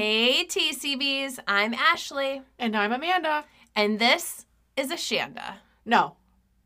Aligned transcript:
Hey, 0.00 0.44
TCBs, 0.46 1.38
I'm 1.48 1.72
Ashley, 1.72 2.42
And 2.58 2.76
I'm 2.76 2.92
Amanda. 2.92 3.46
and 3.74 3.98
this 3.98 4.44
is 4.76 4.90
a 4.90 4.94
Shanda. 4.96 5.54
No. 5.86 6.16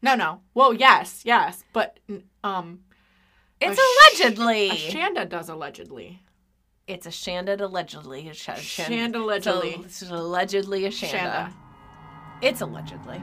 No, 0.03 0.17
no. 0.17 0.41
Well, 0.53 0.75
yes, 0.75 1.23
yes. 1.25 1.63
But, 1.73 2.01
um, 2.43 2.81
It's 3.61 3.79
A 3.79 4.17
sh- 4.17 4.21
allegedly. 4.25 4.71
a 4.71 4.75
Shanda 4.75 5.29
does 5.29 5.49
allegedly. 5.49 6.25
it's 6.89 7.07
a 7.07 7.11
Shanda 7.11 7.61
allegedly. 7.61 8.29
A 8.31 8.35
sh- 8.35 8.49
Shanda 8.49 9.15
allegedly. 9.15 9.75
It's, 9.85 10.03
a- 10.03 10.07
it's 10.07 10.11
allegedly 10.11 10.87
a 10.87 10.91
Shanda. 10.91 11.13
Shanda. 11.21 11.53
It's 12.43 12.61
allegedly. 12.63 13.23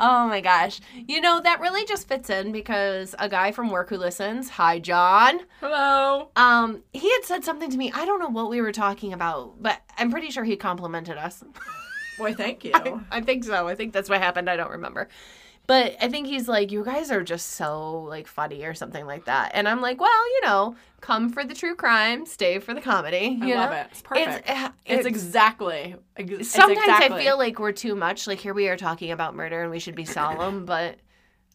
Oh 0.00 0.28
my 0.28 0.40
gosh. 0.40 0.80
You 0.94 1.20
know, 1.20 1.40
that 1.40 1.60
really 1.60 1.84
just 1.84 2.06
fits 2.06 2.30
in 2.30 2.52
because 2.52 3.14
a 3.18 3.28
guy 3.28 3.50
from 3.52 3.68
work 3.70 3.88
who 3.90 3.96
listens, 3.96 4.48
hi 4.48 4.78
John, 4.78 5.40
Hello. 5.60 6.30
um, 6.36 6.82
he 6.92 7.10
had 7.10 7.24
said 7.24 7.44
something 7.44 7.68
to 7.70 7.76
me. 7.76 7.90
I 7.92 8.04
don't 8.04 8.20
know 8.20 8.28
what 8.28 8.48
we 8.48 8.60
were 8.60 8.72
talking 8.72 9.12
about, 9.12 9.60
but 9.60 9.80
I'm 9.96 10.10
pretty 10.10 10.30
sure 10.30 10.44
he 10.44 10.56
complimented 10.56 11.16
us. 11.18 11.42
Boy, 12.16 12.32
thank 12.34 12.64
you. 12.64 12.72
I, 12.74 13.00
I 13.10 13.20
think 13.22 13.42
so. 13.44 13.66
I 13.66 13.74
think 13.74 13.92
that's 13.92 14.08
what 14.08 14.20
happened. 14.20 14.48
I 14.48 14.56
don't 14.56 14.70
remember. 14.70 15.08
But 15.68 15.96
I 16.00 16.08
think 16.08 16.26
he's 16.26 16.48
like, 16.48 16.72
you 16.72 16.82
guys 16.82 17.10
are 17.10 17.22
just 17.22 17.50
so 17.50 18.00
like 18.04 18.26
funny 18.26 18.64
or 18.64 18.72
something 18.72 19.04
like 19.06 19.26
that. 19.26 19.50
And 19.54 19.68
I'm 19.68 19.82
like, 19.82 20.00
well, 20.00 20.26
you 20.34 20.40
know, 20.42 20.74
come 21.02 21.28
for 21.28 21.44
the 21.44 21.54
true 21.54 21.76
crime, 21.76 22.24
stay 22.24 22.58
for 22.58 22.72
the 22.72 22.80
comedy. 22.80 23.38
I 23.40 23.46
You 23.46 23.54
love 23.54 23.70
know? 23.70 23.76
it. 23.76 23.86
It's 23.90 24.00
perfect. 24.02 24.48
Uh, 24.50 24.70
it's, 24.86 25.00
It's, 25.00 25.06
exactly. 25.06 25.94
ex- 26.16 26.30
it's 26.30 26.50
sometimes 26.50 26.78
exactly. 26.78 27.20
I 27.20 27.22
feel 27.22 27.36
like 27.38 27.58
we're 27.58 27.72
too 27.72 27.94
much. 27.94 28.26
Like 28.26 28.38
here 28.40 28.54
we 28.54 28.66
are 28.68 28.78
talking 28.78 29.10
about 29.10 29.36
murder 29.36 29.60
and 29.62 29.70
we 29.70 29.78
should 29.78 29.94
be 29.94 30.04
solemn, 30.18 30.64
but 30.64 30.96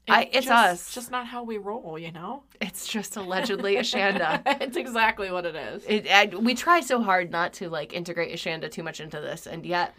I, 0.08 0.30
it's 0.32 0.46
just, 0.46 0.52
us. 0.52 0.94
just 0.94 1.10
not 1.10 1.26
how 1.26 1.42
we 1.44 1.58
roll, 1.58 1.98
you 1.98 2.12
know? 2.12 2.44
It's 2.62 2.88
just 2.88 3.16
allegedly 3.18 3.78
Ashanda. 3.78 4.44
it's 4.62 4.78
exactly 4.78 5.32
what 5.32 5.48
it 5.48 5.56
is. 5.56 5.86
It, 5.88 6.08
I, 6.12 6.26
we 6.38 6.54
try 6.54 6.82
so 6.82 7.02
hard 7.02 7.32
not 7.32 7.54
to 7.54 7.68
like 7.70 7.94
integrate 7.94 8.32
Ashanda 8.36 8.70
too 8.70 8.84
much 8.84 9.00
into 9.00 9.20
this, 9.20 9.48
and 9.48 9.66
yet 9.66 9.96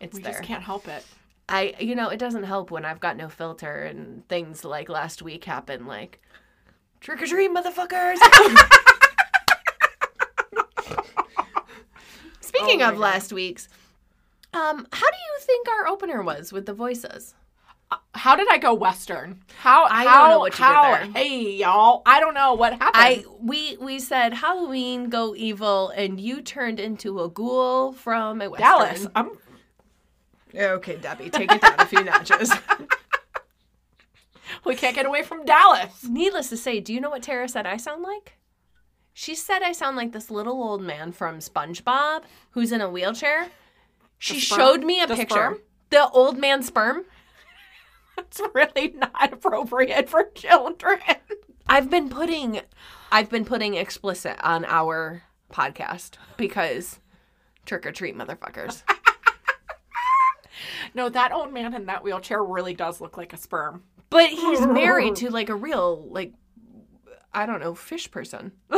it's 0.00 0.14
we 0.14 0.22
there. 0.22 0.32
just 0.32 0.44
can't 0.44 0.62
help 0.62 0.86
it. 0.86 1.04
I, 1.48 1.74
you 1.80 1.94
know, 1.94 2.08
it 2.08 2.18
doesn't 2.18 2.44
help 2.44 2.70
when 2.70 2.84
I've 2.84 3.00
got 3.00 3.16
no 3.16 3.28
filter 3.28 3.82
and 3.82 4.26
things 4.28 4.64
like 4.64 4.88
last 4.88 5.22
week 5.22 5.44
happen, 5.44 5.86
like 5.86 6.20
trick 7.00 7.20
or 7.22 7.26
treat, 7.26 7.50
motherfuckers. 7.50 8.16
Speaking 12.40 12.82
Oh 12.82 12.88
of 12.88 12.94
God. 12.94 12.98
last 12.98 13.32
week's, 13.32 13.68
um, 14.54 14.86
how 14.92 15.06
do 15.10 15.16
you 15.16 15.38
think 15.40 15.68
our 15.68 15.86
opener 15.88 16.22
was 16.22 16.52
with 16.52 16.66
the 16.66 16.74
voices? 16.74 17.34
How 18.14 18.36
did 18.36 18.48
I 18.50 18.56
go 18.56 18.72
Western? 18.72 19.42
How? 19.58 19.84
I 19.84 20.04
don't 20.04 20.30
know 20.30 20.38
what 20.38 20.58
you 20.58 20.64
did 20.64 20.74
there. 20.74 21.04
Hey, 21.22 21.56
y'all. 21.56 22.00
I 22.06 22.20
don't 22.20 22.32
know 22.32 22.54
what 22.54 22.72
happened. 22.72 22.92
I 22.94 23.24
we 23.38 23.76
we 23.78 23.98
said 23.98 24.32
Halloween 24.32 25.10
go 25.10 25.34
evil, 25.34 25.90
and 25.90 26.18
you 26.18 26.40
turned 26.40 26.80
into 26.80 27.20
a 27.20 27.28
ghoul 27.28 27.92
from 27.92 28.40
a 28.40 28.48
western. 28.48 28.66
Dallas. 28.66 29.06
I'm 29.14 29.30
Okay, 30.54 30.96
Debbie, 30.96 31.30
take 31.30 31.50
it 31.52 31.60
down 31.62 31.74
a 31.78 31.86
few 31.86 32.04
notches. 32.04 32.52
We 34.64 34.76
can't 34.76 34.94
get 34.94 35.06
away 35.06 35.22
from 35.22 35.44
Dallas. 35.44 36.04
Needless 36.08 36.48
to 36.50 36.56
say, 36.56 36.78
do 36.78 36.92
you 36.92 37.00
know 37.00 37.10
what 37.10 37.22
Tara 37.22 37.48
said 37.48 37.66
I 37.66 37.76
sound 37.78 38.02
like? 38.02 38.34
She 39.12 39.34
said 39.34 39.62
I 39.62 39.72
sound 39.72 39.96
like 39.96 40.12
this 40.12 40.30
little 40.30 40.62
old 40.62 40.82
man 40.82 41.10
from 41.12 41.38
SpongeBob 41.38 42.22
who's 42.50 42.70
in 42.70 42.80
a 42.80 42.88
wheelchair. 42.90 43.48
She 44.18 44.38
showed 44.38 44.84
me 44.84 45.00
a 45.02 45.06
The 45.06 45.16
picture. 45.16 45.34
sperm? 45.34 45.58
The 45.90 46.08
old 46.10 46.38
man 46.38 46.62
sperm. 46.62 47.04
It's 48.18 48.40
really 48.54 48.88
not 48.94 49.32
appropriate 49.32 50.08
for 50.08 50.24
children. 50.34 51.00
I've 51.66 51.88
been 51.90 52.10
putting 52.10 52.60
I've 53.10 53.30
been 53.30 53.46
putting 53.46 53.74
explicit 53.74 54.36
on 54.44 54.66
our 54.66 55.22
podcast 55.50 56.12
because 56.36 57.00
trick 57.64 57.86
or 57.86 57.90
treat 57.92 58.16
motherfuckers. 58.16 58.82
No, 60.94 61.08
that 61.08 61.32
old 61.32 61.52
man 61.52 61.74
in 61.74 61.86
that 61.86 62.02
wheelchair 62.04 62.42
really 62.42 62.74
does 62.74 63.00
look 63.00 63.16
like 63.16 63.32
a 63.32 63.36
sperm. 63.36 63.82
But 64.10 64.28
he's 64.30 64.60
married 64.66 65.16
to 65.16 65.30
like 65.30 65.48
a 65.48 65.54
real 65.54 66.06
like 66.10 66.34
I 67.32 67.46
don't 67.46 67.60
know, 67.60 67.74
fish 67.74 68.10
person. 68.10 68.52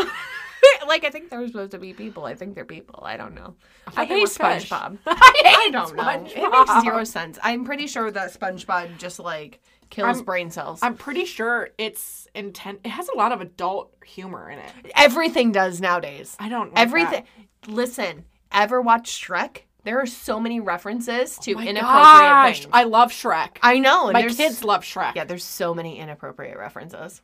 like 0.86 1.04
I 1.04 1.10
think 1.10 1.28
they're 1.30 1.46
supposed 1.46 1.72
to 1.72 1.78
be 1.78 1.92
people. 1.92 2.24
I 2.24 2.34
think 2.34 2.54
they're 2.54 2.64
people. 2.64 3.02
I 3.04 3.16
don't 3.16 3.34
know. 3.34 3.56
I, 3.96 4.04
they 4.04 4.14
hate. 4.20 4.28
SpongeBob. 4.28 4.98
I, 5.06 5.64
I 5.66 5.70
don't 5.70 5.96
know. 5.96 6.08
It 6.26 6.50
makes 6.50 6.82
zero 6.82 7.04
sense. 7.04 7.38
I'm 7.42 7.64
pretty 7.64 7.86
sure 7.86 8.10
that 8.10 8.32
SpongeBob 8.32 8.96
just 8.98 9.18
like 9.18 9.60
kills 9.90 10.18
I'm- 10.18 10.24
brain 10.24 10.50
cells. 10.50 10.80
I'm 10.82 10.94
pretty 10.96 11.24
sure 11.24 11.70
it's 11.78 12.28
intent. 12.34 12.80
It 12.84 12.90
has 12.90 13.08
a 13.08 13.16
lot 13.16 13.32
of 13.32 13.40
adult 13.40 13.92
humor 14.04 14.50
in 14.50 14.58
it. 14.58 14.72
Everything 14.94 15.50
does 15.52 15.80
nowadays. 15.80 16.36
I 16.38 16.48
don't. 16.48 16.72
Everything. 16.76 17.24
Listen, 17.66 18.24
ever 18.52 18.80
watch 18.80 19.10
Shrek? 19.26 19.62
There 19.84 20.00
are 20.00 20.06
so 20.06 20.40
many 20.40 20.60
references 20.60 21.36
oh 21.38 21.42
to 21.42 21.54
That. 21.54 21.60
Oh 21.60 21.64
my 21.64 21.70
inappropriate 21.70 22.02
gosh, 22.02 22.60
things. 22.60 22.70
I 22.72 22.84
love 22.84 23.10
Shrek. 23.12 23.58
I 23.62 23.78
know. 23.78 24.08
and 24.08 24.14
My 24.14 24.26
kids 24.26 24.64
love 24.64 24.82
Shrek. 24.82 25.14
Yeah, 25.14 25.24
there's 25.24 25.44
so 25.44 25.74
many 25.74 25.98
inappropriate 25.98 26.58
references. 26.58 27.20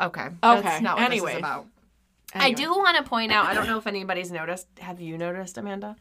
Okay. 0.00 0.26
Okay, 0.26 0.32
That's 0.42 0.82
not 0.82 0.96
what 0.98 1.06
anyway. 1.06 1.26
this 1.32 1.34
is 1.34 1.38
about. 1.38 1.66
Anyway, 2.34 2.50
I 2.50 2.52
do 2.52 2.70
want 2.70 2.98
to 2.98 3.02
point 3.02 3.32
out. 3.32 3.46
I 3.46 3.54
don't 3.54 3.66
know 3.66 3.78
if 3.78 3.86
anybody's 3.86 4.30
noticed. 4.30 4.66
Have 4.78 5.00
you 5.00 5.16
noticed, 5.16 5.56
Amanda? 5.56 5.96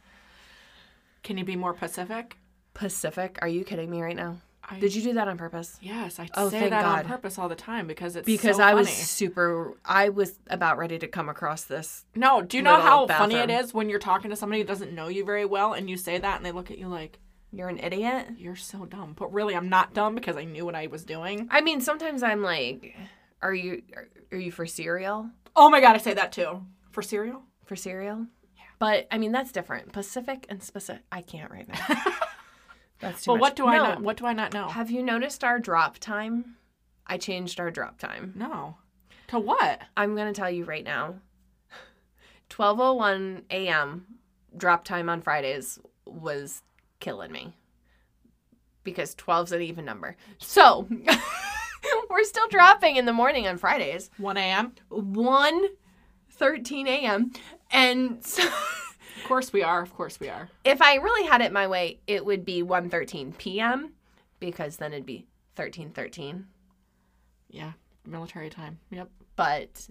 Can 1.24 1.38
you 1.38 1.46
be 1.46 1.56
more 1.56 1.74
Pacific? 1.74 2.38
Pacific? 2.74 3.40
Are 3.42 3.48
you 3.48 3.64
kidding 3.64 3.90
me 3.90 4.02
right 4.02 4.16
now? 4.16 4.38
I, 4.68 4.80
Did 4.80 4.96
you 4.96 5.04
do 5.04 5.14
that 5.14 5.28
on 5.28 5.38
purpose? 5.38 5.78
Yes, 5.82 6.20
I 6.20 6.28
Oh, 6.34 6.50
say 6.50 6.70
that 6.70 6.82
God. 6.82 7.00
on 7.00 7.06
purpose 7.06 7.38
all 7.38 7.48
the 7.48 7.56
time 7.56 7.86
because 7.86 8.16
it's 8.16 8.26
Because 8.26 8.58
so 8.58 8.64
I 8.64 8.74
was 8.74 8.90
super. 8.90 9.74
I 9.86 10.10
was 10.10 10.40
about 10.48 10.78
ready 10.80 10.98
to 11.00 11.08
come 11.08 11.30
across 11.30 11.66
this. 11.66 12.04
No, 12.16 12.42
do 12.42 12.58
you 12.58 12.64
know 12.64 12.80
how 12.82 13.06
funny 13.08 13.36
it 13.36 13.52
is 13.52 13.74
when 13.74 13.90
you're 13.90 14.00
talking 14.00 14.32
to 14.32 14.36
somebody 14.36 14.62
who 14.62 14.68
doesn't 14.68 14.92
know 14.94 15.08
you 15.08 15.24
very 15.24 15.46
well 15.46 15.74
and 15.74 15.88
you 15.90 15.98
say 15.98 16.18
that 16.18 16.38
and 16.38 16.46
they 16.46 16.52
look 16.52 16.72
at 16.72 16.80
you 16.80 16.88
like 16.88 17.20
You're 17.52 17.70
an 17.70 17.78
idiot. 17.80 18.28
you're 18.38 18.56
so 18.56 18.86
dumb. 18.86 19.14
But 19.16 19.32
really, 19.32 19.56
I'm 19.56 19.70
not 19.70 19.94
dumb 19.94 20.16
because 20.16 20.36
I 20.36 20.46
knew 20.46 20.66
what 20.66 20.74
I 20.76 20.88
was 20.88 21.04
doing. 21.06 21.48
I 21.52 21.62
mean, 21.62 21.80
sometimes 21.80 22.24
I'm 22.24 22.42
like, 22.42 22.96
"Are 23.44 23.54
you? 23.54 23.84
Are, 23.96 24.08
are 24.32 24.38
you 24.40 24.52
for 24.52 24.66
cereal? 24.66 25.30
Oh 25.56 25.70
my 25.70 25.80
god, 25.80 25.96
I 25.96 26.00
say 26.00 26.16
that 26.16 26.32
too 26.32 26.64
for 26.92 27.04
cereal. 27.04 27.44
For 27.66 27.76
cereal?" 27.76 28.26
Yeah. 28.58 28.64
But 28.80 29.08
I 29.12 29.20
mean, 29.20 29.32
that's 29.32 29.52
different. 29.52 29.94
Pacific 29.94 30.48
and 30.50 30.64
specific. 30.64 31.04
I 31.12 31.22
can't 31.22 31.52
right 31.52 31.68
now. 31.68 31.86
That's 33.00 33.24
too 33.24 33.32
But 33.32 33.36
much. 33.36 33.42
what 33.42 33.56
do 33.56 33.68
I 33.68 33.78
No. 33.78 33.84
not? 33.84 34.02
What 34.02 34.18
do 34.18 34.26
I 34.26 34.34
not 34.34 34.54
know? 34.54 34.70
Have 34.70 34.90
you 34.92 35.04
noticed 35.04 35.44
our 35.44 35.60
drop 35.60 35.98
time? 36.00 36.56
I 37.08 37.18
changed 37.18 37.60
our 37.60 37.70
drop 37.72 38.00
time. 38.00 38.34
No. 38.36 38.78
To 39.28 39.40
what? 39.40 39.82
I'm 39.98 40.16
going 40.16 40.32
to 40.34 40.40
tell 40.40 40.50
you 40.50 40.66
right 40.66 40.84
now. 40.84 41.16
12:01 42.50 43.44
a.m. 43.50 44.06
drop 44.56 44.84
time 44.86 45.10
on 45.10 45.22
Fridays 45.22 45.80
was 46.06 46.62
killing 47.00 47.32
me. 47.32 47.54
Because 48.84 49.16
12's 49.16 49.52
an 49.52 49.62
even 49.62 49.84
number. 49.86 50.16
So, 50.38 50.88
we're 52.10 52.24
still 52.24 52.48
dropping 52.50 52.98
in 52.98 53.06
the 53.06 53.14
morning 53.14 53.48
on 53.48 53.58
Fridays. 53.58 54.10
1 54.18 54.38
a.m. 54.38 54.74
1 54.90 55.66
13 56.32 56.88
a.m. 56.88 57.32
And 57.72 58.24
so 58.26 58.48
course 59.26 59.52
we 59.54 59.64
are. 59.64 59.82
Of 59.82 59.94
course 59.94 60.20
we 60.20 60.30
are. 60.30 60.50
if 60.64 60.82
I 60.82 60.96
really 60.96 61.28
had 61.28 61.42
it 61.42 61.52
my 61.52 61.68
way, 61.68 62.00
it 62.08 62.26
would 62.26 62.46
be 62.46 62.64
1:13 62.64 63.38
p.m. 63.38 63.94
because 64.40 64.78
then 64.78 64.94
it'd 64.94 65.06
be 65.06 65.26
13 65.56 65.92
13. 65.92 66.46
Yeah. 67.50 67.74
Military 68.06 68.50
time. 68.50 68.80
Yep. 68.92 69.10
But 69.36 69.88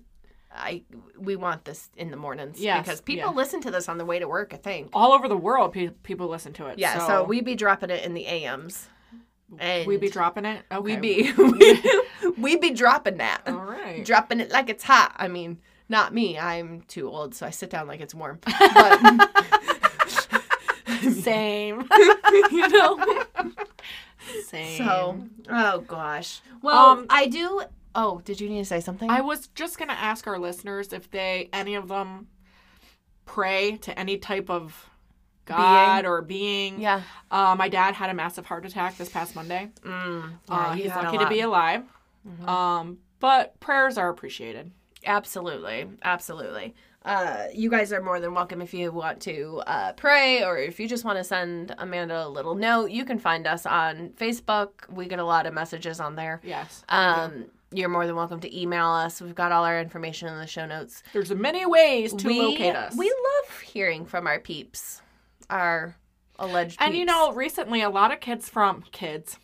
I 0.55 0.83
we 1.19 1.37
want 1.37 1.65
this 1.65 1.91
in 1.97 2.11
the 2.11 2.17
mornings 2.17 2.61
Yes, 2.61 2.85
because 2.85 3.01
people 3.01 3.31
yeah. 3.31 3.37
listen 3.37 3.61
to 3.63 3.71
this 3.71 3.89
on 3.89 3.99
the 3.99 4.05
way 4.05 4.19
to 4.19 4.29
work, 4.29 4.55
I 4.55 4.57
think. 4.57 4.91
All 4.93 5.13
over 5.13 5.29
the 5.29 5.37
world, 5.37 5.73
pe- 5.73 5.89
people 5.89 6.29
listen 6.29 6.53
to 6.55 6.67
it. 6.67 6.79
Yeah, 6.79 7.07
so, 7.07 7.25
we'd 7.25 7.45
be 7.45 7.55
dropping 7.57 7.91
it 7.91 8.05
in 8.05 8.15
the 8.15 8.27
AMs. 8.27 8.89
And 9.59 9.87
we 9.87 9.97
be 9.99 10.09
dropping 10.09 10.45
it. 10.47 10.63
Okay. 10.73 10.81
we 10.81 10.97
be 10.97 11.33
we, 11.39 12.33
we 12.39 12.57
be 12.57 12.71
dropping 12.71 13.19
that. 13.19 13.43
All 13.47 13.55
right. 13.55 14.05
Dropping 14.05 14.41
it 14.41 14.51
like 14.51 14.69
it's 14.71 14.85
hot. 14.85 15.13
I 15.17 15.29
mean, 15.29 15.59
not 15.89 16.15
me. 16.15 16.39
I'm 16.39 16.83
too 16.83 17.09
old, 17.09 17.35
so 17.35 17.47
I 17.47 17.51
sit 17.51 17.71
down 17.71 17.87
like 17.87 18.01
it's 18.01 18.15
warm. 18.15 18.39
But 18.75 19.29
Same. 21.13 21.87
you 22.51 22.69
know. 22.69 23.25
Same. 24.47 24.79
So, 24.79 25.25
oh 25.51 25.81
gosh. 25.81 26.41
Well, 26.63 26.77
Um, 26.91 27.07
I 27.11 27.27
do. 27.27 27.63
Oh, 27.95 28.21
did 28.25 28.41
you 28.41 28.49
need 28.49 28.59
to 28.61 28.65
say 28.65 28.81
something? 28.81 29.11
I 29.11 29.21
was 29.21 29.49
just 29.49 29.79
gonna 29.79 29.93
ask 29.93 30.27
our 30.27 30.39
listeners 30.39 30.93
if 30.93 31.11
they, 31.11 31.49
any 31.53 31.75
of 31.75 31.89
them, 31.89 32.27
pray 33.27 33.77
to 33.79 33.99
any 33.99 34.19
type 34.19 34.49
of 34.51 34.89
God 35.45 36.07
or 36.07 36.23
being. 36.23 36.81
yeah. 36.81 37.03
Uh, 37.31 37.55
my 37.57 37.69
dad 37.69 37.95
had 37.95 38.09
a 38.11 38.15
massive 38.15 38.47
heart 38.47 38.65
attack 38.65 38.97
this 38.97 39.11
past 39.11 39.35
Monday. 39.37 39.71
Mm, 39.83 40.31
yeah, 40.49 40.55
Uh, 40.71 40.75
you 40.75 40.83
he's 40.85 40.91
had 40.93 41.05
a 41.05 41.07
lucky 41.07 41.19
to 41.19 41.29
be 41.29 41.41
alive. 41.41 41.85
Um, 42.47 42.99
but 43.21 43.61
prayers 43.61 43.99
are 43.99 44.09
appreciated. 44.09 44.71
Absolutely. 45.05 45.87
Absolutely. 46.03 46.75
Uh, 47.05 47.49
you 47.53 47.69
guys 47.69 47.93
are 47.93 48.03
more 48.03 48.19
than 48.19 48.33
welcome 48.33 48.63
if 48.63 48.73
you 48.73 48.91
want 48.91 49.21
to 49.21 49.63
uh, 49.67 49.93
pray 49.93 50.43
or 50.43 50.57
if 50.57 50.81
you 50.81 50.89
just 50.89 51.05
want 51.05 51.19
to 51.19 51.25
send 51.25 51.75
Amanda 51.77 52.27
a 52.27 52.29
little 52.29 52.55
note. 52.55 52.91
You 52.91 53.05
can 53.05 53.19
find 53.19 53.47
us 53.47 53.67
on 53.67 54.11
Facebook. 54.19 54.71
We 54.89 55.07
get 55.07 55.19
a 55.19 55.25
lot 55.25 55.45
of 55.47 55.53
messages 55.53 56.01
on 56.01 56.17
there. 56.17 56.41
Yes. 56.43 56.83
Um, 56.89 57.45
you're 57.71 57.91
more 57.91 58.07
than 58.07 58.17
welcome 58.17 58.41
to 58.41 58.59
email 58.59 58.87
us. 58.87 59.21
We've 59.21 59.35
got 59.35 59.53
all 59.53 59.65
our 59.65 59.81
information 59.81 60.29
in 60.29 60.39
the 60.39 60.47
show 60.47 60.65
notes. 60.65 61.03
There's 61.13 61.31
many 61.31 61.67
ways 61.67 62.15
to 62.15 62.27
we, 62.27 62.41
locate 62.41 62.75
us. 62.75 62.97
We 62.97 63.09
love 63.09 63.61
hearing 63.61 64.07
from 64.07 64.27
our 64.27 64.39
peeps, 64.39 65.03
our 65.51 65.97
alleged 66.39 66.79
and 66.81 66.95
you 66.95 67.01
peeps. 67.01 67.13
know, 67.13 67.33
recently 67.33 67.83
a 67.83 67.91
lot 67.91 68.13
of 68.13 68.21
kids 68.21 68.49
from 68.49 68.83
kids, 68.93 69.39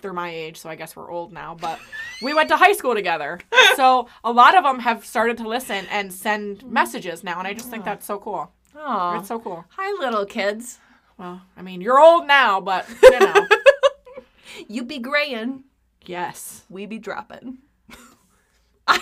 they're 0.00 0.12
my 0.12 0.30
age, 0.30 0.56
so 0.58 0.70
I 0.70 0.76
guess 0.76 0.94
we're 0.96 1.10
old 1.10 1.32
now, 1.32 1.56
but 1.60 1.80
we 2.22 2.32
went 2.34 2.48
to 2.50 2.56
high 2.56 2.72
school 2.72 2.94
together. 2.94 3.38
So 3.76 4.06
a 4.22 4.30
lot 4.30 4.54
of 4.54 4.64
them 4.64 4.80
have 4.80 5.02
started 5.06 5.38
to 5.38 5.48
listen 5.48 5.86
and 5.90 6.12
send 6.12 6.62
messages 6.64 7.24
now, 7.24 7.38
and 7.38 7.48
I 7.48 7.54
just 7.54 7.70
think 7.70 7.86
that's 7.86 8.04
so 8.04 8.18
cool. 8.18 8.52
Oh, 8.76 9.16
It's 9.18 9.28
so 9.28 9.38
cool. 9.38 9.64
Hi, 9.70 9.90
little 9.98 10.26
kids. 10.26 10.78
Well, 11.16 11.40
I 11.56 11.62
mean, 11.62 11.80
you're 11.80 11.98
old 11.98 12.26
now, 12.26 12.60
but 12.60 12.86
you 13.02 13.18
know. 13.20 13.46
You 14.68 14.84
be 14.84 14.98
graying, 14.98 15.64
yes. 16.04 16.64
we 16.68 16.84
be 16.86 16.98
dropping. 16.98 17.58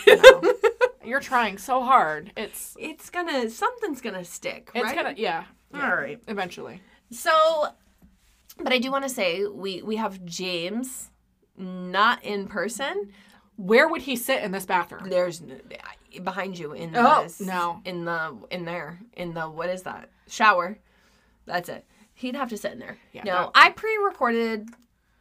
No. 0.07 0.43
You're 1.05 1.21
trying 1.21 1.59
so 1.59 1.83
hard. 1.83 2.33
It's 2.37 2.77
It's 2.79 3.11
gonna, 3.11 3.51
something's 3.51 4.01
gonna 4.01 4.25
stick, 4.25 4.71
it's 4.75 4.85
right? 4.85 4.95
gonna 4.95 5.15
yeah. 5.17 5.45
All 5.75 5.81
yeah, 5.81 5.91
right. 5.91 6.21
Eventually. 6.29 6.81
So, 7.11 7.67
but 8.59 8.73
I 8.73 8.79
do 8.79 8.91
want 8.93 9.03
to 9.05 9.09
say 9.11 9.47
we 9.47 9.83
we 9.83 9.97
have 9.97 10.25
James 10.25 11.10
not 11.61 12.25
in 12.25 12.47
person. 12.49 13.13
Where 13.57 13.89
would 13.89 14.03
he 14.03 14.17
sit 14.17 14.43
in 14.43 14.53
this 14.53 14.65
bathroom? 14.67 15.09
There's 15.11 15.43
behind 16.25 16.59
you 16.59 16.73
in 16.73 16.97
Oh, 16.97 17.23
this, 17.23 17.41
no. 17.41 17.81
in 17.85 18.05
the 18.05 18.37
in 18.51 18.65
there 18.65 18.99
in 19.17 19.35
the 19.35 19.43
what 19.49 19.69
is 19.69 19.83
that 19.83 20.09
shower? 20.29 20.79
That's 21.47 21.69
it. 21.69 21.85
He'd 22.15 22.35
have 22.37 22.49
to 22.51 22.57
sit 22.57 22.73
in 22.73 22.79
there. 22.79 22.97
Yeah, 23.13 23.23
no, 23.25 23.33
that- 23.33 23.51
I 23.55 23.71
pre-recorded 23.71 24.69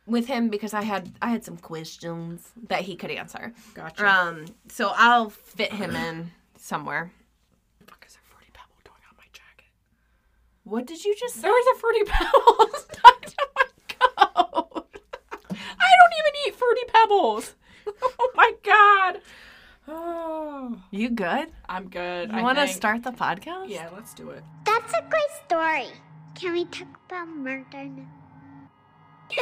with 0.05 0.25
him 0.27 0.49
because 0.49 0.73
I 0.73 0.83
had 0.83 1.11
I 1.21 1.29
had 1.29 1.43
some 1.45 1.57
questions 1.57 2.49
that 2.67 2.81
he 2.81 2.95
could 2.95 3.11
answer. 3.11 3.53
Gotcha. 3.73 4.07
Um, 4.07 4.45
so 4.69 4.91
I'll 4.95 5.29
fit 5.29 5.71
him 5.73 5.95
in 5.95 6.31
somewhere. 6.57 7.11
fuck 7.85 8.03
is 8.07 8.15
a 8.15 8.19
fruity 8.29 8.51
pebble 8.53 8.75
doing 8.83 9.03
on 9.09 9.15
my 9.17 9.25
jacket? 9.33 9.71
What 10.63 10.85
did 10.87 11.03
you 11.03 11.13
just 11.19 11.35
say? 11.35 11.41
There 11.41 11.51
was 11.51 11.75
a 11.75 11.79
fruity 11.79 12.03
pebble 12.05 12.69
stuck 12.77 13.25
to 13.25 13.47
my 13.55 13.65
coat. 13.89 14.87
I 15.51 15.87
don't 15.99 16.13
even 16.19 16.33
eat 16.47 16.55
fruity 16.55 16.81
pebbles. 17.01 17.55
Oh 18.01 18.31
my 18.35 18.51
god. 18.63 19.21
Oh, 19.87 20.77
You 20.91 21.09
good? 21.09 21.47
I'm 21.67 21.89
good. 21.89 22.29
You 22.29 22.37
I 22.37 22.41
want 22.43 22.59
to 22.59 22.67
start 22.67 23.01
the 23.03 23.09
podcast? 23.11 23.69
Yeah, 23.69 23.89
let's 23.95 24.13
do 24.13 24.29
it. 24.29 24.43
That's 24.65 24.93
a 24.93 25.01
great 25.09 25.31
story. 25.45 25.87
Can 26.35 26.53
we 26.53 26.65
talk 26.65 26.87
about 27.07 27.27
murder 27.29 27.85
now? 27.85 28.05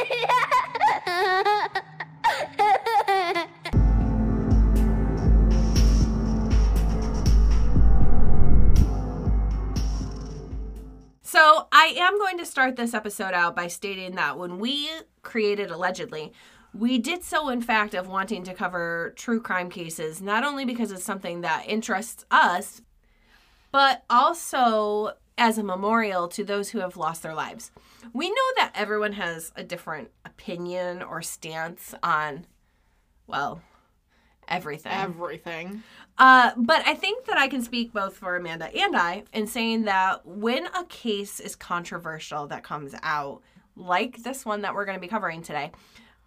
So, 11.20 11.68
I 11.70 11.94
am 11.98 12.18
going 12.18 12.38
to 12.38 12.46
start 12.46 12.76
this 12.76 12.94
episode 12.94 13.34
out 13.34 13.54
by 13.54 13.68
stating 13.68 14.14
that 14.14 14.38
when 14.38 14.58
we 14.58 14.88
created 15.22 15.70
Allegedly, 15.70 16.32
we 16.74 16.98
did 16.98 17.22
so, 17.22 17.48
in 17.48 17.60
fact, 17.60 17.94
of 17.94 18.08
wanting 18.08 18.44
to 18.44 18.54
cover 18.54 19.12
true 19.16 19.40
crime 19.40 19.70
cases, 19.70 20.20
not 20.20 20.44
only 20.44 20.64
because 20.64 20.92
it's 20.92 21.04
something 21.04 21.40
that 21.40 21.64
interests 21.66 22.24
us, 22.30 22.82
but 23.72 24.04
also 24.08 25.12
as 25.36 25.56
a 25.56 25.62
memorial 25.62 26.28
to 26.28 26.44
those 26.44 26.70
who 26.70 26.80
have 26.80 26.96
lost 26.96 27.22
their 27.22 27.34
lives. 27.34 27.70
We 28.12 28.28
know 28.28 28.36
that 28.56 28.72
everyone 28.74 29.12
has 29.12 29.52
a 29.56 29.62
different 29.62 30.10
opinion 30.24 31.02
or 31.02 31.22
stance 31.22 31.94
on, 32.02 32.46
well, 33.26 33.62
everything. 34.48 34.92
Everything. 34.92 35.82
Uh, 36.18 36.50
but 36.56 36.82
I 36.86 36.94
think 36.94 37.26
that 37.26 37.38
I 37.38 37.48
can 37.48 37.62
speak 37.62 37.92
both 37.92 38.16
for 38.16 38.36
Amanda 38.36 38.74
and 38.76 38.96
I 38.96 39.24
in 39.32 39.46
saying 39.46 39.84
that 39.84 40.26
when 40.26 40.66
a 40.66 40.84
case 40.88 41.38
is 41.38 41.54
controversial 41.54 42.48
that 42.48 42.64
comes 42.64 42.94
out, 43.02 43.42
like 43.76 44.24
this 44.24 44.44
one 44.44 44.62
that 44.62 44.74
we're 44.74 44.84
going 44.84 44.96
to 44.96 45.00
be 45.00 45.08
covering 45.08 45.42
today, 45.42 45.70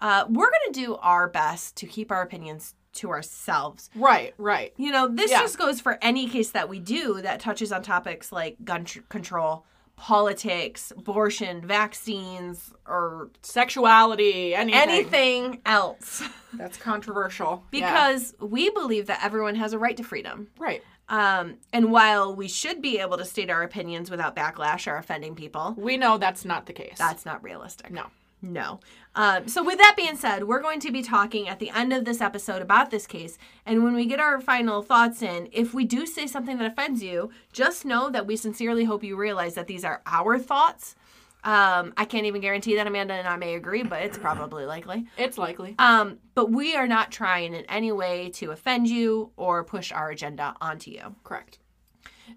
uh, 0.02 0.26
we're 0.28 0.50
going 0.50 0.74
to 0.74 0.80
do 0.80 0.96
our 0.98 1.28
best 1.30 1.76
to 1.78 1.86
keep 1.86 2.12
our 2.12 2.22
opinions 2.22 2.74
to 2.94 3.10
ourselves. 3.10 3.90
Right, 3.96 4.34
right. 4.38 4.74
You 4.78 4.92
know, 4.92 5.08
this 5.08 5.32
Yeah. 5.32 5.40
just 5.42 5.58
goes 5.58 5.80
for 5.80 5.98
any 6.02 6.28
case 6.28 6.50
that 6.52 6.68
we 6.68 6.80
do 6.80 7.22
that 7.22 7.40
touches 7.40 7.72
on 7.72 7.84
topics 7.84 8.32
like 8.34 8.58
gun 8.66 8.84
tr- 8.84 9.00
control, 9.08 9.66
politics, 9.96 10.92
abortion, 10.98 11.62
vaccines, 11.66 12.74
or 12.86 13.30
Sexuality, 13.44 14.54
anything. 14.56 14.82
anything 14.90 15.62
else. 15.66 16.24
That's 16.54 16.78
controversial. 16.78 17.64
Yeah. 17.72 17.92
because 17.92 18.34
we 18.42 18.70
believe 18.72 19.08
that 19.08 19.24
everyone 19.24 19.56
has 19.56 19.72
a 19.74 19.80
right 19.80 19.96
to 19.98 20.04
freedom. 20.04 20.48
Right. 20.60 20.84
Um, 21.08 21.58
and 21.72 21.92
while 21.92 22.36
we 22.36 22.48
should 22.48 22.82
be 22.82 23.00
able 23.00 23.18
to 23.18 23.26
state 23.26 23.50
our 23.50 23.64
opinions 23.64 24.10
without 24.10 24.36
backlash 24.36 24.92
or 24.92 24.98
offending 24.98 25.36
people, 25.36 25.76
We 25.78 25.96
know 25.98 26.18
that's 26.18 26.44
not 26.46 26.66
the 26.66 26.74
case. 26.74 26.98
that's 26.98 27.26
not 27.26 27.42
realistic. 27.44 27.92
no. 27.92 28.08
No. 28.44 28.80
Um, 29.14 29.48
so, 29.48 29.64
with 29.64 29.78
that 29.78 29.96
being 29.98 30.16
said, 30.16 30.46
we're 30.46 30.62
going 30.62 30.80
to 30.82 30.92
be 30.92 31.02
talking 31.02 31.50
at 31.50 31.60
the 31.60 31.70
end 31.70 31.92
of 31.92 32.06
this 32.06 32.22
episode 32.22 32.62
about 32.62 32.92
this 32.92 33.06
case. 33.06 33.38
And 33.66 33.84
when 33.84 33.94
we 33.94 34.06
get 34.06 34.22
our 34.22 34.40
final 34.40 34.82
thoughts 34.82 35.22
in, 35.22 35.50
if 35.52 35.74
we 35.74 35.84
do 35.84 36.06
say 36.06 36.28
something 36.28 36.58
that 36.58 36.72
offends 36.72 37.04
you, 37.04 37.30
just 37.52 37.84
know 37.84 38.10
that 38.10 38.26
we 38.26 38.38
sincerely 38.38 38.86
hope 38.86 39.04
you 39.04 39.18
realize 39.18 39.56
that 39.56 39.68
these 39.68 39.84
are 39.84 40.02
our 40.06 40.40
thoughts. 40.40 40.96
Um, 41.44 41.94
I 41.98 42.06
can't 42.06 42.28
even 42.28 42.40
guarantee 42.40 42.76
that 42.76 42.86
Amanda 42.86 43.16
and 43.16 43.28
I 43.28 43.36
may 43.36 43.56
agree, 43.56 43.84
but 43.84 44.04
it's 44.04 44.18
probably 44.18 44.66
likely. 44.66 45.08
It's 45.18 45.38
likely. 45.38 45.76
Um, 45.80 46.20
but 46.36 46.52
we 46.52 46.76
are 46.76 46.88
not 46.88 47.12
trying 47.12 47.56
in 47.56 47.66
any 47.66 47.92
way 47.92 48.30
to 48.36 48.52
offend 48.52 48.88
you 48.88 49.32
or 49.38 49.64
push 49.64 49.92
our 49.92 50.12
agenda 50.12 50.56
onto 50.62 50.92
you. 50.92 51.16
Correct. 51.24 51.58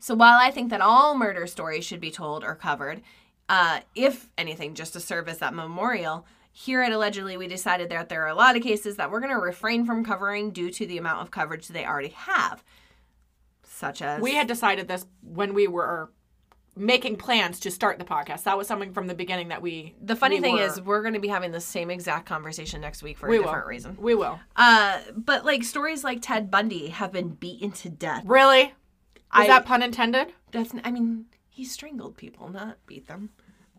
So 0.00 0.14
while 0.14 0.38
I 0.40 0.50
think 0.50 0.70
that 0.70 0.80
all 0.80 1.16
murder 1.16 1.46
stories 1.46 1.84
should 1.84 2.00
be 2.00 2.10
told 2.10 2.44
or 2.44 2.54
covered, 2.54 3.02
uh, 3.48 3.80
if 3.94 4.30
anything, 4.38 4.74
just 4.74 4.94
to 4.94 5.00
serve 5.00 5.28
as 5.28 5.38
that 5.38 5.54
memorial, 5.54 6.26
here 6.56 6.82
at 6.82 6.92
Allegedly, 6.92 7.36
we 7.36 7.48
decided 7.48 7.90
that 7.90 8.08
there 8.08 8.22
are 8.22 8.28
a 8.28 8.34
lot 8.34 8.56
of 8.56 8.62
cases 8.62 8.94
that 8.94 9.10
we're 9.10 9.18
going 9.18 9.32
to 9.32 9.40
refrain 9.40 9.84
from 9.84 10.04
covering 10.04 10.52
due 10.52 10.70
to 10.70 10.86
the 10.86 10.98
amount 10.98 11.20
of 11.20 11.32
coverage 11.32 11.66
they 11.66 11.84
already 11.84 12.10
have. 12.10 12.62
Such 13.64 14.00
as. 14.00 14.22
We 14.22 14.34
had 14.34 14.46
decided 14.46 14.86
this 14.86 15.04
when 15.20 15.52
we 15.52 15.66
were 15.66 16.12
making 16.76 17.16
plans 17.16 17.58
to 17.60 17.72
start 17.72 17.98
the 17.98 18.04
podcast. 18.04 18.44
That 18.44 18.56
was 18.56 18.68
something 18.68 18.92
from 18.92 19.08
the 19.08 19.16
beginning 19.16 19.48
that 19.48 19.62
we. 19.62 19.96
The 20.00 20.14
funny 20.14 20.36
we 20.36 20.42
thing 20.42 20.54
were- 20.54 20.62
is, 20.62 20.80
we're 20.80 21.02
going 21.02 21.14
to 21.14 21.20
be 21.20 21.26
having 21.26 21.50
the 21.50 21.60
same 21.60 21.90
exact 21.90 22.26
conversation 22.26 22.80
next 22.80 23.02
week 23.02 23.18
for 23.18 23.26
a 23.26 23.30
will. 23.30 23.42
different 23.42 23.66
reason. 23.66 23.96
We 24.00 24.14
will. 24.14 24.38
Uh, 24.54 25.00
but 25.16 25.44
like 25.44 25.64
stories 25.64 26.04
like 26.04 26.20
Ted 26.22 26.52
Bundy 26.52 26.86
have 26.90 27.10
been 27.10 27.30
beaten 27.30 27.72
to 27.72 27.88
death. 27.90 28.22
Really? 28.24 28.60
Is 28.62 28.72
I- 29.32 29.48
that 29.48 29.66
pun 29.66 29.82
intended? 29.82 30.32
That's 30.52 30.72
I 30.84 30.92
mean, 30.92 31.24
he 31.48 31.64
strangled 31.64 32.16
people, 32.16 32.48
not 32.48 32.76
beat 32.86 33.08
them. 33.08 33.30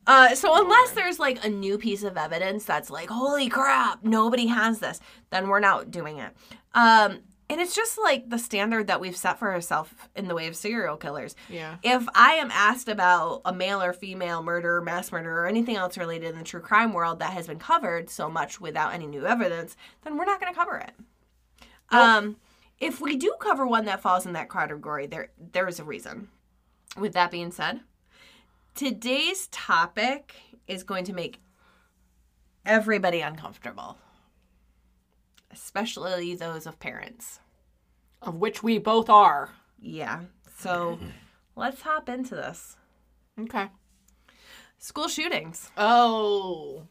Uh, 0.08 0.36
so 0.36 0.62
unless 0.62 0.92
there's 0.92 1.20
like 1.20 1.44
a 1.44 1.50
new 1.50 1.78
piece 1.78 2.04
of 2.04 2.18
evidence 2.18 2.66
that's 2.66 2.90
like, 2.90 3.10
holy 3.10 3.50
crap, 3.50 4.04
nobody 4.04 4.48
has 4.48 4.80
this, 4.80 5.00
then 5.32 5.48
we're 5.48 5.60
not 5.60 5.92
doing 5.92 6.20
it. 6.20 6.32
Um, 6.74 7.20
and 7.48 7.62
it's 7.62 7.76
just 7.76 7.98
like 8.00 8.30
the 8.30 8.40
standard 8.40 8.88
that 8.88 9.00
we've 9.00 9.16
set 9.16 9.38
for 9.38 9.52
ourselves 9.52 9.92
in 10.16 10.28
the 10.28 10.34
way 10.34 10.48
of 10.48 10.56
serial 10.56 10.98
killers. 10.98 11.36
Yeah. 11.48 11.78
If 11.84 12.08
I 12.16 12.34
am 12.34 12.50
asked 12.52 12.90
about 12.90 13.42
a 13.46 13.54
male 13.54 13.82
or 13.82 13.94
female 13.94 14.42
murder, 14.42 14.82
mass 14.82 15.12
murder, 15.12 15.42
or 15.42 15.48
anything 15.48 15.76
else 15.76 15.98
related 15.98 16.32
in 16.32 16.38
the 16.38 16.44
true 16.44 16.60
crime 16.60 16.92
world 16.92 17.20
that 17.20 17.34
has 17.34 17.46
been 17.46 17.60
covered 17.60 18.10
so 18.10 18.30
much 18.30 18.60
without 18.60 18.94
any 18.94 19.06
new 19.06 19.28
evidence, 19.28 19.78
then 20.04 20.18
we're 20.18 20.26
not 20.26 20.40
going 20.40 20.52
to 20.52 20.60
cover 20.60 20.78
it. 20.78 20.92
Um, 21.90 22.38
if 22.80 23.00
we 23.00 23.16
do 23.16 23.36
cover 23.40 23.68
one 23.68 23.86
that 23.86 24.02
falls 24.02 24.26
in 24.26 24.34
that 24.34 24.50
category, 24.50 25.06
there 25.06 25.30
there 25.54 25.68
is 25.68 25.80
a 25.80 25.84
reason. 25.84 26.30
With 26.98 27.14
that 27.14 27.30
being 27.30 27.52
said, 27.52 27.82
today's 28.76 29.48
topic 29.48 30.36
is 30.68 30.84
going 30.84 31.06
to 31.06 31.14
make 31.14 31.40
everybody 32.66 33.22
uncomfortable, 33.22 33.98
especially 35.52 36.36
those 36.36 36.68
of 36.68 36.80
parents. 36.80 37.40
Of 38.22 38.36
which 38.36 38.62
we 38.62 38.78
both 38.78 39.10
are. 39.10 39.52
Yeah. 39.80 40.22
So 40.58 41.00
let's 41.56 41.82
hop 41.82 42.10
into 42.10 42.36
this. 42.36 42.76
Okay. 43.40 43.68
School 44.78 45.08
shootings. 45.08 45.72
Oh. 45.78 46.88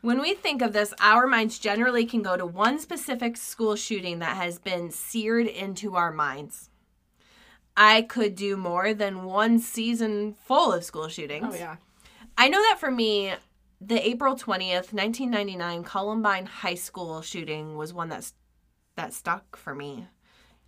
When 0.00 0.20
we 0.22 0.32
think 0.32 0.62
of 0.62 0.72
this, 0.72 0.94
our 1.00 1.26
minds 1.26 1.58
generally 1.58 2.06
can 2.06 2.22
go 2.22 2.36
to 2.36 2.46
one 2.46 2.78
specific 2.78 3.36
school 3.36 3.76
shooting 3.76 4.20
that 4.20 4.36
has 4.36 4.58
been 4.58 4.90
seared 4.90 5.46
into 5.46 5.96
our 5.96 6.10
minds. 6.10 6.69
I 7.82 8.02
could 8.02 8.34
do 8.34 8.58
more 8.58 8.92
than 8.92 9.24
one 9.24 9.58
season 9.58 10.34
full 10.44 10.70
of 10.70 10.84
school 10.84 11.08
shootings. 11.08 11.54
Oh 11.54 11.56
yeah. 11.56 11.76
I 12.36 12.48
know 12.50 12.60
that 12.60 12.76
for 12.78 12.90
me, 12.90 13.32
the 13.80 14.06
April 14.06 14.36
20th, 14.36 14.92
1999 14.92 15.84
Columbine 15.84 16.44
High 16.44 16.74
School 16.74 17.22
shooting 17.22 17.78
was 17.78 17.94
one 17.94 18.10
that's 18.10 18.34
that 18.96 19.14
stuck 19.14 19.56
for 19.56 19.74
me. 19.74 20.06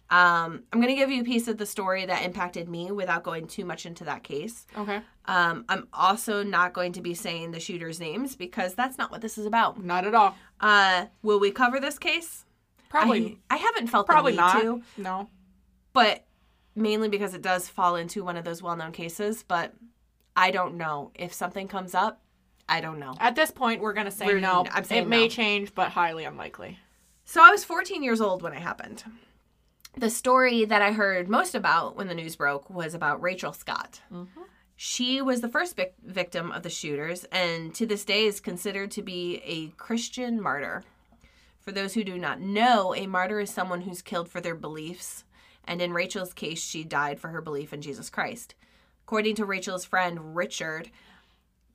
Um, 0.09 0.65
I'm 0.73 0.81
going 0.81 0.89
to 0.89 0.95
give 0.95 1.11
you 1.11 1.21
a 1.21 1.25
piece 1.25 1.49
of 1.49 1.59
the 1.59 1.67
story 1.67 2.07
that 2.07 2.25
impacted 2.25 2.67
me 2.67 2.91
without 2.91 3.23
going 3.25 3.47
too 3.47 3.67
much 3.67 3.85
into 3.85 4.05
that 4.05 4.23
case. 4.23 4.67
Okay. 4.77 5.01
Um, 5.27 5.67
I'm 5.69 5.89
also 5.93 6.43
not 6.43 6.73
going 6.73 6.93
to 6.93 7.03
be 7.03 7.13
saying 7.13 7.51
the 7.51 7.61
shooters' 7.61 8.01
names 8.01 8.37
because 8.37 8.75
that's 8.75 8.97
not 8.97 9.11
what 9.11 9.21
this 9.21 9.37
is 9.37 9.45
about. 9.45 9.83
Not 9.85 10.07
at 10.07 10.15
all. 10.15 10.35
Uh, 10.61 11.07
will 11.23 11.41
we 11.41 11.51
cover 11.51 11.79
this 11.79 11.99
case? 11.99 12.47
Probably. 12.89 13.39
I, 13.51 13.55
I 13.55 13.59
haven't 13.59 13.89
felt 13.89 14.07
probably 14.07 14.33
the 14.33 14.37
need 14.37 14.43
not. 14.43 14.61
to, 14.63 14.83
No. 14.97 15.29
but 15.93 16.25
mainly 16.75 17.09
because 17.09 17.35
it 17.35 17.43
does 17.43 17.69
fall 17.69 17.97
into 17.97 18.25
one 18.25 18.37
of 18.37 18.45
those 18.45 18.63
well-known 18.63 18.93
cases. 18.93 19.45
But 19.47 19.75
I 20.37 20.51
don't 20.51 20.77
know 20.77 21.11
if 21.15 21.33
something 21.33 21.69
comes 21.69 21.95
up. 21.95 22.21
I 22.69 22.81
don't 22.81 22.99
know. 22.99 23.15
At 23.21 23.35
this 23.35 23.51
point, 23.51 23.81
we're 23.83 23.93
gonna 23.93 24.11
say 24.11 24.27
We're- 24.27 24.41
no. 24.41 24.65
I'm 24.73 24.85
saying 24.85 25.03
it 25.03 25.09
may 25.09 25.23
no. 25.25 25.29
change, 25.29 25.75
but 25.75 25.91
highly 25.91 26.25
unlikely. 26.25 26.79
So 27.25 27.43
I 27.43 27.51
was 27.51 27.65
14 27.65 28.03
years 28.03 28.21
old 28.21 28.43
when 28.43 28.53
it 28.53 28.63
happened. 28.63 29.05
The 29.97 30.09
story 30.11 30.65
that 30.65 30.81
I 30.81 30.93
heard 30.93 31.29
most 31.29 31.55
about 31.55 31.97
when 31.97 32.09
the 32.09 32.15
news 32.15 32.37
broke 32.37 32.71
was 32.71 32.95
about 32.95 33.21
Rachel 33.21 33.53
Scott. 33.53 34.01
Mm-hmm. 34.13 34.41
She 34.75 35.21
was 35.21 35.41
the 35.43 35.49
first 35.51 35.77
vic- 35.77 35.95
victim 36.03 36.51
of 36.51 36.63
the 36.63 36.71
shooters 36.71 37.25
and 37.31 37.75
to 37.75 37.87
this 37.87 38.05
day 38.05 38.25
is 38.25 38.41
considered 38.41 38.91
to 38.93 39.03
be 39.03 39.43
a 39.45 39.69
Christian 39.77 40.41
martyr. 40.41 40.83
For 41.61 41.73
those 41.73 41.95
who 41.95 42.03
do 42.05 42.17
not 42.19 42.41
know, 42.41 42.95
a 42.95 43.07
martyr 43.07 43.39
is 43.41 43.51
someone 43.51 43.83
who's 43.83 44.03
killed 44.03 44.29
for 44.29 44.41
their 44.41 44.55
beliefs. 44.57 45.25
And 45.65 45.81
in 45.81 45.93
Rachel's 45.93 46.33
case, 46.33 46.63
she 46.63 46.85
died 46.85 47.21
for 47.21 47.29
her 47.29 47.41
belief 47.41 47.73
in 47.73 47.83
Jesus 47.83 48.11
Christ. 48.11 48.55
According 49.05 49.37
to 49.37 49.45
Rachel's 49.45 49.85
friend 49.85 50.37
Richard 50.37 50.91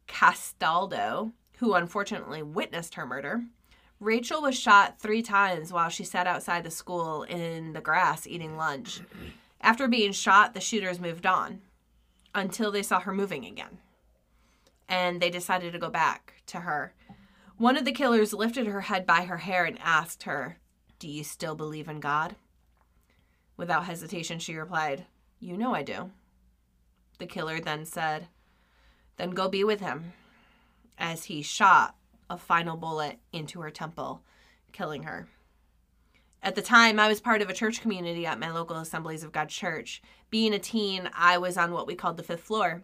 Castaldo, 0.07 1.31
who 1.59 1.73
unfortunately 1.73 2.41
witnessed 2.41 2.95
her 2.95 3.05
murder, 3.05 3.43
Rachel 3.99 4.41
was 4.41 4.57
shot 4.57 4.99
three 4.99 5.23
times 5.23 5.73
while 5.73 5.89
she 5.89 6.03
sat 6.03 6.27
outside 6.27 6.63
the 6.63 6.71
school 6.71 7.23
in 7.23 7.73
the 7.73 7.81
grass 7.81 8.27
eating 8.27 8.55
lunch. 8.55 9.01
After 9.59 9.87
being 9.87 10.11
shot, 10.11 10.53
the 10.53 10.61
shooters 10.61 10.99
moved 10.99 11.25
on 11.25 11.61
until 12.35 12.71
they 12.71 12.83
saw 12.83 12.99
her 12.99 13.13
moving 13.13 13.45
again. 13.45 13.79
And 14.87 15.19
they 15.19 15.29
decided 15.29 15.73
to 15.73 15.79
go 15.79 15.89
back 15.89 16.41
to 16.47 16.59
her. 16.59 16.93
One 17.57 17.75
of 17.75 17.85
the 17.85 17.91
killers 17.91 18.33
lifted 18.33 18.67
her 18.67 18.81
head 18.81 19.05
by 19.07 19.23
her 19.23 19.37
hair 19.37 19.65
and 19.65 19.79
asked 19.83 20.23
her, 20.23 20.59
Do 20.99 21.07
you 21.07 21.23
still 21.23 21.55
believe 21.55 21.87
in 21.87 21.99
God? 21.99 22.35
Without 23.57 23.85
hesitation, 23.85 24.39
she 24.39 24.55
replied, 24.55 25.05
You 25.39 25.57
know 25.57 25.73
I 25.73 25.83
do. 25.83 26.11
The 27.17 27.25
killer 27.25 27.59
then 27.59 27.85
said, 27.85 28.27
Then 29.17 29.31
go 29.31 29.49
be 29.49 29.63
with 29.63 29.81
him. 29.81 30.13
As 30.97 31.25
he 31.25 31.41
shot 31.41 31.95
a 32.29 32.37
final 32.37 32.77
bullet 32.77 33.19
into 33.33 33.61
her 33.61 33.71
temple, 33.71 34.23
killing 34.71 35.03
her. 35.03 35.27
At 36.43 36.55
the 36.55 36.61
time, 36.61 36.99
I 36.99 37.07
was 37.07 37.19
part 37.19 37.41
of 37.41 37.49
a 37.49 37.53
church 37.53 37.81
community 37.81 38.25
at 38.25 38.39
my 38.39 38.51
local 38.51 38.77
Assemblies 38.77 39.23
of 39.23 39.31
God 39.31 39.49
church. 39.49 40.01
Being 40.29 40.53
a 40.53 40.59
teen, 40.59 41.09
I 41.13 41.37
was 41.37 41.57
on 41.57 41.71
what 41.71 41.87
we 41.87 41.95
called 41.95 42.17
the 42.17 42.23
fifth 42.23 42.43
floor, 42.43 42.83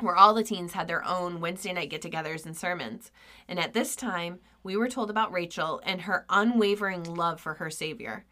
where 0.00 0.16
all 0.16 0.34
the 0.34 0.44
teens 0.44 0.72
had 0.72 0.88
their 0.88 1.04
own 1.04 1.40
Wednesday 1.40 1.72
night 1.72 1.90
get 1.90 2.02
togethers 2.02 2.44
and 2.44 2.56
sermons. 2.56 3.10
And 3.48 3.58
at 3.58 3.72
this 3.72 3.96
time, 3.96 4.40
we 4.62 4.76
were 4.76 4.88
told 4.88 5.10
about 5.10 5.32
Rachel 5.32 5.80
and 5.84 6.02
her 6.02 6.26
unwavering 6.28 7.02
love 7.02 7.40
for 7.40 7.54
her 7.54 7.70
Savior. 7.70 8.24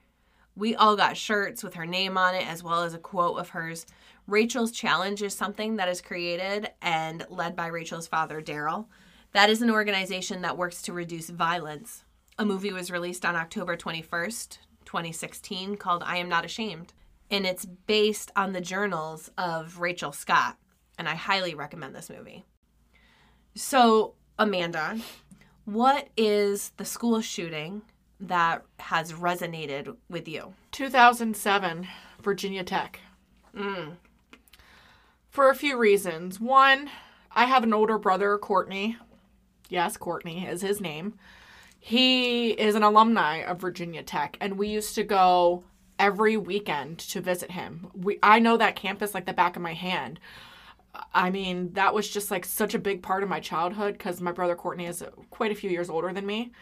We 0.56 0.74
all 0.74 0.96
got 0.96 1.16
shirts 1.16 1.62
with 1.62 1.74
her 1.74 1.86
name 1.86 2.18
on 2.18 2.34
it, 2.34 2.46
as 2.46 2.62
well 2.62 2.82
as 2.82 2.94
a 2.94 2.98
quote 2.98 3.38
of 3.38 3.50
hers. 3.50 3.86
Rachel's 4.26 4.72
Challenge 4.72 5.22
is 5.22 5.34
something 5.34 5.76
that 5.76 5.88
is 5.88 6.00
created 6.00 6.70
and 6.82 7.26
led 7.30 7.56
by 7.56 7.66
Rachel's 7.68 8.06
father, 8.06 8.40
Darrell. 8.40 8.88
That 9.32 9.50
is 9.50 9.62
an 9.62 9.70
organization 9.70 10.42
that 10.42 10.58
works 10.58 10.82
to 10.82 10.92
reduce 10.92 11.30
violence. 11.30 12.04
A 12.38 12.44
movie 12.44 12.72
was 12.72 12.90
released 12.90 13.24
on 13.24 13.36
October 13.36 13.76
21st, 13.76 14.58
2016, 14.84 15.76
called 15.76 16.02
I 16.04 16.16
Am 16.16 16.28
Not 16.28 16.44
Ashamed. 16.44 16.92
And 17.30 17.46
it's 17.46 17.64
based 17.64 18.32
on 18.34 18.52
the 18.52 18.60
journals 18.60 19.30
of 19.38 19.78
Rachel 19.78 20.12
Scott. 20.12 20.56
And 20.98 21.08
I 21.08 21.14
highly 21.14 21.54
recommend 21.54 21.94
this 21.94 22.10
movie. 22.10 22.44
So, 23.54 24.14
Amanda, 24.38 24.98
what 25.64 26.08
is 26.16 26.72
the 26.76 26.84
school 26.84 27.20
shooting 27.20 27.82
that 28.20 28.64
has 28.78 29.12
resonated 29.12 29.96
with 30.08 30.28
you? 30.28 30.54
2007, 30.72 31.88
Virginia 32.22 32.64
Tech. 32.64 33.00
Mm. 33.56 33.96
For 35.28 35.48
a 35.48 35.54
few 35.54 35.76
reasons. 35.78 36.40
One, 36.40 36.90
I 37.32 37.44
have 37.44 37.64
an 37.64 37.72
older 37.72 37.98
brother, 37.98 38.36
Courtney. 38.38 38.96
Yes, 39.68 39.96
Courtney 39.96 40.46
is 40.46 40.62
his 40.62 40.80
name. 40.80 41.14
He 41.78 42.50
is 42.50 42.74
an 42.74 42.82
alumni 42.82 43.38
of 43.38 43.60
Virginia 43.60 44.02
Tech, 44.02 44.36
and 44.40 44.58
we 44.58 44.68
used 44.68 44.94
to 44.96 45.02
go 45.04 45.64
every 45.98 46.36
weekend 46.36 46.98
to 46.98 47.20
visit 47.20 47.50
him. 47.52 47.90
We 47.94 48.18
I 48.22 48.38
know 48.38 48.56
that 48.56 48.76
campus 48.76 49.14
like 49.14 49.26
the 49.26 49.32
back 49.32 49.56
of 49.56 49.62
my 49.62 49.74
hand. 49.74 50.18
I 51.14 51.30
mean, 51.30 51.72
that 51.74 51.94
was 51.94 52.08
just 52.08 52.30
like 52.30 52.44
such 52.44 52.74
a 52.74 52.78
big 52.78 53.02
part 53.02 53.22
of 53.22 53.28
my 53.28 53.38
childhood 53.38 53.94
because 53.94 54.20
my 54.20 54.32
brother 54.32 54.56
Courtney 54.56 54.86
is 54.86 55.04
quite 55.30 55.52
a 55.52 55.54
few 55.54 55.70
years 55.70 55.88
older 55.88 56.12
than 56.12 56.26
me. 56.26 56.52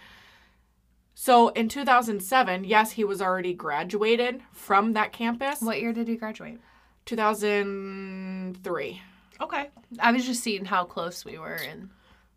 So 1.20 1.48
in 1.48 1.68
2007, 1.68 2.62
yes, 2.62 2.92
he 2.92 3.02
was 3.02 3.20
already 3.20 3.52
graduated 3.52 4.40
from 4.52 4.92
that 4.92 5.12
campus. 5.12 5.60
What 5.60 5.80
year 5.80 5.92
did 5.92 6.06
he 6.06 6.14
graduate? 6.14 6.60
2003. 7.06 9.02
Okay. 9.40 9.68
I 9.98 10.12
was 10.12 10.24
just 10.24 10.44
seeing 10.44 10.64
how 10.64 10.84
close 10.84 11.24
we 11.24 11.36
were 11.36 11.58
and 11.68 11.90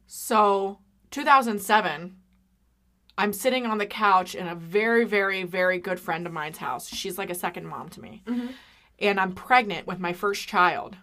So 0.07 0.79
2007, 1.11 2.15
I'm 3.19 3.33
sitting 3.33 3.67
on 3.67 3.77
the 3.77 3.85
couch 3.85 4.33
in 4.33 4.47
a 4.47 4.55
very, 4.55 5.05
very, 5.05 5.43
very 5.43 5.77
good 5.77 5.99
friend 5.99 6.25
of 6.25 6.33
mine's 6.33 6.57
house. 6.57 6.87
She's 6.89 7.19
like 7.19 7.29
a 7.29 7.35
second 7.35 7.67
mom 7.67 7.89
to 7.89 8.01
me. 8.01 8.23
Mm-hmm. 8.25 8.47
And 8.97 9.19
I'm 9.19 9.33
pregnant 9.33 9.85
with 9.85 9.99
my 9.99 10.13
first 10.13 10.47
child. 10.47 10.97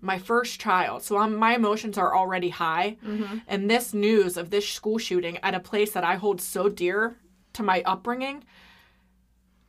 My 0.00 0.18
first 0.18 0.60
child. 0.60 1.02
So 1.02 1.16
I'm, 1.18 1.36
my 1.36 1.54
emotions 1.54 1.98
are 1.98 2.16
already 2.16 2.48
high. 2.48 2.96
Mm-hmm. 3.04 3.38
And 3.46 3.70
this 3.70 3.92
news 3.94 4.36
of 4.36 4.50
this 4.50 4.68
school 4.68 4.98
shooting 4.98 5.38
at 5.38 5.54
a 5.54 5.60
place 5.60 5.92
that 5.92 6.04
I 6.04 6.16
hold 6.16 6.40
so 6.40 6.68
dear 6.68 7.16
to 7.52 7.62
my 7.62 7.82
upbringing, 7.84 8.44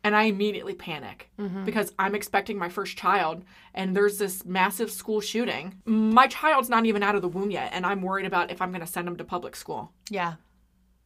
and 0.04 0.16
I 0.16 0.24
immediately 0.24 0.74
panic 0.74 1.30
mm-hmm. 1.40 1.64
because 1.64 1.94
I'm 2.00 2.16
expecting 2.16 2.58
my 2.58 2.70
first 2.70 2.98
child 2.98 3.44
and 3.74 3.96
there's 3.96 4.18
this 4.18 4.46
massive 4.46 4.90
school 4.90 5.22
shooting. 5.22 5.82
My 5.86 6.28
child's 6.28 6.70
not 6.70 6.86
even 6.86 7.04
out 7.04 7.16
of 7.16 7.22
the 7.22 7.28
womb 7.28 7.52
yet, 7.52 7.72
and 7.74 7.86
I'm 7.86 8.02
worried 8.02 8.26
about 8.26 8.52
if 8.52 8.62
I'm 8.62 8.72
going 8.72 8.82
to 8.82 8.88
send 8.88 9.08
him 9.08 9.18
to 9.18 9.24
public 9.24 9.56
school. 9.56 9.92
yeah. 10.10 10.36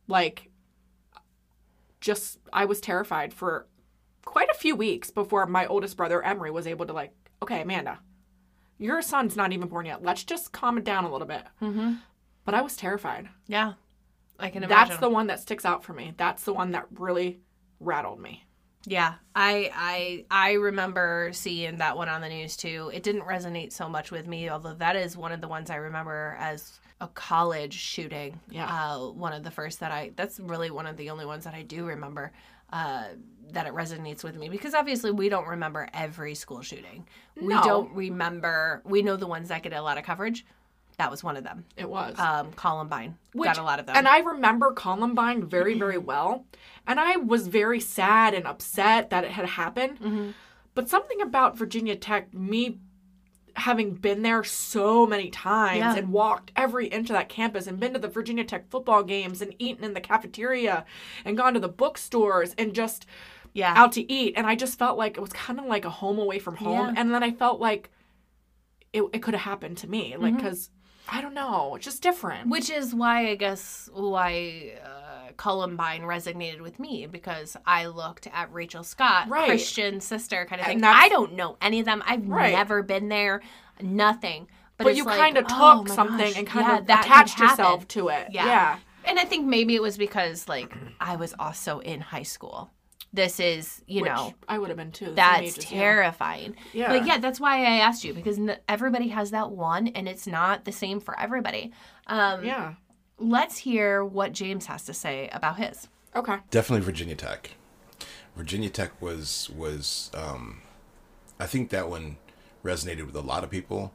Like, 0.07 0.51
just, 1.99 2.39
I 2.53 2.65
was 2.65 2.79
terrified 2.79 3.33
for 3.33 3.67
quite 4.23 4.49
a 4.49 4.53
few 4.53 4.75
weeks 4.75 5.09
before 5.09 5.45
my 5.47 5.65
oldest 5.65 5.97
brother, 5.97 6.21
Emery, 6.23 6.51
was 6.51 6.67
able 6.67 6.85
to, 6.85 6.93
like, 6.93 7.11
okay, 7.41 7.61
Amanda, 7.61 7.99
your 8.77 9.01
son's 9.01 9.35
not 9.35 9.53
even 9.53 9.67
born 9.67 9.85
yet. 9.85 10.03
Let's 10.03 10.23
just 10.23 10.51
calm 10.51 10.77
it 10.77 10.83
down 10.83 11.05
a 11.05 11.11
little 11.11 11.27
bit. 11.27 11.43
Mm-hmm. 11.61 11.93
But 12.43 12.55
I 12.55 12.61
was 12.61 12.75
terrified. 12.75 13.29
Yeah. 13.47 13.73
I 14.39 14.49
can 14.49 14.63
imagine. 14.63 14.89
That's 14.89 14.99
the 14.99 15.09
one 15.09 15.27
that 15.27 15.39
sticks 15.39 15.65
out 15.65 15.83
for 15.83 15.93
me. 15.93 16.13
That's 16.17 16.43
the 16.43 16.53
one 16.53 16.71
that 16.71 16.87
really 16.91 17.39
rattled 17.79 18.19
me. 18.19 18.45
Yeah, 18.87 19.15
I 19.33 19.71
I 19.73 20.25
I 20.29 20.53
remember 20.53 21.31
seeing 21.33 21.77
that 21.77 21.97
one 21.97 22.09
on 22.09 22.21
the 22.21 22.29
news 22.29 22.55
too. 22.55 22.91
It 22.93 23.01
didn't 23.01 23.23
resonate 23.23 23.73
so 23.73 23.89
much 23.89 24.11
with 24.11 24.27
me, 24.27 24.49
although 24.49 24.75
that 24.75 24.95
is 24.95 25.17
one 25.17 25.31
of 25.31 25.41
the 25.41 25.47
ones 25.47 25.69
I 25.69 25.77
remember 25.77 26.35
as 26.39 26.79
a 27.01 27.07
college 27.07 27.73
shooting. 27.73 28.39
Yeah. 28.49 28.67
uh, 28.67 29.09
one 29.09 29.33
of 29.33 29.43
the 29.43 29.51
first 29.51 29.79
that 29.79 29.91
I. 29.91 30.11
That's 30.15 30.39
really 30.39 30.69
one 30.69 30.85
of 30.85 30.97
the 30.97 31.09
only 31.09 31.25
ones 31.25 31.45
that 31.45 31.53
I 31.55 31.63
do 31.63 31.85
remember. 31.85 32.31
Uh, 32.75 33.05
that 33.53 33.67
it 33.67 33.73
resonates 33.73 34.21
with 34.21 34.35
me 34.35 34.49
because 34.49 34.73
obviously 34.73 35.11
we 35.11 35.29
don't 35.29 35.47
remember 35.47 35.87
every 35.93 36.35
school 36.35 36.61
shooting. 36.61 37.07
We 37.39 37.53
don't 37.53 37.89
remember. 37.93 38.81
We 38.83 39.01
know 39.01 39.15
the 39.15 39.27
ones 39.27 39.47
that 39.47 39.63
get 39.63 39.71
a 39.71 39.81
lot 39.81 39.97
of 39.97 40.03
coverage. 40.03 40.45
That 40.97 41.09
was 41.09 41.23
one 41.23 41.37
of 41.37 41.45
them. 41.45 41.63
It 41.77 41.89
was. 41.89 42.19
Um, 42.19 42.51
Columbine 42.51 43.17
Which- 43.31 43.47
got 43.47 43.57
a 43.57 43.63
lot 43.63 43.79
of 43.79 43.85
them. 43.85 43.95
And 43.95 44.09
I 44.09 44.19
remember 44.19 44.73
Columbine 44.73 45.45
very, 45.45 45.73
very 45.85 45.97
well. 45.97 46.45
And 46.85 46.99
I 46.99 47.15
was 47.15 47.47
very 47.47 47.79
sad 47.79 48.33
and 48.33 48.45
upset 48.45 49.09
that 49.09 49.23
it 49.23 49.31
had 49.31 49.45
happened. 49.45 49.99
Mm-hmm. 50.01 50.29
But 50.73 50.89
something 50.89 51.21
about 51.21 51.57
Virginia 51.57 51.95
Tech, 51.95 52.33
me 52.33 52.79
having 53.55 53.93
been 53.93 54.21
there 54.21 54.43
so 54.43 55.05
many 55.07 55.29
times 55.29 55.79
Yeah. 55.79 55.95
and 55.95 56.11
walked 56.11 56.51
every 56.55 56.87
inch 56.87 57.09
of 57.09 57.15
that 57.15 57.29
campus 57.29 57.67
and 57.67 57.79
been 57.79 57.93
to 57.93 57.99
the 57.99 58.07
Virginia 58.07 58.43
Tech 58.43 58.69
football 58.69 59.03
games 59.03 59.41
and 59.41 59.55
eaten 59.59 59.83
in 59.83 59.93
the 59.93 60.01
cafeteria 60.01 60.85
and 61.23 61.37
gone 61.37 61.53
to 61.53 61.59
the 61.59 61.69
bookstores 61.69 62.53
and 62.57 62.73
just 62.73 63.05
yeah, 63.53 63.73
out 63.75 63.93
to 63.93 64.11
eat. 64.11 64.33
And 64.35 64.45
I 64.45 64.55
just 64.55 64.77
felt 64.77 64.97
like 64.97 65.17
it 65.17 65.21
was 65.21 65.31
kind 65.31 65.59
of 65.59 65.65
like 65.65 65.85
a 65.85 65.89
home 65.89 66.19
away 66.19 66.39
from 66.39 66.57
home. 66.57 66.93
Yeah. 66.93 67.01
And 67.01 67.13
then 67.13 67.23
I 67.23 67.31
felt 67.31 67.61
like 67.61 67.89
it, 68.91 69.03
it 69.13 69.21
could 69.21 69.33
have 69.33 69.43
happened 69.43 69.77
to 69.77 69.89
me. 69.89 70.11
Mm-hmm. 70.11 70.21
Like, 70.21 70.35
because 70.35 70.69
I 71.07 71.21
don't 71.21 71.33
know, 71.33 71.75
it's 71.75 71.85
just 71.85 72.01
different. 72.01 72.49
Which 72.49 72.69
is 72.69 72.93
why 72.93 73.29
I 73.29 73.35
guess 73.35 73.89
why 73.93 74.73
uh, 74.83 75.04
Columbine 75.37 76.01
resonated 76.01 76.61
with 76.61 76.79
me 76.79 77.07
because 77.07 77.55
I 77.65 77.87
looked 77.87 78.27
at 78.33 78.51
Rachel 78.53 78.83
Scott, 78.83 79.27
Right. 79.29 79.47
Christian 79.47 79.99
sister 80.01 80.45
kind 80.45 80.61
of 80.61 80.67
And 80.67 80.81
thing. 80.81 80.83
I 80.89 81.09
don't 81.09 81.33
know 81.33 81.57
any 81.61 81.79
of 81.79 81.85
them. 81.85 82.03
I've 82.05 82.27
Right. 82.27 82.53
never 82.53 82.83
been 82.83 83.09
there, 83.09 83.41
nothing. 83.81 84.47
But, 84.77 84.87
it's 84.87 84.97
you 84.97 85.05
like, 85.05 85.17
kind 85.17 85.37
of 85.37 85.45
oh 85.49 85.83
took 85.85 85.89
something 85.93 86.17
gosh, 86.17 86.37
and 86.37 86.45
kind 86.47 86.67
yeah, 86.67 86.77
of 86.79 86.87
that 86.87 87.05
attached 87.05 87.39
yourself 87.39 87.87
to 87.89 88.09
it. 88.09 88.27
Yeah. 88.31 88.45
yeah. 88.45 88.77
And 89.05 89.17
I 89.19 89.23
think 89.23 89.45
maybe 89.45 89.75
it 89.75 89.81
was 89.81 89.97
because 89.97 90.49
like 90.49 90.73
I 90.99 91.15
was 91.15 91.33
also 91.39 91.79
in 91.79 92.01
high 92.01 92.23
school. 92.23 92.71
This 93.13 93.39
is, 93.39 93.81
you 93.87 94.01
Which 94.01 94.11
know, 94.11 94.33
I 94.49 94.57
would 94.59 94.67
have 94.67 94.77
been 94.77 94.91
too. 94.91 95.13
that's 95.15 95.39
age 95.41 95.47
as 95.59 95.71
you. 95.71 95.77
terrifying. 95.77 96.55
Yeah. 96.73 96.89
But 96.89 97.07
yeah, 97.07 97.17
that's 97.19 97.39
why 97.39 97.59
I 97.59 97.77
asked 97.79 98.03
you 98.03 98.13
because 98.13 98.37
n- 98.37 98.57
everybody 98.67 99.07
has 99.07 99.31
that 99.31 99.51
one 99.51 99.87
and 99.87 100.09
it's 100.09 100.27
not 100.27 100.65
the 100.65 100.73
same 100.73 100.99
for 100.99 101.17
everybody. 101.17 101.71
Um, 102.07 102.43
Yeah. 102.43 102.73
Let's 103.17 103.57
hear 103.57 104.03
what 104.03 104.33
James 104.33 104.65
has 104.65 104.83
to 104.85 104.93
say 104.93 105.29
about 105.31 105.57
his. 105.57 105.87
Okay. 106.15 106.37
Definitely 106.51 106.85
Virginia 106.85 107.15
Tech. 107.15 107.51
Virginia 108.35 108.69
Tech 108.69 109.01
was 109.01 109.49
was 109.55 110.11
um, 110.13 110.61
I 111.39 111.45
think 111.45 111.69
that 111.69 111.89
one 111.89 112.17
resonated 112.63 113.05
with 113.05 113.15
a 113.15 113.21
lot 113.21 113.43
of 113.43 113.49
people, 113.49 113.93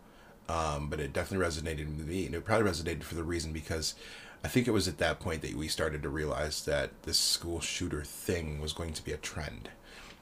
um, 0.49 0.89
but 0.89 1.01
it 1.01 1.13
definitely 1.13 1.47
resonated 1.47 1.97
with 1.97 2.07
me, 2.07 2.27
and 2.27 2.35
it 2.35 2.45
probably 2.45 2.71
resonated 2.71 3.03
for 3.03 3.15
the 3.15 3.25
reason 3.25 3.53
because 3.53 3.95
I 4.43 4.49
think 4.49 4.67
it 4.67 4.71
was 4.71 4.89
at 4.89 4.99
that 4.99 5.21
point 5.21 5.43
that 5.43 5.55
we 5.55 5.69
started 5.69 6.03
to 6.03 6.09
realize 6.09 6.65
that 6.65 7.03
this 7.03 7.19
school 7.19 7.61
shooter 7.61 8.03
thing 8.03 8.61
was 8.61 8.73
going 8.73 8.95
to 8.95 9.05
be 9.05 9.13
a 9.13 9.19
trend. 9.19 9.69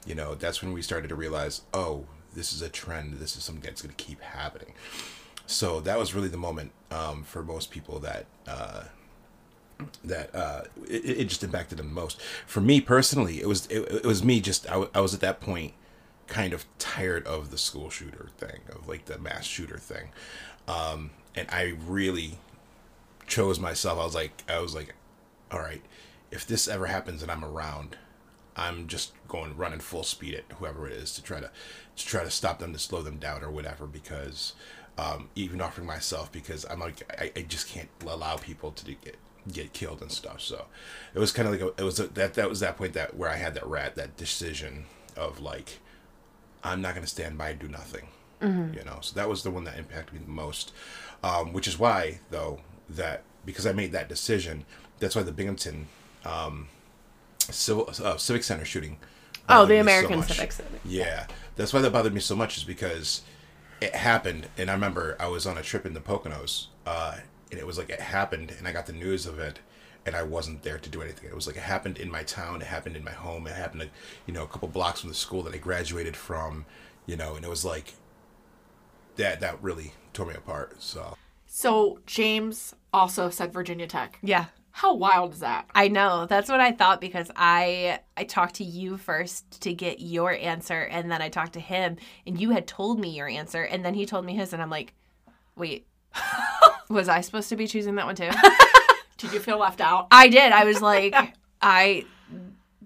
You 0.05 0.15
know, 0.15 0.35
that's 0.35 0.61
when 0.61 0.73
we 0.73 0.81
started 0.81 1.07
to 1.09 1.15
realize, 1.15 1.61
oh, 1.73 2.05
this 2.33 2.51
is 2.51 2.61
a 2.61 2.69
trend. 2.69 3.13
This 3.13 3.37
is 3.37 3.43
something 3.43 3.63
that's 3.63 3.81
going 3.81 3.93
to 3.95 4.03
keep 4.03 4.21
happening. 4.21 4.73
So 5.49 5.79
that 5.81 5.97
was 5.97 6.13
really 6.13 6.27
the 6.27 6.37
moment 6.37 6.73
um, 6.91 7.23
for 7.23 7.41
most 7.41 7.71
people 7.71 7.97
that 8.01 8.27
uh, 8.47 8.83
that 10.03 10.33
uh, 10.35 10.61
it, 10.87 11.21
it 11.21 11.25
just 11.25 11.43
impacted 11.43 11.79
them 11.79 11.87
the 11.87 11.93
most. 11.93 12.21
For 12.45 12.61
me 12.61 12.79
personally, 12.79 13.41
it 13.41 13.47
was 13.47 13.65
it, 13.65 13.79
it 13.79 14.05
was 14.05 14.23
me 14.23 14.41
just 14.41 14.67
I, 14.67 14.73
w- 14.73 14.91
I 14.93 15.01
was 15.01 15.15
at 15.15 15.21
that 15.21 15.41
point 15.41 15.73
kind 16.27 16.53
of 16.53 16.65
tired 16.77 17.25
of 17.25 17.49
the 17.49 17.57
school 17.57 17.89
shooter 17.89 18.27
thing 18.37 18.59
of 18.71 18.87
like 18.87 19.05
the 19.05 19.17
mass 19.17 19.43
shooter 19.43 19.79
thing, 19.79 20.09
um, 20.67 21.09
and 21.33 21.47
I 21.49 21.73
really 21.83 22.37
chose 23.25 23.59
myself. 23.59 23.99
I 23.99 24.03
was 24.03 24.13
like 24.13 24.43
I 24.47 24.59
was 24.59 24.75
like, 24.75 24.93
all 25.51 25.61
right, 25.61 25.81
if 26.29 26.45
this 26.45 26.67
ever 26.67 26.85
happens 26.85 27.23
and 27.23 27.31
I'm 27.31 27.43
around, 27.43 27.97
I'm 28.55 28.85
just 28.85 29.13
going 29.27 29.57
running 29.57 29.79
full 29.79 30.03
speed 30.03 30.35
at 30.35 30.57
whoever 30.57 30.87
it 30.87 30.93
is 30.93 31.11
to 31.15 31.23
try 31.23 31.39
to 31.39 31.49
to 31.95 32.05
try 32.05 32.23
to 32.23 32.29
stop 32.29 32.59
them 32.59 32.71
to 32.73 32.79
slow 32.79 33.01
them 33.01 33.17
down 33.17 33.43
or 33.43 33.49
whatever 33.49 33.87
because 33.87 34.53
um, 34.99 35.29
even 35.35 35.61
offering 35.61 35.87
myself 35.87 36.31
because 36.31 36.65
I'm 36.69 36.79
like 36.79 37.03
I, 37.19 37.31
I 37.39 37.41
just 37.43 37.67
can't 37.67 37.89
allow 38.05 38.35
people 38.37 38.71
to 38.71 38.85
get 38.85 39.17
get 39.51 39.73
killed 39.73 40.01
and 40.01 40.11
stuff. 40.11 40.41
So 40.41 40.65
it 41.13 41.19
was 41.19 41.31
kind 41.31 41.47
of 41.47 41.53
like 41.53 41.61
a, 41.61 41.81
it 41.81 41.85
was 41.85 41.99
a, 41.99 42.07
that 42.07 42.33
that 42.33 42.49
was 42.49 42.59
that 42.59 42.77
point 42.77 42.93
that 42.93 43.15
where 43.15 43.29
I 43.29 43.37
had 43.37 43.53
that 43.55 43.65
rat 43.65 43.95
that 43.95 44.17
decision 44.17 44.85
of 45.15 45.39
like 45.39 45.79
I'm 46.63 46.81
not 46.81 46.93
going 46.93 47.05
to 47.05 47.09
stand 47.09 47.37
by 47.37 47.51
and 47.51 47.59
do 47.59 47.67
nothing. 47.67 48.07
You 48.41 48.83
know, 48.85 48.99
so 49.01 49.15
that 49.15 49.27
was 49.27 49.43
the 49.43 49.51
one 49.51 49.65
that 49.65 49.77
impacted 49.77 50.13
me 50.13 50.21
the 50.25 50.31
most. 50.31 50.71
Um, 51.21 51.51
which 51.51 51.67
is 51.67 51.77
why, 51.77 52.21
though, 52.29 52.61
that 52.89 53.23
because 53.45 53.65
I 53.65 53.73
made 53.73 53.91
that 53.91 54.07
decision, 54.07 54.63
that's 54.99 55.13
why 55.13 55.23
the 55.23 55.33
Binghamton 55.33 55.87
um, 56.23 56.69
civil 57.39 57.89
uh, 58.01 58.15
civic 58.15 58.43
center 58.43 58.63
shooting. 58.63 58.97
Oh, 59.49 59.65
the 59.65 59.73
me 59.73 59.77
so 59.77 59.81
American. 59.81 60.23
Civic 60.23 60.51
Center. 60.53 60.69
Yeah, 60.85 61.27
that's 61.57 61.73
why 61.73 61.81
that 61.81 61.91
bothered 61.91 62.13
me 62.13 62.21
so 62.21 62.35
much 62.35 62.55
is 62.55 62.63
because 62.63 63.23
it 63.81 63.95
happened, 63.95 64.47
and 64.57 64.69
I 64.69 64.73
remember 64.73 65.15
I 65.19 65.27
was 65.27 65.45
on 65.45 65.57
a 65.57 65.61
trip 65.61 65.85
in 65.85 65.93
the 65.93 65.99
Poconos, 65.99 66.67
uh, 66.85 67.17
and 67.51 67.59
it 67.59 67.65
was 67.65 67.77
like 67.77 67.89
it 67.89 67.99
happened, 67.99 68.53
and 68.57 68.67
I 68.67 68.71
got 68.71 68.85
the 68.85 68.93
news 68.93 69.25
of 69.25 69.39
it, 69.39 69.59
and 70.05 70.15
I 70.15 70.23
wasn't 70.23 70.63
there 70.63 70.77
to 70.77 70.89
do 70.89 71.01
anything. 71.01 71.29
It 71.29 71.35
was 71.35 71.47
like 71.47 71.55
it 71.57 71.63
happened 71.63 71.97
in 71.97 72.11
my 72.11 72.23
town, 72.23 72.61
it 72.61 72.67
happened 72.67 72.95
in 72.95 73.03
my 73.03 73.11
home, 73.11 73.47
it 73.47 73.55
happened, 73.55 73.81
like, 73.81 73.91
you 74.25 74.33
know, 74.33 74.43
a 74.43 74.47
couple 74.47 74.67
blocks 74.67 75.01
from 75.01 75.09
the 75.09 75.15
school 75.15 75.43
that 75.43 75.53
I 75.53 75.57
graduated 75.57 76.15
from, 76.15 76.65
you 77.05 77.15
know, 77.15 77.35
and 77.35 77.45
it 77.45 77.49
was 77.49 77.65
like 77.65 77.93
that. 79.15 79.39
That 79.39 79.61
really 79.61 79.93
tore 80.13 80.25
me 80.25 80.33
apart. 80.35 80.81
So 80.81 81.15
So 81.45 81.99
James 82.05 82.75
also 82.93 83.29
said 83.29 83.51
Virginia 83.51 83.87
Tech. 83.87 84.19
Yeah. 84.21 84.45
How 84.71 84.93
wild 84.93 85.33
is 85.33 85.39
that? 85.39 85.69
I 85.73 85.87
know. 85.87 86.25
That's 86.25 86.49
what 86.49 86.59
I 86.59 86.71
thought 86.71 87.01
because 87.01 87.29
I 87.35 87.99
I 88.15 88.23
talked 88.23 88.55
to 88.55 88.63
you 88.63 88.97
first 88.97 89.61
to 89.61 89.73
get 89.73 89.99
your 89.99 90.31
answer 90.31 90.81
and 90.81 91.11
then 91.11 91.21
I 91.21 91.29
talked 91.29 91.53
to 91.53 91.59
him 91.59 91.97
and 92.25 92.39
you 92.39 92.51
had 92.51 92.67
told 92.67 92.99
me 92.99 93.09
your 93.09 93.27
answer 93.27 93.63
and 93.63 93.83
then 93.83 93.93
he 93.93 94.05
told 94.05 94.25
me 94.25 94.35
his 94.35 94.53
and 94.53 94.61
I'm 94.61 94.69
like, 94.69 94.93
"Wait. 95.55 95.85
was 96.89 97.09
I 97.09 97.21
supposed 97.21 97.49
to 97.49 97.55
be 97.55 97.67
choosing 97.67 97.95
that 97.95 98.05
one 98.05 98.15
too?" 98.15 98.29
Did 99.17 99.33
you 99.33 99.39
feel 99.39 99.57
left 99.59 99.81
out? 99.81 100.07
I 100.11 100.29
did. 100.29 100.53
I 100.53 100.63
was 100.63 100.81
like, 100.81 101.13
I 101.61 102.05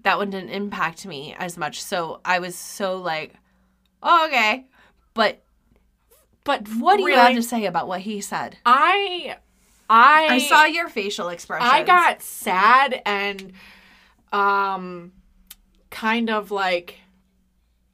that 0.02 0.18
one 0.18 0.30
didn't 0.30 0.50
impact 0.50 1.06
me 1.06 1.34
as 1.38 1.56
much. 1.56 1.82
So 1.82 2.20
I 2.24 2.40
was 2.40 2.56
so 2.56 2.96
like, 2.98 3.34
oh, 4.02 4.26
okay. 4.26 4.66
But 5.14 5.42
But 6.44 6.66
what 6.78 6.96
do 6.96 7.08
you 7.08 7.14
have 7.14 7.34
to 7.34 7.42
say 7.42 7.66
about 7.66 7.88
what 7.88 8.00
he 8.00 8.20
said? 8.20 8.58
I 8.66 9.36
I 9.90 10.26
I 10.30 10.38
saw 10.38 10.64
your 10.64 10.88
facial 10.88 11.28
expression. 11.28 11.66
I 11.70 11.82
got 11.82 12.22
sad 12.22 13.02
and 13.04 13.52
um 14.32 15.12
kind 15.90 16.30
of 16.30 16.50
like 16.50 16.98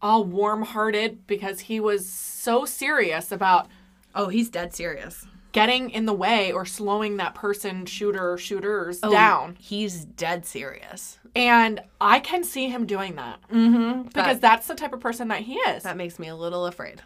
all 0.03 0.25
warm-hearted 0.25 1.27
because 1.27 1.61
he 1.61 1.79
was 1.81 2.09
so 2.09 2.65
serious 2.65 3.31
about 3.33 3.69
Oh, 4.15 4.29
he's 4.29 4.49
dead 4.49 4.75
serious. 4.75 5.27
getting 5.53 5.91
in 5.91 6.07
the 6.07 6.13
way 6.15 6.53
or 6.53 6.65
slowing 6.65 7.19
that 7.19 7.35
person 7.35 7.85
shooter 7.87 8.39
shooters 8.39 9.01
Oh, 9.03 9.11
down. 9.11 9.57
He's 9.59 10.05
dead 10.05 10.47
serious. 10.47 11.19
And 11.37 11.81
I 12.01 12.19
can 12.21 12.43
see 12.43 12.69
him 12.69 12.87
doing 12.87 13.17
that 13.17 13.39
Mm-hmm. 13.53 14.03
because 14.09 14.41
that's 14.41 14.67
the 14.67 14.75
type 14.75 14.93
of 14.93 15.01
person 15.01 15.29
that 15.29 15.41
he 15.41 15.55
is. 15.55 15.83
that 15.83 15.97
makes 15.97 16.19
me 16.19 16.29
a 16.29 16.35
little 16.37 16.67
afraid. 16.67 17.03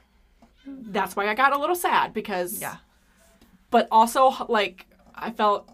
That's 0.66 1.14
why 1.16 1.28
I 1.28 1.34
got 1.34 1.52
a 1.54 1.58
little 1.58 1.76
sad 1.76 2.14
because 2.14 2.60
Yeah. 2.60 2.76
But 3.74 3.88
also 3.90 4.30
like 4.48 4.86
I 5.16 5.32
felt 5.32 5.68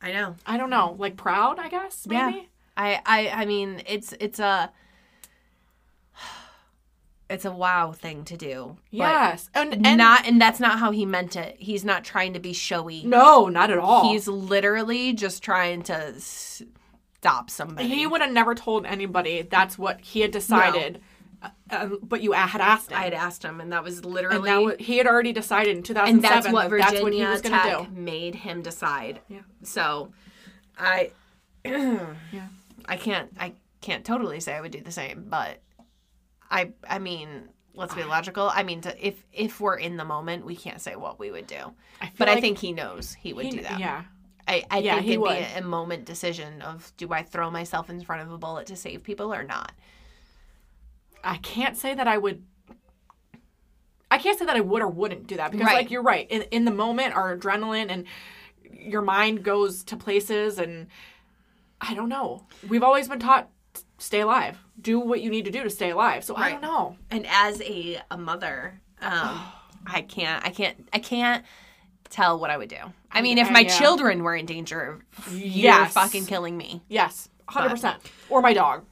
I 0.00 0.12
know. 0.12 0.36
I 0.46 0.56
don't 0.56 0.70
know, 0.70 0.96
like 0.98 1.16
proud, 1.18 1.58
I 1.58 1.68
guess, 1.68 2.06
Yeah. 2.10 2.30
maybe. 2.30 2.48
I, 2.74 3.02
I 3.04 3.28
I 3.42 3.44
mean 3.44 3.82
it's 3.86 4.14
it's 4.18 4.38
a 4.38 4.72
it's 7.28 7.44
a 7.44 7.52
wow 7.52 7.92
thing 7.92 8.24
to 8.24 8.36
do. 8.38 8.78
Yes. 8.90 9.50
And, 9.54 9.86
and 9.86 9.98
not 9.98 10.26
and 10.26 10.40
that's 10.40 10.58
not 10.58 10.78
how 10.78 10.90
he 10.90 11.04
meant 11.04 11.36
it. 11.36 11.56
He's 11.58 11.84
not 11.84 12.02
trying 12.02 12.32
to 12.32 12.40
be 12.40 12.54
showy. 12.54 13.02
no, 13.04 13.48
not 13.48 13.70
at 13.70 13.78
all. 13.78 14.10
He's 14.10 14.26
literally 14.26 15.12
just 15.12 15.42
trying 15.42 15.82
to 15.82 16.14
stop 16.18 17.50
somebody. 17.50 17.88
He 17.88 18.06
would 18.06 18.22
have 18.22 18.32
never 18.32 18.54
told 18.54 18.86
anybody 18.86 19.42
that's 19.42 19.76
what 19.78 20.00
he 20.00 20.22
had 20.22 20.30
decided. 20.30 20.96
Uh, 20.96 21.00
um, 21.70 21.98
but 22.02 22.22
you 22.22 22.32
had 22.32 22.60
asked 22.60 22.90
him. 22.90 22.98
I 22.98 23.04
had 23.04 23.14
asked 23.14 23.42
him, 23.44 23.60
and 23.60 23.72
that 23.72 23.82
was 23.84 23.98
and 23.98 24.06
literally, 24.06 24.48
that 24.50 24.58
was, 24.62 24.74
he 24.78 24.98
had 24.98 25.06
already 25.06 25.32
decided 25.32 25.76
in 25.76 25.82
2007 25.82 26.14
and 26.16 26.22
that's 26.24 26.52
what 26.52 26.70
that 26.70 26.78
that's 26.92 27.02
what 27.02 27.12
he 27.12 27.24
was 27.24 27.40
Tech 27.40 27.86
do. 27.88 27.92
made 27.94 28.34
him 28.34 28.62
decide. 28.62 29.20
Yeah. 29.28 29.40
So, 29.62 30.12
I, 30.78 31.10
Yeah. 31.64 32.08
I 32.88 32.96
can't, 32.96 33.30
I 33.38 33.52
can't 33.80 34.04
totally 34.04 34.40
say 34.40 34.54
I 34.54 34.60
would 34.60 34.72
do 34.72 34.80
the 34.80 34.92
same, 34.92 35.26
but 35.28 35.60
I, 36.50 36.72
I 36.88 36.98
mean, 36.98 37.48
let's 37.74 37.94
be 37.94 38.04
logical. 38.04 38.48
I 38.52 38.62
mean, 38.62 38.80
to, 38.82 39.06
if 39.06 39.22
if 39.32 39.60
we're 39.60 39.76
in 39.76 39.96
the 39.96 40.04
moment, 40.04 40.44
we 40.46 40.54
can't 40.56 40.80
say 40.80 40.94
what 40.96 41.18
we 41.18 41.30
would 41.30 41.46
do. 41.46 41.72
I 42.00 42.12
But 42.16 42.28
I 42.28 42.40
think 42.40 42.58
he 42.58 42.72
knows 42.72 43.14
he 43.14 43.32
would 43.32 43.46
he- 43.46 43.50
do 43.50 43.62
that. 43.62 43.80
Yeah. 43.80 44.04
I, 44.48 44.62
I 44.70 44.78
Yeah, 44.78 44.94
think 44.96 45.08
it'd 45.08 45.20
would. 45.22 45.30
be 45.30 45.44
a, 45.44 45.58
a 45.58 45.62
moment 45.62 46.04
decision 46.04 46.62
of 46.62 46.92
do 46.96 47.12
I 47.12 47.24
throw 47.24 47.50
myself 47.50 47.90
in 47.90 48.00
front 48.04 48.22
of 48.22 48.30
a 48.32 48.38
bullet 48.38 48.66
to 48.68 48.76
save 48.76 49.02
people 49.02 49.34
or 49.34 49.42
not. 49.42 49.72
I 51.24 51.36
can't 51.38 51.76
say 51.76 51.94
that 51.94 52.06
I 52.08 52.18
would. 52.18 52.42
I 54.10 54.18
can't 54.18 54.38
say 54.38 54.44
that 54.46 54.56
I 54.56 54.60
would 54.60 54.82
or 54.82 54.88
wouldn't 54.88 55.26
do 55.26 55.36
that 55.36 55.50
because, 55.50 55.66
Right. 55.66 55.74
like, 55.76 55.90
you're 55.90 56.02
right. 56.02 56.30
In, 56.30 56.42
in 56.52 56.64
the 56.64 56.70
moment, 56.70 57.14
our 57.14 57.36
adrenaline 57.36 57.90
and 57.90 58.04
your 58.72 59.02
mind 59.02 59.42
goes 59.42 59.82
to 59.84 59.96
places, 59.96 60.58
and 60.58 60.86
I 61.80 61.94
don't 61.94 62.08
know. 62.08 62.46
We've 62.68 62.84
always 62.84 63.08
been 63.08 63.18
taught 63.18 63.48
stay 63.98 64.20
alive, 64.20 64.58
do 64.80 65.00
what 65.00 65.22
you 65.22 65.30
need 65.30 65.44
to 65.46 65.50
do 65.50 65.62
to 65.64 65.70
stay 65.70 65.90
alive. 65.90 66.22
So 66.22 66.36
I 66.36 66.50
don't 66.52 66.62
know. 66.62 66.96
and 67.10 67.26
as 67.26 67.60
a, 67.62 68.00
a 68.10 68.16
mother 68.18 68.80
um 69.02 69.40
i 69.86 70.00
can't 70.02 70.44
i 70.44 70.48
can't 70.50 70.88
i 70.92 70.98
can't 70.98 71.44
tell 72.08 72.38
what 72.40 72.50
i 72.50 72.56
would 72.56 72.68
do 72.70 72.78
i 73.12 73.20
mean 73.20 73.36
if 73.38 73.50
my 73.50 73.60
yeah. 73.60 73.78
children 73.78 74.22
were 74.22 74.34
in 74.34 74.46
danger 74.46 74.80
of 75.26 75.32
you're 75.34 75.84
fucking 75.86 76.24
killing 76.26 76.56
me 76.56 76.82
Yes, 76.88 77.28
hundred 77.46 77.68
percent. 77.70 77.98
Or 78.30 78.40
my 78.40 78.52
dog. 78.54 78.84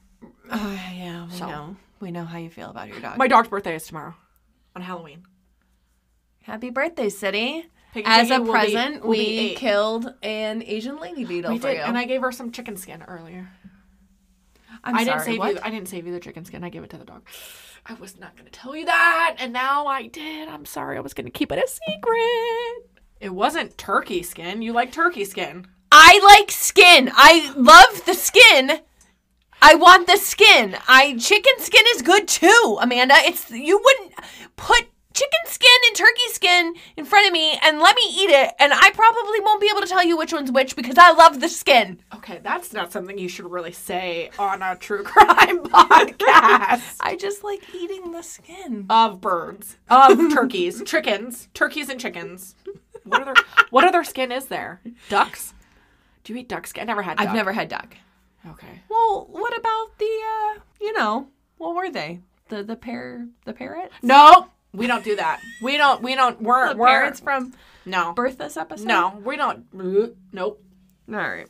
uh, 0.49 0.77
yeah 0.93 1.27
So. 1.29 1.47
know 1.47 1.75
we 1.99 2.11
know 2.11 2.25
how 2.25 2.37
you 2.37 2.49
feel 2.49 2.69
about 2.69 2.87
your 2.87 2.99
dog 2.99 3.17
My 3.17 3.27
dog's 3.27 3.47
birthday 3.47 3.75
is 3.75 3.85
tomorrow, 3.87 4.13
on 4.75 4.81
Halloween. 4.81 5.23
happy 6.43 6.69
birthday 6.69 7.09
city 7.09 7.65
Piggy 7.93 8.05
as 8.07 8.27
Piggy 8.27 8.33
a 8.35 8.39
will 8.41 8.45
be- 8.47 8.51
present 8.51 9.03
will 9.05 9.11
be 9.13 9.17
we 9.17 9.25
eight. 9.51 9.57
killed 9.57 10.13
an 10.21 10.61
asian 10.65 10.97
lady 10.99 11.23
beetle 11.25 11.51
We 11.53 11.59
for 11.59 11.67
did, 11.69 11.77
you 11.77 11.83
and 11.83 11.97
I 11.97 12.05
gave 12.05 12.21
her 12.21 12.31
some 12.31 12.51
chicken 12.51 12.77
skin 12.77 13.03
earlier. 13.07 13.49
I'm 14.83 14.95
I 14.95 15.03
didn't 15.05 15.19
sorry, 15.21 15.31
save 15.31 15.39
what? 15.39 15.53
you. 15.55 15.59
I 15.63 15.69
didn't 15.71 15.87
save 15.87 16.05
you 16.05 16.11
the 16.13 16.19
chicken 16.19 16.43
skin. 16.45 16.63
I 16.63 16.69
gave 16.69 16.83
it 16.83 16.89
to 16.91 16.97
the 16.97 17.05
dog. 17.05 17.25
I 17.87 17.93
was 17.95 18.19
not 18.19 18.35
going 18.35 18.45
to 18.45 18.51
tell 18.51 18.75
you 18.75 18.85
that, 18.85 19.37
and 19.39 19.51
now 19.53 19.87
I 19.87 20.07
did. 20.07 20.47
I'm 20.49 20.65
sorry. 20.65 20.97
I 20.97 20.99
was 20.99 21.13
going 21.13 21.25
to 21.25 21.31
keep 21.31 21.51
it 21.51 21.57
a 21.57 21.67
secret. 21.67 22.89
It 23.19 23.33
wasn't 23.33 23.77
turkey 23.77 24.21
skin. 24.21 24.61
You 24.61 24.73
like 24.73 24.91
turkey 24.91 25.23
skin. 25.25 25.65
I 25.91 26.19
like 26.39 26.51
skin. 26.51 27.09
I 27.15 27.51
love 27.55 28.05
the 28.05 28.13
skin. 28.13 28.81
I 29.67 29.73
want 29.73 30.05
the 30.05 30.17
skin. 30.17 30.77
I 30.87 31.17
chicken 31.17 31.53
skin 31.57 31.83
is 31.95 32.03
good 32.03 32.27
too, 32.27 32.77
Amanda. 32.79 33.15
It's 33.17 33.49
you 33.49 33.81
wouldn't 33.83 34.13
put 34.57 34.85
chicken 35.11 35.39
skin 35.47 35.69
and 35.87 35.95
turkey 35.95 36.27
skin 36.27 36.75
in 36.97 37.03
front 37.03 37.25
of 37.25 37.33
me 37.33 37.57
and 37.63 37.79
let 37.79 37.95
me 37.95 38.03
eat 38.11 38.29
it, 38.29 38.53
and 38.59 38.71
I 38.71 38.91
probably 38.91 39.39
won't 39.39 39.59
be 39.59 39.67
able 39.71 39.81
to 39.81 39.87
tell 39.87 40.03
you 40.05 40.17
which 40.17 40.31
one's 40.31 40.51
which 40.51 40.75
because 40.75 40.99
I 40.99 41.13
love 41.13 41.39
the 41.39 41.49
skin. 41.49 41.99
Okay, 42.13 42.39
that's 42.43 42.73
not 42.73 42.91
something 42.91 43.17
you 43.17 43.27
should 43.27 43.49
really 43.49 43.71
say 43.71 44.29
on 44.37 44.61
a 44.61 44.75
true 44.75 45.01
crime 45.03 45.63
podcast 45.63 46.97
I 46.99 47.15
just 47.19 47.43
like 47.43 47.63
eating 47.73 48.11
the 48.11 48.21
skin. 48.21 48.85
of 48.87 49.19
birds, 49.19 49.77
of 49.89 50.15
turkeys, 50.31 50.83
chickens, 50.85 51.47
turkeys 51.55 51.89
and 51.89 51.99
chickens. 51.99 52.53
What 53.03 53.23
other 53.23 53.33
what 53.71 53.83
other 53.83 54.03
skin 54.03 54.31
is 54.31 54.45
there? 54.45 54.81
Ducks? 55.09 55.55
Do 56.23 56.33
you 56.33 56.39
eat 56.41 56.49
duck 56.49 56.67
skin? 56.67 56.83
I 56.83 56.85
never 56.85 57.01
had. 57.01 57.17
Duck. 57.17 57.27
I've 57.27 57.33
never 57.33 57.51
had 57.51 57.67
duck. 57.67 57.95
Okay. 58.47 58.81
Well, 58.89 59.27
what 59.29 59.57
about 59.57 59.97
the, 59.97 60.05
uh, 60.05 60.59
you 60.81 60.93
know, 60.93 61.27
what 61.57 61.75
were 61.75 61.89
they? 61.89 62.19
The 62.49 62.63
the 62.63 62.75
pair 62.75 63.27
the 63.45 63.53
parrots? 63.53 63.93
No, 64.03 64.49
we 64.73 64.85
don't 64.87 65.03
do 65.03 65.15
that. 65.15 65.41
We 65.63 65.77
don't. 65.77 66.03
We 66.03 66.13
don't. 66.15 66.41
We're 66.41 66.73
The 66.73 66.77
we're 66.77 66.87
parrots 66.87 67.19
from 67.19 67.53
no. 67.85 68.13
Bertha's 68.13 68.55
episode? 68.55 68.87
No, 68.87 69.19
we 69.25 69.35
don't. 69.35 69.65
Nope. 70.31 70.61
All 71.09 71.15
right. 71.15 71.47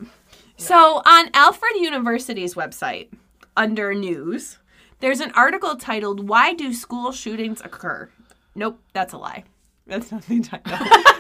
So 0.58 1.02
on 1.06 1.30
Alfred 1.34 1.76
University's 1.76 2.54
website, 2.56 3.10
under 3.58 3.94
news, 3.94 4.60
there's 5.02 5.20
an 5.20 5.32
article 5.32 5.76
titled 5.76 6.30
"Why 6.30 6.54
Do 6.54 6.74
School 6.74 7.12
Shootings 7.12 7.60
Occur?" 7.62 8.10
Nope, 8.56 8.80
that's 8.94 9.12
a 9.12 9.18
lie. 9.18 9.44
That's 9.86 10.12
not 10.12 10.24
the 10.24 10.40
title. 10.40 10.78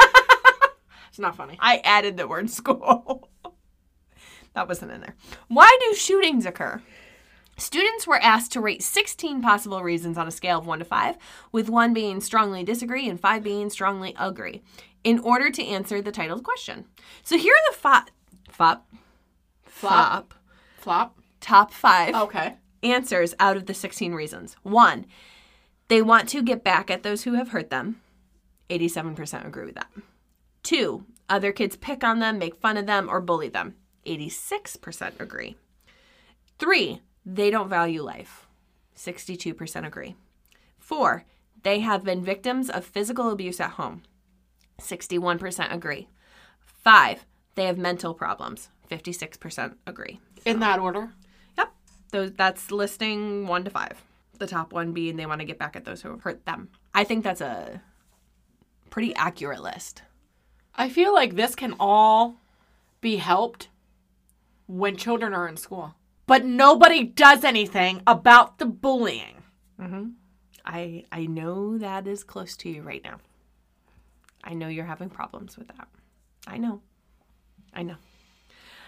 It's 1.15 1.19
not 1.21 1.37
funny. 1.37 1.55
I 1.61 1.77
added 1.85 2.17
the 2.17 2.27
word 2.27 2.49
school. 2.49 3.29
That 4.55 4.67
wasn't 4.67 4.91
in 4.91 5.01
there. 5.01 5.15
Why 5.47 5.77
do 5.81 5.95
shootings 5.95 6.45
occur? 6.45 6.81
Students 7.57 8.05
were 8.05 8.21
asked 8.21 8.51
to 8.53 8.59
rate 8.59 8.83
16 8.83 9.41
possible 9.41 9.81
reasons 9.81 10.17
on 10.17 10.27
a 10.27 10.31
scale 10.31 10.59
of 10.59 10.67
1 10.67 10.79
to 10.79 10.85
5, 10.85 11.15
with 11.53 11.69
1 11.69 11.93
being 11.93 12.19
strongly 12.19 12.63
disagree 12.63 13.07
and 13.07 13.19
5 13.19 13.43
being 13.43 13.69
strongly 13.69 14.13
agree, 14.19 14.61
in 15.03 15.19
order 15.19 15.49
to 15.51 15.63
answer 15.63 16.01
the 16.01 16.11
titled 16.11 16.43
question. 16.43 16.85
So 17.23 17.37
here 17.37 17.53
are 17.53 17.71
the 17.71 17.77
fop, 17.77 18.09
fop, 18.49 18.87
flop, 19.63 20.33
Flop. 20.77 21.17
top 21.39 21.71
5 21.71 22.15
Okay. 22.15 22.55
answers 22.83 23.33
out 23.39 23.55
of 23.55 23.67
the 23.67 23.73
16 23.73 24.13
reasons. 24.13 24.57
1. 24.63 25.05
They 25.87 26.01
want 26.01 26.27
to 26.29 26.41
get 26.41 26.63
back 26.63 26.89
at 26.91 27.03
those 27.03 27.23
who 27.23 27.33
have 27.35 27.49
hurt 27.49 27.69
them. 27.69 28.01
87% 28.69 29.45
agree 29.45 29.65
with 29.65 29.75
that. 29.75 29.91
2. 30.63 31.05
Other 31.29 31.51
kids 31.51 31.75
pick 31.77 32.03
on 32.03 32.19
them, 32.19 32.37
make 32.37 32.55
fun 32.55 32.75
of 32.77 32.85
them, 32.85 33.07
or 33.09 33.21
bully 33.21 33.47
them. 33.49 33.75
86% 34.05 35.19
agree. 35.19 35.55
3. 36.59 37.01
They 37.25 37.49
don't 37.49 37.69
value 37.69 38.01
life. 38.01 38.47
62% 38.95 39.85
agree. 39.85 40.15
4. 40.77 41.25
They 41.63 41.79
have 41.79 42.03
been 42.03 42.23
victims 42.23 42.69
of 42.69 42.85
physical 42.85 43.31
abuse 43.31 43.59
at 43.59 43.71
home. 43.71 44.03
61% 44.79 45.73
agree. 45.73 46.07
5. 46.59 47.25
They 47.55 47.65
have 47.65 47.77
mental 47.77 48.13
problems. 48.13 48.69
56% 48.89 49.75
agree. 49.87 50.19
In 50.45 50.59
that 50.59 50.79
order. 50.79 51.11
Yep. 51.57 51.73
Those 52.11 52.31
that's 52.33 52.71
listing 52.71 53.47
one 53.47 53.63
to 53.63 53.71
five. 53.71 54.03
The 54.37 54.47
top 54.47 54.73
one 54.73 54.91
being 54.91 55.15
they 55.15 55.25
want 55.25 55.41
to 55.41 55.45
get 55.45 55.57
back 55.57 55.75
at 55.75 55.85
those 55.85 56.01
who 56.01 56.09
have 56.09 56.21
hurt 56.21 56.45
them. 56.45 56.69
I 56.93 57.03
think 57.03 57.23
that's 57.23 57.41
a 57.41 57.81
pretty 58.89 59.15
accurate 59.15 59.63
list. 59.63 60.03
I 60.75 60.89
feel 60.89 61.13
like 61.13 61.35
this 61.35 61.55
can 61.55 61.73
all 61.79 62.35
be 63.01 63.15
helped 63.15 63.69
when 64.67 64.95
children 64.97 65.33
are 65.33 65.47
in 65.47 65.57
school. 65.57 65.95
But 66.27 66.43
nobody 66.45 67.03
does 67.03 67.43
anything 67.43 68.01
about 68.07 68.57
the 68.57 68.65
bullying. 68.65 69.43
Mm-hmm. 69.79 70.09
I 70.65 71.03
I 71.11 71.25
know 71.27 71.77
that 71.77 72.07
is 72.07 72.23
close 72.23 72.57
to 72.57 72.69
you 72.69 72.81
right 72.81 73.03
now. 73.03 73.17
I 74.43 74.53
know 74.53 74.67
you're 74.67 74.85
having 74.85 75.09
problems 75.09 75.57
with 75.57 75.67
that. 75.69 75.87
I 76.47 76.57
know. 76.57 76.81
I 77.73 77.83
know. 77.83 77.95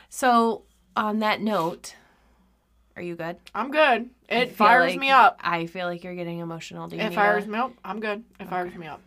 So 0.09 0.63
on 0.95 1.19
that 1.19 1.41
note, 1.41 1.95
are 2.95 3.01
you 3.01 3.15
good? 3.15 3.37
I'm 3.53 3.69
good. 3.71 4.09
It 4.29 4.51
fires 4.53 4.91
like- 4.93 4.99
me 4.99 5.09
up. 5.11 5.39
I 5.43 5.67
feel 5.67 5.85
like 5.87 6.03
you're 6.03 6.15
getting 6.15 6.39
emotional. 6.39 6.87
Do 6.87 6.95
you 6.95 7.01
It 7.03 7.13
fires 7.13 7.45
a- 7.45 7.49
me 7.49 7.59
up. 7.59 7.73
I'm 7.83 7.99
good. 7.99 8.23
It 8.39 8.49
fires 8.49 8.73
me 8.75 8.87
up. 8.87 9.01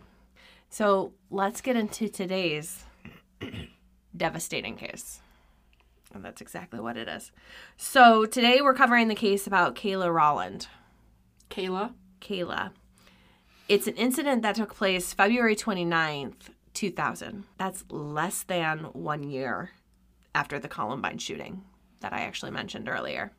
So 0.68 1.12
let's 1.30 1.61
get 1.61 1.74
into 1.76 2.09
today's 2.09 2.85
devastating 4.16 4.76
case. 4.76 5.20
And 6.12 6.25
that's 6.25 6.40
exactly 6.40 6.81
what 6.81 6.96
it 6.96 7.09
is. 7.09 7.31
So 7.77 8.27
today 8.27 8.61
we're 8.61 8.75
covering 8.75 9.09
the 9.09 9.14
case 9.14 9.46
about 9.46 9.77
Kayla 9.77 10.12
Rolland. 10.12 10.66
Kayla. 11.51 11.92
Kayla. 12.20 12.70
It's 13.68 13.87
an 13.87 13.94
incident 13.94 14.42
that 14.42 14.57
took 14.57 14.75
place 14.75 15.12
February 15.12 15.55
29th, 15.55 16.51
2000. 16.75 17.44
That's 17.57 17.85
less 17.88 18.42
than 18.42 18.79
one 18.92 19.23
year 19.23 19.70
after 20.35 20.59
the 20.59 20.68
Columbine 20.68 21.18
shooting 21.18 21.62
that 22.01 22.12
I 22.12 22.23
actually 22.23 22.51
mentioned 22.51 22.88
earlier. 22.88 23.33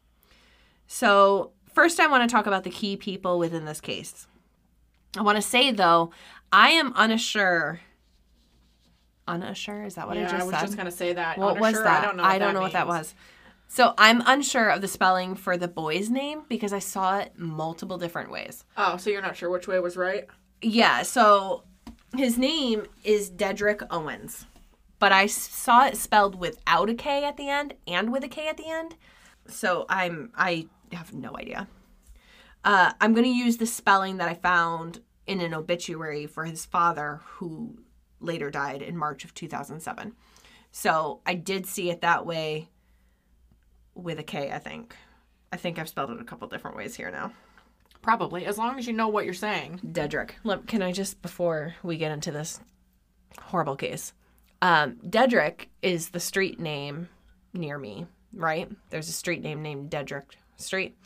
So, 0.87 1.51
first, 1.73 1.99
I 1.99 2.07
want 2.07 2.29
to 2.29 2.33
talk 2.33 2.47
about 2.47 2.63
the 2.63 2.69
key 2.69 2.95
people 2.95 3.39
within 3.39 3.65
this 3.65 3.81
case. 3.81 4.27
I 5.17 5.21
want 5.21 5.37
to 5.37 5.41
say, 5.41 5.71
though, 5.71 6.11
I 6.51 6.69
am 6.69 6.93
unassure. 6.93 7.81
Unassure? 9.31 9.85
Is 9.85 9.95
that 9.95 10.07
what 10.07 10.17
I 10.17 10.21
yeah, 10.21 10.31
just 10.31 10.41
I 10.41 10.43
was 10.43 10.55
said? 10.55 10.61
just 10.61 10.77
gonna 10.77 10.91
say 10.91 11.13
that. 11.13 11.37
What 11.37 11.59
was 11.59 11.73
that? 11.73 12.03
I 12.03 12.05
don't 12.05 12.17
know. 12.17 12.23
What 12.23 12.39
that 12.39 12.61
what 12.61 12.73
that 12.73 12.87
was. 12.87 13.15
So 13.67 13.93
I'm 13.97 14.21
unsure 14.25 14.69
of 14.69 14.81
the 14.81 14.87
spelling 14.89 15.35
for 15.35 15.55
the 15.55 15.69
boy's 15.69 16.09
name 16.09 16.43
because 16.49 16.73
I 16.73 16.79
saw 16.79 17.19
it 17.19 17.31
multiple 17.37 17.97
different 17.97 18.29
ways. 18.29 18.65
Oh, 18.75 18.97
so 18.97 19.09
you're 19.09 19.21
not 19.21 19.37
sure 19.37 19.49
which 19.49 19.67
way 19.67 19.79
was 19.79 19.95
right? 19.95 20.25
Yeah, 20.61 21.03
so 21.03 21.63
his 22.15 22.37
name 22.37 22.85
is 23.05 23.31
Dedrick 23.31 23.87
Owens, 23.89 24.45
but 24.99 25.13
I 25.13 25.25
saw 25.25 25.85
it 25.85 25.95
spelled 25.95 26.35
without 26.35 26.89
a 26.89 26.93
K 26.93 27.23
at 27.23 27.37
the 27.37 27.47
end 27.47 27.75
and 27.87 28.11
with 28.11 28.25
a 28.25 28.27
K 28.27 28.49
at 28.49 28.57
the 28.57 28.67
end. 28.67 28.95
So 29.47 29.85
I'm 29.87 30.31
I 30.35 30.67
have 30.91 31.13
no 31.13 31.37
idea. 31.37 31.69
Uh, 32.63 32.91
I'm 33.01 33.13
going 33.13 33.25
to 33.25 33.29
use 33.29 33.57
the 33.57 33.65
spelling 33.65 34.17
that 34.17 34.29
I 34.29 34.35
found 34.35 34.99
in 35.25 35.41
an 35.41 35.53
obituary 35.53 36.27
for 36.27 36.45
his 36.45 36.65
father, 36.65 37.21
who 37.23 37.79
later 38.21 38.49
died 38.49 38.81
in 38.81 38.95
March 38.95 39.25
of 39.25 39.33
2007. 39.33 40.13
So 40.71 41.21
I 41.25 41.35
did 41.35 41.65
see 41.65 41.89
it 41.89 42.01
that 42.01 42.25
way 42.25 42.69
with 43.93 44.19
a 44.19 44.23
K, 44.23 44.51
I 44.51 44.59
think. 44.59 44.95
I 45.51 45.57
think 45.57 45.77
I've 45.77 45.89
spelled 45.89 46.11
it 46.11 46.21
a 46.21 46.23
couple 46.23 46.47
different 46.47 46.77
ways 46.77 46.95
here 46.95 47.11
now. 47.11 47.33
Probably, 48.01 48.45
as 48.45 48.57
long 48.57 48.79
as 48.79 48.87
you 48.87 48.93
know 48.93 49.09
what 49.09 49.25
you're 49.25 49.33
saying. 49.33 49.81
Dedrick. 49.85 50.31
Look, 50.43 50.65
can 50.65 50.81
I 50.81 50.91
just 50.91 51.21
before 51.21 51.75
we 51.83 51.97
get 51.97 52.11
into 52.11 52.31
this 52.31 52.59
horrible 53.39 53.75
case? 53.75 54.13
Um, 54.61 54.95
Dedrick 55.07 55.67
is 55.81 56.09
the 56.09 56.19
street 56.19 56.59
name 56.59 57.09
near 57.53 57.77
me, 57.77 58.07
right? 58.33 58.69
There's 58.89 59.09
a 59.09 59.13
street 59.13 59.41
name 59.41 59.61
named 59.61 59.91
Dedrick 59.91 60.23
Street. 60.55 60.97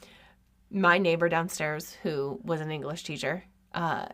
My 0.72 0.98
neighbor 0.98 1.28
downstairs, 1.28 1.98
who 2.04 2.40
was 2.44 2.62
an 2.62 2.72
English 2.72 3.04
teacher, 3.04 3.44
uh, 3.74 4.06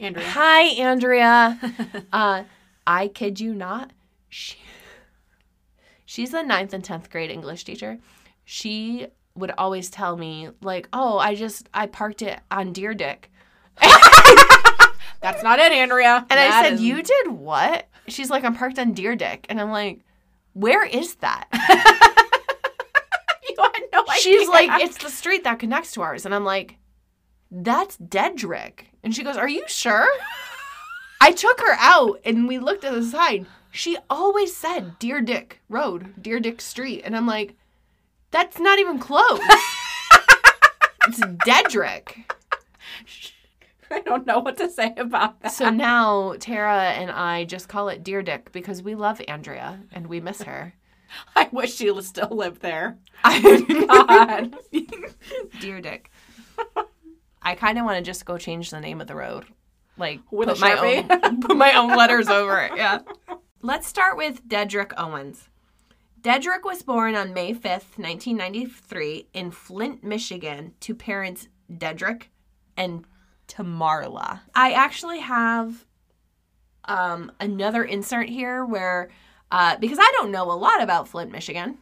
Andrea. 0.00 0.26
hi 0.28 0.62
Andrea. 0.80 1.58
uh, 2.12 2.44
I 2.86 3.08
kid 3.08 3.38
you 3.38 3.54
not, 3.54 3.90
she, 4.28 4.56
she's 6.04 6.32
a 6.34 6.42
ninth 6.42 6.72
and 6.72 6.82
tenth 6.82 7.10
grade 7.10 7.30
English 7.30 7.64
teacher. 7.64 7.98
She 8.44 9.06
would 9.34 9.52
always 9.58 9.90
tell 9.90 10.16
me 10.16 10.48
like, 10.62 10.88
"Oh, 10.92 11.18
I 11.18 11.34
just 11.34 11.68
I 11.72 11.86
parked 11.86 12.22
it 12.22 12.40
on 12.50 12.72
Deer 12.72 12.94
Dick." 12.94 13.30
That's 15.20 15.42
not 15.42 15.58
it, 15.58 15.70
Andrea. 15.72 16.26
And 16.30 16.40
I 16.40 16.62
said, 16.62 16.72
is- 16.74 16.82
"You 16.82 17.02
did 17.02 17.28
what?" 17.28 17.86
She's 18.08 18.30
like, 18.30 18.42
"I'm 18.42 18.56
parked 18.56 18.78
on 18.78 18.92
Deer 18.92 19.14
Dick," 19.14 19.46
and 19.48 19.60
I'm 19.60 19.70
like, 19.70 20.00
"Where 20.54 20.84
is 20.84 21.16
that?" 21.16 21.46
You 23.48 23.56
had 23.62 23.82
no 23.92 24.00
idea. 24.02 24.14
She's 24.20 24.48
like, 24.48 24.82
"It's 24.82 24.98
the 24.98 25.10
street 25.10 25.44
that 25.44 25.58
connects 25.58 25.92
to 25.92 26.02
ours," 26.02 26.24
and 26.24 26.34
I'm 26.34 26.44
like, 26.44 26.76
"That's 27.50 27.96
Dedrick," 27.98 28.89
and 29.02 29.14
she 29.14 29.22
goes, 29.22 29.36
"Are 29.36 29.48
you 29.48 29.64
sure?" 29.66 30.08
I 31.20 31.32
took 31.32 31.60
her 31.60 31.76
out 31.78 32.20
and 32.24 32.48
we 32.48 32.58
looked 32.58 32.84
at 32.84 32.94
the 32.94 33.04
sign. 33.04 33.46
She 33.70 33.96
always 34.08 34.56
said 34.56 34.98
Deer 34.98 35.20
Dick 35.20 35.60
Road, 35.68 36.14
Deer 36.20 36.40
Dick 36.40 36.60
Street, 36.60 37.02
and 37.04 37.16
I'm 37.16 37.26
like, 37.26 37.56
"That's 38.30 38.58
not 38.58 38.78
even 38.78 38.98
close." 38.98 39.40
it's 41.06 41.20
Dedrick. 41.20 42.24
I 43.90 44.00
don't 44.00 44.26
know 44.26 44.38
what 44.38 44.56
to 44.58 44.70
say 44.70 44.94
about 44.96 45.40
that. 45.42 45.52
So 45.52 45.68
now 45.68 46.34
Tara 46.38 46.90
and 46.90 47.10
I 47.10 47.44
just 47.44 47.68
call 47.68 47.88
it 47.88 48.04
Deer 48.04 48.22
Dick 48.22 48.52
because 48.52 48.82
we 48.82 48.94
love 48.94 49.20
Andrea 49.26 49.80
and 49.92 50.06
we 50.06 50.20
miss 50.20 50.42
her. 50.42 50.74
I 51.36 51.48
wish 51.50 51.74
she 51.74 52.02
still 52.02 52.28
lived 52.30 52.62
there. 52.62 52.98
I 53.24 53.40
God. 53.88 54.56
Deer 55.60 55.80
Dick. 55.80 56.10
I 57.50 57.56
kind 57.56 57.78
of 57.78 57.84
want 57.84 57.98
to 57.98 58.02
just 58.08 58.24
go 58.24 58.38
change 58.38 58.70
the 58.70 58.80
name 58.80 59.00
of 59.00 59.08
the 59.08 59.16
road. 59.16 59.44
Like 59.96 60.20
With 60.30 60.48
put 60.48 60.60
my 60.60 61.00
own 61.00 61.40
put 61.40 61.56
my 61.56 61.72
own 61.72 61.96
letters 61.96 62.28
over 62.28 62.60
it. 62.60 62.72
Yeah. 62.76 63.00
Let's 63.60 63.88
start 63.88 64.16
with 64.16 64.46
Dedrick 64.46 64.92
Owens. 64.96 65.48
Dedrick 66.22 66.62
was 66.64 66.84
born 66.84 67.16
on 67.16 67.34
May 67.34 67.52
5th, 67.52 67.98
1993 67.98 69.26
in 69.34 69.50
Flint, 69.50 70.04
Michigan 70.04 70.74
to 70.78 70.94
parents 70.94 71.48
Dedrick 71.68 72.28
and 72.76 73.04
Tamarla. 73.48 74.42
I 74.54 74.70
actually 74.70 75.18
have 75.18 75.86
um, 76.84 77.32
another 77.40 77.82
insert 77.82 78.28
here 78.28 78.64
where, 78.64 79.10
uh, 79.50 79.76
because 79.78 79.98
I 80.00 80.12
don't 80.18 80.30
know 80.30 80.52
a 80.52 80.54
lot 80.54 80.82
about 80.82 81.08
Flint, 81.08 81.32
Michigan, 81.32 81.78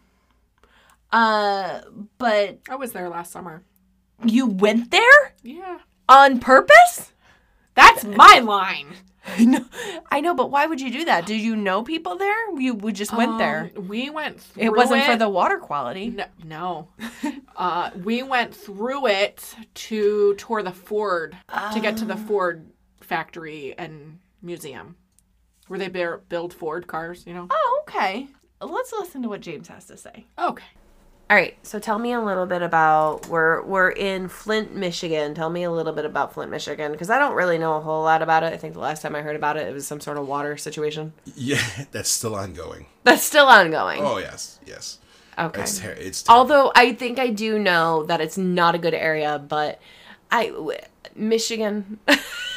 uh, 1.12 1.83
but 2.16 2.59
I 2.70 2.76
was 2.76 2.92
there 2.92 3.11
last 3.11 3.33
summer. 3.33 3.64
You 4.24 4.46
went 4.46 4.90
there 4.90 5.35
Yeah. 5.42 5.78
on 6.09 6.40
purpose? 6.40 7.12
That's 7.74 8.04
my 8.04 8.40
line. 8.40 8.88
I 9.26 9.44
know, 9.44 9.64
I 10.11 10.20
know, 10.20 10.35
but 10.35 10.50
why 10.50 10.64
would 10.66 10.81
you 10.81 10.90
do 10.90 11.04
that? 11.04 11.26
Did 11.26 11.40
you 11.40 11.54
know 11.54 11.83
people 11.83 12.16
there? 12.16 12.59
You 12.59 12.74
we 12.74 12.92
just 12.92 13.14
went 13.14 13.37
there. 13.37 13.70
Um, 13.76 13.87
we 13.88 14.09
went 14.09 14.40
through 14.40 14.62
It 14.62 14.72
wasn't 14.74 15.04
for 15.04 15.16
the 15.16 15.28
water 15.28 15.59
quality. 15.59 16.09
No, 16.09 16.24
no. 16.44 16.88
uh, 17.57 17.90
we 18.02 18.22
went 18.22 18.54
through 18.54 19.07
it 19.09 19.54
to 19.74 20.35
tour 20.37 20.62
the 20.62 20.72
Ford 20.72 21.37
to 21.74 21.81
get 21.81 21.98
to 21.98 22.07
the 22.07 22.16
Ford 22.16 22.70
factory 23.02 23.74
and 23.76 24.18
museum, 24.40 24.96
where 25.66 25.78
they 25.78 25.88
build 25.88 26.54
Ford 26.54 26.87
cars. 26.87 27.24
You 27.26 27.35
know. 27.35 27.48
Oh, 27.50 27.83
okay. 27.87 28.28
Let's 28.62 28.92
listen 28.92 29.22
to 29.22 29.28
what 29.28 29.42
James 29.42 29.68
has 29.68 29.85
to 29.87 29.96
say. 29.98 30.24
Okay. 30.38 30.64
All 31.31 31.37
right, 31.37 31.59
so 31.62 31.79
tell 31.79 31.99
me 31.99 32.12
a 32.12 32.21
little 32.23 32.47
bit 32.47 32.62
about 32.62 33.27
we're 33.29 33.62
we're 33.62 33.91
in 33.91 34.29
Flint, 34.29 34.75
Michigan. 34.75 35.35
Tell 35.35 35.51
me 35.51 35.62
a 35.62 35.71
little 35.71 35.93
bit 35.93 36.07
about 36.07 36.33
Flint, 36.33 36.51
Michigan, 36.51 36.91
because 36.91 37.11
I 37.11 37.19
don't 37.19 37.35
really 37.35 37.59
know 37.59 37.77
a 37.77 37.81
whole 37.81 38.03
lot 38.03 38.23
about 38.23 38.45
it. 38.45 38.55
I 38.55 38.57
think 38.57 38.73
the 38.73 38.81
last 38.81 39.03
time 39.03 39.14
I 39.14 39.21
heard 39.21 39.37
about 39.37 39.59
it, 39.59 39.69
it 39.69 39.75
was 39.75 39.87
some 39.87 40.01
sort 40.01 40.17
of 40.17 40.27
water 40.27 40.57
situation 40.57 41.12
Yeah, 41.37 41.61
that's 41.93 42.09
still 42.09 42.35
ongoing. 42.35 42.87
that's 43.05 43.23
still 43.23 43.47
ongoing. 43.47 44.01
Oh 44.03 44.17
yes, 44.17 44.59
yes. 44.64 45.01
okay. 45.38 45.61
It's 45.61 45.79
ter- 45.79 45.91
it's 45.93 46.23
ter- 46.23 46.33
Although 46.33 46.73
I 46.75 46.95
think 46.95 47.19
I 47.19 47.29
do 47.29 47.59
know 47.59 48.05
that 48.05 48.23
it's 48.23 48.38
not 48.38 48.75
a 48.75 48.79
good 48.79 48.95
area, 48.95 49.38
but 49.38 49.83
I 50.31 50.47
w- 50.49 50.79
Michigan. 51.14 51.99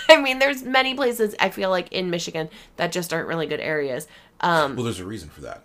I 0.10 0.22
mean, 0.22 0.40
there's 0.40 0.64
many 0.64 0.94
places 0.94 1.36
I 1.42 1.50
feel 1.50 1.70
like 1.70 1.92
in 1.92 2.10
Michigan 2.10 2.50
that 2.78 2.94
just 2.94 3.14
aren't 3.14 3.28
really 3.28 3.48
good 3.48 3.60
areas. 3.60 4.08
Um, 4.40 4.76
well, 4.78 4.86
there's 4.86 5.00
a 5.02 5.06
reason 5.06 5.28
for 5.30 5.42
that. 5.42 5.64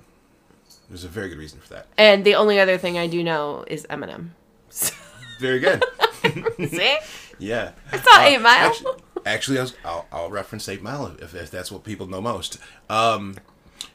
There's 0.88 1.05
a 1.05 1.09
very 1.09 1.29
good 1.29 1.38
reason 1.38 1.61
for 1.61 1.75
that. 1.75 1.87
and 1.99 2.25
the 2.25 2.35
only 2.37 2.61
other 2.61 2.79
thing 2.79 2.96
I 2.99 3.07
do 3.07 3.22
know 3.25 3.64
is 3.66 3.87
Eminem. 3.90 4.31
Very 5.40 5.59
good. 5.61 5.83
See, 6.70 6.96
yeah. 7.38 7.72
it's 7.92 8.07
not 8.07 8.22
Eight 8.22 8.40
Mile. 8.40 8.53
Actually, 8.70 8.92
actually 9.27 9.59
I 9.59 9.62
was, 9.62 9.75
I'll, 9.85 10.07
I'll 10.11 10.31
reference 10.31 10.68
Eight 10.68 10.83
Mile 10.83 11.09
if, 11.20 11.35
if 11.35 11.51
that's 11.51 11.70
what 11.70 11.85
people 11.85 12.07
know 12.07 12.20
most. 12.22 12.59
Um, 12.88 13.37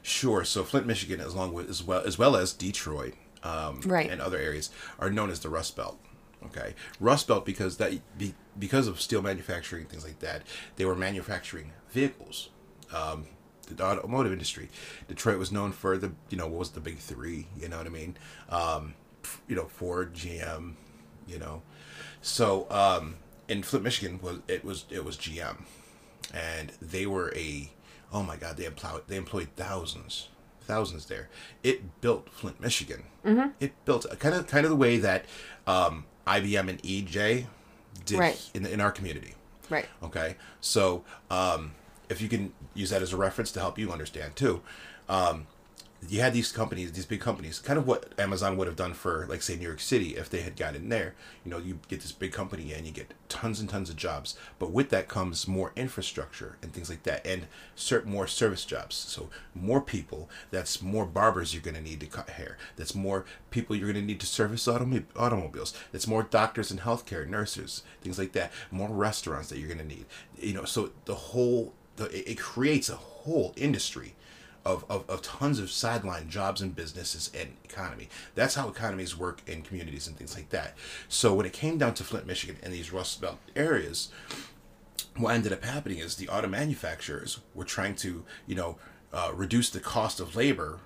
sure. 0.02 0.44
So 0.44 0.62
Flint, 0.64 0.86
Michigan, 0.86 1.20
as 1.20 1.34
long 1.34 1.52
with 1.52 1.68
as 1.68 1.82
well 1.82 2.02
as 2.02 2.18
well 2.18 2.36
as 2.36 2.52
Detroit, 2.52 3.14
um, 3.42 3.80
Right. 3.84 4.08
and 4.10 4.20
other 4.20 4.38
areas 4.38 4.70
are 5.00 5.10
known 5.10 5.30
as 5.30 5.40
the 5.40 5.48
Rust 5.48 5.74
Belt. 5.76 5.98
Okay, 6.46 6.74
Rust 7.00 7.26
Belt 7.28 7.44
because 7.44 7.76
that 7.78 7.92
be, 8.18 8.34
because 8.58 8.86
of 8.86 9.00
steel 9.00 9.22
manufacturing 9.22 9.86
things 9.86 10.04
like 10.04 10.20
that, 10.20 10.42
they 10.76 10.84
were 10.84 10.94
manufacturing 10.96 11.72
vehicles. 11.90 12.50
Um, 12.94 13.26
the 13.68 13.82
automotive 13.84 14.32
industry. 14.32 14.68
Detroit 15.08 15.38
was 15.38 15.52
known 15.52 15.72
for 15.72 15.96
the 15.98 16.12
you 16.30 16.36
know 16.36 16.46
what 16.46 16.58
was 16.58 16.70
the 16.70 16.80
big 16.80 16.98
three. 16.98 17.46
You 17.58 17.68
know 17.68 17.78
what 17.78 17.86
I 17.86 17.90
mean? 17.90 18.16
Um, 18.48 18.94
you 19.48 19.56
know 19.56 19.64
Ford, 19.66 20.14
GM. 20.14 20.74
You 21.26 21.38
know, 21.38 21.62
so 22.20 22.66
um, 22.70 23.16
in 23.48 23.62
Flint, 23.62 23.84
Michigan 23.84 24.18
was 24.22 24.38
it 24.48 24.64
was 24.64 24.84
it 24.90 25.04
was 25.04 25.16
GM, 25.16 25.62
and 26.34 26.72
they 26.80 27.06
were 27.06 27.32
a 27.36 27.70
oh 28.12 28.22
my 28.22 28.36
god 28.36 28.56
they 28.56 28.64
employed 28.66 29.02
they 29.06 29.16
employed 29.16 29.48
thousands 29.56 30.28
thousands 30.62 31.06
there. 31.06 31.28
It 31.62 32.00
built 32.00 32.28
Flint, 32.30 32.60
Michigan. 32.60 33.04
Mm-hmm. 33.24 33.50
It 33.60 33.72
built 33.84 34.06
kind 34.18 34.34
of 34.34 34.46
kind 34.46 34.64
of 34.64 34.70
the 34.70 34.76
way 34.76 34.98
that 34.98 35.24
um, 35.66 36.04
IBM 36.26 36.68
and 36.68 36.82
EJ 36.82 37.46
did 38.04 38.18
Right. 38.18 38.50
in 38.54 38.62
the, 38.62 38.72
in 38.72 38.80
our 38.80 38.90
community. 38.92 39.34
Right. 39.70 39.86
Okay, 40.02 40.36
so 40.60 41.04
um, 41.30 41.72
if 42.08 42.20
you 42.20 42.28
can 42.28 42.52
use 42.74 42.90
that 42.90 43.02
as 43.02 43.12
a 43.12 43.16
reference 43.16 43.52
to 43.52 43.60
help 43.60 43.78
you 43.78 43.92
understand 43.92 44.36
too, 44.36 44.62
um, 45.08 45.46
you 46.08 46.20
had 46.20 46.32
these 46.32 46.50
companies, 46.50 46.90
these 46.92 47.06
big 47.06 47.20
companies, 47.20 47.60
kind 47.60 47.78
of 47.78 47.86
what 47.86 48.12
Amazon 48.18 48.56
would 48.56 48.66
have 48.66 48.76
done 48.76 48.92
for, 48.92 49.24
like, 49.28 49.40
say, 49.40 49.54
New 49.54 49.66
York 49.66 49.78
City 49.78 50.16
if 50.16 50.28
they 50.28 50.40
had 50.40 50.56
gotten 50.56 50.88
there. 50.88 51.14
You 51.44 51.50
know, 51.50 51.58
you 51.58 51.78
get 51.86 52.00
this 52.00 52.10
big 52.10 52.32
company 52.32 52.72
and 52.72 52.84
you 52.84 52.92
get 52.92 53.14
tons 53.28 53.60
and 53.60 53.68
tons 53.68 53.88
of 53.88 53.96
jobs, 53.96 54.36
but 54.58 54.72
with 54.72 54.88
that 54.90 55.06
comes 55.06 55.46
more 55.46 55.72
infrastructure 55.76 56.56
and 56.60 56.72
things 56.72 56.90
like 56.90 57.04
that, 57.04 57.24
and 57.24 57.46
more 58.04 58.26
service 58.26 58.64
jobs. 58.64 58.96
So 58.96 59.30
more 59.54 59.80
people. 59.80 60.28
That's 60.50 60.82
more 60.82 61.06
barbers 61.06 61.54
you're 61.54 61.62
going 61.62 61.76
to 61.76 61.80
need 61.80 62.00
to 62.00 62.06
cut 62.06 62.30
hair. 62.30 62.58
That's 62.76 62.96
more 62.96 63.24
people 63.50 63.76
you're 63.76 63.92
going 63.92 64.04
to 64.04 64.06
need 64.06 64.20
to 64.20 64.26
service 64.26 64.66
automo- 64.66 65.04
automobiles. 65.16 65.72
That's 65.92 66.08
more 66.08 66.24
doctors 66.24 66.72
and 66.72 66.80
healthcare 66.80 67.28
nurses, 67.28 67.84
things 68.00 68.18
like 68.18 68.32
that. 68.32 68.52
More 68.72 68.88
restaurants 68.88 69.50
that 69.50 69.58
you're 69.58 69.68
going 69.68 69.78
to 69.78 69.84
need. 69.84 70.06
You 70.36 70.54
know, 70.54 70.64
so 70.64 70.90
the 71.04 71.14
whole 71.14 71.74
the, 71.96 72.30
it 72.30 72.38
creates 72.38 72.88
a 72.88 72.96
whole 72.96 73.52
industry 73.56 74.14
of, 74.64 74.84
of, 74.88 75.08
of 75.08 75.22
tons 75.22 75.58
of 75.58 75.70
sideline 75.70 76.28
jobs 76.28 76.60
and 76.60 76.74
businesses 76.74 77.30
and 77.38 77.56
economy. 77.64 78.08
That's 78.34 78.54
how 78.54 78.68
economies 78.68 79.16
work 79.16 79.40
in 79.46 79.62
communities 79.62 80.06
and 80.06 80.16
things 80.16 80.36
like 80.36 80.50
that. 80.50 80.74
So 81.08 81.34
when 81.34 81.46
it 81.46 81.52
came 81.52 81.78
down 81.78 81.94
to 81.94 82.04
Flint, 82.04 82.26
Michigan, 82.26 82.56
and 82.62 82.72
these 82.72 82.92
Rust 82.92 83.20
Belt 83.20 83.38
areas, 83.56 84.10
what 85.16 85.34
ended 85.34 85.52
up 85.52 85.64
happening 85.64 85.98
is 85.98 86.16
the 86.16 86.28
auto 86.28 86.48
manufacturers 86.48 87.40
were 87.54 87.64
trying 87.64 87.96
to, 87.96 88.24
you 88.46 88.54
know, 88.54 88.78
uh, 89.12 89.30
reduce 89.34 89.68
the 89.68 89.80
cost 89.80 90.20
of 90.20 90.36
labor 90.36 90.80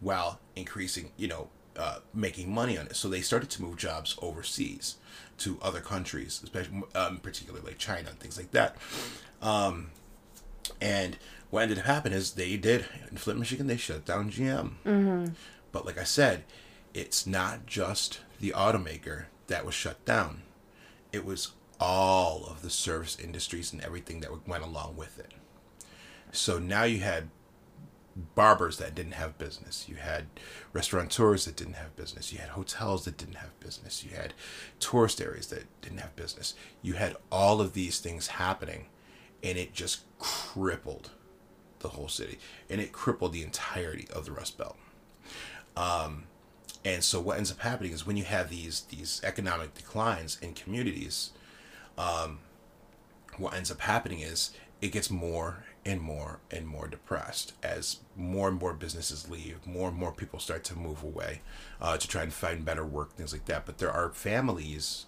while 0.00 0.40
increasing, 0.54 1.12
you 1.16 1.28
know, 1.28 1.48
uh, 1.76 1.98
making 2.12 2.52
money 2.52 2.76
on 2.78 2.86
it. 2.86 2.96
So 2.96 3.08
they 3.08 3.20
started 3.20 3.50
to 3.50 3.62
move 3.62 3.76
jobs 3.76 4.16
overseas 4.20 4.96
to 5.38 5.58
other 5.62 5.80
countries, 5.80 6.40
especially, 6.42 6.82
um, 6.94 7.18
particularly 7.18 7.66
like 7.66 7.78
China 7.78 8.10
and 8.10 8.18
things 8.20 8.36
like 8.36 8.50
that. 8.50 8.76
Um, 9.40 9.90
and 10.80 11.16
what 11.50 11.62
ended 11.62 11.78
up 11.78 11.84
happening 11.84 12.18
is 12.18 12.32
they 12.32 12.56
did 12.56 12.86
in 13.10 13.16
Flint, 13.16 13.38
Michigan, 13.38 13.66
they 13.66 13.76
shut 13.76 14.04
down 14.04 14.30
GM. 14.30 14.72
Mm-hmm. 14.84 15.26
But 15.72 15.86
like 15.86 15.98
I 15.98 16.04
said, 16.04 16.44
it's 16.92 17.26
not 17.26 17.66
just 17.66 18.20
the 18.40 18.50
automaker 18.50 19.24
that 19.46 19.64
was 19.64 19.74
shut 19.74 20.04
down. 20.04 20.42
It 21.12 21.24
was 21.24 21.52
all 21.80 22.46
of 22.46 22.62
the 22.62 22.70
service 22.70 23.18
industries 23.18 23.72
and 23.72 23.82
everything 23.82 24.20
that 24.20 24.48
went 24.48 24.64
along 24.64 24.96
with 24.96 25.18
it. 25.18 25.32
So 26.32 26.58
now 26.58 26.84
you 26.84 27.00
had 27.00 27.28
barbers 28.34 28.78
that 28.78 28.94
didn't 28.94 29.12
have 29.12 29.38
business. 29.38 29.86
You 29.88 29.96
had 29.96 30.26
restaurateurs 30.72 31.44
that 31.44 31.56
didn't 31.56 31.74
have 31.74 31.96
business. 31.96 32.32
You 32.32 32.38
had 32.38 32.50
hotels 32.50 33.04
that 33.04 33.16
didn't 33.16 33.36
have 33.36 33.58
business. 33.60 34.04
You 34.04 34.16
had 34.16 34.34
tourist 34.78 35.20
areas 35.20 35.48
that 35.48 35.64
didn't 35.82 35.98
have 35.98 36.14
business. 36.16 36.54
You 36.82 36.94
had 36.94 37.16
all 37.30 37.60
of 37.60 37.72
these 37.72 37.98
things 37.98 38.28
happening, 38.28 38.86
and 39.42 39.58
it 39.58 39.74
just 39.74 40.02
crippled 40.24 41.10
the 41.80 41.90
whole 41.90 42.08
city, 42.08 42.38
and 42.70 42.80
it 42.80 42.92
crippled 42.92 43.34
the 43.34 43.42
entirety 43.42 44.08
of 44.10 44.24
the 44.24 44.32
Rust 44.32 44.56
Belt. 44.56 44.78
Um, 45.76 46.24
and 46.82 47.04
so 47.04 47.20
what 47.20 47.36
ends 47.36 47.52
up 47.52 47.60
happening 47.60 47.92
is 47.92 48.06
when 48.06 48.16
you 48.16 48.24
have 48.24 48.48
these 48.48 48.82
these 48.88 49.20
economic 49.22 49.74
declines 49.74 50.38
in 50.40 50.54
communities, 50.54 51.30
um, 51.98 52.38
what 53.36 53.52
ends 53.52 53.70
up 53.70 53.80
happening 53.80 54.20
is 54.20 54.50
it 54.80 54.92
gets 54.92 55.10
more 55.10 55.64
and 55.84 56.00
more 56.00 56.38
and 56.50 56.66
more 56.66 56.88
depressed 56.88 57.52
as 57.62 57.98
more 58.16 58.48
and 58.48 58.58
more 58.58 58.72
businesses 58.72 59.28
leave, 59.28 59.66
more 59.66 59.90
and 59.90 59.98
more 59.98 60.12
people 60.12 60.38
start 60.38 60.64
to 60.64 60.78
move 60.78 61.02
away 61.02 61.42
uh, 61.82 61.98
to 61.98 62.08
try 62.08 62.22
and 62.22 62.32
find 62.32 62.64
better 62.64 62.84
work, 62.84 63.12
things 63.12 63.34
like 63.34 63.44
that. 63.44 63.66
But 63.66 63.76
there 63.76 63.92
are 63.92 64.08
families 64.08 65.04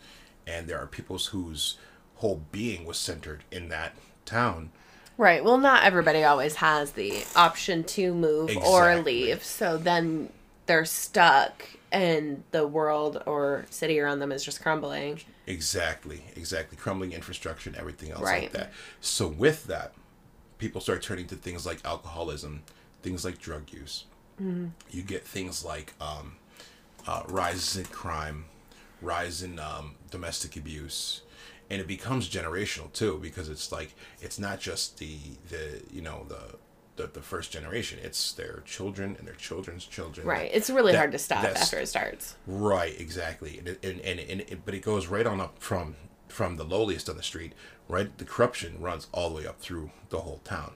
and 0.46 0.66
there 0.66 0.78
are 0.78 0.86
people's 0.86 1.28
whose 1.28 1.78
whole 2.16 2.42
being 2.52 2.84
was 2.84 2.98
centered 2.98 3.44
in 3.50 3.70
that 3.70 3.94
town. 4.26 4.72
Right. 5.18 5.42
Well, 5.42 5.58
not 5.58 5.84
everybody 5.84 6.24
always 6.24 6.56
has 6.56 6.92
the 6.92 7.24
option 7.34 7.84
to 7.84 8.12
move 8.12 8.54
or 8.56 8.96
leave. 8.96 9.42
So 9.44 9.78
then 9.78 10.30
they're 10.66 10.84
stuck 10.84 11.64
and 11.90 12.42
the 12.50 12.66
world 12.66 13.22
or 13.26 13.64
city 13.70 13.98
around 13.98 14.18
them 14.18 14.30
is 14.32 14.44
just 14.44 14.60
crumbling. 14.60 15.20
Exactly, 15.46 16.22
exactly. 16.34 16.76
Crumbling 16.76 17.12
infrastructure 17.12 17.70
and 17.70 17.78
everything 17.78 18.10
else 18.10 18.22
Right. 18.22 18.42
like 18.42 18.52
that. 18.52 18.72
So 19.00 19.26
with 19.28 19.66
that, 19.68 19.92
people 20.58 20.80
start 20.80 21.02
turning 21.02 21.26
to 21.28 21.36
things 21.36 21.64
like 21.64 21.78
alcoholism, 21.84 22.62
things 23.02 23.24
like 23.24 23.38
drug 23.38 23.72
use. 23.72 24.04
You 24.38 25.00
get 25.02 25.26
things 25.26 25.64
like 25.64 25.94
um, 25.98 26.36
uh, 27.06 27.22
rises 27.28 27.78
in 27.78 27.84
crime, 27.86 28.44
rise 29.00 29.42
in 29.42 29.58
um, 29.58 29.94
domestic 30.10 30.56
abuse, 30.56 31.22
and 31.70 31.80
it 31.80 31.86
becomes 31.86 32.28
generational 32.28 32.92
too 32.92 33.18
because 33.22 33.48
it's 33.48 33.72
like 33.72 33.94
it's 34.20 34.38
not 34.38 34.60
just 34.60 34.98
the 34.98 35.18
the 35.48 35.82
you 35.92 36.02
know 36.02 36.24
the 36.28 36.56
the, 36.96 37.06
the 37.08 37.20
first 37.20 37.50
generation; 37.52 37.98
it's 38.02 38.32
their 38.32 38.62
children 38.64 39.16
and 39.18 39.26
their 39.28 39.34
children's 39.34 39.84
children. 39.84 40.26
Right. 40.26 40.50
It's 40.52 40.70
really 40.70 40.92
That- 40.92 40.98
hard 40.98 41.12
to 41.12 41.18
stop 41.18 41.44
after 41.44 41.78
it 41.78 41.88
starts. 41.88 42.36
Right, 42.46 42.98
exactly, 42.98 43.58
and 43.58 43.68
it- 43.68 43.84
and 43.84 44.00
and, 44.00 44.18
and 44.18 44.40
it, 44.42 44.64
but 44.64 44.72
it 44.74 44.80
goes 44.82 45.06
right 45.06 45.26
on 45.26 45.40
up 45.40 45.58
from 45.58 45.96
from 46.28 46.56
the 46.56 46.64
lowliest 46.64 47.08
on 47.10 47.16
the 47.16 47.22
street. 47.22 47.52
Right, 47.88 48.16
the 48.18 48.24
corruption 48.24 48.80
runs 48.80 49.06
all 49.12 49.28
the 49.30 49.36
way 49.36 49.46
up 49.46 49.60
through 49.60 49.90
the 50.08 50.18
whole 50.20 50.40
town. 50.44 50.72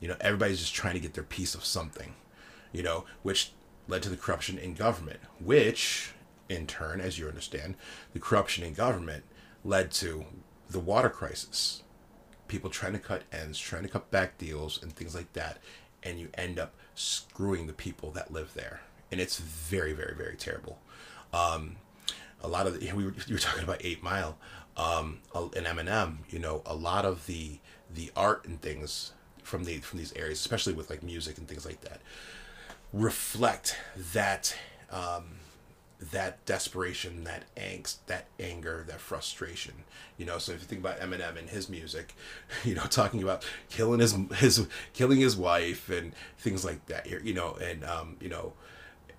You 0.00 0.08
know, 0.08 0.16
everybody's 0.20 0.60
just 0.60 0.74
trying 0.74 0.94
to 0.94 1.00
get 1.00 1.14
their 1.14 1.24
piece 1.24 1.54
of 1.54 1.64
something. 1.64 2.14
You 2.72 2.82
know, 2.84 3.04
which 3.22 3.52
led 3.88 4.02
to 4.04 4.08
the 4.08 4.16
corruption 4.16 4.58
in 4.58 4.74
government, 4.74 5.20
which 5.40 6.12
in 6.48 6.66
turn, 6.66 7.00
as 7.00 7.18
you 7.18 7.26
understand, 7.28 7.74
the 8.12 8.18
corruption 8.20 8.62
in 8.64 8.74
government 8.74 9.24
led 9.64 9.90
to 9.90 10.24
the 10.68 10.80
water 10.80 11.08
crisis, 11.08 11.82
people 12.48 12.70
trying 12.70 12.92
to 12.92 12.98
cut 12.98 13.22
ends, 13.32 13.58
trying 13.58 13.82
to 13.82 13.88
cut 13.88 14.10
back 14.10 14.38
deals, 14.38 14.82
and 14.82 14.94
things 14.94 15.14
like 15.14 15.32
that, 15.32 15.58
and 16.02 16.18
you 16.18 16.28
end 16.34 16.58
up 16.58 16.74
screwing 16.94 17.66
the 17.66 17.72
people 17.72 18.10
that 18.10 18.32
live 18.32 18.52
there, 18.54 18.80
and 19.10 19.20
it's 19.20 19.38
very, 19.38 19.92
very, 19.92 20.14
very 20.14 20.36
terrible. 20.36 20.78
Um, 21.32 21.76
a 22.42 22.48
lot 22.48 22.66
of 22.66 22.78
the, 22.78 22.92
we 22.92 23.04
were, 23.04 23.14
you 23.26 23.34
were 23.34 23.40
talking 23.40 23.64
about 23.64 23.80
Eight 23.84 24.02
Mile, 24.02 24.36
um, 24.76 25.20
and 25.34 25.66
Eminem. 25.66 26.18
You 26.30 26.38
know, 26.38 26.62
a 26.66 26.74
lot 26.74 27.04
of 27.04 27.26
the 27.26 27.58
the 27.92 28.10
art 28.16 28.44
and 28.46 28.60
things 28.60 29.12
from 29.42 29.64
the 29.64 29.78
from 29.78 29.98
these 29.98 30.12
areas, 30.14 30.38
especially 30.38 30.72
with 30.72 30.90
like 30.90 31.02
music 31.02 31.38
and 31.38 31.48
things 31.48 31.64
like 31.64 31.80
that, 31.82 32.00
reflect 32.92 33.76
that 34.12 34.54
um, 34.90 35.36
that 36.10 36.44
desperation, 36.44 37.24
that 37.24 37.44
angst, 37.56 37.96
that 38.06 38.26
anger, 38.40 38.84
that 38.88 39.00
frustration. 39.00 39.74
You 40.16 40.26
know, 40.26 40.38
so 40.38 40.52
if 40.52 40.60
you 40.60 40.66
think 40.66 40.80
about 40.80 41.00
Eminem 41.00 41.38
and 41.38 41.48
his 41.48 41.68
music, 41.68 42.14
you 42.64 42.74
know, 42.74 42.84
talking 42.84 43.22
about 43.22 43.44
killing 43.70 44.00
his 44.00 44.16
his 44.36 44.66
killing 44.92 45.20
his 45.20 45.36
wife 45.36 45.88
and 45.90 46.12
things 46.38 46.64
like 46.64 46.86
that. 46.86 47.06
You 47.06 47.34
know, 47.34 47.56
and 47.62 47.84
um, 47.84 48.16
you 48.20 48.28
know, 48.28 48.52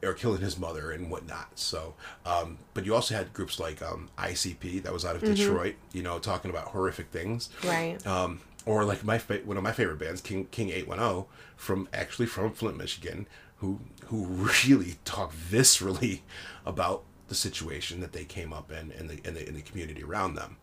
or 0.03 0.13
killing 0.13 0.41
his 0.41 0.57
mother 0.57 0.91
and 0.91 1.09
whatnot. 1.09 1.57
So, 1.57 1.95
um, 2.25 2.57
but 2.73 2.85
you 2.85 2.93
also 2.93 3.15
had 3.15 3.33
groups 3.33 3.59
like 3.59 3.81
um, 3.81 4.09
ICP 4.17 4.83
that 4.83 4.93
was 4.93 5.05
out 5.05 5.15
of 5.15 5.23
Detroit. 5.23 5.75
You 5.93 6.03
know, 6.03 6.19
talking 6.19 6.51
about 6.51 6.67
horrific 6.67 7.09
things. 7.09 7.49
Right. 7.63 8.05
Um, 8.05 8.41
or 8.65 8.83
like 8.83 9.03
my 9.03 9.17
fa- 9.17 9.41
one 9.45 9.57
of 9.57 9.63
my 9.63 9.71
favorite 9.71 9.99
bands, 9.99 10.21
King 10.21 10.45
King 10.51 10.69
Eight 10.69 10.87
One 10.87 10.97
Zero, 10.97 11.27
from 11.55 11.87
actually 11.93 12.25
from 12.25 12.51
Flint, 12.51 12.77
Michigan, 12.77 13.27
who 13.57 13.79
who 14.07 14.25
really 14.25 14.97
talk 15.05 15.33
viscerally 15.33 16.21
about 16.65 17.03
the 17.27 17.35
situation 17.35 18.01
that 18.01 18.11
they 18.13 18.23
came 18.25 18.53
up 18.53 18.71
in 18.71 18.91
and 18.91 19.09
the 19.09 19.27
in 19.27 19.33
the, 19.33 19.47
in 19.47 19.55
the 19.55 19.61
community 19.61 20.03
around 20.03 20.35
them, 20.35 20.57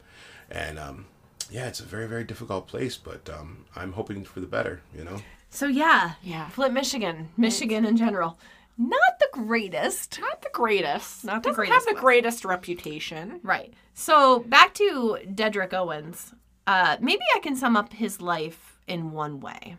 and 0.51 0.79
um, 0.79 1.07
yeah, 1.51 1.67
it's 1.67 1.81
a 1.81 1.85
very 1.85 2.07
very 2.07 2.25
difficult 2.25 2.67
place, 2.67 2.97
but 2.97 3.29
um, 3.29 3.65
I'm 3.75 3.93
hoping 3.93 4.25
for 4.25 4.41
the 4.41 4.47
better. 4.47 4.83
You 4.97 5.05
know. 5.05 5.19
So 5.51 5.67
yeah, 5.67 6.13
Yeah. 6.23 6.49
Flint, 6.49 6.73
Michigan, 6.73 7.29
Michigan 7.37 7.85
in 7.85 7.97
general, 7.99 8.39
not 8.79 9.19
the 9.21 9.29
greatest. 9.33 10.19
Not 10.19 10.41
the 10.41 10.49
greatest. 10.53 11.25
Not 11.25 11.43
the 11.43 11.51
Doesn't 11.51 11.57
greatest 11.57 11.87
have 11.87 11.95
the 11.95 12.01
greatest 12.01 12.45
reputation. 12.45 13.41
Right. 13.43 13.75
So 13.93 14.41
back 14.41 14.73
to 14.75 15.19
Dedric 15.27 15.75
Owens. 15.75 16.33
Uh, 16.67 16.97
maybe 17.01 17.23
I 17.37 17.41
can 17.41 17.55
sum 17.55 17.77
up 17.77 17.93
his 17.93 18.21
life 18.23 18.79
in 18.87 19.13
one 19.13 19.41
way. 19.41 19.77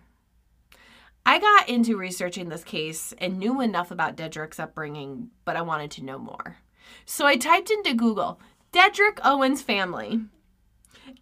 I 1.25 1.39
got 1.39 1.69
into 1.69 1.97
researching 1.97 2.49
this 2.49 2.63
case 2.63 3.13
and 3.17 3.39
knew 3.39 3.61
enough 3.61 3.91
about 3.91 4.17
Dedric's 4.17 4.59
upbringing, 4.59 5.29
but 5.45 5.55
I 5.55 5.61
wanted 5.61 5.91
to 5.91 6.03
know 6.03 6.17
more. 6.19 6.57
So 7.05 7.25
I 7.25 7.37
typed 7.37 7.71
into 7.71 7.93
Google 7.93 8.39
Dedric 8.71 9.19
Owens 9.23 9.61
family. 9.61 10.21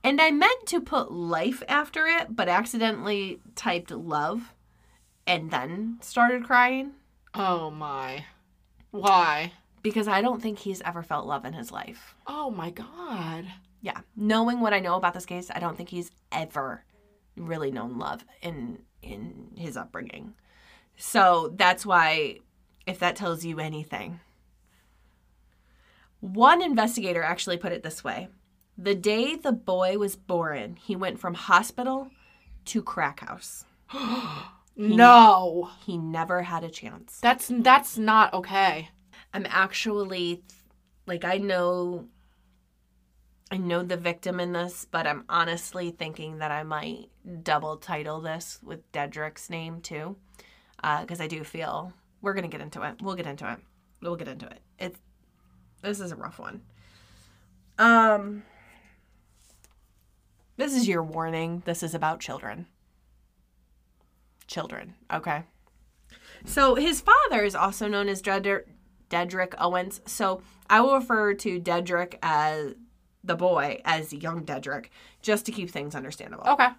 And 0.04 0.20
I 0.20 0.32
meant 0.32 0.66
to 0.68 0.82
put 0.82 1.12
life 1.12 1.62
after 1.68 2.08
it, 2.08 2.36
but 2.36 2.48
accidentally 2.50 3.40
typed 3.56 3.92
love 3.92 4.54
and 5.28 5.52
then 5.52 5.98
started 6.02 6.44
crying 6.46 6.94
Oh 7.34 7.70
my. 7.72 8.26
Why? 8.92 9.54
because 9.84 10.08
I 10.08 10.22
don't 10.22 10.42
think 10.42 10.60
he's 10.60 10.82
ever 10.82 11.02
felt 11.02 11.26
love 11.26 11.46
in 11.46 11.54
his 11.54 11.72
life. 11.72 12.16
Oh 12.28 12.52
my 12.52 12.70
god. 12.70 13.46
yeah, 13.82 14.02
knowing 14.16 14.60
what 14.60 14.74
I 14.74 14.80
know 14.80 14.96
about 14.96 15.14
this 15.14 15.26
case, 15.26 15.50
I 15.54 15.60
don't 15.60 15.76
think 15.76 15.90
he's 15.90 16.12
ever 16.32 16.84
really 17.36 17.72
known 17.72 17.98
love 17.98 18.24
in 18.42 18.80
in 19.02 19.52
his 19.56 19.78
upbringing. 19.78 20.34
So 20.98 21.54
that's 21.56 21.86
why 21.86 22.40
if 22.86 23.00
that 23.00 23.16
tells 23.16 23.46
you 23.46 23.60
anything. 23.60 24.20
One 26.20 26.62
investigator 26.62 27.24
actually 27.24 27.58
put 27.58 27.72
it 27.72 27.84
this 27.84 28.04
way. 28.04 28.28
The 28.78 28.96
day 28.96 29.36
the 29.36 29.52
boy 29.52 29.98
was 29.98 30.16
born, 30.16 30.78
he 30.82 30.96
went 30.96 31.20
from 31.20 31.34
hospital 31.34 32.10
to 32.66 32.82
crack 32.82 33.22
house. 33.22 33.66
No. 34.78 35.70
He 35.86 35.98
never 35.98 36.42
had 36.44 36.64
a 36.64 36.70
chance. 36.70 37.20
That's 37.22 37.52
that's 37.54 37.98
not 37.98 38.34
okay. 38.34 38.90
I'm 39.34 39.46
actually 39.50 40.44
like 41.06 41.26
I 41.26 41.38
know 41.38 42.08
I 43.54 43.58
know 43.58 43.84
the 43.84 43.98
victim 43.98 44.40
in 44.40 44.54
this, 44.54 44.88
but 44.90 45.06
I'm 45.06 45.26
honestly 45.28 45.92
thinking 45.92 46.38
that 46.38 46.52
I 46.52 46.64
might 46.64 47.10
double 47.44 47.76
title 47.76 48.22
this 48.22 48.60
with 48.64 48.90
Dedric's 48.94 49.50
name 49.50 49.82
too, 49.82 50.16
because 50.78 51.20
I 51.20 51.28
do 51.28 51.44
feel 51.44 51.92
we're 52.22 52.34
gonna 52.34 52.48
get 52.48 52.62
into 52.62 52.82
it. 52.84 53.02
We'll 53.02 53.16
get 53.16 53.28
into 53.28 53.52
it. 53.52 53.60
We'll 54.02 54.16
get 54.16 54.30
into 54.30 54.46
it. 54.46 54.62
It's 54.80 55.00
this 55.82 56.00
is 56.00 56.14
a 56.14 56.16
rough 56.16 56.40
one. 56.40 56.62
Um, 57.78 58.44
this 60.56 60.74
is 60.74 60.88
your 60.88 61.04
warning. 61.04 61.62
This 61.66 61.84
is 61.84 61.94
about 61.94 62.22
children. 62.22 62.68
Children, 64.48 64.96
okay. 65.12 65.44
So 66.46 66.76
his 66.76 67.02
father 67.02 67.44
is 67.44 67.56
also 67.56 67.88
known 67.88 68.08
as 68.08 68.22
Dedric 68.22 68.64
Owens. 69.58 70.02
So 70.06 70.42
I 70.70 70.80
will 70.82 70.96
refer 70.96 71.34
to 71.34 71.60
Dedric 71.60 72.16
as 72.22 72.76
the 73.24 73.36
boy 73.36 73.82
as 73.86 74.14
young 74.14 74.46
Dedric, 74.46 74.88
just 75.22 75.46
to 75.46 75.52
keep 75.52 75.70
things 75.70 75.96
understandable. 75.96 76.48
Okay. 76.48 76.70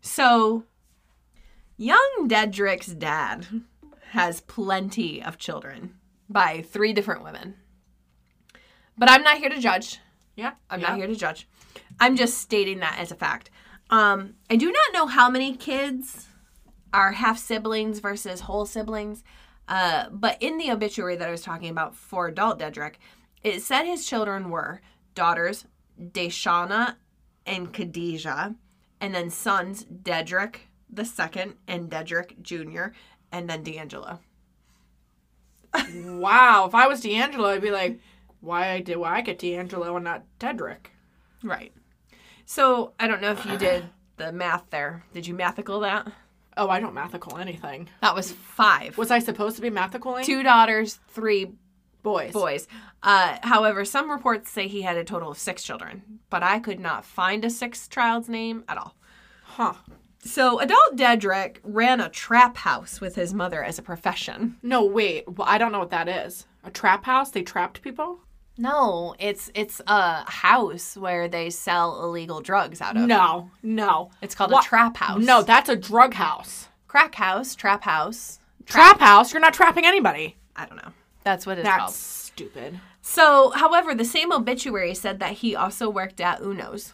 So 0.00 0.64
young 1.76 2.26
Dedric's 2.28 2.88
dad 2.88 3.46
has 4.10 4.40
plenty 4.40 5.22
of 5.22 5.38
children 5.38 5.94
by 6.28 6.62
three 6.62 6.92
different 6.92 7.24
women. 7.24 7.54
But 8.96 9.10
I'm 9.10 9.22
not 9.22 9.38
here 9.38 9.50
to 9.50 9.58
judge. 9.58 9.98
Yeah. 10.36 10.52
I'm 10.68 10.80
yeah. 10.80 10.88
not 10.88 10.96
here 10.98 11.06
to 11.06 11.16
judge. 11.16 11.48
I'm 11.98 12.16
just 12.16 12.38
stating 12.38 12.80
that 12.80 12.98
as 12.98 13.10
a 13.10 13.16
fact. 13.16 13.50
Um, 13.90 14.34
I 14.48 14.56
do 14.56 14.66
not 14.66 14.92
know 14.92 15.06
how 15.06 15.28
many 15.28 15.56
kids 15.56 16.28
are 16.92 17.12
half 17.12 17.38
siblings 17.38 17.98
versus 17.98 18.40
whole 18.40 18.66
siblings. 18.66 19.22
Uh, 19.68 20.08
but 20.10 20.36
in 20.40 20.58
the 20.58 20.70
obituary 20.70 21.16
that 21.16 21.28
I 21.28 21.30
was 21.30 21.42
talking 21.42 21.70
about 21.70 21.94
for 21.94 22.26
adult 22.26 22.58
Dedric, 22.58 22.94
it 23.42 23.62
said 23.62 23.84
his 23.84 24.06
children 24.06 24.50
were 24.50 24.80
daughters 25.14 25.64
Deshauna 26.00 26.96
and 27.46 27.72
Khadijah, 27.72 28.54
and 29.00 29.14
then 29.14 29.30
sons 29.30 29.84
Dedric 29.84 30.56
the 30.92 31.04
second 31.04 31.54
and 31.68 31.90
Dedric 31.90 32.40
Jr., 32.42 32.94
and 33.32 33.48
then 33.48 33.62
D'Angelo. 33.62 34.20
Wow. 35.94 36.66
If 36.66 36.74
I 36.74 36.88
was 36.88 37.00
D'Angelo, 37.00 37.48
I'd 37.48 37.62
be 37.62 37.70
like, 37.70 38.00
why 38.40 38.70
I 38.70 38.80
did 38.80 38.96
why 38.96 39.16
I 39.16 39.20
get 39.20 39.38
D'Angelo 39.38 39.94
and 39.94 40.04
not 40.04 40.24
Dedric? 40.40 40.86
Right. 41.44 41.72
So 42.44 42.92
I 42.98 43.06
don't 43.06 43.22
know 43.22 43.30
if 43.30 43.46
you 43.46 43.56
did 43.56 43.84
the 44.16 44.32
math 44.32 44.64
there. 44.70 45.04
Did 45.14 45.26
you 45.26 45.34
mathical 45.34 45.82
that? 45.82 46.12
Oh, 46.56 46.68
I 46.68 46.80
don't 46.80 46.94
mathical 46.94 47.40
anything. 47.40 47.88
That 48.02 48.14
was 48.16 48.32
five. 48.32 48.98
Was 48.98 49.10
I 49.12 49.20
supposed 49.20 49.56
to 49.56 49.62
be 49.62 49.70
mathicaling? 49.70 50.24
two 50.24 50.42
daughters, 50.42 50.98
three 51.08 51.52
boys. 52.02 52.32
boys. 52.32 52.68
Uh, 53.02 53.38
however, 53.42 53.84
some 53.84 54.10
reports 54.10 54.50
say 54.50 54.68
he 54.68 54.82
had 54.82 54.96
a 54.96 55.04
total 55.04 55.30
of 55.30 55.38
six 55.38 55.62
children, 55.62 56.20
but 56.28 56.42
I 56.42 56.58
could 56.58 56.80
not 56.80 57.04
find 57.04 57.44
a 57.44 57.50
sixth 57.50 57.90
child's 57.90 58.28
name 58.28 58.64
at 58.68 58.78
all. 58.78 58.94
Huh. 59.44 59.74
So, 60.22 60.60
adult 60.60 60.96
Dedric 60.96 61.56
ran 61.62 62.00
a 62.00 62.10
trap 62.10 62.58
house 62.58 63.00
with 63.00 63.14
his 63.14 63.32
mother 63.32 63.64
as 63.64 63.78
a 63.78 63.82
profession. 63.82 64.56
No, 64.62 64.84
wait. 64.84 65.26
Well, 65.26 65.48
I 65.48 65.56
don't 65.56 65.72
know 65.72 65.78
what 65.78 65.90
that 65.90 66.08
is. 66.08 66.46
A 66.62 66.70
trap 66.70 67.04
house? 67.06 67.30
They 67.30 67.42
trapped 67.42 67.80
people? 67.80 68.20
No, 68.58 69.14
it's 69.18 69.50
it's 69.54 69.80
a 69.86 70.30
house 70.30 70.94
where 70.94 71.26
they 71.28 71.48
sell 71.48 72.04
illegal 72.04 72.42
drugs 72.42 72.82
out 72.82 72.98
of. 72.98 73.04
No, 73.04 73.50
no. 73.62 74.10
It's 74.20 74.34
called 74.34 74.52
a 74.52 74.60
trap 74.62 74.98
house. 74.98 75.22
No, 75.24 75.42
that's 75.42 75.70
a 75.70 75.76
drug 75.76 76.12
house. 76.12 76.68
crack 76.86 77.14
house, 77.14 77.54
trap 77.54 77.82
house. 77.84 78.38
Trap 78.66 79.00
house? 79.00 79.32
You're 79.32 79.40
not 79.40 79.54
trapping 79.54 79.86
anybody. 79.86 80.36
I 80.54 80.66
don't 80.66 80.76
know. 80.76 80.92
That's 81.24 81.46
what 81.46 81.58
it's 81.58 81.66
That's 81.66 81.78
called. 81.78 81.92
stupid. 81.94 82.80
So, 83.02 83.50
however, 83.50 83.94
the 83.94 84.04
same 84.04 84.32
obituary 84.32 84.94
said 84.94 85.18
that 85.20 85.32
he 85.34 85.54
also 85.56 85.88
worked 85.90 86.20
at 86.20 86.40
Uno's. 86.40 86.92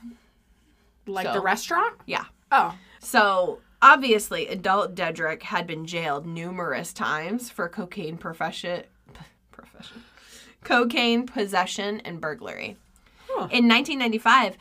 Like 1.06 1.26
So- 1.26 1.32
the 1.34 1.40
restaurant? 1.40 1.94
Yeah. 2.06 2.24
Oh. 2.50 2.74
So 3.00 3.60
obviously, 3.82 4.48
adult 4.48 4.94
Dedric 4.94 5.42
had 5.44 5.66
been 5.66 5.86
jailed 5.86 6.26
numerous 6.26 6.92
times 6.92 7.50
for 7.50 7.68
cocaine 7.68 8.16
profession, 8.18 8.84
profession, 9.52 10.02
cocaine 10.64 11.26
possession 11.26 12.00
and 12.00 12.20
burglary. 12.20 12.76
Huh. 13.28 13.48
In 13.52 13.68
1995, 13.68 14.56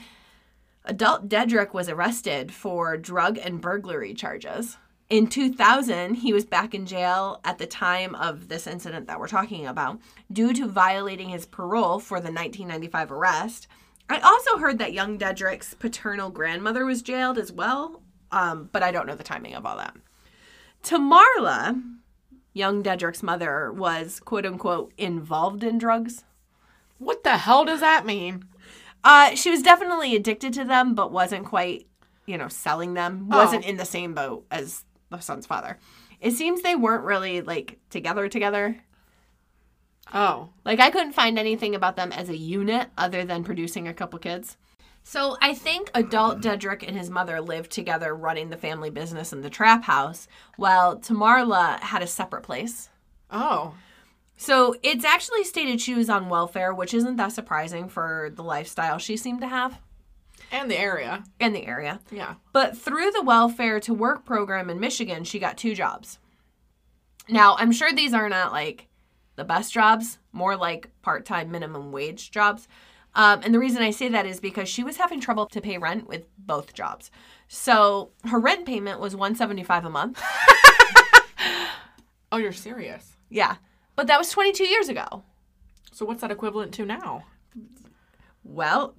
adult 0.83 1.27
Dedric 1.29 1.73
was 1.73 1.89
arrested 1.89 2.53
for 2.53 2.97
drug 2.97 3.37
and 3.39 3.59
burglary 3.61 4.13
charges. 4.13 4.77
In 5.07 5.27
2000, 5.27 6.15
he 6.15 6.33
was 6.33 6.45
back 6.45 6.73
in 6.73 6.87
jail 6.87 7.39
at 7.43 7.59
the 7.59 7.67
time 7.67 8.15
of 8.15 8.47
this 8.47 8.65
incident 8.65 9.05
that 9.05 9.19
we're 9.19 9.27
talking 9.27 9.67
about 9.67 9.99
due 10.31 10.51
to 10.53 10.67
violating 10.67 11.29
his 11.29 11.45
parole 11.45 11.99
for 11.99 12.19
the 12.19 12.31
1995 12.31 13.11
arrest. 13.11 13.67
I 14.09 14.19
also 14.19 14.57
heard 14.57 14.79
that 14.79 14.93
young 14.93 15.17
Dedric's 15.17 15.75
paternal 15.75 16.31
grandmother 16.31 16.85
was 16.85 17.03
jailed 17.03 17.37
as 17.37 17.51
well, 17.51 18.01
um, 18.31 18.69
but 18.71 18.81
I 18.81 18.91
don't 18.91 19.05
know 19.05 19.15
the 19.15 19.23
timing 19.23 19.53
of 19.53 19.65
all 19.65 19.77
that. 19.77 19.95
Tamarla, 20.83 21.83
young 22.53 22.81
Dedric's 22.81 23.21
mother, 23.21 23.71
was 23.71 24.19
quote 24.19 24.45
unquote 24.45 24.91
involved 24.97 25.63
in 25.63 25.77
drugs. 25.77 26.23
What 26.97 27.23
the 27.23 27.37
hell 27.37 27.65
does 27.65 27.81
that 27.81 28.07
mean? 28.07 28.45
Uh, 29.03 29.35
she 29.35 29.51
was 29.51 29.61
definitely 29.61 30.15
addicted 30.15 30.53
to 30.53 30.63
them, 30.63 30.95
but 30.95 31.11
wasn't 31.11 31.45
quite, 31.45 31.85
you 32.25 32.39
know, 32.39 32.47
selling 32.47 32.95
them. 32.95 33.29
Oh. 33.31 33.37
Wasn't 33.37 33.65
in 33.65 33.77
the 33.77 33.85
same 33.85 34.15
boat 34.15 34.45
as 34.49 34.83
the 35.09 35.19
son's 35.19 35.45
father. 35.45 35.77
It 36.19 36.31
seems 36.31 36.61
they 36.61 36.75
weren't 36.75 37.03
really 37.03 37.41
like 37.41 37.79
together 37.89 38.27
together. 38.29 38.77
Oh. 40.13 40.49
Like 40.63 40.79
I 40.79 40.91
couldn't 40.91 41.13
find 41.13 41.37
anything 41.37 41.75
about 41.75 41.95
them 41.95 42.11
as 42.11 42.29
a 42.29 42.37
unit 42.37 42.89
other 42.97 43.25
than 43.25 43.43
producing 43.43 43.87
a 43.87 43.93
couple 43.93 44.19
kids. 44.19 44.57
So 45.03 45.37
I 45.39 45.53
think 45.53 45.91
adult 45.93 46.41
Dedric 46.41 46.87
and 46.87 46.97
his 46.97 47.11
mother 47.11 47.39
lived 47.39 47.71
together 47.71 48.15
running 48.15 48.49
the 48.49 48.57
family 48.57 48.89
business 48.89 49.33
in 49.33 49.41
the 49.41 49.51
trap 49.51 49.83
house, 49.83 50.27
while 50.57 50.97
Tamarla 50.97 51.79
had 51.79 52.01
a 52.01 52.07
separate 52.07 52.41
place. 52.41 52.89
Oh. 53.29 53.75
So 54.35 54.75
it's 54.81 55.05
actually 55.05 55.43
stated 55.43 55.79
she 55.79 55.93
was 55.93 56.09
on 56.09 56.27
welfare, 56.27 56.73
which 56.73 56.93
isn't 56.93 57.17
that 57.17 57.33
surprising 57.33 57.87
for 57.87 58.31
the 58.33 58.43
lifestyle 58.43 58.97
she 58.97 59.15
seemed 59.15 59.41
to 59.41 59.47
have 59.47 59.79
And 60.55 60.71
the 60.71 60.79
area. 60.79 61.23
And 61.39 61.53
the 61.53 61.65
area. 61.65 61.99
Yeah. 62.09 62.35
But 62.53 62.77
through 62.77 63.11
the 63.11 63.21
welfare 63.21 63.79
to 63.81 63.93
work 63.93 64.25
program 64.25 64.69
in 64.69 64.79
Michigan, 64.79 65.25
she 65.25 65.37
got 65.37 65.57
two 65.57 65.75
jobs. 65.75 66.17
Now, 67.27 67.57
I'm 67.57 67.73
sure 67.73 67.91
these 67.91 68.13
are 68.13 68.29
not 68.29 68.53
like 68.53 68.87
the 69.35 69.43
best 69.43 69.73
jobs, 69.73 70.17
more 70.31 70.55
like 70.55 70.89
part 71.01 71.25
time 71.25 71.51
minimum 71.51 71.91
wage 71.91 72.31
jobs. 72.31 72.69
Um, 73.15 73.41
and 73.43 73.53
the 73.53 73.59
reason 73.59 73.81
I 73.81 73.91
say 73.91 74.07
that 74.09 74.25
is 74.25 74.39
because 74.39 74.69
she 74.69 74.83
was 74.83 74.97
having 74.97 75.19
trouble 75.19 75.45
to 75.47 75.59
pay 75.59 75.77
rent 75.77 76.07
with 76.07 76.23
both 76.37 76.73
jobs. 76.73 77.11
So 77.49 78.11
her 78.23 78.39
rent 78.39 78.65
payment 78.65 78.99
was 79.01 79.15
175 79.15 79.85
a 79.85 79.89
month. 79.89 80.21
Oh, 82.31 82.37
you're 82.37 82.51
serious. 82.51 83.15
Yeah. 83.29 83.55
But 83.95 84.07
that 84.07 84.19
was 84.19 84.29
22 84.29 84.65
years 84.65 84.89
ago. 84.89 85.23
So 85.93 86.05
what's 86.05 86.19
that 86.19 86.31
equivalent 86.31 86.73
to 86.73 86.85
now? 86.85 87.23
Well, 88.43 88.93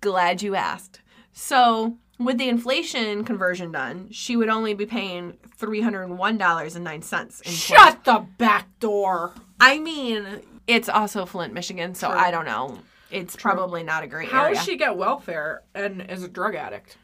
glad 0.00 0.42
you 0.42 0.54
asked. 0.54 1.00
So, 1.32 1.96
with 2.18 2.38
the 2.38 2.48
inflation 2.48 3.24
conversion 3.24 3.72
done, 3.72 4.08
she 4.10 4.36
would 4.36 4.48
only 4.48 4.74
be 4.74 4.84
paying 4.86 5.38
$301.09. 5.58 7.44
Shut 7.44 8.04
the 8.04 8.26
back 8.38 8.66
door. 8.80 9.32
I 9.60 9.78
mean, 9.78 10.42
it's 10.66 10.88
also 10.88 11.26
Flint, 11.26 11.52
Michigan, 11.54 11.94
so 11.94 12.08
I 12.08 12.30
don't 12.30 12.44
know. 12.44 12.78
It's 13.10 13.36
probably 13.36 13.82
not 13.82 14.04
a 14.04 14.06
great 14.06 14.28
How 14.28 14.44
area. 14.44 14.54
does 14.54 14.64
she 14.64 14.76
get 14.76 14.96
welfare 14.96 15.62
and 15.74 16.02
is 16.10 16.22
a 16.22 16.28
drug 16.28 16.54
addict? 16.54 16.96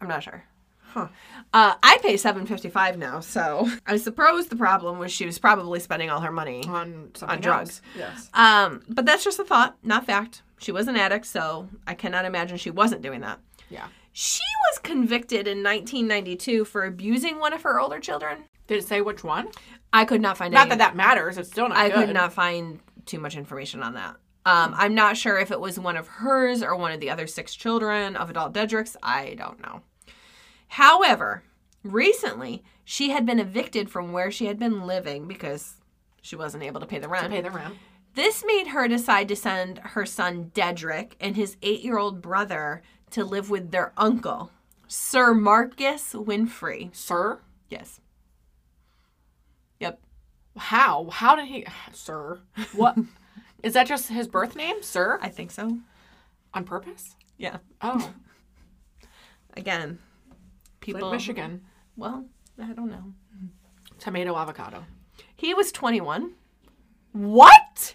I'm 0.00 0.08
not 0.08 0.22
sure. 0.22 0.44
Huh. 0.82 1.08
Uh, 1.52 1.74
I 1.82 1.98
pay 2.00 2.16
seven 2.16 2.46
fifty 2.46 2.70
five 2.70 2.96
now, 2.96 3.20
so 3.20 3.68
I 3.86 3.98
suppose 3.98 4.46
the 4.46 4.56
problem 4.56 4.98
was 4.98 5.12
she 5.12 5.26
was 5.26 5.38
probably 5.38 5.80
spending 5.80 6.08
all 6.08 6.20
her 6.20 6.32
money. 6.32 6.64
On 6.66 7.10
On 7.22 7.40
drugs. 7.40 7.70
else. 7.70 7.82
Yes. 7.96 8.30
Um, 8.32 8.82
but 8.88 9.04
that's 9.04 9.22
just 9.22 9.38
a 9.38 9.44
thought, 9.44 9.76
not 9.82 10.06
fact. 10.06 10.42
She 10.58 10.72
was 10.72 10.88
an 10.88 10.96
addict, 10.96 11.26
so 11.26 11.68
I 11.86 11.94
cannot 11.94 12.24
imagine 12.24 12.56
she 12.58 12.70
wasn't 12.70 13.02
doing 13.02 13.20
that. 13.20 13.38
Yeah. 13.70 13.86
She 14.12 14.42
was 14.70 14.78
convicted 14.80 15.46
in 15.46 15.62
1992 15.62 16.64
for 16.64 16.84
abusing 16.84 17.38
one 17.38 17.52
of 17.52 17.62
her 17.62 17.78
older 17.80 18.00
children. 18.00 18.44
Did 18.66 18.78
it 18.78 18.86
say 18.86 19.00
which 19.00 19.22
one? 19.22 19.48
I 19.92 20.04
could 20.04 20.20
not 20.20 20.36
find 20.36 20.52
Not 20.52 20.62
any- 20.62 20.70
that 20.70 20.78
that 20.78 20.96
matters. 20.96 21.38
It's 21.38 21.48
still 21.50 21.68
not 21.68 21.78
I 21.78 21.88
good. 21.88 22.06
could 22.06 22.14
not 22.14 22.32
find 22.32 22.80
too 23.06 23.18
much 23.20 23.36
information 23.36 23.82
on 23.82 23.94
that. 23.94 24.16
Um, 24.44 24.74
I'm 24.76 24.94
not 24.94 25.16
sure 25.16 25.38
if 25.38 25.50
it 25.50 25.60
was 25.60 25.78
one 25.78 25.96
of 25.96 26.08
hers 26.08 26.62
or 26.62 26.74
one 26.76 26.92
of 26.92 27.00
the 27.00 27.10
other 27.10 27.26
six 27.26 27.54
children 27.54 28.16
of 28.16 28.30
adult 28.30 28.52
Dedrics. 28.54 28.96
I 29.02 29.34
don't 29.34 29.60
know. 29.62 29.82
However, 30.68 31.42
recently 31.84 32.62
she 32.84 33.10
had 33.10 33.26
been 33.26 33.38
evicted 33.38 33.90
from 33.90 34.12
where 34.12 34.30
she 34.30 34.46
had 34.46 34.58
been 34.58 34.86
living 34.86 35.26
because 35.28 35.74
she 36.22 36.36
wasn't 36.36 36.62
able 36.62 36.80
to 36.80 36.86
pay 36.86 36.98
the 36.98 37.08
rent. 37.08 37.24
to 37.24 37.30
pay 37.30 37.40
the 37.40 37.50
rent. 37.50 37.74
This 38.18 38.42
made 38.44 38.66
her 38.66 38.88
decide 38.88 39.28
to 39.28 39.36
send 39.36 39.78
her 39.78 40.04
son 40.04 40.50
Dedric 40.52 41.12
and 41.20 41.36
his 41.36 41.56
eight 41.62 41.84
year 41.84 41.98
old 41.98 42.20
brother 42.20 42.82
to 43.12 43.24
live 43.24 43.48
with 43.48 43.70
their 43.70 43.92
uncle, 43.96 44.50
Sir 44.88 45.32
Marcus 45.32 46.14
Winfrey. 46.14 46.92
Sir? 46.92 47.38
Yes. 47.68 48.00
Yep. 49.78 50.00
How? 50.56 51.10
How 51.10 51.36
did 51.36 51.46
he 51.46 51.64
Sir? 51.92 52.40
What 52.72 52.98
is 53.62 53.74
that 53.74 53.86
just 53.86 54.08
his 54.08 54.26
birth 54.26 54.56
name? 54.56 54.82
Sir? 54.82 55.20
I 55.22 55.28
think 55.28 55.52
so. 55.52 55.78
On 56.54 56.64
purpose? 56.64 57.14
Yeah. 57.36 57.58
Oh. 57.80 58.14
Again, 59.56 60.00
people. 60.80 61.12
Michigan. 61.12 61.60
Well, 61.96 62.24
I 62.60 62.72
don't 62.72 62.90
know. 62.90 63.14
Tomato 64.00 64.36
avocado. 64.36 64.86
He 65.36 65.54
was 65.54 65.70
21. 65.70 66.32
What? 67.12 67.94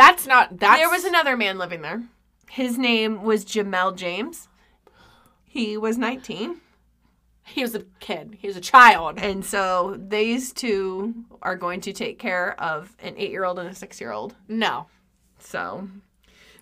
That's 0.00 0.26
not 0.26 0.58
that's 0.58 0.80
There 0.80 0.88
was 0.88 1.04
another 1.04 1.36
man 1.36 1.58
living 1.58 1.82
there. 1.82 2.02
His 2.48 2.78
name 2.78 3.22
was 3.22 3.44
Jamel 3.44 3.94
James. 3.94 4.48
He 5.44 5.76
was 5.76 5.98
19. 5.98 6.60
he 7.44 7.60
was 7.60 7.74
a 7.74 7.84
kid. 7.98 8.38
He 8.40 8.46
was 8.46 8.56
a 8.56 8.62
child. 8.62 9.18
And 9.18 9.44
so 9.44 10.00
these 10.00 10.54
two 10.54 11.14
are 11.42 11.54
going 11.54 11.82
to 11.82 11.92
take 11.92 12.18
care 12.18 12.58
of 12.58 12.96
an 13.00 13.14
eight 13.18 13.30
year 13.30 13.44
old 13.44 13.58
and 13.58 13.68
a 13.68 13.74
six 13.74 14.00
year 14.00 14.10
old. 14.10 14.34
No. 14.48 14.86
So 15.38 15.86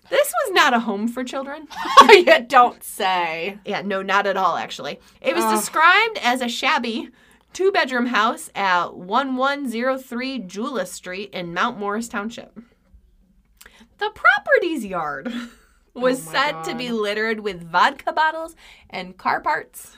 this 0.09 0.33
was 0.43 0.53
not 0.53 0.73
a 0.73 0.79
home 0.79 1.07
for 1.07 1.23
children. 1.23 1.69
you 2.09 2.43
don't 2.45 2.83
say. 2.83 3.57
Yeah, 3.63 3.83
no, 3.83 4.01
not 4.01 4.27
at 4.27 4.35
all, 4.35 4.57
actually. 4.57 4.99
It 5.21 5.33
was 5.33 5.45
Ugh. 5.45 5.55
described 5.55 6.19
as 6.21 6.41
a 6.41 6.49
shabby 6.49 7.09
two 7.53 7.71
bedroom 7.71 8.07
house 8.07 8.49
at 8.53 8.93
1103 8.93 10.39
Jula 10.39 10.85
Street 10.85 11.29
in 11.31 11.53
Mount 11.53 11.79
Morris 11.79 12.09
Township. 12.09 12.59
The 13.99 14.11
property's 14.11 14.85
yard 14.85 15.31
was 15.93 16.25
Oh 16.27 16.31
said 16.31 16.63
to 16.63 16.75
be 16.75 16.89
littered 16.89 17.41
with 17.41 17.69
vodka 17.69 18.13
bottles 18.13 18.55
and 18.89 19.17
car 19.17 19.41
parts, 19.41 19.97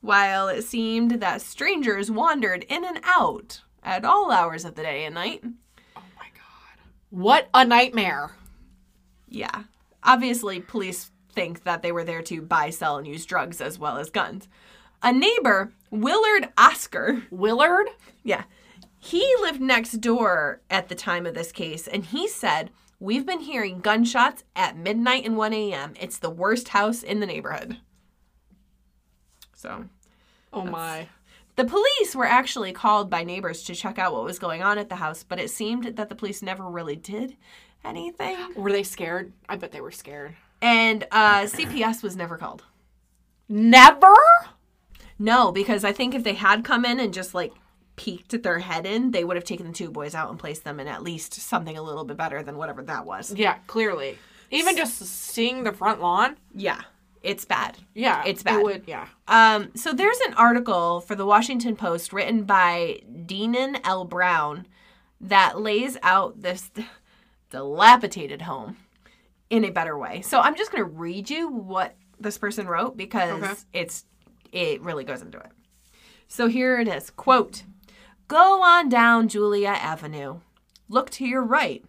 while 0.00 0.48
it 0.48 0.62
seemed 0.62 1.20
that 1.22 1.42
strangers 1.42 2.10
wandered 2.10 2.64
in 2.68 2.84
and 2.84 3.00
out 3.04 3.62
at 3.82 4.04
all 4.04 4.30
hours 4.30 4.64
of 4.64 4.74
the 4.74 4.82
day 4.82 5.04
and 5.04 5.14
night. 5.14 5.42
Oh 5.96 6.02
my 6.16 6.26
god. 6.34 6.84
What 7.10 7.48
a 7.54 7.64
nightmare. 7.64 8.32
Yeah. 9.28 9.64
Obviously, 10.02 10.60
police 10.60 11.10
think 11.32 11.64
that 11.64 11.82
they 11.82 11.92
were 11.92 12.04
there 12.04 12.22
to 12.22 12.42
buy, 12.42 12.70
sell, 12.70 12.96
and 12.98 13.06
use 13.06 13.24
drugs 13.24 13.60
as 13.60 13.78
well 13.78 13.96
as 13.96 14.10
guns. 14.10 14.48
A 15.02 15.12
neighbor, 15.12 15.72
Willard 15.90 16.48
Oscar, 16.58 17.22
Willard? 17.30 17.88
yeah, 18.24 18.44
he 18.98 19.34
lived 19.40 19.60
next 19.60 20.00
door 20.00 20.60
at 20.68 20.88
the 20.88 20.94
time 20.94 21.24
of 21.26 21.34
this 21.34 21.52
case, 21.52 21.86
and 21.86 22.04
he 22.04 22.26
said, 22.26 22.70
We've 23.00 23.24
been 23.26 23.40
hearing 23.40 23.80
gunshots 23.80 24.42
at 24.56 24.76
midnight 24.76 25.24
and 25.24 25.36
1 25.36 25.52
a.m. 25.52 25.94
It's 26.00 26.18
the 26.18 26.30
worst 26.30 26.68
house 26.68 27.02
in 27.02 27.20
the 27.20 27.26
neighborhood. 27.26 27.78
So, 29.54 29.84
Oh 30.52 30.64
my. 30.64 31.08
the 31.56 31.64
police 31.64 32.14
were 32.14 32.24
actually 32.26 32.72
called 32.72 33.08
by 33.10 33.22
neighbors 33.24 33.62
to 33.64 33.74
check 33.74 33.98
out 33.98 34.12
what 34.12 34.24
was 34.24 34.38
going 34.38 34.62
on 34.62 34.78
at 34.78 34.88
the 34.88 34.96
house, 34.96 35.22
but 35.22 35.38
it 35.38 35.50
seemed 35.50 35.96
that 35.96 36.08
the 36.08 36.14
police 36.14 36.42
never 36.42 36.64
really 36.64 36.96
did 36.96 37.36
anything. 37.84 38.36
Were 38.56 38.72
they 38.72 38.82
scared? 38.82 39.32
I 39.48 39.56
bet 39.56 39.70
they 39.72 39.80
were 39.80 39.90
scared. 39.92 40.34
And 40.60 41.06
uh, 41.12 41.42
CPS 41.42 42.02
was 42.02 42.16
never 42.16 42.36
called. 42.36 42.64
Never? 43.48 44.14
No, 45.20 45.52
because 45.52 45.84
I 45.84 45.92
think 45.92 46.14
if 46.14 46.24
they 46.24 46.34
had 46.34 46.64
come 46.64 46.84
in 46.84 46.98
and 47.00 47.14
just 47.14 47.32
like 47.34 47.52
peeked 47.98 48.32
at 48.32 48.42
their 48.42 48.60
head 48.60 48.86
in, 48.86 49.10
they 49.10 49.24
would 49.24 49.36
have 49.36 49.44
taken 49.44 49.66
the 49.66 49.72
two 49.74 49.90
boys 49.90 50.14
out 50.14 50.30
and 50.30 50.38
placed 50.38 50.64
them 50.64 50.80
in 50.80 50.88
at 50.88 51.02
least 51.02 51.34
something 51.34 51.76
a 51.76 51.82
little 51.82 52.04
bit 52.04 52.16
better 52.16 52.42
than 52.42 52.56
whatever 52.56 52.82
that 52.84 53.04
was. 53.04 53.34
Yeah, 53.34 53.58
clearly. 53.66 54.16
Even 54.50 54.76
just 54.76 54.96
seeing 55.04 55.64
the 55.64 55.72
front 55.72 56.00
lawn? 56.00 56.36
Yeah, 56.54 56.80
it's 57.22 57.44
bad. 57.44 57.76
Yeah. 57.94 58.22
It's 58.24 58.42
bad. 58.42 58.60
It 58.60 58.64
would, 58.64 58.84
yeah. 58.86 59.08
Um, 59.26 59.70
so 59.74 59.92
there's 59.92 60.18
an 60.20 60.34
article 60.34 61.00
for 61.02 61.14
the 61.14 61.26
Washington 61.26 61.76
Post 61.76 62.12
written 62.14 62.44
by 62.44 63.00
DeNeen 63.26 63.78
L. 63.84 64.04
Brown 64.06 64.66
that 65.20 65.60
lays 65.60 65.98
out 66.02 66.40
this 66.40 66.70
dilapidated 67.50 68.42
home 68.42 68.76
in 69.50 69.64
a 69.64 69.70
better 69.70 69.96
way. 69.98 70.20
So 70.22 70.40
I'm 70.40 70.56
just 70.56 70.70
going 70.70 70.84
to 70.84 70.88
read 70.90 71.30
you 71.30 71.48
what 71.48 71.96
this 72.20 72.38
person 72.38 72.66
wrote 72.66 72.96
because 72.96 73.42
Okay. 73.42 73.54
it's 73.72 74.04
it 74.52 74.80
really 74.82 75.04
goes 75.04 75.22
into 75.22 75.38
it. 75.38 75.50
So 76.26 76.46
here 76.48 76.78
it 76.80 76.88
is. 76.88 77.10
Quote, 77.10 77.64
Go 78.28 78.62
on 78.62 78.90
down 78.90 79.28
Julia 79.28 79.70
Avenue. 79.70 80.40
Look 80.86 81.08
to 81.12 81.24
your 81.24 81.42
right. 81.42 81.82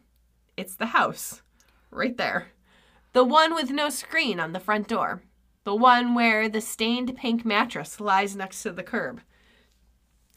It's 0.55 0.73
the 0.73 0.85
house. 0.85 1.41
Right 1.91 2.15
there. 2.15 2.47
The 3.11 3.25
one 3.25 3.53
with 3.53 3.71
no 3.71 3.89
screen 3.89 4.39
on 4.39 4.53
the 4.53 4.61
front 4.61 4.87
door. 4.87 5.21
The 5.65 5.75
one 5.75 6.15
where 6.15 6.47
the 6.47 6.61
stained 6.61 7.17
pink 7.17 7.43
mattress 7.43 7.99
lies 7.99 8.37
next 8.37 8.63
to 8.63 8.71
the 8.71 8.83
curb. 8.83 9.19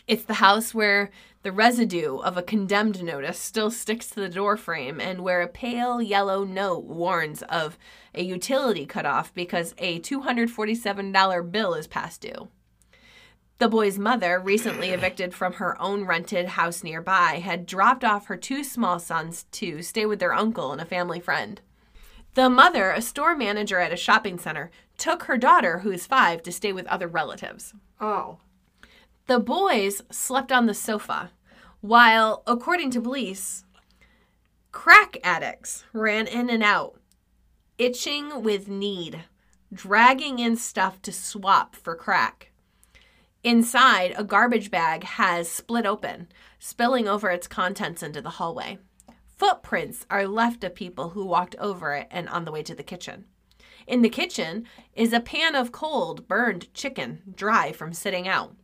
It's 0.08 0.24
the 0.24 0.34
house 0.34 0.74
where 0.74 1.12
the 1.44 1.52
residue 1.52 2.16
of 2.16 2.36
a 2.36 2.42
condemned 2.42 3.04
notice 3.04 3.38
still 3.38 3.70
sticks 3.70 4.08
to 4.10 4.20
the 4.20 4.28
door 4.28 4.56
frame 4.56 5.00
and 5.00 5.20
where 5.20 5.40
a 5.40 5.46
pale 5.46 6.02
yellow 6.02 6.42
note 6.42 6.82
warns 6.82 7.42
of 7.42 7.78
a 8.12 8.24
utility 8.24 8.86
cutoff 8.86 9.32
because 9.34 9.72
a 9.78 10.00
$247 10.00 11.52
bill 11.52 11.74
is 11.74 11.86
past 11.86 12.22
due. 12.22 12.48
The 13.62 13.68
boy's 13.68 13.96
mother, 13.96 14.40
recently 14.40 14.90
evicted 14.90 15.32
from 15.32 15.52
her 15.52 15.80
own 15.80 16.04
rented 16.04 16.46
house 16.46 16.82
nearby, 16.82 17.38
had 17.38 17.64
dropped 17.64 18.02
off 18.02 18.26
her 18.26 18.36
two 18.36 18.64
small 18.64 18.98
sons 18.98 19.44
to 19.52 19.82
stay 19.82 20.04
with 20.04 20.18
their 20.18 20.34
uncle 20.34 20.72
and 20.72 20.80
a 20.80 20.84
family 20.84 21.20
friend. 21.20 21.60
The 22.34 22.50
mother, 22.50 22.90
a 22.90 23.00
store 23.00 23.36
manager 23.36 23.78
at 23.78 23.92
a 23.92 23.96
shopping 23.96 24.36
center, 24.36 24.72
took 24.98 25.22
her 25.22 25.38
daughter, 25.38 25.78
who 25.78 25.92
is 25.92 26.08
five, 26.08 26.42
to 26.42 26.50
stay 26.50 26.72
with 26.72 26.88
other 26.88 27.06
relatives. 27.06 27.72
Oh. 28.00 28.38
The 29.28 29.38
boys 29.38 30.02
slept 30.10 30.50
on 30.50 30.66
the 30.66 30.74
sofa, 30.74 31.30
while, 31.80 32.42
according 32.48 32.90
to 32.90 33.00
police, 33.00 33.62
crack 34.72 35.18
addicts 35.22 35.84
ran 35.92 36.26
in 36.26 36.50
and 36.50 36.64
out, 36.64 36.98
itching 37.78 38.42
with 38.42 38.66
need, 38.66 39.22
dragging 39.72 40.40
in 40.40 40.56
stuff 40.56 41.00
to 41.02 41.12
swap 41.12 41.76
for 41.76 41.94
crack. 41.94 42.51
Inside, 43.44 44.14
a 44.16 44.22
garbage 44.22 44.70
bag 44.70 45.02
has 45.02 45.48
split 45.48 45.84
open, 45.84 46.28
spilling 46.60 47.08
over 47.08 47.28
its 47.28 47.48
contents 47.48 48.02
into 48.02 48.22
the 48.22 48.30
hallway. 48.30 48.78
Footprints 49.36 50.06
are 50.08 50.28
left 50.28 50.62
of 50.62 50.76
people 50.76 51.10
who 51.10 51.26
walked 51.26 51.56
over 51.58 51.92
it 51.94 52.06
and 52.10 52.28
on 52.28 52.44
the 52.44 52.52
way 52.52 52.62
to 52.62 52.74
the 52.74 52.84
kitchen. 52.84 53.24
In 53.88 54.02
the 54.02 54.08
kitchen 54.08 54.64
is 54.94 55.12
a 55.12 55.18
pan 55.18 55.56
of 55.56 55.72
cold, 55.72 56.28
burned 56.28 56.72
chicken, 56.72 57.34
dry 57.34 57.72
from 57.72 57.92
sitting 57.92 58.28
out. 58.28 58.54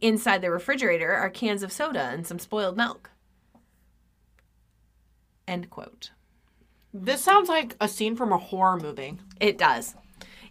Inside 0.00 0.42
the 0.42 0.50
refrigerator 0.50 1.12
are 1.12 1.30
cans 1.30 1.62
of 1.62 1.70
soda 1.70 2.10
and 2.12 2.26
some 2.26 2.40
spoiled 2.40 2.76
milk. 2.76 3.10
End 5.46 5.70
quote. 5.70 6.10
This 6.92 7.22
sounds 7.22 7.48
like 7.48 7.76
a 7.80 7.86
scene 7.86 8.16
from 8.16 8.32
a 8.32 8.38
horror 8.38 8.76
movie. 8.76 9.18
It 9.40 9.56
does. 9.56 9.94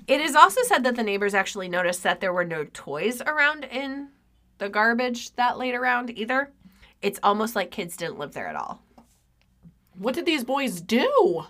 It 0.09 0.21
is 0.21 0.35
also 0.35 0.63
said 0.63 0.83
that 0.83 0.95
the 0.95 1.03
neighbors 1.03 1.35
actually 1.35 1.69
noticed 1.69 2.01
that 2.01 2.19
there 2.19 2.33
were 2.33 2.43
no 2.43 2.65
toys 2.73 3.21
around 3.21 3.63
in 3.63 4.09
the 4.57 4.67
garbage 4.67 5.35
that 5.35 5.59
laid 5.59 5.75
around 5.75 6.09
either. 6.17 6.51
It's 7.03 7.19
almost 7.21 7.55
like 7.55 7.69
kids 7.69 7.95
didn't 7.95 8.17
live 8.17 8.33
there 8.33 8.47
at 8.47 8.55
all. 8.55 8.81
What 9.93 10.15
did 10.15 10.25
these 10.25 10.43
boys 10.43 10.81
do? 10.81 11.43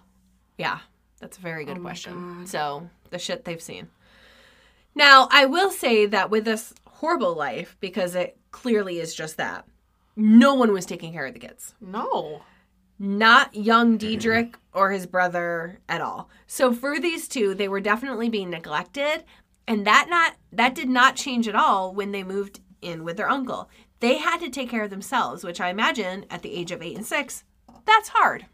Yeah, 0.57 0.80
that's 1.22 1.38
a 1.38 1.41
very 1.41 1.64
good 1.64 1.78
oh 1.78 1.82
question. 1.82 2.45
So, 2.47 2.89
the 3.12 3.18
shit 3.18 3.45
they've 3.45 3.62
seen. 3.62 3.88
Now, 4.93 5.30
I 5.32 5.45
will 5.45 5.72
say 5.72 6.05
that 6.07 6.30
with 6.30 6.43
this 6.43 6.74
horrible 6.86 7.36
life, 7.36 7.78
because 7.80 8.14
it 8.14 8.38
clearly 8.51 8.99
is 8.99 9.16
just 9.16 9.38
that, 9.38 9.66
no 10.18 10.53
one 10.53 10.74
was 10.74 10.86
taking 10.86 11.14
care 11.14 11.26
of 11.26 11.34
the 11.34 11.39
kids. 11.39 11.76
No. 11.80 12.41
Not 13.02 13.56
young 13.56 13.97
Dedric 13.97 14.56
or 14.74 14.91
his 14.91 15.08
brother 15.08 15.80
at 15.88 16.02
all. 16.02 16.30
So 16.47 16.74
for 16.74 17.00
these 17.00 17.30
two, 17.30 17.54
they 17.56 17.70
were 17.70 17.80
definitely 17.80 18.28
being 18.28 18.50
neglected, 18.50 19.24
and 19.68 19.88
that 19.88 20.08
not 20.10 20.36
that 20.52 20.76
did 20.76 20.89
not 20.89 21.16
change 21.16 21.47
at 21.47 21.56
all 21.56 21.93
when 21.93 22.12
they 22.12 22.24
moved 22.24 22.60
in 22.82 23.06
with 23.06 23.16
their 23.16 23.30
uncle. 23.30 23.70
They 24.02 24.18
had 24.18 24.39
to 24.39 24.50
take 24.50 24.70
care 24.70 24.84
of 24.84 24.89
themselves, 24.89 25.43
which 25.43 25.62
I 25.62 25.70
imagine 25.70 26.26
at 26.30 26.41
the 26.41 26.54
age 26.54 26.72
of 26.72 26.82
8 26.82 26.95
and 26.95 27.06
6, 27.06 27.43
that's 27.86 28.10
hard. 28.10 28.45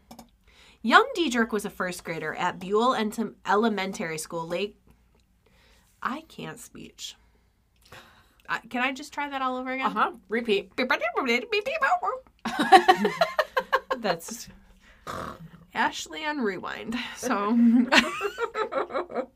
Young 0.82 1.06
Dedric 1.16 1.52
was 1.52 1.64
a 1.64 1.70
first 1.70 2.04
grader 2.04 2.34
at 2.34 2.58
Buell 2.58 2.94
Ent- 2.94 3.36
Elementary 3.46 4.18
School, 4.18 4.46
Lake. 4.46 4.76
I 6.02 6.22
can't 6.28 6.58
speech. 6.58 7.16
I, 8.48 8.58
can 8.58 8.82
I 8.82 8.92
just 8.92 9.12
try 9.12 9.28
that 9.28 9.42
all 9.42 9.56
over 9.56 9.72
again? 9.72 9.86
Uh 9.86 9.90
huh. 9.90 10.12
Repeat. 10.28 10.70
That's 14.06 14.48
Ashley 15.74 16.24
on 16.24 16.38
rewind. 16.38 16.94
So, 17.16 17.58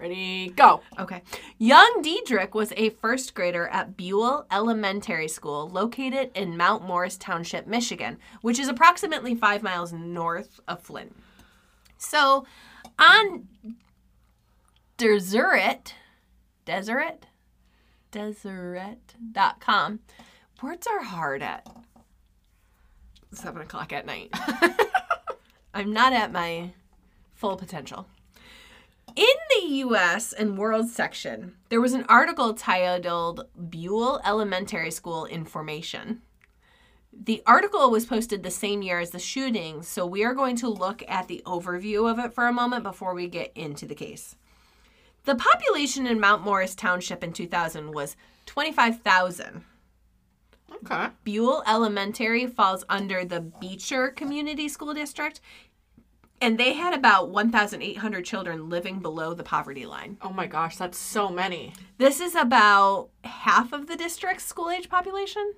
Ready, 0.00 0.48
go. 0.48 0.80
okay. 0.98 1.22
Young 1.58 2.02
Dedric 2.02 2.54
was 2.54 2.72
a 2.76 2.90
first 2.90 3.36
grader 3.36 3.68
at 3.68 3.96
Buell 3.96 4.46
Elementary 4.50 5.28
School 5.28 5.68
located 5.68 6.32
in 6.34 6.56
Mount 6.56 6.84
Morris 6.84 7.16
Township, 7.16 7.68
Michigan, 7.68 8.18
which 8.40 8.58
is 8.58 8.66
approximately 8.66 9.36
five 9.36 9.62
miles 9.62 9.92
north 9.92 10.58
of 10.66 10.82
Flint. 10.82 11.14
So, 11.98 12.46
on 12.98 13.46
Deseret, 14.96 15.94
Deseret, 16.64 17.26
Deseret.com, 18.10 20.00
words 20.60 20.86
are 20.88 21.04
hard 21.04 21.42
at 21.44 21.64
seven 23.32 23.62
o'clock 23.62 23.92
at 23.92 24.06
night. 24.06 24.30
I'm 25.74 25.92
not 25.92 26.12
at 26.12 26.32
my 26.32 26.72
full 27.34 27.56
potential. 27.56 28.06
In 29.16 29.26
the 29.50 29.66
US 29.76 30.32
and 30.32 30.58
World 30.58 30.88
section, 30.88 31.54
there 31.70 31.80
was 31.80 31.92
an 31.92 32.04
article 32.08 32.54
titled 32.54 33.46
Buell 33.68 34.20
Elementary 34.24 34.90
School 34.90 35.26
Information. 35.26 36.22
The 37.12 37.42
article 37.46 37.90
was 37.90 38.06
posted 38.06 38.42
the 38.42 38.50
same 38.50 38.82
year 38.82 39.00
as 39.00 39.10
the 39.10 39.18
shooting, 39.18 39.82
so 39.82 40.06
we 40.06 40.24
are 40.24 40.34
going 40.34 40.56
to 40.56 40.68
look 40.68 41.02
at 41.08 41.26
the 41.26 41.42
overview 41.46 42.08
of 42.08 42.18
it 42.18 42.32
for 42.32 42.46
a 42.46 42.52
moment 42.52 42.84
before 42.84 43.14
we 43.14 43.28
get 43.28 43.50
into 43.56 43.86
the 43.86 43.94
case. 43.94 44.36
The 45.24 45.34
population 45.34 46.06
in 46.06 46.20
Mount 46.20 46.42
Morris 46.42 46.74
Township 46.74 47.24
in 47.24 47.32
2000 47.32 47.92
was 47.92 48.16
25,000. 48.46 49.64
Okay. 50.74 51.08
Buell 51.24 51.62
Elementary 51.66 52.46
falls 52.46 52.84
under 52.88 53.24
the 53.24 53.40
Beecher 53.40 54.10
Community 54.10 54.68
School 54.68 54.94
District, 54.94 55.40
and 56.40 56.56
they 56.58 56.74
had 56.74 56.94
about 56.94 57.30
1,800 57.30 58.24
children 58.24 58.68
living 58.68 59.00
below 59.00 59.34
the 59.34 59.42
poverty 59.42 59.86
line. 59.86 60.18
Oh 60.22 60.30
my 60.30 60.46
gosh, 60.46 60.76
that's 60.76 60.98
so 60.98 61.28
many. 61.28 61.72
This 61.98 62.20
is 62.20 62.36
about 62.36 63.08
half 63.24 63.72
of 63.72 63.88
the 63.88 63.96
district's 63.96 64.44
school 64.44 64.70
age 64.70 64.88
population. 64.88 65.54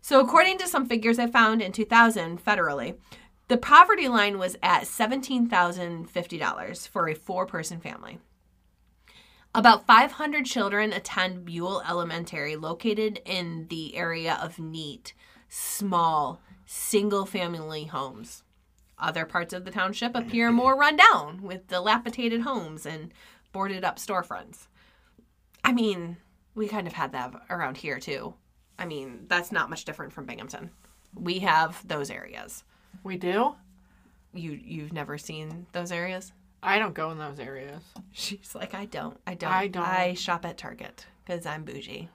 So, 0.00 0.20
according 0.20 0.58
to 0.58 0.66
some 0.66 0.86
figures 0.86 1.18
I 1.18 1.26
found 1.26 1.60
in 1.60 1.72
2000 1.72 2.44
federally, 2.44 2.96
the 3.48 3.56
poverty 3.56 4.08
line 4.08 4.38
was 4.38 4.56
at 4.62 4.84
$17,050 4.84 6.88
for 6.88 7.08
a 7.08 7.14
four 7.14 7.46
person 7.46 7.80
family. 7.80 8.18
About 9.54 9.86
500 9.86 10.44
children 10.44 10.92
attend 10.92 11.44
Buell 11.44 11.82
Elementary, 11.88 12.54
located 12.54 13.20
in 13.24 13.66
the 13.70 13.96
area 13.96 14.38
of 14.42 14.58
neat, 14.58 15.14
small, 15.48 16.42
single 16.66 17.24
family 17.24 17.84
homes. 17.84 18.42
Other 18.98 19.24
parts 19.24 19.54
of 19.54 19.64
the 19.64 19.70
township 19.70 20.14
appear 20.14 20.52
more 20.52 20.76
rundown, 20.76 21.42
with 21.42 21.66
dilapidated 21.68 22.42
homes 22.42 22.84
and 22.84 23.12
boarded 23.52 23.84
up 23.84 23.98
storefronts. 23.98 24.66
I 25.64 25.72
mean, 25.72 26.18
we 26.54 26.68
kind 26.68 26.86
of 26.86 26.92
had 26.92 27.12
that 27.12 27.34
around 27.48 27.78
here 27.78 27.98
too. 27.98 28.34
I 28.78 28.84
mean, 28.84 29.24
that's 29.28 29.50
not 29.50 29.70
much 29.70 29.84
different 29.84 30.12
from 30.12 30.26
Binghamton. 30.26 30.70
We 31.14 31.38
have 31.40 31.86
those 31.88 32.10
areas. 32.10 32.64
We 33.02 33.16
do? 33.16 33.54
You 34.34 34.52
you've 34.52 34.92
never 34.92 35.16
seen 35.16 35.66
those 35.72 35.90
areas? 35.90 36.32
I 36.62 36.78
don't 36.78 36.94
go 36.94 37.10
in 37.10 37.18
those 37.18 37.38
areas. 37.38 37.82
She's 38.12 38.54
like, 38.54 38.74
I 38.74 38.86
don't. 38.86 39.18
I 39.26 39.34
don't. 39.34 39.50
I 39.50 39.68
don't. 39.68 39.84
I 39.84 40.14
shop 40.14 40.44
at 40.44 40.58
Target 40.58 41.06
because 41.24 41.46
I'm 41.46 41.64
bougie. 41.64 42.08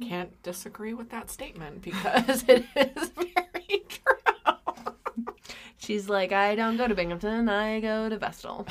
Can't 0.00 0.42
disagree 0.42 0.94
with 0.94 1.10
that 1.10 1.30
statement 1.30 1.82
because 1.82 2.44
it 2.48 2.64
is 2.76 3.08
very 3.10 3.82
true. 3.88 4.54
She's 5.78 6.08
like, 6.08 6.32
I 6.32 6.54
don't 6.54 6.76
go 6.76 6.86
to 6.86 6.94
Binghamton. 6.94 7.48
I 7.48 7.80
go 7.80 8.08
to 8.08 8.18
Vestal, 8.18 8.66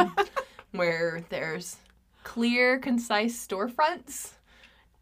where 0.72 1.24
there's 1.30 1.76
clear, 2.24 2.78
concise 2.78 3.46
storefronts. 3.46 4.32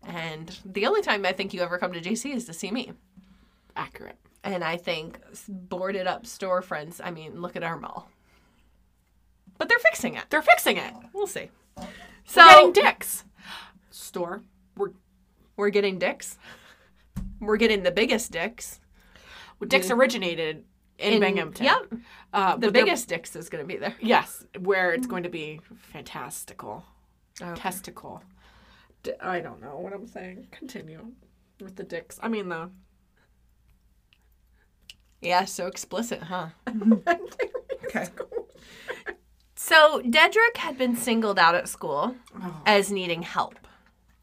And 0.02 0.58
the 0.64 0.86
only 0.86 1.02
time 1.02 1.26
I 1.26 1.32
think 1.32 1.52
you 1.52 1.60
ever 1.60 1.78
come 1.78 1.92
to 1.92 2.00
JC 2.00 2.34
is 2.34 2.46
to 2.46 2.52
see 2.52 2.70
me. 2.70 2.92
Accurate. 3.76 4.16
And 4.42 4.64
I 4.64 4.76
think 4.78 5.18
boarded 5.48 6.06
up 6.06 6.24
storefronts. 6.24 7.00
I 7.02 7.10
mean, 7.10 7.40
look 7.40 7.56
at 7.56 7.62
our 7.62 7.76
mall. 7.78 8.10
But 9.58 9.68
they're 9.68 9.78
fixing 9.78 10.14
it. 10.14 10.24
They're 10.30 10.40
fixing 10.42 10.78
it. 10.78 10.94
We'll 11.12 11.26
see. 11.26 11.50
We're 11.76 11.86
So 12.24 12.46
getting 12.46 12.72
dicks. 12.72 13.24
Store. 13.90 14.42
We're 14.76 14.92
we're 15.56 15.68
getting 15.70 15.98
dicks. 15.98 16.38
We're 17.40 17.58
getting 17.58 17.82
the 17.82 17.90
biggest 17.90 18.32
dicks. 18.32 18.80
dicks 19.66 19.90
originated 19.90 20.64
in, 20.98 21.20
Binghamton. 21.20 21.64
Yep. 21.66 21.94
Uh, 22.32 22.56
The 22.56 22.70
biggest 22.72 23.08
dicks 23.08 23.36
is 23.36 23.48
going 23.50 23.62
to 23.62 23.68
be 23.68 23.76
there. 23.78 23.94
Yes, 24.00 24.44
where 24.60 24.92
it's 24.92 25.06
going 25.06 25.22
to 25.24 25.28
be 25.28 25.60
fantastical. 25.92 26.84
Okay. 27.42 27.60
Testicle. 27.60 28.22
D- 29.02 29.12
I 29.20 29.40
don't 29.40 29.60
know 29.60 29.78
what 29.78 29.92
I'm 29.92 30.06
saying. 30.06 30.48
Continue 30.50 31.12
with 31.60 31.76
the 31.76 31.84
dicks. 31.84 32.18
I 32.22 32.28
mean 32.28 32.48
the. 32.48 32.70
Yeah, 35.20 35.44
so 35.44 35.66
explicit, 35.66 36.22
huh? 36.22 36.48
okay. 37.84 38.06
So 39.54 40.00
Dedric 40.02 40.56
had 40.56 40.78
been 40.78 40.96
singled 40.96 41.38
out 41.38 41.54
at 41.54 41.68
school 41.68 42.16
oh. 42.42 42.62
as 42.64 42.90
needing 42.90 43.22
help. 43.22 43.56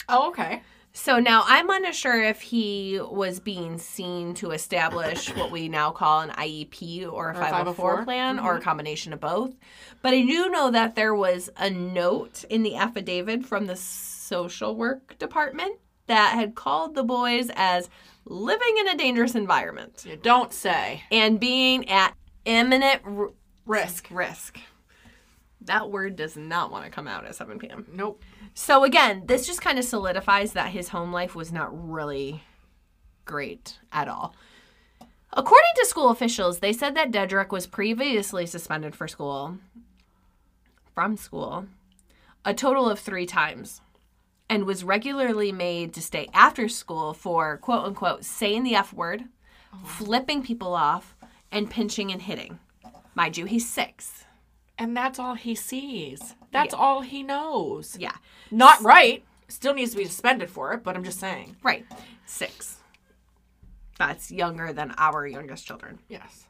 Oh, 0.10 0.30
okay. 0.30 0.64
So 0.94 1.20
now 1.20 1.44
I'm 1.46 1.70
unsure 1.70 2.24
if 2.24 2.42
he 2.42 3.00
was 3.00 3.40
being 3.40 3.78
seen 3.78 4.34
to 4.36 4.50
establish 4.50 5.34
what 5.36 5.52
we 5.52 5.70
now 5.70 5.92
call 5.92 6.22
an 6.22 6.32
IEP 6.32 7.10
or 7.10 7.30
a 7.30 7.36
504, 7.36 7.44
504. 7.44 8.04
plan 8.04 8.40
or 8.40 8.54
a 8.54 8.56
mm-hmm. 8.56 8.64
combination 8.64 9.14
of 9.14 9.20
both. 9.20 9.54
But 10.02 10.16
I 10.16 10.22
do 10.22 10.50
know 10.50 10.72
that 10.72 10.96
there 10.96 11.14
was 11.14 11.52
a 11.56 11.70
note 11.70 12.44
in 12.50 12.64
the 12.64 12.76
affidavit 12.76 13.46
from 13.46 13.68
the 13.68 13.76
social 13.76 14.76
work 14.76 15.20
department 15.20 15.78
that 16.08 16.34
had 16.34 16.56
called 16.56 16.96
the 16.96 17.04
boys 17.04 17.50
as 17.56 17.90
living 18.26 18.76
in 18.80 18.88
a 18.90 18.98
dangerous 18.98 19.36
environment 19.36 20.04
You 20.08 20.18
don't 20.18 20.52
say. 20.54 21.04
and 21.12 21.40
being 21.40 21.88
at 21.90 22.14
imminent 22.46 23.02
r- 23.06 23.30
Risk. 23.66 24.08
risk. 24.10 24.58
That 25.62 25.92
word 25.92 26.16
does 26.16 26.38
not 26.38 26.72
want 26.72 26.86
to 26.86 26.92
come 26.92 27.08
out 27.08 27.26
at 27.26 27.36
7 27.36 27.60
p.m. 27.60 27.86
Nope. 27.94 28.24
So 28.54 28.84
again, 28.86 29.24
this 29.26 29.46
just 29.46 29.62
kind 29.62 29.78
of 29.78 29.84
solidifies 29.86 30.54
that 30.54 30.72
his 30.72 30.90
home 30.90 31.12
life 31.12 31.36
was 31.36 31.52
not 31.52 31.70
really 31.90 32.44
great 33.26 33.78
at 33.92 34.08
all. 34.08 34.34
According 35.34 35.72
to 35.76 35.86
school 35.86 36.10
officials, 36.10 36.60
they 36.60 36.72
said 36.72 36.96
that 36.96 37.12
Dedric 37.12 37.50
was 37.52 37.68
previously 37.68 38.46
suspended 38.46 38.96
for 38.96 39.08
school 39.10 39.58
from 40.96 41.18
school 41.18 41.66
a 42.46 42.54
total 42.54 42.90
of 42.90 42.98
3 43.00 43.26
times 43.26 43.82
and 44.50 44.66
was 44.66 44.84
regularly 44.84 45.52
made 45.52 45.94
to 45.94 46.02
stay 46.02 46.30
after 46.34 46.70
school 46.70 47.14
for 47.14 47.58
quote 47.58 47.86
unquote 47.86 48.24
saying 48.24 48.64
the 48.64 48.76
F 48.76 48.94
word, 48.94 49.26
oh. 49.74 49.78
flipping 49.86 50.44
people 50.44 50.74
off, 50.74 51.16
and 51.52 51.70
pinching 51.70 52.12
and 52.12 52.22
hitting. 52.22 52.60
Mind 53.16 53.38
you, 53.38 53.46
he's 53.46 53.70
6. 53.70 54.26
And 54.78 54.96
that's 54.96 55.18
all 55.18 55.34
he 55.34 55.56
sees. 55.56 56.36
That's 56.52 56.74
all 56.74 57.02
he 57.02 57.24
knows. 57.24 57.98
Yeah. 58.00 58.16
Not 58.52 58.82
right. 58.84 59.24
Still 59.48 59.74
needs 59.74 59.92
to 59.92 59.98
be 59.98 60.06
suspended 60.06 60.50
for 60.50 60.74
it, 60.74 60.84
but 60.84 60.96
I'm 60.96 61.04
just 61.04 61.20
saying. 61.20 61.56
Right. 61.64 61.86
6. 62.26 62.78
That's 63.98 64.32
younger 64.32 64.74
than 64.74 64.94
our 64.98 65.26
youngest 65.26 65.66
children. 65.66 66.00
Yes. 66.10 66.46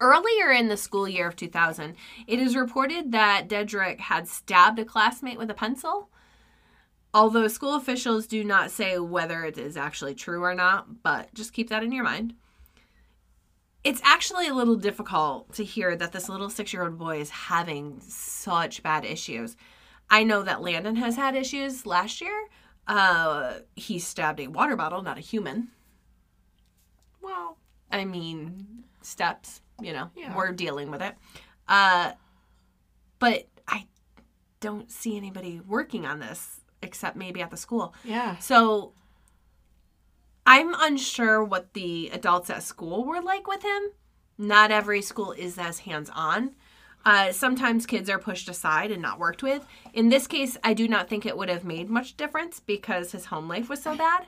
Earlier 0.00 0.52
in 0.52 0.68
the 0.68 0.76
school 0.76 1.08
year 1.08 1.26
of 1.26 1.36
2000, 1.36 1.96
it 2.26 2.38
is 2.38 2.56
reported 2.56 3.12
that 3.12 3.48
Dedric 3.48 3.98
had 3.98 4.28
stabbed 4.28 4.78
a 4.78 4.84
classmate 4.84 5.38
with 5.38 5.50
a 5.50 5.54
pencil. 5.54 6.08
Although 7.14 7.48
school 7.48 7.74
officials 7.74 8.26
do 8.26 8.42
not 8.42 8.70
say 8.70 8.98
whether 8.98 9.44
it 9.44 9.58
is 9.58 9.76
actually 9.76 10.14
true 10.14 10.42
or 10.42 10.54
not, 10.54 11.02
but 11.02 11.32
just 11.34 11.52
keep 11.52 11.68
that 11.68 11.82
in 11.82 11.92
your 11.92 12.04
mind. 12.04 12.34
It's 13.84 14.00
actually 14.04 14.48
a 14.48 14.54
little 14.54 14.76
difficult 14.76 15.52
to 15.54 15.64
hear 15.64 15.94
that 15.96 16.12
this 16.12 16.28
little 16.28 16.48
six 16.48 16.72
year 16.72 16.84
old 16.84 16.98
boy 16.98 17.20
is 17.20 17.30
having 17.30 18.00
such 18.00 18.82
bad 18.82 19.04
issues. 19.04 19.56
I 20.08 20.24
know 20.24 20.42
that 20.42 20.62
Landon 20.62 20.96
has 20.96 21.16
had 21.16 21.34
issues 21.34 21.84
last 21.84 22.20
year. 22.20 22.48
Uh, 22.86 23.54
he 23.76 23.98
stabbed 23.98 24.40
a 24.40 24.46
water 24.48 24.76
bottle, 24.76 25.02
not 25.02 25.18
a 25.18 25.22
human. 25.22 25.68
Well, 27.20 27.58
I 27.90 28.04
mean, 28.04 28.84
steps, 29.02 29.60
you 29.80 29.92
know, 29.92 30.10
Yeah. 30.16 30.34
we're 30.36 30.52
dealing 30.52 30.90
with 30.90 31.02
it. 31.02 31.14
Uh, 31.68 32.12
but 33.18 33.48
I 33.68 33.86
don't 34.60 34.90
see 34.90 35.16
anybody 35.16 35.60
working 35.60 36.06
on 36.06 36.18
this 36.18 36.60
except 36.82 37.16
maybe 37.16 37.40
at 37.40 37.50
the 37.50 37.56
school. 37.56 37.94
yeah. 38.04 38.36
So 38.38 38.92
I'm 40.44 40.74
unsure 40.78 41.42
what 41.44 41.72
the 41.74 42.10
adults 42.12 42.50
at 42.50 42.62
school 42.62 43.04
were 43.04 43.22
like 43.22 43.46
with 43.46 43.62
him. 43.62 43.82
Not 44.38 44.70
every 44.70 45.02
school 45.02 45.32
is 45.32 45.58
as 45.58 45.80
hands 45.80 46.10
on. 46.14 46.52
Uh, 47.04 47.32
sometimes 47.32 47.86
kids 47.86 48.08
are 48.08 48.18
pushed 48.18 48.48
aside 48.48 48.90
and 48.90 49.02
not 49.02 49.18
worked 49.18 49.42
with. 49.42 49.66
In 49.92 50.08
this 50.08 50.26
case, 50.26 50.56
I 50.62 50.74
do 50.74 50.86
not 50.88 51.08
think 51.08 51.26
it 51.26 51.36
would 51.36 51.48
have 51.48 51.64
made 51.64 51.90
much 51.90 52.16
difference 52.16 52.60
because 52.60 53.12
his 53.12 53.26
home 53.26 53.48
life 53.48 53.68
was 53.68 53.82
so 53.82 53.96
bad. 53.96 54.26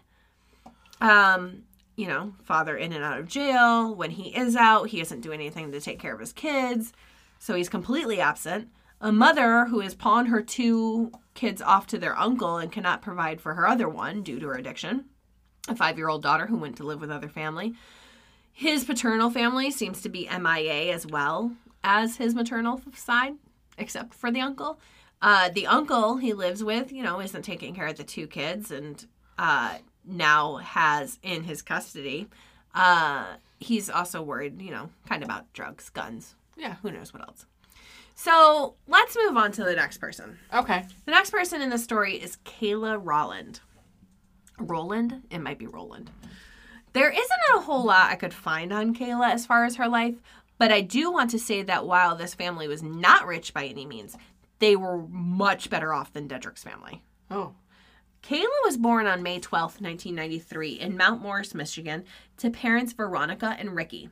Um, 1.01 1.63
you 1.97 2.09
know, 2.09 2.35
father 2.43 2.77
in 2.77 2.93
and 2.93 3.05
out 3.05 3.21
of 3.21 3.29
jail. 3.29 3.95
When 3.95 4.11
he 4.11 4.35
is 4.37 4.57
out, 4.57 4.89
he 4.89 4.99
doesn't 4.99 5.21
do 5.21 5.33
anything 5.33 5.71
to 5.71 5.81
take 5.81 6.01
care 6.01 6.15
of 6.15 6.21
his 6.21 6.33
kids. 6.33 6.93
So 7.39 7.55
he's 7.55 7.69
completely 7.69 8.21
absent. 8.21 8.69
A 9.05 9.13
mother 9.13 9.67
who 9.67 9.81
has 9.81 9.95
pawned 9.95 10.29
her 10.29 10.41
two 10.41 11.13
kids 11.35 11.61
off 11.61 11.87
to 11.89 11.99
their 11.99 12.19
uncle 12.19 12.57
and 12.57 12.73
cannot 12.73 13.03
provide 13.03 13.39
for 13.39 13.53
her 13.53 13.69
other 13.69 13.87
one 13.87 14.23
due 14.23 14.41
to 14.41 14.47
her 14.47 14.55
addiction. 14.55 15.05
A 15.69 15.77
five 15.77 15.99
year 15.99 16.09
old 16.09 16.23
daughter 16.23 16.47
who 16.47 16.57
went 16.57 16.79
to 16.79 16.85
live 16.85 17.03
with 17.03 17.11
other 17.11 17.29
family. 17.29 17.75
His 18.51 18.85
paternal 18.85 19.29
family 19.29 19.71
seems 19.71 20.01
to 20.01 20.09
be 20.09 20.27
MIA 20.35 20.91
as 20.95 21.07
well 21.07 21.53
as 21.83 22.17
his 22.17 22.35
maternal 22.35 22.81
side, 22.97 23.35
except 23.77 24.15
for 24.15 24.31
the 24.31 24.41
uncle. 24.41 24.81
Uh, 25.21 25.51
the 25.51 25.67
uncle 25.67 26.17
he 26.17 26.33
lives 26.33 26.65
with, 26.65 26.91
you 26.91 27.03
know, 27.03 27.21
isn't 27.21 27.43
taking 27.43 27.75
care 27.75 27.89
of 27.89 27.97
the 27.99 28.05
two 28.05 28.27
kids 28.27 28.71
and 28.71 29.07
uh, 29.39 29.77
now 30.07 30.57
has 30.57 31.19
in 31.23 31.43
his 31.45 31.61
custody. 31.61 32.27
Uh, 32.75 33.35
he's 33.61 33.91
also 33.91 34.23
worried, 34.23 34.63
you 34.63 34.71
know, 34.71 34.89
kind 35.07 35.23
of 35.23 35.29
about 35.29 35.53
drugs, 35.53 35.91
guns, 35.91 36.37
Yeah. 36.57 36.77
who 36.81 36.91
knows 36.91 37.13
what 37.13 37.23
else. 37.23 37.45
So 38.15 38.77
let's 38.87 39.17
move 39.17 39.37
on 39.37 39.53
to 39.53 39.65
the 39.65 39.75
next 39.75 39.99
person. 39.99 40.39
Okay. 40.53 40.85
The 41.05 41.11
next 41.11 41.31
person 41.31 41.61
in 41.61 41.71
the 41.71 41.79
story 41.79 42.17
is 42.17 42.39
Kayla 42.45 43.01
Rolland. 43.03 43.61
Roland? 44.59 45.23
It 45.31 45.41
might 45.41 45.59
be 45.59 45.67
Roland. 45.67 46.11
There 46.93 47.11
isn't 47.11 47.57
a 47.57 47.61
whole 47.61 47.85
lot 47.85 48.11
I 48.11 48.17
could 48.17 48.33
find 48.33 48.73
on 48.73 48.95
Kayla 48.95 49.33
as 49.33 49.47
far 49.47 49.65
as 49.65 49.77
her 49.77 49.89
life, 49.89 50.15
but 50.59 50.71
I 50.71 50.81
do 50.81 51.11
want 51.11 51.31
to 51.31 51.39
say 51.41 51.62
that 51.62 51.87
while 51.87 52.15
this 52.15 52.35
family 52.35 52.69
was 52.69 52.83
not 52.83 53.27
rich 53.27 53.53
by 53.53 53.67
any 53.67 53.85
means, 53.85 54.17
they 54.61 54.77
were 54.77 55.05
much 55.09 55.69
better 55.69 55.93
off 55.93 56.12
than 56.12 56.29
Dedric's 56.29 56.62
family. 56.62 57.03
Oh. 57.31 57.55
Kayla 58.23 58.47
was 58.65 58.79
born 58.79 59.07
on 59.07 59.23
May 59.23 59.41
12th, 59.41 59.81
1993, 59.81 60.75
in 60.75 60.97
Mount 60.97 61.21
Morris, 61.21 61.53
Michigan, 61.53 62.05
to 62.39 62.49
parents 62.49 62.93
Veronica 62.93 63.57
and 63.59 63.75
Ricky. 63.75 64.09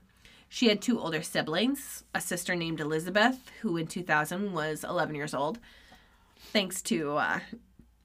She 0.55 0.69
had 0.69 0.83
two 0.83 1.01
older 1.01 1.23
siblings, 1.23 2.05
a 2.15 2.21
sister 2.21 2.55
named 2.55 2.79
Elizabeth, 2.79 3.51
who 3.63 3.79
in 3.79 3.87
2000 3.87 4.53
was 4.53 4.85
11 4.85 5.15
years 5.15 5.33
old, 5.33 5.59
thanks 6.53 6.83
to 6.83 7.17
uh, 7.17 7.41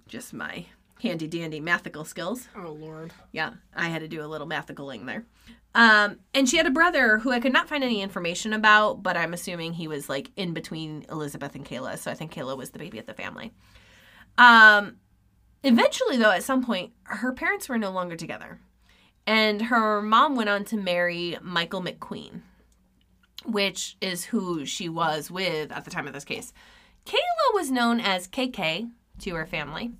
just 0.07 0.33
my 0.33 0.65
handy 1.01 1.27
dandy 1.27 1.59
mathical 1.59 2.07
skills. 2.07 2.47
Oh 2.55 2.71
Lord. 2.71 3.11
Yeah, 3.33 3.55
I 3.75 3.89
had 3.89 3.99
to 3.99 4.07
do 4.07 4.23
a 4.23 4.31
little 4.31 4.47
mathicaling 4.47 5.05
there. 5.05 5.25
Um, 5.75 6.19
and 6.33 6.47
she 6.47 6.55
had 6.55 6.65
a 6.65 6.71
brother 6.71 7.17
who 7.17 7.33
I 7.33 7.41
could 7.41 7.51
not 7.51 7.67
find 7.67 7.83
any 7.83 8.01
information 8.01 8.53
about, 8.53 9.03
but 9.03 9.17
I'm 9.17 9.33
assuming 9.33 9.73
he 9.73 9.89
was 9.89 10.07
like 10.07 10.31
in 10.37 10.53
between 10.53 11.05
Elizabeth 11.11 11.53
and 11.53 11.65
Kayla. 11.65 11.97
So 11.97 12.09
I 12.09 12.13
think 12.13 12.33
Kayla 12.33 12.55
was 12.55 12.69
the 12.69 12.79
baby 12.79 12.97
of 12.97 13.07
the 13.07 13.13
family. 13.13 13.51
Um, 14.37 14.99
eventually, 15.65 16.15
though, 16.15 16.31
at 16.31 16.43
some 16.43 16.63
point, 16.63 16.93
her 17.03 17.33
parents 17.33 17.67
were 17.67 17.77
no 17.77 17.91
longer 17.91 18.15
together. 18.15 18.61
And 19.27 19.63
her 19.63 20.01
mom 20.01 20.35
went 20.35 20.49
on 20.49 20.63
to 20.65 20.77
marry 20.77 21.37
Michael 21.41 21.83
McQueen, 21.83 22.41
which 23.45 23.97
is 23.99 24.25
who 24.25 24.65
she 24.65 24.87
was 24.87 25.29
with 25.29 25.69
at 25.71 25.83
the 25.83 25.91
time 25.91 26.07
of 26.07 26.13
this 26.13 26.23
case. 26.23 26.53
Kayla 27.05 27.53
was 27.53 27.69
known 27.69 27.99
as 27.99 28.27
KK 28.27 28.89
to 29.19 29.35
her 29.35 29.45
family. 29.45 29.91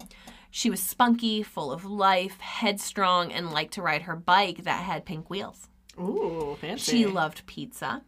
She 0.50 0.70
was 0.70 0.82
spunky, 0.82 1.44
full 1.44 1.72
of 1.74 1.84
life, 1.84 2.40
headstrong, 2.40 3.34
and 3.34 3.52
liked 3.52 3.74
to 3.74 3.82
ride 3.82 4.04
her 4.04 4.16
bike 4.16 4.64
that 4.64 4.84
had 4.84 5.06
pink 5.06 5.30
wheels. 5.30 5.68
Ooh, 6.00 6.58
fancy. 6.62 6.92
She 6.92 7.06
loved 7.06 7.46
pizza 7.46 8.04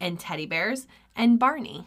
and 0.00 0.20
teddy 0.20 0.46
bears 0.46 0.86
and 1.16 1.38
Barney. 1.38 1.86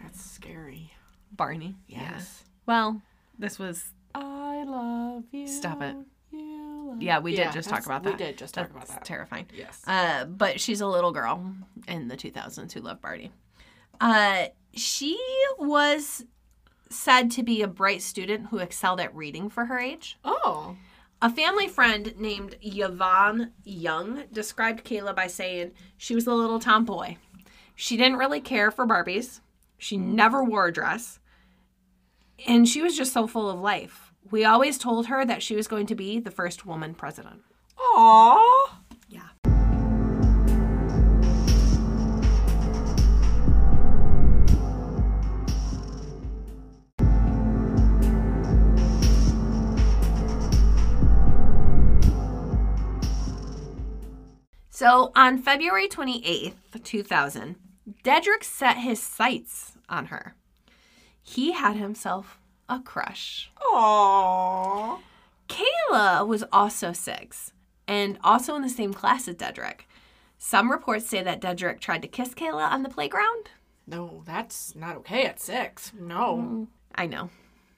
That's 0.00 0.20
scary. 0.20 0.92
Barney? 1.32 1.74
Yes. 1.88 2.44
Well, 2.66 3.02
this 3.38 3.58
was. 3.58 3.84
I 4.14 4.62
love 4.64 5.24
you. 5.32 5.48
Stop 5.48 5.82
it. 5.82 5.96
You 6.30 6.63
Yeah, 7.00 7.18
we 7.18 7.34
did 7.34 7.52
just 7.52 7.68
talk 7.68 7.84
about 7.84 8.02
that. 8.04 8.12
We 8.12 8.18
did 8.18 8.38
just 8.38 8.54
talk 8.54 8.70
about 8.70 8.86
that. 8.88 9.04
terrifying. 9.04 9.46
Yes. 9.54 9.82
Uh, 9.86 10.24
but 10.24 10.60
she's 10.60 10.80
a 10.80 10.86
little 10.86 11.12
girl 11.12 11.54
in 11.88 12.08
the 12.08 12.16
2000s 12.16 12.72
who 12.72 12.80
loved 12.80 13.00
Barney. 13.00 13.32
Uh, 14.00 14.46
she 14.72 15.18
was 15.58 16.24
said 16.90 17.30
to 17.32 17.42
be 17.42 17.62
a 17.62 17.68
bright 17.68 18.02
student 18.02 18.46
who 18.48 18.58
excelled 18.58 19.00
at 19.00 19.14
reading 19.14 19.48
for 19.48 19.66
her 19.66 19.78
age. 19.78 20.18
oh. 20.24 20.76
A 21.22 21.30
family 21.30 21.68
friend 21.68 22.12
named 22.18 22.56
Yvonne 22.60 23.52
Young 23.64 24.24
described 24.30 24.84
Kayla 24.84 25.16
by 25.16 25.26
saying 25.26 25.70
she 25.96 26.14
was 26.14 26.26
a 26.26 26.34
little 26.34 26.58
tomboy. 26.60 27.16
She 27.74 27.96
didn't 27.96 28.18
really 28.18 28.40
care 28.42 28.70
for 28.70 28.86
Barbies. 28.86 29.40
She 29.78 29.96
never 29.96 30.44
wore 30.44 30.66
a 30.66 30.72
dress. 30.72 31.20
And 32.46 32.68
she 32.68 32.82
was 32.82 32.94
just 32.94 33.14
so 33.14 33.26
full 33.26 33.48
of 33.48 33.58
life. 33.58 34.12
We 34.30 34.44
always 34.44 34.78
told 34.78 35.06
her 35.06 35.24
that 35.24 35.42
she 35.42 35.54
was 35.54 35.68
going 35.68 35.86
to 35.86 35.94
be 35.94 36.18
the 36.18 36.30
first 36.30 36.66
woman 36.66 36.94
president. 36.94 37.42
Aww. 37.78 38.70
Yeah. 39.08 39.28
So 54.70 55.12
on 55.14 55.38
February 55.38 55.86
28th, 55.86 56.82
2000, 56.82 57.56
Dedric 58.02 58.42
set 58.42 58.78
his 58.78 59.00
sights 59.00 59.72
on 59.88 60.06
her. 60.06 60.34
He 61.22 61.52
had 61.52 61.76
himself 61.76 62.38
a 62.68 62.80
crush. 62.80 63.50
Aww. 63.60 64.98
Kayla 65.48 66.26
was 66.26 66.44
also 66.52 66.92
six 66.92 67.52
and 67.86 68.18
also 68.24 68.54
in 68.56 68.62
the 68.62 68.68
same 68.68 68.94
class 68.94 69.28
as 69.28 69.36
Dedric. 69.36 69.80
Some 70.38 70.70
reports 70.70 71.06
say 71.06 71.22
that 71.22 71.40
Dedric 71.40 71.80
tried 71.80 72.02
to 72.02 72.08
kiss 72.08 72.30
Kayla 72.34 72.70
on 72.70 72.82
the 72.82 72.88
playground. 72.88 73.50
No, 73.86 74.22
that's 74.26 74.74
not 74.74 74.96
okay 74.96 75.26
at 75.26 75.40
six. 75.40 75.92
No. 75.98 76.36
Mm, 76.38 76.66
I 76.94 77.06
know. 77.06 77.30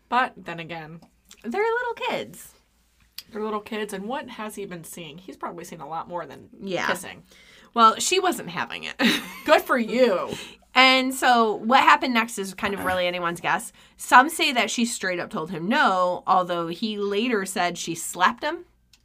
But 0.09 0.34
then 0.37 0.61
again, 0.61 1.01
They're 1.43 1.61
little 1.62 1.95
kids. 2.09 2.55
they're 3.32 3.43
little 3.43 3.61
kids, 3.61 3.93
and 3.93 4.05
what 4.05 4.28
has 4.30 4.55
he 4.55 4.64
been 4.66 4.84
seeing? 4.84 5.18
He's 5.18 5.37
probably 5.37 5.64
seen 5.64 5.80
a 5.80 5.89
lot 5.89 6.09
more 6.09 6.24
than 6.26 6.49
Yeah. 6.61 6.87
kissing. 6.87 7.24
Well, 7.77 7.97
she 7.99 8.18
wasn't 8.20 8.49
having 8.49 8.85
it. 8.85 8.95
Good 9.45 9.61
for 9.61 9.77
you. 9.77 10.31
and 10.74 11.14
so 11.14 11.57
what 11.57 11.81
happened 11.83 12.14
next 12.14 12.39
is 12.39 12.55
kind 12.55 12.72
of 12.72 12.87
really 12.87 13.07
anyone's 13.07 13.43
guess. 13.43 13.70
Some 13.99 14.31
say 14.31 14.51
that 14.55 14.70
she 14.70 14.87
straight 14.87 15.20
up 15.20 15.29
told 15.29 15.51
him 15.51 15.68
no, 15.68 16.22
although 16.27 16.68
he 16.68 16.97
later 16.97 17.45
said 17.45 17.77
she 17.77 17.95
slapped 17.95 18.43
him. 18.43 18.64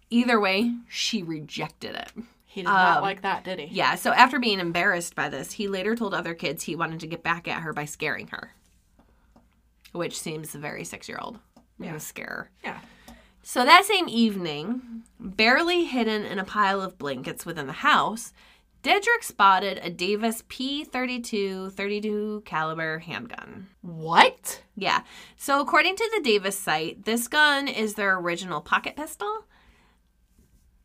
Either 0.09 0.39
way, 0.39 0.73
she 0.87 1.21
rejected 1.21 1.95
it. 1.95 2.13
He 2.45 2.61
did 2.61 2.67
not 2.69 2.99
Um, 2.99 3.03
like 3.03 3.23
that, 3.23 3.43
did 3.43 3.59
he? 3.59 3.65
Yeah, 3.75 3.95
so 3.95 4.13
after 4.13 4.39
being 4.39 4.61
embarrassed 4.61 5.15
by 5.15 5.27
this, 5.27 5.51
he 5.51 5.67
later 5.67 5.93
told 5.93 6.13
other 6.13 6.33
kids 6.33 6.63
he 6.63 6.75
wanted 6.77 7.01
to 7.01 7.07
get 7.07 7.23
back 7.23 7.49
at 7.49 7.63
her 7.63 7.73
by 7.73 7.83
scaring 7.83 8.27
her. 8.27 8.53
Which 9.91 10.17
seems 10.17 10.53
very 10.55 10.85
six 10.85 11.09
year 11.09 11.19
old. 11.21 11.39
Yeah. 11.77 11.97
Scare. 11.97 12.51
Yeah. 12.63 12.79
So 13.43 13.65
that 13.65 13.83
same 13.83 14.07
evening, 14.07 15.03
barely 15.19 15.83
hidden 15.83 16.23
in 16.23 16.39
a 16.39 16.45
pile 16.45 16.79
of 16.79 16.97
blankets 16.97 17.45
within 17.45 17.67
the 17.67 17.73
house, 17.73 18.31
Dedric 18.83 19.23
spotted 19.23 19.79
a 19.83 19.89
Davis 19.91 20.41
P32 20.49 21.71
32 21.71 22.41
caliber 22.45 22.99
handgun. 22.99 23.67
What? 23.81 24.63
Yeah. 24.75 25.01
So 25.37 25.61
according 25.61 25.95
to 25.97 26.11
the 26.15 26.23
Davis 26.23 26.57
site, 26.57 27.05
this 27.05 27.27
gun 27.27 27.67
is 27.67 27.93
their 27.93 28.17
original 28.17 28.59
pocket 28.59 28.95
pistol. 28.95 29.45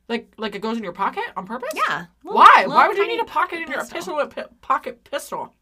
Like 0.09 0.31
like 0.37 0.55
it 0.55 0.61
goes 0.61 0.77
in 0.77 0.85
your 0.85 0.93
pocket 0.93 1.25
on 1.37 1.47
purpose? 1.47 1.73
Yeah. 1.75 2.07
Little- 2.23 2.39
Why? 2.39 2.55
little 2.59 2.75
Why 2.75 2.89
would 2.89 2.99
you 2.99 3.07
need 3.09 3.21
a 3.21 3.25
pocket 3.25 3.63
in 3.63 3.69
your 3.69 3.79
pistol. 3.81 3.97
pistol 3.97 4.17
with 4.17 4.35
pi- 4.35 4.47
pocket 4.61 5.03
pistol? 5.11 5.55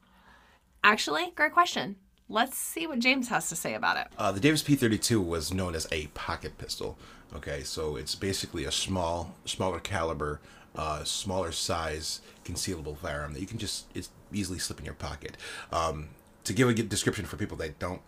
Actually, 0.83 1.33
great 1.37 1.53
question. 1.53 1.97
Let's 2.29 2.57
see 2.57 2.87
what 2.87 2.99
James 2.99 3.29
has 3.29 3.49
to 3.51 3.57
say 3.57 3.75
about 3.75 3.97
it. 3.99 4.09
Uh, 4.19 4.33
the 4.33 4.41
Davis 4.41 4.63
P32 4.63 5.25
was 5.25 5.53
known 5.53 5.75
as 5.75 5.87
a 5.93 6.07
pocket 6.09 6.59
pistol. 6.59 6.99
Okay, 7.37 7.63
so 7.63 7.97
it's 7.97 8.15
basically 8.15 8.65
a 8.65 8.73
small, 8.73 9.35
smaller 9.45 9.79
caliber, 9.81 10.41
uh, 10.77 11.05
smaller 11.05 11.53
size 11.53 12.21
concealable 12.45 12.97
firearm 12.97 13.33
that 13.33 13.41
you 13.41 13.47
can 13.47 13.59
just 13.59 13.87
it's 13.95 14.11
easily 14.33 14.59
slip 14.59 14.79
in 14.79 14.85
your 14.85 14.95
pocket. 14.95 15.37
Um, 15.73 16.09
to 16.45 16.53
give 16.53 16.69
a 16.69 16.75
good 16.75 16.89
description 16.89 17.25
for 17.25 17.37
people 17.37 17.57
that 17.59 17.79
don't, 17.79 18.01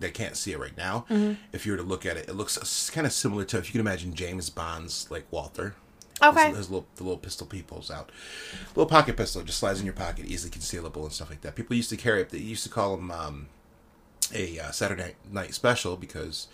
that 0.00 0.14
can't 0.14 0.36
see 0.36 0.52
it 0.52 0.58
right 0.58 0.76
now, 0.76 1.04
if 1.52 1.66
you 1.66 1.72
were 1.72 1.78
to 1.78 1.84
look 1.84 2.06
at 2.06 2.16
it, 2.16 2.28
it 2.28 2.34
looks 2.34 2.90
kind 2.90 3.06
of 3.06 3.12
similar 3.12 3.44
to 3.44 3.58
if 3.58 3.66
you 3.66 3.72
can 3.72 3.80
imagine 3.80 4.14
James 4.14 4.50
Bond's 4.50 5.10
like 5.10 5.26
Walther. 5.30 5.74
Okay. 6.22 6.52
There's 6.52 6.70
little 6.70 6.86
the 6.96 7.02
little 7.02 7.18
pistol 7.18 7.48
he 7.52 7.62
pulls 7.62 7.90
out, 7.90 8.10
little 8.74 8.88
pocket 8.88 9.16
pistol 9.16 9.42
just 9.42 9.58
slides 9.58 9.80
in 9.80 9.84
your 9.84 9.94
pocket, 9.94 10.26
easily 10.26 10.50
concealable 10.50 11.02
and 11.02 11.12
stuff 11.12 11.28
like 11.28 11.40
that. 11.42 11.56
People 11.56 11.76
used 11.76 11.90
to 11.90 11.96
carry 11.96 12.22
it. 12.22 12.30
They 12.30 12.38
used 12.38 12.62
to 12.62 12.70
call 12.70 12.96
them 12.96 13.10
um, 13.10 13.48
a 14.32 14.58
uh, 14.58 14.70
Saturday 14.70 15.16
night 15.30 15.54
special 15.54 15.96
because 15.96 16.46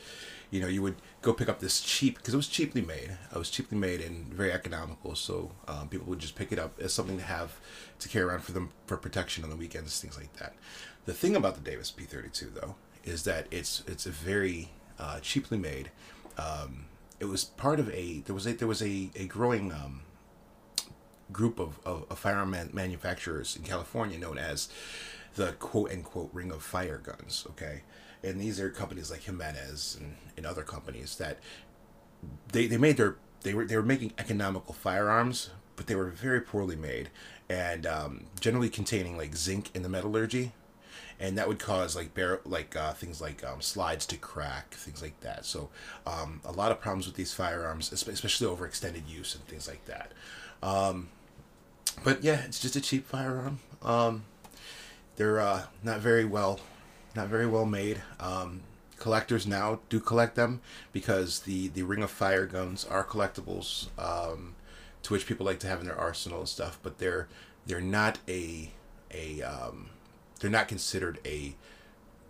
you 0.51 0.61
know 0.61 0.67
you 0.67 0.83
would 0.83 0.97
go 1.23 1.33
pick 1.33 1.49
up 1.49 1.61
this 1.61 1.81
cheap 1.81 2.17
because 2.17 2.35
it 2.35 2.37
was 2.37 2.49
cheaply 2.49 2.83
made. 2.83 3.17
It 3.33 3.39
was 3.39 3.51
cheaply 3.51 3.79
made 3.79 4.01
and 4.01 4.33
very 4.33 4.53
economical, 4.53 5.15
so 5.15 5.53
um, 5.69 5.89
people 5.89 6.07
would 6.09 6.19
just 6.19 6.35
pick 6.35 6.53
it 6.53 6.59
up 6.59 6.79
as 6.81 6.93
something 6.93 7.19
to 7.19 7.25
have 7.25 7.59
to 8.01 8.09
carry 8.09 8.25
around 8.25 8.43
for 8.43 8.53
them 8.53 8.71
for 8.87 8.97
protection 8.97 9.45
on 9.45 9.51
the 9.51 9.57
weekends, 9.57 10.01
things 10.01 10.17
like 10.17 10.33
that. 10.35 10.55
The 11.07 11.15
thing 11.15 11.37
about 11.37 11.55
the 11.55 11.71
Davis 11.71 11.93
P32 11.97 12.55
though 12.55 12.75
is 13.05 13.25
that 13.25 13.47
it's 13.51 13.83
it's 13.87 14.07
a 14.07 14.11
very 14.11 14.71
uh, 14.99 15.21
cheaply 15.21 15.59
made. 15.59 15.91
Um, 16.37 16.87
it 17.19 17.27
was 17.27 17.45
part 17.45 17.79
of 17.81 17.91
a 17.91 18.21
there 18.27 18.35
was 18.35 18.47
a 18.47 18.53
there 18.53 18.69
was 18.69 18.83
a 18.83 19.11
a 19.15 19.27
growing 19.27 19.73
um, 19.73 20.03
group 21.33 21.59
of, 21.61 21.79
of, 21.85 22.05
of 22.11 22.19
firearm 22.19 22.51
man- 22.51 22.71
manufacturers 22.73 23.57
in 23.57 23.63
California 23.63 24.19
known 24.19 24.39
as 24.39 24.69
the 25.37 25.53
quote 25.53 25.93
unquote 25.93 26.31
ring 26.33 26.51
of 26.51 26.63
fire 26.63 26.99
guns. 26.99 27.47
Okay, 27.51 27.83
and 28.23 28.41
these 28.41 28.61
are 28.61 28.71
companies 28.71 29.11
like 29.11 29.23
Jimenez 29.23 29.97
and, 29.99 30.17
and 30.37 30.47
other 30.47 30.63
companies 30.63 31.17
that 31.17 31.39
they, 32.53 32.67
they 32.67 32.77
made 32.77 32.97
their 32.97 33.17
they 33.43 33.55
were 33.55 33.65
they 33.65 33.77
were 33.77 33.83
making 33.83 34.13
economical 34.19 34.75
firearms, 34.75 35.51
but 35.77 35.87
they 35.87 35.95
were 35.95 36.11
very 36.11 36.41
poorly 36.41 36.77
made 36.77 37.11
and 37.49 37.87
um, 37.87 38.25
generally 38.39 38.69
containing 38.69 39.17
like 39.17 39.35
zinc 39.35 39.71
in 39.75 39.83
the 39.83 39.89
metallurgy. 39.89 40.53
And 41.19 41.37
that 41.37 41.49
would 41.49 41.59
cause 41.59 41.95
like 41.95 42.15
bar- 42.15 42.41
like 42.45 42.75
uh, 42.77 42.93
things 42.93 43.21
like 43.21 43.45
um, 43.45 43.61
slides 43.61 44.07
to 44.07 44.17
crack, 44.17 44.73
things 44.73 45.03
like 45.03 45.21
that. 45.21 45.45
So 45.45 45.69
um, 46.07 46.41
a 46.45 46.53
lot 46.53 46.73
of 46.73 46.81
problems 46.81 47.07
with 47.07 47.17
these 47.17 47.35
firearms, 47.35 47.93
especially 47.93 48.47
over 48.47 48.65
extended 48.67 49.07
use 49.07 49.35
and 49.35 49.45
things 49.47 49.69
like 49.69 49.85
that. 49.85 50.13
Um, 50.63 51.09
but 52.05 52.25
yeah, 52.25 52.43
it's 52.45 52.59
just 52.59 52.77
a 52.77 52.81
cheap 52.81 53.07
firearm. 53.07 53.59
Um, 53.83 54.25
they're 55.17 55.41
uh, 55.41 55.65
not 55.83 56.01
very 56.01 56.25
well, 56.25 56.61
not 57.15 57.29
very 57.29 57.47
well 57.47 57.67
made. 57.67 58.03
Um, 58.19 58.63
collectors 58.99 59.47
now 59.47 59.81
do 59.89 59.99
collect 60.01 60.37
them 60.37 60.61
because 60.93 61.41
the 61.41 61.69
the 61.69 61.83
Ring 61.83 62.03
of 62.03 62.11
Fire 62.11 62.47
guns 62.47 62.85
are 62.85 63.05
collectibles, 63.05 63.89
um, 63.99 64.55
to 65.03 65.13
which 65.13 65.27
people 65.27 65.47
like 65.47 65.59
to 65.61 65.67
have 65.67 65.81
in 65.81 65.87
their 65.87 65.99
arsenal 65.99 66.41
and 66.41 66.49
stuff. 66.49 66.79
But 66.83 66.99
they're 66.99 67.29
they're 67.67 67.81
not 67.81 68.19
a 68.29 68.71
a 69.11 69.43
um, 69.43 69.91
they're 70.41 70.51
not 70.51 70.69
considered 70.69 71.19
a 71.25 71.55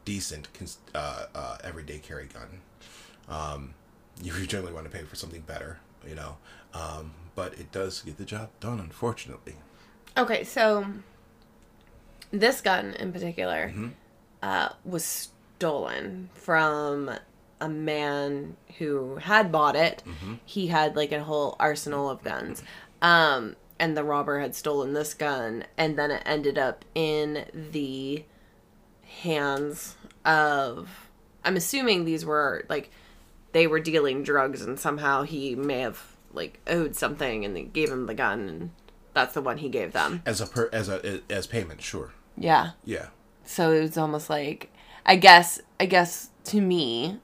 decent 0.05 0.53
cons- 0.55 0.79
uh, 0.95 1.27
uh, 1.35 1.59
everyday 1.63 1.99
carry 1.99 2.27
gun. 2.27 2.61
Um, 3.29 3.75
you 4.23 4.33
generally 4.47 4.73
want 4.73 4.91
to 4.91 4.97
pay 4.97 5.05
for 5.05 5.17
something 5.17 5.43
better, 5.43 5.79
you 6.07 6.15
know. 6.15 6.37
Um, 6.73 7.13
but 7.35 7.55
it 7.55 7.73
does 7.73 8.03
get 8.03 8.17
the 8.17 8.25
job 8.25 8.51
done, 8.61 8.81
unfortunately. 8.81 9.57
Okay, 10.17 10.45
so 10.45 10.87
this 12.33 12.61
gun 12.61 12.95
in 12.95 13.13
particular 13.13 13.73
uh, 14.43 14.71
was 14.85 15.31
stolen 15.59 16.31
from 16.35 17.11
a 17.61 17.69
man 17.69 18.57
who 18.79 19.17
had 19.17 19.53
bought 19.53 19.77
it. 19.77 20.03
He 20.45 20.69
had 20.69 20.97
like 20.97 21.13
a 21.13 21.23
whole 21.23 21.57
arsenal 21.61 22.09
of 22.09 22.23
guns. 22.25 22.63
Um, 23.03 23.57
and 23.79 23.97
the 23.97 24.05
robber 24.05 24.41
had 24.41 24.55
stolen 24.55 24.93
this 24.93 25.15
gun, 25.15 25.65
and 25.77 25.99
then 25.99 26.11
it 26.11 26.23
ended 26.27 26.59
up 26.59 26.85
in 26.95 27.47
the 27.55 28.25
hands 29.23 29.97
of. 30.25 31.09
I'm 31.43 31.57
assuming 31.57 32.05
these 32.05 32.25
were 32.25 32.67
like 32.69 32.91
they 33.53 33.67
were 33.67 33.81
dealing 33.81 34.23
drugs, 34.23 34.63
and 34.63 34.79
somehow 34.79 35.23
he 35.23 35.55
may 35.55 35.81
have 35.81 36.17
like 36.33 36.61
owed 36.67 36.95
something, 36.95 37.45
and 37.45 37.57
they 37.57 37.63
gave 37.63 37.91
him 37.91 38.07
the 38.07 38.15
gun, 38.15 38.49
and 38.49 38.71
that's 39.15 39.35
the 39.35 39.41
one 39.41 39.59
he 39.59 39.69
gave 39.71 39.93
them. 39.93 40.23
As 40.27 40.41
a 40.43 40.47
per, 40.47 40.69
as 40.73 40.89
a 40.91 41.23
as 41.31 41.47
payment, 41.47 41.81
sure. 41.81 42.13
Yeah. 42.37 42.73
Yeah. 42.85 43.07
So 43.51 43.73
it 43.73 43.81
was 43.81 43.99
almost 43.99 44.31
like 44.31 44.71
I 45.05 45.17
guess 45.17 45.61
I 45.81 45.87
guess 45.87 46.31
to 46.45 46.61
me 46.61 47.19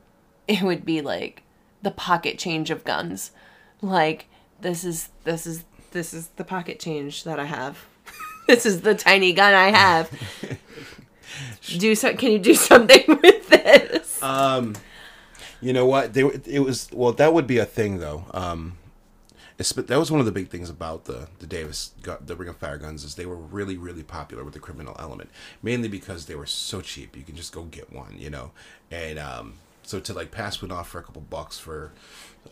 it 0.48 0.60
would 0.60 0.84
be 0.84 1.00
like 1.00 1.44
the 1.82 1.92
pocket 1.92 2.36
change 2.36 2.68
of 2.68 2.84
guns. 2.84 3.30
Like 3.80 4.26
this 4.60 4.82
is 4.82 5.10
this 5.22 5.46
is 5.46 5.64
this 5.92 6.12
is 6.12 6.26
the 6.34 6.42
pocket 6.42 6.80
change 6.80 7.22
that 7.22 7.38
I 7.38 7.44
have. 7.44 7.86
this 8.48 8.66
is 8.66 8.80
the 8.80 8.96
tiny 8.96 9.32
gun 9.34 9.54
I 9.54 9.70
have. 9.70 10.10
do 11.78 11.94
so 11.94 12.12
can 12.16 12.32
you 12.32 12.40
do 12.40 12.54
something 12.54 13.04
with 13.22 13.48
this? 13.48 14.20
Um, 14.20 14.74
you 15.60 15.72
know 15.72 15.86
what? 15.86 16.12
They 16.12 16.22
it 16.22 16.58
was 16.58 16.88
well. 16.92 17.12
That 17.12 17.34
would 17.34 17.46
be 17.46 17.58
a 17.58 17.64
thing 17.64 17.98
though. 17.98 18.24
Um, 18.34 18.78
that 19.56 19.98
was 19.98 20.10
one 20.10 20.20
of 20.20 20.26
the 20.26 20.32
big 20.32 20.48
things 20.48 20.68
about 20.68 21.04
the 21.04 21.28
the 21.38 21.46
Davis 21.46 21.92
the 22.20 22.36
Ring 22.36 22.48
of 22.48 22.56
Fire 22.56 22.78
guns 22.78 23.04
is 23.04 23.14
they 23.14 23.26
were 23.26 23.36
really 23.36 23.76
really 23.76 24.02
popular 24.02 24.44
with 24.44 24.54
the 24.54 24.60
criminal 24.60 24.96
element, 24.98 25.30
mainly 25.62 25.88
because 25.88 26.26
they 26.26 26.34
were 26.34 26.46
so 26.46 26.80
cheap. 26.80 27.16
You 27.16 27.22
can 27.22 27.36
just 27.36 27.52
go 27.52 27.62
get 27.64 27.92
one, 27.92 28.16
you 28.18 28.30
know, 28.30 28.52
and 28.90 29.18
um, 29.18 29.54
so 29.82 30.00
to 30.00 30.12
like 30.12 30.30
pass 30.30 30.60
one 30.60 30.72
off 30.72 30.88
for 30.88 30.98
a 30.98 31.02
couple 31.02 31.22
bucks 31.22 31.58
for 31.58 31.92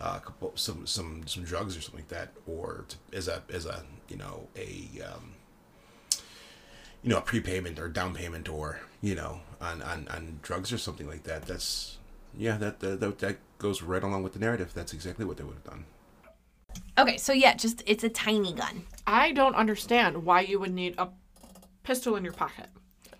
uh, 0.00 0.18
a 0.22 0.24
couple 0.24 0.52
some 0.54 0.86
some 0.86 1.26
some 1.26 1.44
drugs 1.44 1.76
or 1.76 1.80
something 1.80 2.00
like 2.00 2.08
that, 2.08 2.30
or 2.46 2.84
to, 2.88 2.96
as 3.16 3.28
a 3.28 3.42
as 3.52 3.66
a 3.66 3.84
you 4.08 4.16
know 4.16 4.48
a 4.56 4.88
um, 5.02 5.34
you 7.04 7.10
know, 7.10 7.18
a 7.18 7.20
prepayment 7.20 7.78
or 7.78 7.88
down 7.88 8.14
payment 8.14 8.48
or, 8.48 8.80
you 9.02 9.14
know, 9.14 9.40
on, 9.60 9.82
on, 9.82 10.08
on 10.08 10.40
drugs 10.42 10.72
or 10.72 10.78
something 10.78 11.06
like 11.06 11.24
that. 11.24 11.42
That's, 11.42 11.98
yeah, 12.36 12.56
that, 12.56 12.80
that, 12.80 13.00
that, 13.00 13.18
that 13.18 13.36
goes 13.58 13.82
right 13.82 14.02
along 14.02 14.22
with 14.22 14.32
the 14.32 14.38
narrative. 14.38 14.72
That's 14.74 14.94
exactly 14.94 15.26
what 15.26 15.36
they 15.36 15.44
would 15.44 15.56
have 15.56 15.64
done. 15.64 15.84
Okay, 16.98 17.16
so 17.16 17.32
yeah, 17.32 17.54
just 17.54 17.82
it's 17.86 18.04
a 18.04 18.08
tiny 18.08 18.52
gun. 18.52 18.84
I 19.06 19.32
don't 19.32 19.54
understand 19.54 20.24
why 20.24 20.40
you 20.40 20.58
would 20.60 20.72
need 20.72 20.94
a 20.98 21.08
pistol 21.82 22.16
in 22.16 22.24
your 22.24 22.32
pocket. 22.32 22.66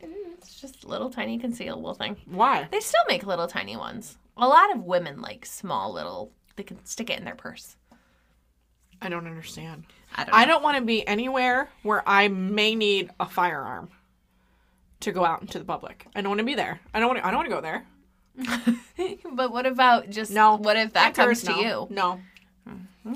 It's 0.01 0.61
just 0.61 0.85
a 0.85 0.89
little 0.89 1.11
tiny 1.11 1.39
concealable 1.39 1.97
thing. 1.97 2.17
Why? 2.27 2.69
They 2.71 2.81
still 2.81 3.03
make 3.09 3.27
little 3.27 3.47
tiny 3.47 3.77
ones. 3.77 4.17
A 4.37 4.47
lot 4.47 4.75
of 4.75 4.83
women 4.83 5.21
like 5.21 5.47
small 5.47 5.93
little 5.93 6.33
they 6.57 6.63
can 6.63 6.85
stick 6.85 7.11
it 7.11 7.19
in 7.19 7.25
their 7.25 7.35
purse. 7.35 7.77
I 9.03 9.09
don't 9.09 9.27
understand. 9.27 9.85
I 10.15 10.25
don't 10.25 10.33
know. 10.33 10.39
I 10.39 10.45
don't 10.47 10.63
want 10.63 10.79
to 10.79 10.85
be 10.85 11.07
anywhere 11.07 11.69
where 11.83 12.03
I 12.07 12.29
may 12.29 12.75
need 12.75 13.11
a 13.19 13.27
firearm 13.27 13.91
to 15.01 15.13
go 15.13 15.25
out 15.25 15.43
into 15.43 15.59
the 15.59 15.65
public. 15.65 16.07
I 16.15 16.21
don't 16.21 16.31
want 16.31 16.39
to 16.39 16.45
be 16.45 16.55
there. 16.55 16.81
I 16.95 17.01
don't 17.01 17.09
want 17.09 17.19
to. 17.19 17.27
I 17.27 17.31
don't 17.31 17.39
want 17.39 17.49
to 17.49 17.55
go 17.55 17.61
there. 17.61 17.87
but 19.33 19.53
what 19.53 19.67
about 19.67 20.11
just 20.11 20.31
No. 20.31 20.57
What 20.57 20.77
if 20.77 20.95
that 20.95 21.15
comes 21.15 21.43
to 21.43 21.51
no. 21.51 21.61
you? 21.61 21.87
No. 21.91 22.21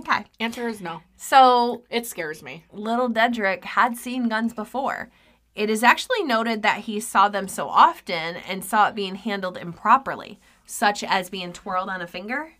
Okay. 0.00 0.24
Answer 0.40 0.68
is 0.68 0.80
no. 0.80 1.00
So 1.16 1.82
It 1.90 2.06
scares 2.06 2.42
me. 2.42 2.64
little 2.72 3.08
Dedric 3.08 3.64
had 3.64 3.96
seen 3.96 4.28
guns 4.28 4.52
before. 4.52 5.10
It 5.54 5.70
is 5.70 5.82
actually 5.82 6.22
noted 6.22 6.62
that 6.62 6.80
he 6.80 7.00
saw 7.00 7.28
them 7.28 7.48
so 7.48 7.68
often 7.68 8.36
and 8.36 8.64
saw 8.64 8.88
it 8.88 8.94
being 8.94 9.16
handled 9.16 9.56
improperly, 9.56 10.38
such 10.66 11.02
as 11.02 11.30
being 11.30 11.52
twirled 11.52 11.88
on 11.88 12.00
a 12.02 12.06
finger. 12.06 12.52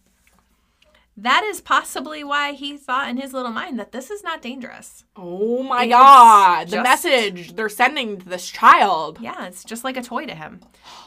That 1.17 1.43
is 1.45 1.61
possibly 1.61 2.23
why 2.23 2.53
he 2.53 2.77
thought 2.77 3.09
in 3.09 3.17
his 3.17 3.33
little 3.33 3.51
mind 3.51 3.79
that 3.79 3.91
this 3.91 4.09
is 4.09 4.23
not 4.23 4.41
dangerous. 4.41 5.05
Oh 5.17 5.63
my 5.65 5.83
It's 5.85 5.91
god. 5.91 6.69
The 6.69 6.77
just- 6.77 6.85
message 6.85 7.57
they're 7.57 7.69
sending 7.69 8.19
to 8.21 8.29
this 8.29 8.49
child. 8.49 9.19
Yeah, 9.21 9.47
it's 9.47 9.65
just 9.65 9.83
like 9.85 9.97
a 9.97 10.03
toy 10.03 10.27
to 10.27 10.35
him. 10.35 10.61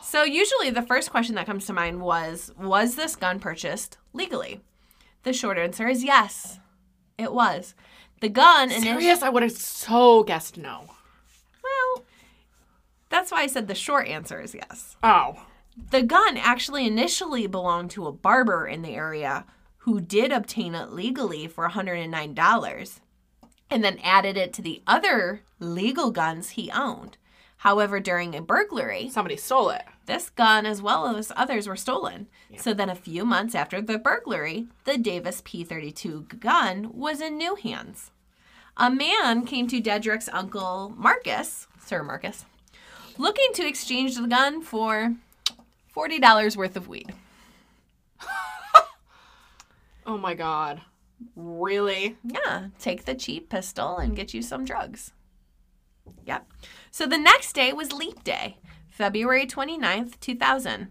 So 0.04 0.24
usually 0.24 0.70
the 0.70 0.82
first 0.82 1.12
question 1.12 1.36
that 1.36 1.46
comes 1.46 1.66
to 1.66 1.74
mind 1.74 2.02
was 2.02 2.52
was 2.60 2.96
this 2.96 3.16
gun 3.16 3.40
purchased 3.40 3.98
legally? 4.14 4.60
The 5.24 5.34
short 5.34 5.58
answer 5.58 5.88
is 5.88 6.04
yes. 6.04 6.60
It 7.18 7.34
was. 7.34 7.76
The 8.22 8.30
gun 8.30 8.72
initially 8.72 9.02
Serious? 9.02 9.22
I 9.24 9.30
would 9.30 9.44
have 9.44 9.52
so 9.52 10.24
guessed 10.24 10.58
no. 10.58 10.86
Well, 11.64 12.06
that's 13.10 13.32
why 13.32 13.42
I 13.42 13.48
said 13.48 13.68
the 13.68 13.76
short 13.76 14.08
answer 14.08 14.40
is 14.40 14.56
yes. 14.56 14.96
Oh. 15.04 15.44
The 15.92 16.04
gun 16.04 16.38
actually 16.38 16.86
initially 16.86 17.48
belonged 17.48 17.92
to 17.92 18.08
a 18.08 18.12
barber 18.12 18.68
in 18.68 18.82
the 18.82 18.96
area 18.96 19.46
who 19.78 20.02
did 20.02 20.32
obtain 20.32 20.76
it 20.76 20.92
legally 20.92 21.48
for 21.48 21.68
$109 21.68 23.00
and 23.70 23.84
then 23.84 24.00
added 24.04 24.38
it 24.38 24.54
to 24.54 24.62
the 24.62 24.84
other 24.86 25.42
legal 25.60 26.12
guns 26.12 26.52
he 26.52 26.70
owned. 26.72 27.18
However, 27.58 28.00
during 28.00 28.36
a 28.36 28.42
burglary, 28.42 29.10
Somebody 29.10 29.38
stole 29.38 29.70
it. 29.70 29.84
This 30.12 30.30
gun 30.30 30.66
as 30.66 30.82
well 30.82 31.16
as 31.16 31.32
others 31.38 31.70
were 31.70 31.78
stolen. 31.78 32.28
So 32.58 32.74
then 32.74 32.90
a 32.90 32.96
few 32.96 33.24
months 33.24 33.56
after 33.56 33.82
the 33.82 33.98
burglary, 33.98 34.68
the 34.84 34.98
Davis 34.98 35.42
P32 35.42 36.38
gun 36.38 36.92
was 36.94 37.22
in 37.22 37.38
new 37.38 37.56
hands. 37.56 38.12
A 38.76 38.92
man 38.92 39.46
came 39.46 39.68
to 39.68 39.80
Dedric's 39.80 40.28
uncle 40.34 40.94
Marcus, 40.98 41.68
Sir 41.80 42.04
Marcus, 42.04 42.44
looking 43.18 43.54
to 43.54 43.66
exchange 43.66 44.18
the 44.18 44.28
gun 44.28 44.62
for 44.62 45.16
$40 45.96 46.58
worth 46.58 46.76
of 46.76 46.90
weed. 46.90 47.14
Oh 50.06 50.18
my 50.18 50.34
god. 50.34 50.82
Really? 51.38 52.18
Yeah, 52.22 52.68
take 52.80 53.06
the 53.06 53.16
cheap 53.16 53.48
pistol 53.50 53.98
and 53.98 54.16
get 54.16 54.34
you 54.34 54.42
some 54.42 54.66
drugs. 54.66 55.14
Yep. 56.26 56.52
So 56.90 57.06
the 57.06 57.20
next 57.20 57.54
day 57.54 57.72
was 57.72 57.94
Leap 57.94 58.24
Day, 58.24 58.58
February 58.92 59.48
29th, 59.48 60.20
2000. 60.20 60.90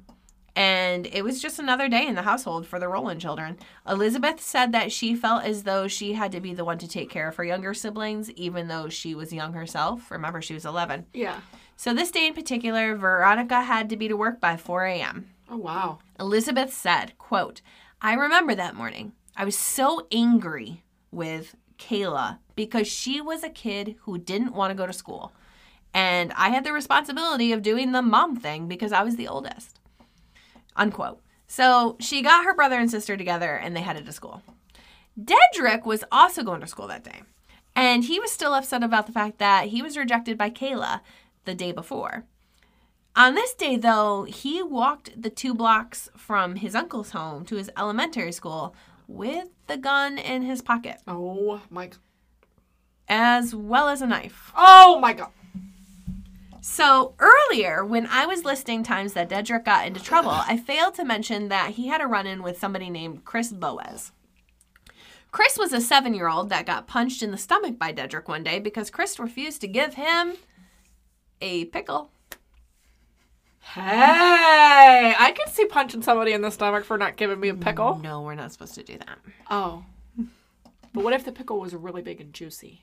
And 0.56 1.06
it 1.06 1.22
was 1.22 1.40
just 1.40 1.60
another 1.60 1.88
day 1.88 2.06
in 2.06 2.16
the 2.16 2.22
household 2.22 2.66
for 2.66 2.80
the 2.80 2.88
Rolland 2.88 3.20
children. 3.20 3.56
Elizabeth 3.88 4.40
said 4.40 4.72
that 4.72 4.90
she 4.90 5.14
felt 5.14 5.44
as 5.44 5.62
though 5.62 5.86
she 5.86 6.14
had 6.14 6.32
to 6.32 6.40
be 6.40 6.54
the 6.54 6.64
one 6.64 6.78
to 6.78 6.88
take 6.88 7.08
care 7.08 7.28
of 7.28 7.36
her 7.36 7.44
younger 7.44 7.72
siblings, 7.72 8.30
even 8.32 8.66
though 8.66 8.88
she 8.88 9.14
was 9.14 9.32
young 9.32 9.52
herself. 9.52 10.10
Remember, 10.10 10.42
she 10.42 10.54
was 10.54 10.64
11. 10.64 11.06
Yeah. 11.14 11.40
So 11.76 11.94
this 11.94 12.10
day 12.10 12.26
in 12.26 12.34
particular, 12.34 12.96
Veronica 12.96 13.62
had 13.62 13.88
to 13.90 13.96
be 13.96 14.08
to 14.08 14.16
work 14.16 14.40
by 14.40 14.56
4 14.56 14.86
a.m. 14.86 15.30
Oh 15.48 15.56
wow. 15.56 15.98
Elizabeth 16.18 16.72
said, 16.72 17.16
quote, 17.16 17.60
I 18.02 18.14
remember 18.14 18.54
that 18.54 18.74
morning. 18.74 19.12
I 19.36 19.44
was 19.44 19.56
so 19.56 20.06
angry 20.10 20.82
with 21.10 21.54
Kayla 21.78 22.38
because 22.56 22.88
she 22.88 23.20
was 23.20 23.42
a 23.42 23.50
kid 23.50 23.96
who 24.00 24.18
didn't 24.18 24.54
want 24.54 24.70
to 24.70 24.74
go 24.74 24.86
to 24.86 24.92
school. 24.92 25.32
And 25.92 26.32
I 26.36 26.50
had 26.50 26.64
the 26.64 26.72
responsibility 26.72 27.52
of 27.52 27.62
doing 27.62 27.92
the 27.92 28.02
mom 28.02 28.36
thing 28.36 28.68
because 28.68 28.92
I 28.92 29.02
was 29.02 29.16
the 29.16 29.28
oldest. 29.28 29.78
Unquote. 30.76 31.20
So 31.46 31.96
she 31.98 32.22
got 32.22 32.44
her 32.44 32.54
brother 32.54 32.78
and 32.78 32.90
sister 32.90 33.16
together 33.16 33.54
and 33.56 33.74
they 33.76 33.80
headed 33.80 34.06
to 34.06 34.12
school. 34.12 34.42
Dedric 35.20 35.84
was 35.84 36.04
also 36.12 36.42
going 36.42 36.60
to 36.60 36.66
school 36.66 36.86
that 36.86 37.04
day. 37.04 37.22
And 37.74 38.04
he 38.04 38.20
was 38.20 38.30
still 38.30 38.54
upset 38.54 38.82
about 38.82 39.06
the 39.06 39.12
fact 39.12 39.38
that 39.38 39.66
he 39.66 39.82
was 39.82 39.96
rejected 39.96 40.38
by 40.38 40.50
Kayla 40.50 41.00
the 41.44 41.54
day 41.54 41.72
before. 41.72 42.24
On 43.16 43.34
this 43.34 43.54
day, 43.54 43.76
though, 43.76 44.22
he 44.24 44.62
walked 44.62 45.20
the 45.20 45.30
two 45.30 45.52
blocks 45.54 46.08
from 46.16 46.56
his 46.56 46.74
uncle's 46.76 47.10
home 47.10 47.44
to 47.46 47.56
his 47.56 47.70
elementary 47.76 48.30
school 48.32 48.74
with 49.08 49.48
the 49.66 49.76
gun 49.76 50.16
in 50.18 50.42
his 50.42 50.62
pocket, 50.62 50.98
Oh 51.08 51.60
my. 51.68 51.90
as 53.08 53.54
well 53.54 53.88
as 53.88 54.00
a 54.00 54.06
knife. 54.06 54.52
Oh 54.56 55.00
my 55.00 55.12
god. 55.12 55.30
So 56.60 57.14
earlier, 57.18 57.84
when 57.84 58.06
I 58.06 58.26
was 58.26 58.44
listing 58.44 58.82
times 58.82 59.14
that 59.14 59.30
Dedric 59.30 59.64
got 59.64 59.86
into 59.86 60.02
trouble, 60.02 60.30
I 60.30 60.56
failed 60.56 60.94
to 60.94 61.04
mention 61.04 61.48
that 61.48 61.72
he 61.72 61.88
had 61.88 62.00
a 62.00 62.06
run 62.06 62.26
in 62.26 62.42
with 62.42 62.58
somebody 62.58 62.90
named 62.90 63.24
Chris 63.24 63.50
Boaz. 63.50 64.12
Chris 65.32 65.56
was 65.56 65.72
a 65.72 65.80
seven 65.80 66.12
year 66.12 66.28
old 66.28 66.50
that 66.50 66.66
got 66.66 66.86
punched 66.86 67.22
in 67.22 67.30
the 67.30 67.38
stomach 67.38 67.78
by 67.78 67.92
Dedric 67.92 68.28
one 68.28 68.42
day 68.42 68.58
because 68.58 68.90
Chris 68.90 69.18
refused 69.18 69.60
to 69.60 69.68
give 69.68 69.94
him 69.94 70.34
a 71.40 71.66
pickle. 71.66 72.10
Hey, 73.60 75.14
I 75.16 75.32
could 75.36 75.54
see 75.54 75.66
punching 75.66 76.02
somebody 76.02 76.32
in 76.32 76.42
the 76.42 76.50
stomach 76.50 76.84
for 76.84 76.98
not 76.98 77.16
giving 77.16 77.38
me 77.38 77.48
a 77.50 77.54
pickle. 77.54 78.00
No, 78.02 78.22
we're 78.22 78.34
not 78.34 78.52
supposed 78.52 78.74
to 78.74 78.82
do 78.82 78.98
that. 78.98 79.18
Oh. 79.48 79.84
But 80.92 81.04
what 81.04 81.12
if 81.12 81.24
the 81.24 81.30
pickle 81.30 81.60
was 81.60 81.72
really 81.74 82.02
big 82.02 82.20
and 82.20 82.32
juicy? 82.32 82.82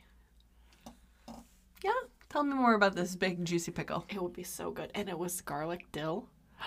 Tell 2.38 2.44
me 2.44 2.54
more 2.54 2.76
about 2.76 2.96
this 2.96 3.16
big 3.16 3.44
juicy 3.44 3.72
pickle. 3.72 4.06
It 4.10 4.22
would 4.22 4.34
be 4.34 4.44
so 4.44 4.70
good. 4.70 4.92
And 4.94 5.10
it 5.10 5.18
was 5.18 5.42
garlic 5.42 5.92
dill. 5.92 6.30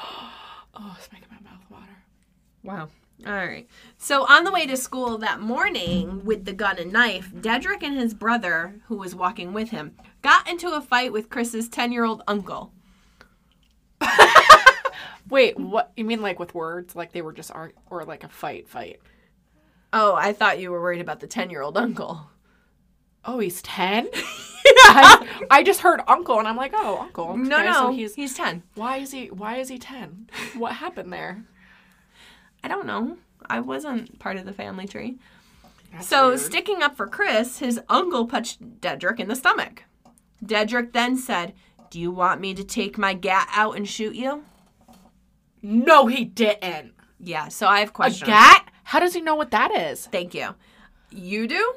Oh, 0.75 0.97
it's 0.97 1.13
making 1.13 1.29
my 1.31 1.51
mouth 1.51 1.65
water. 1.69 2.05
Wow. 2.63 2.89
All 3.27 3.47
right. 3.47 3.69
So 3.99 4.25
on 4.27 4.45
the 4.45 4.53
way 4.53 4.67
to 4.67 4.77
school 4.77 5.19
that 5.19 5.41
morning 5.41 6.25
with 6.25 6.45
the 6.45 6.53
gun 6.53 6.79
and 6.79 6.93
knife, 6.93 7.33
Dedric 7.33 7.83
and 7.83 7.97
his 7.97 8.15
brother, 8.15 8.81
who 8.87 8.97
was 8.97 9.15
walking 9.15 9.53
with 9.53 9.71
him, 9.71 9.97
got 10.23 10.49
into 10.49 10.71
a 10.71 10.81
fight 10.81 11.13
with 11.13 11.29
Chris's 11.29 11.69
10 11.69 11.93
year 11.93 12.05
old 12.05 12.23
uncle. 12.27 12.73
Wait, 15.29 15.59
what? 15.59 15.93
You 15.97 16.05
mean 16.05 16.23
like 16.23 16.39
with 16.39 16.55
words? 16.55 16.97
Like 16.97 17.13
they 17.13 17.23
were 17.23 17.33
just 17.33 17.53
art 17.53 17.77
or 17.91 18.05
like 18.05 18.25
a 18.25 18.29
fight 18.29 18.69
fight? 18.69 19.01
Oh, 19.93 20.15
I 20.15 20.33
thought 20.33 20.61
you 20.61 20.71
were 20.73 20.81
worried 20.81 21.01
about 21.01 21.21
the 21.21 21.29
10 21.29 21.51
year 21.51 21.63
old 21.63 21.77
uncle. 21.77 22.29
Oh, 23.25 23.39
he's 23.39 23.63
10? 23.63 24.09
I, 24.97 25.45
I 25.51 25.63
just 25.63 25.81
heard 25.81 26.01
uncle 26.09 26.39
and 26.39 26.47
I'm 26.49 26.57
like, 26.57 26.73
oh, 26.75 26.99
uncle. 27.01 27.37
No, 27.37 27.57
Okay, 27.57 27.67
no, 27.67 27.73
so 27.73 27.93
he's, 27.93 28.15
he's 28.15 28.35
10. 28.35 28.63
why 28.75 28.97
is 28.99 29.13
he 29.13 29.27
why 29.29 29.57
is 29.57 29.69
he 29.69 29.79
10? 29.79 30.29
What 30.57 30.73
happened 30.73 31.13
there? 31.13 31.45
I 32.63 32.69
don't 32.69 32.87
know. 32.87 33.17
I 33.49 33.61
wasn't 33.61 34.19
part 34.19 34.37
of 34.37 34.45
the 34.45 34.53
family 34.53 34.87
tree. 34.87 35.19
That's 35.93 36.07
so, 36.07 36.29
weird. 36.29 36.41
sticking 36.41 36.83
up 36.83 36.97
for 36.97 37.07
Chris, 37.09 37.59
his 37.59 37.81
uncle 37.89 38.27
punched 38.27 38.81
Dedric 38.81 39.19
in 39.19 39.29
the 39.29 39.35
stomach. 39.35 39.85
Dedric 40.45 40.93
then 40.93 41.17
said, 41.17 41.55
Do 41.91 41.99
you 41.99 42.11
want 42.13 42.41
me 42.41 42.55
to 42.55 42.63
take 42.63 42.97
my 42.99 43.13
gat 43.15 43.49
out 43.53 43.77
and 43.77 43.89
shoot 43.89 44.15
you? 44.15 44.45
No, 45.63 46.07
he 46.07 46.25
didn't. 46.25 46.93
Yeah, 47.19 47.49
so 47.49 47.67
I 47.67 47.81
have 47.81 47.93
questions. 47.93 48.23
A 48.23 48.25
questions. 48.27 48.55
gat? 48.65 48.73
How 48.85 49.01
does 49.01 49.15
he 49.15 49.21
know 49.21 49.35
what 49.35 49.51
that 49.51 49.73
is? 49.75 50.07
Thank 50.07 50.33
you. 50.35 50.55
You 51.11 51.47
do? 51.49 51.75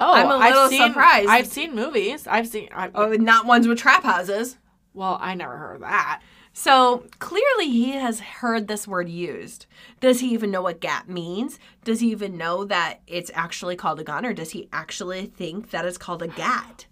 Oh, 0.00 0.12
I'm 0.14 0.26
a 0.26 0.38
little 0.38 0.62
I've 0.64 0.70
seen, 0.70 0.88
surprised. 0.88 1.28
I've 1.28 1.46
seen 1.46 1.74
movies. 1.74 2.26
I've 2.26 2.48
seen. 2.48 2.68
I, 2.72 2.90
Oh, 2.94 3.12
not 3.12 3.46
ones 3.46 3.68
with 3.68 3.78
trap 3.78 4.02
houses. 4.02 4.56
well, 4.94 5.18
I 5.20 5.34
never 5.34 5.56
heard 5.56 5.74
of 5.76 5.80
that. 5.82 6.22
So 6.52 7.04
clearly 7.20 7.68
he 7.68 7.92
has 7.92 8.18
heard 8.20 8.66
this 8.66 8.88
word 8.88 9.08
used. 9.08 9.66
Does 10.00 10.20
he 10.20 10.32
even 10.32 10.50
know 10.50 10.62
what 10.62 10.80
gat 10.80 11.08
means? 11.08 11.58
Does 11.84 12.00
he 12.00 12.10
even 12.10 12.36
know 12.36 12.64
that 12.64 13.00
it's 13.06 13.30
actually 13.34 13.76
called 13.76 14.00
a 14.00 14.04
gun 14.04 14.26
or 14.26 14.32
does 14.32 14.50
he 14.50 14.68
actually 14.72 15.26
think 15.26 15.70
that 15.70 15.84
it's 15.84 15.96
called 15.98 16.22
a 16.22 16.28
gat? 16.28 16.86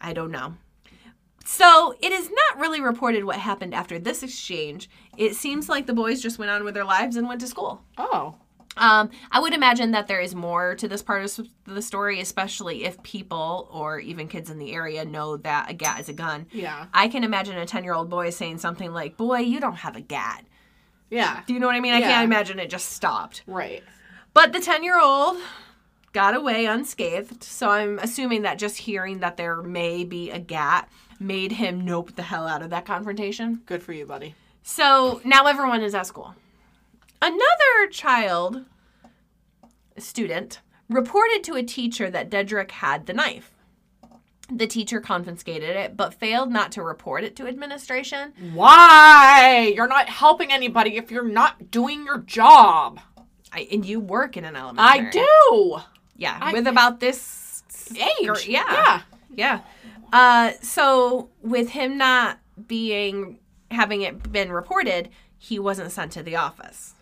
I 0.00 0.12
don't 0.12 0.30
know. 0.30 0.54
So 1.46 1.94
it 2.02 2.12
is 2.12 2.28
not 2.30 2.60
really 2.60 2.80
reported 2.80 3.24
what 3.24 3.36
happened 3.36 3.74
after 3.74 3.98
this 3.98 4.22
exchange. 4.22 4.90
It 5.16 5.34
seems 5.34 5.68
like 5.70 5.86
the 5.86 5.94
boys 5.94 6.20
just 6.20 6.38
went 6.38 6.50
on 6.50 6.62
with 6.62 6.74
their 6.74 6.84
lives 6.84 7.16
and 7.16 7.26
went 7.26 7.40
to 7.40 7.46
school. 7.46 7.82
Oh, 7.96 8.34
Um, 8.78 9.10
I 9.30 9.40
would 9.40 9.52
imagine 9.54 9.90
that 9.92 10.06
there 10.06 10.20
is 10.20 10.34
more 10.34 10.74
to 10.76 10.88
this 10.88 11.02
part 11.02 11.24
of 11.24 11.48
the 11.64 11.82
story, 11.82 12.20
especially 12.20 12.84
if 12.84 13.02
people 13.02 13.68
or 13.72 13.98
even 14.00 14.28
kids 14.28 14.50
in 14.50 14.58
the 14.58 14.72
area 14.72 15.04
know 15.04 15.36
that 15.38 15.70
a 15.70 15.74
gat 15.74 16.00
is 16.00 16.08
a 16.08 16.12
gun. 16.12 16.46
yeah, 16.52 16.86
I 16.94 17.08
can 17.08 17.24
imagine 17.24 17.58
a 17.58 17.66
10 17.66 17.84
year 17.84 17.94
old 17.94 18.08
boy 18.08 18.30
saying 18.30 18.58
something 18.58 18.92
like, 18.92 19.16
Boy, 19.16 19.38
you 19.40 19.60
don't 19.60 19.76
have 19.76 19.96
a 19.96 20.00
gat. 20.00 20.44
yeah, 21.10 21.42
Do 21.46 21.54
you 21.54 21.60
know 21.60 21.66
what 21.66 21.76
I 21.76 21.80
mean? 21.80 21.94
I 21.94 21.98
Yeah. 22.00 22.08
can't 22.08 22.24
imagine 22.24 22.58
it 22.58 22.70
just 22.70 22.90
stopped. 22.90 23.42
right. 23.46 23.82
But 24.34 24.52
the 24.52 24.60
10 24.60 24.84
year 24.84 25.00
old 25.00 25.38
got 26.12 26.34
away 26.36 26.66
unscathed. 26.66 27.42
So 27.42 27.70
I'm 27.70 27.98
assuming 27.98 28.42
that 28.42 28.58
just 28.58 28.78
hearing 28.78 29.18
that 29.20 29.36
there 29.36 29.62
may 29.62 30.04
be 30.04 30.30
a 30.30 30.38
gat 30.38 30.88
made 31.20 31.52
him 31.52 31.84
nope 31.84 32.14
the 32.14 32.22
hell 32.22 32.46
out 32.46 32.62
of 32.62 32.70
that 32.70 32.84
confrontation. 32.86 33.62
Good 33.66 33.82
for 33.82 33.92
you, 33.92 34.06
buddy. 34.06 34.34
So 34.62 35.20
now 35.24 35.46
everyone 35.46 35.82
is 35.82 35.94
at 35.94 36.06
school. 36.06 36.34
Another 37.20 37.88
child, 37.90 38.64
student, 39.96 40.60
reported 40.88 41.42
to 41.44 41.54
a 41.54 41.62
teacher 41.62 42.10
that 42.10 42.30
Dedric 42.30 42.70
had 42.70 43.06
the 43.06 43.12
knife. 43.12 43.52
The 44.50 44.66
teacher 44.66 45.00
confiscated 45.00 45.76
it, 45.76 45.96
but 45.96 46.14
failed 46.14 46.50
not 46.50 46.72
to 46.72 46.82
report 46.82 47.22
it 47.24 47.36
to 47.36 47.46
administration. 47.46 48.32
Why? 48.54 49.72
You're 49.74 49.88
not 49.88 50.08
helping 50.08 50.50
anybody 50.52 50.96
if 50.96 51.10
you're 51.10 51.28
not 51.28 51.70
doing 51.70 52.04
your 52.06 52.18
job. 52.18 53.00
I, 53.52 53.68
and 53.70 53.84
you 53.84 54.00
work 54.00 54.36
in 54.36 54.44
an 54.46 54.56
elementary. 54.56 55.08
I 55.08 55.10
do. 55.10 55.76
Yeah, 56.16 56.38
I- 56.40 56.52
with 56.52 56.66
about 56.66 57.00
this 57.00 57.44
Age. 57.90 58.46
Yeah. 58.46 58.64
Yeah. 58.70 59.02
Yeah. 59.34 59.60
Uh, 60.12 60.52
so 60.60 61.30
with 61.42 61.70
him 61.70 61.96
not 61.96 62.38
being 62.66 63.38
having 63.70 64.02
it 64.02 64.30
been 64.30 64.50
reported, 64.52 65.08
he 65.38 65.58
wasn't 65.58 65.90
sent 65.92 66.12
to 66.12 66.22
the 66.22 66.36
office. 66.36 66.94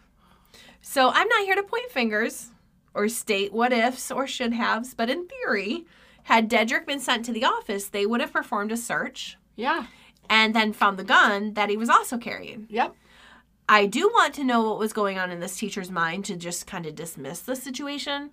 So 0.96 1.10
I'm 1.12 1.28
not 1.28 1.44
here 1.44 1.56
to 1.56 1.62
point 1.62 1.90
fingers 1.90 2.52
or 2.94 3.06
state 3.10 3.52
what 3.52 3.70
ifs 3.70 4.10
or 4.10 4.26
should 4.26 4.54
haves, 4.54 4.94
but 4.94 5.10
in 5.10 5.26
theory, 5.28 5.84
had 6.22 6.48
Dedric 6.48 6.86
been 6.86 7.00
sent 7.00 7.26
to 7.26 7.34
the 7.34 7.44
office, 7.44 7.90
they 7.90 8.06
would 8.06 8.22
have 8.22 8.32
performed 8.32 8.72
a 8.72 8.78
search 8.78 9.36
Yeah. 9.56 9.88
and 10.30 10.54
then 10.54 10.72
found 10.72 10.98
the 10.98 11.04
gun 11.04 11.52
that 11.52 11.68
he 11.68 11.76
was 11.76 11.90
also 11.90 12.16
carrying. 12.16 12.66
Yep. 12.70 12.94
I 13.68 13.84
do 13.84 14.08
want 14.08 14.32
to 14.36 14.44
know 14.44 14.62
what 14.62 14.78
was 14.78 14.94
going 14.94 15.18
on 15.18 15.30
in 15.30 15.38
this 15.38 15.58
teacher's 15.58 15.90
mind 15.90 16.24
to 16.24 16.34
just 16.34 16.66
kind 16.66 16.86
of 16.86 16.94
dismiss 16.94 17.40
the 17.40 17.56
situation. 17.56 18.30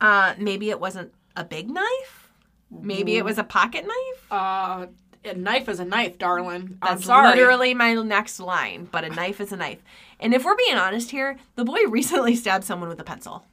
Uh, 0.00 0.32
maybe 0.38 0.70
it 0.70 0.80
wasn't 0.80 1.12
a 1.36 1.44
big 1.44 1.68
knife. 1.68 2.30
Maybe 2.70 3.18
it 3.18 3.24
was 3.26 3.36
a 3.36 3.44
pocket 3.44 3.84
knife. 3.84 4.32
Uh, 4.32 4.86
a 5.24 5.34
knife 5.34 5.68
is 5.68 5.80
a 5.80 5.84
knife, 5.84 6.18
darling. 6.18 6.78
I'm 6.82 6.96
That's 6.96 7.04
sorry. 7.06 7.36
literally 7.36 7.74
my 7.74 7.94
next 7.94 8.40
line. 8.40 8.88
But 8.90 9.04
a 9.04 9.10
knife 9.10 9.40
is 9.40 9.52
a 9.52 9.56
knife. 9.56 9.78
And 10.20 10.34
if 10.34 10.44
we're 10.44 10.56
being 10.56 10.76
honest 10.76 11.10
here, 11.10 11.38
the 11.56 11.64
boy 11.64 11.84
recently 11.88 12.34
stabbed 12.34 12.64
someone 12.64 12.88
with 12.88 13.00
a 13.00 13.04
pencil. 13.04 13.44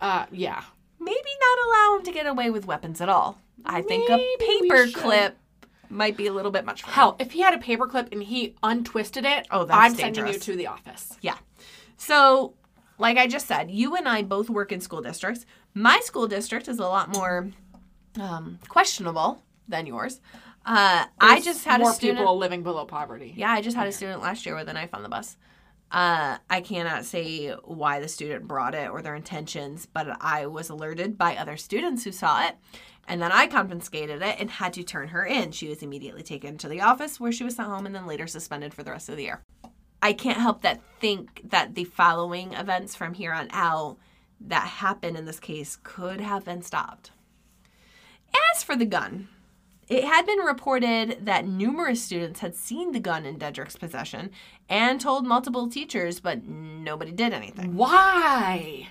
Uh, 0.00 0.26
yeah. 0.30 0.62
Maybe 0.98 1.14
not 1.16 1.66
allow 1.68 1.98
him 1.98 2.04
to 2.04 2.12
get 2.12 2.26
away 2.26 2.50
with 2.50 2.66
weapons 2.66 3.00
at 3.00 3.08
all. 3.08 3.38
I 3.64 3.82
think 3.82 4.08
a 4.08 4.16
Maybe 4.16 4.68
paper 4.68 4.86
clip 4.92 5.36
might 5.88 6.16
be 6.16 6.26
a 6.26 6.32
little 6.32 6.50
bit 6.50 6.64
much 6.64 6.82
for 6.82 6.88
him. 6.88 6.94
Hell, 6.94 7.16
if 7.18 7.32
he 7.32 7.40
had 7.40 7.54
a 7.54 7.58
paperclip 7.58 8.12
and 8.12 8.22
he 8.22 8.54
untwisted 8.62 9.24
it, 9.24 9.46
Oh, 9.50 9.64
that's 9.64 9.78
I'm 9.78 9.94
sending 9.94 10.26
you 10.26 10.38
to 10.38 10.56
the 10.56 10.66
office. 10.66 11.16
Yeah. 11.20 11.36
So, 11.96 12.54
like 12.98 13.18
I 13.18 13.26
just 13.26 13.46
said, 13.46 13.70
you 13.70 13.96
and 13.96 14.08
I 14.08 14.22
both 14.22 14.50
work 14.50 14.72
in 14.72 14.80
school 14.80 15.00
districts. 15.00 15.46
My 15.74 16.00
school 16.00 16.26
district 16.26 16.68
is 16.68 16.78
a 16.78 16.88
lot 16.88 17.12
more 17.12 17.48
um, 18.20 18.58
questionable 18.68 19.42
than 19.68 19.86
yours. 19.86 20.20
Uh, 20.66 21.06
I 21.20 21.40
just 21.40 21.64
had 21.64 21.80
more 21.80 21.92
a 21.92 21.94
student. 21.94 22.18
people 22.18 22.36
living 22.36 22.64
below 22.64 22.84
poverty. 22.84 23.32
Yeah, 23.36 23.52
I 23.52 23.60
just 23.60 23.76
had 23.76 23.86
a 23.86 23.92
student 23.92 24.20
last 24.20 24.44
year 24.44 24.56
with 24.56 24.68
a 24.68 24.72
knife 24.72 24.92
on 24.92 25.04
the 25.04 25.08
bus. 25.08 25.36
Uh, 25.92 26.38
I 26.50 26.60
cannot 26.60 27.04
say 27.04 27.50
why 27.64 28.00
the 28.00 28.08
student 28.08 28.48
brought 28.48 28.74
it 28.74 28.90
or 28.90 29.00
their 29.00 29.14
intentions, 29.14 29.86
but 29.86 30.08
I 30.20 30.46
was 30.46 30.68
alerted 30.68 31.16
by 31.16 31.36
other 31.36 31.56
students 31.56 32.02
who 32.02 32.10
saw 32.10 32.44
it. 32.48 32.56
And 33.06 33.22
then 33.22 33.30
I 33.30 33.46
confiscated 33.46 34.20
it 34.20 34.36
and 34.40 34.50
had 34.50 34.72
to 34.72 34.82
turn 34.82 35.08
her 35.08 35.24
in. 35.24 35.52
She 35.52 35.68
was 35.68 35.84
immediately 35.84 36.24
taken 36.24 36.58
to 36.58 36.68
the 36.68 36.80
office 36.80 37.20
where 37.20 37.30
she 37.30 37.44
was 37.44 37.54
sent 37.54 37.68
home 37.68 37.86
and 37.86 37.94
then 37.94 38.06
later 38.06 38.26
suspended 38.26 38.74
for 38.74 38.82
the 38.82 38.90
rest 38.90 39.08
of 39.08 39.16
the 39.16 39.22
year. 39.22 39.42
I 40.02 40.12
can't 40.12 40.40
help 40.40 40.62
that 40.62 40.80
think 40.98 41.42
that 41.50 41.76
the 41.76 41.84
following 41.84 42.54
events 42.54 42.96
from 42.96 43.14
here 43.14 43.32
on 43.32 43.46
out 43.52 43.98
that 44.40 44.66
happened 44.66 45.16
in 45.16 45.24
this 45.24 45.38
case 45.38 45.78
could 45.84 46.20
have 46.20 46.44
been 46.44 46.62
stopped. 46.62 47.12
As 48.52 48.64
for 48.64 48.74
the 48.74 48.84
gun, 48.84 49.28
it 49.88 50.04
had 50.04 50.26
been 50.26 50.38
reported 50.38 51.18
that 51.26 51.46
numerous 51.46 52.02
students 52.02 52.40
had 52.40 52.54
seen 52.54 52.92
the 52.92 53.00
gun 53.00 53.24
in 53.24 53.38
Dedric's 53.38 53.76
possession 53.76 54.30
and 54.68 55.00
told 55.00 55.26
multiple 55.26 55.68
teachers, 55.68 56.20
but 56.20 56.44
nobody 56.44 57.12
did 57.12 57.32
anything. 57.32 57.76
Why? 57.76 58.88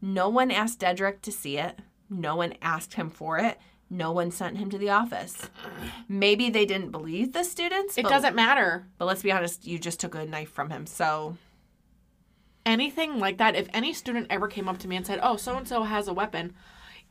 No 0.00 0.28
one 0.28 0.50
asked 0.50 0.80
Dedric 0.80 1.20
to 1.22 1.32
see 1.32 1.58
it. 1.58 1.78
No 2.08 2.36
one 2.36 2.54
asked 2.62 2.94
him 2.94 3.10
for 3.10 3.38
it. 3.38 3.58
No 3.88 4.10
one 4.10 4.30
sent 4.30 4.56
him 4.56 4.70
to 4.70 4.78
the 4.78 4.88
office. 4.88 5.50
Maybe 6.08 6.48
they 6.48 6.64
didn't 6.64 6.90
believe 6.90 7.32
the 7.32 7.44
students. 7.44 7.98
It 7.98 8.04
but, 8.04 8.08
doesn't 8.08 8.34
matter. 8.34 8.86
But 8.96 9.04
let's 9.04 9.22
be 9.22 9.30
honest, 9.30 9.66
you 9.66 9.78
just 9.78 10.00
took 10.00 10.14
a 10.14 10.24
knife 10.24 10.50
from 10.50 10.70
him. 10.70 10.86
So 10.86 11.36
Anything 12.64 13.18
like 13.18 13.38
that, 13.38 13.56
if 13.56 13.68
any 13.74 13.92
student 13.92 14.28
ever 14.30 14.46
came 14.46 14.68
up 14.68 14.78
to 14.78 14.88
me 14.88 14.94
and 14.94 15.06
said, 15.06 15.18
oh, 15.22 15.36
so 15.36 15.56
and 15.56 15.66
so 15.66 15.82
has 15.82 16.06
a 16.06 16.12
weapon, 16.12 16.54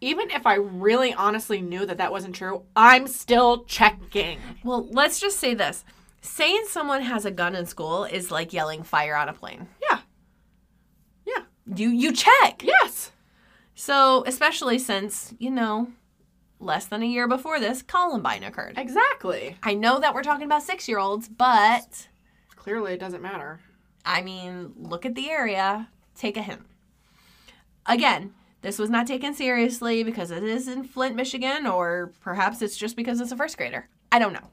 even 0.01 0.29
if 0.31 0.45
I 0.45 0.55
really 0.55 1.13
honestly 1.13 1.61
knew 1.61 1.85
that 1.85 1.99
that 1.99 2.11
wasn't 2.11 2.35
true, 2.35 2.63
I'm 2.75 3.07
still 3.07 3.63
checking. 3.65 4.39
Well, 4.63 4.87
let's 4.91 5.19
just 5.19 5.37
say 5.37 5.53
this. 5.53 5.85
Saying 6.21 6.65
someone 6.67 7.01
has 7.01 7.25
a 7.25 7.31
gun 7.31 7.55
in 7.55 7.65
school 7.65 8.03
is 8.03 8.31
like 8.31 8.51
yelling 8.53 8.83
fire 8.83 9.15
on 9.15 9.29
a 9.29 9.33
plane. 9.33 9.67
Yeah. 9.81 9.99
Yeah. 11.25 11.43
You 11.75 11.89
you 11.89 12.11
check. 12.11 12.63
Yes. 12.63 13.11
So, 13.75 14.23
especially 14.27 14.77
since, 14.77 15.33
you 15.39 15.49
know, 15.49 15.87
less 16.59 16.85
than 16.85 17.01
a 17.01 17.07
year 17.07 17.27
before 17.27 17.59
this, 17.59 17.81
Columbine 17.81 18.43
occurred. 18.43 18.77
Exactly. 18.77 19.55
I 19.63 19.73
know 19.73 19.99
that 19.99 20.13
we're 20.13 20.21
talking 20.21 20.45
about 20.45 20.67
6-year-olds, 20.67 21.29
but 21.29 22.07
Clearly, 22.55 22.93
it 22.93 22.99
doesn't 22.99 23.23
matter. 23.23 23.59
I 24.05 24.21
mean, 24.21 24.73
look 24.77 25.03
at 25.03 25.15
the 25.15 25.31
area, 25.31 25.89
take 26.15 26.37
a 26.37 26.43
hint. 26.43 26.61
Again, 27.87 28.35
this 28.61 28.77
was 28.77 28.89
not 28.89 29.07
taken 29.07 29.33
seriously 29.33 30.03
because 30.03 30.31
it 30.31 30.43
is 30.43 30.67
in 30.67 30.83
Flint, 30.83 31.15
Michigan, 31.15 31.65
or 31.65 32.11
perhaps 32.21 32.61
it's 32.61 32.77
just 32.77 32.95
because 32.95 33.19
it's 33.19 33.31
a 33.31 33.37
first 33.37 33.57
grader. 33.57 33.87
I 34.11 34.19
don't 34.19 34.33
know. 34.33 34.49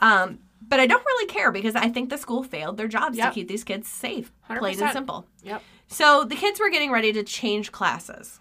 Um, 0.00 0.40
but 0.66 0.80
I 0.80 0.86
don't 0.86 1.04
really 1.04 1.26
care 1.26 1.52
because 1.52 1.76
I 1.76 1.88
think 1.88 2.10
the 2.10 2.18
school 2.18 2.42
failed 2.42 2.76
their 2.76 2.88
jobs 2.88 3.16
Yep. 3.18 3.28
to 3.30 3.34
keep 3.34 3.48
these 3.48 3.64
kids 3.64 3.88
safe, 3.88 4.32
plain 4.46 4.76
100%. 4.76 4.82
and 4.82 4.92
simple. 4.92 5.26
Yep. 5.44 5.62
So 5.88 6.24
the 6.24 6.36
kids 6.36 6.58
were 6.58 6.70
getting 6.70 6.90
ready 6.90 7.12
to 7.12 7.22
change 7.22 7.70
classes. 7.72 8.40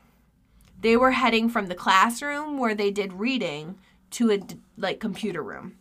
They 0.79 0.97
were 0.97 1.11
heading 1.11 1.49
from 1.49 1.67
the 1.67 1.75
classroom 1.75 2.57
where 2.57 2.73
they 2.73 2.89
did 2.89 3.13
reading 3.13 3.77
to 4.11 4.31
a 4.31 4.39
like 4.77 4.99
computer 4.99 5.43
room. 5.43 5.77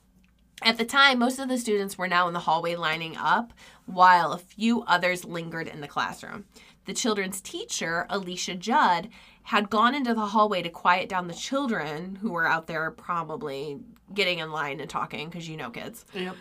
At 0.62 0.76
the 0.76 0.84
time, 0.84 1.18
most 1.20 1.38
of 1.38 1.48
the 1.48 1.56
students 1.56 1.96
were 1.96 2.08
now 2.08 2.28
in 2.28 2.34
the 2.34 2.40
hallway 2.40 2.74
lining 2.76 3.16
up, 3.16 3.54
while 3.86 4.32
a 4.32 4.38
few 4.38 4.82
others 4.82 5.24
lingered 5.24 5.66
in 5.68 5.80
the 5.80 5.88
classroom. 5.88 6.44
The 6.90 6.94
children's 6.94 7.40
teacher, 7.40 8.04
Alicia 8.10 8.56
Judd, 8.56 9.10
had 9.44 9.70
gone 9.70 9.94
into 9.94 10.12
the 10.12 10.26
hallway 10.26 10.60
to 10.62 10.68
quiet 10.68 11.08
down 11.08 11.28
the 11.28 11.34
children 11.34 12.16
who 12.16 12.32
were 12.32 12.48
out 12.48 12.66
there 12.66 12.90
probably 12.90 13.78
getting 14.12 14.40
in 14.40 14.50
line 14.50 14.80
and 14.80 14.90
talking 14.90 15.28
because 15.28 15.48
you 15.48 15.56
know 15.56 15.70
kids. 15.70 16.04
Yep. 16.12 16.34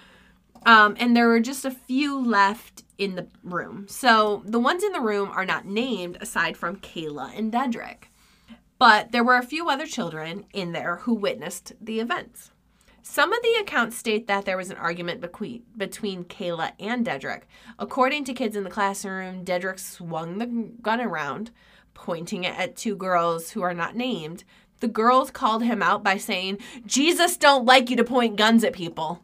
Um, 0.66 0.96
and 1.00 1.16
there 1.16 1.28
were 1.28 1.40
just 1.40 1.66
a 1.66 1.70
few 1.70 2.20
left 2.20 2.84
in 2.98 3.14
the 3.14 3.28
room. 3.44 3.86
So 3.88 4.42
the 4.44 4.58
ones 4.58 4.84
in 4.84 4.92
the 4.92 5.02
room 5.02 5.30
are 5.30 5.46
not 5.46 5.68
named 5.68 6.18
aside 6.20 6.58
from 6.58 6.78
Kayla 6.78 7.38
and 7.38 7.54
Dedric. 7.54 8.06
But 8.80 9.12
there 9.12 9.24
were 9.24 9.38
a 9.38 9.44
few 9.44 9.70
other 9.70 9.86
children 9.86 10.46
in 10.52 10.72
there 10.72 10.96
who 11.04 11.14
witnessed 11.14 11.74
the 11.80 12.00
events. 12.00 12.50
Some 13.02 13.34
of 13.34 13.42
the 13.42 13.58
accounts 13.62 13.98
state 13.98 14.28
that 14.28 14.46
there 14.46 14.58
was 14.58 14.70
an 14.70 14.78
argument 14.78 15.22
between, 15.22 15.64
between 15.76 16.26
Kayla 16.26 16.74
and 16.80 17.06
Dedric. 17.06 17.44
According 17.78 18.26
to 18.26 18.34
kids 18.34 18.56
in 18.56 18.64
the 18.64 18.70
classroom, 18.70 19.44
Dedric 19.46 19.80
swung 19.80 20.38
the 20.38 20.46
gun 20.82 21.02
around, 21.02 21.52
pointing 21.94 22.44
it 22.44 22.58
at 22.58 22.76
two 22.76 22.96
girls 22.96 23.52
who 23.52 23.62
are 23.62 23.74
not 23.74 23.96
named. 23.96 24.44
The 24.80 24.88
girls 24.88 25.32
called 25.32 25.64
him 25.64 25.82
out 25.82 26.04
by 26.04 26.18
saying, 26.18 26.60
Jesus 26.86 27.38
don't 27.38 27.66
like 27.66 27.90
you 27.90 27.96
to 27.98 28.04
point 28.04 28.38
guns 28.38 28.64
at 28.64 28.74
people. 28.74 29.24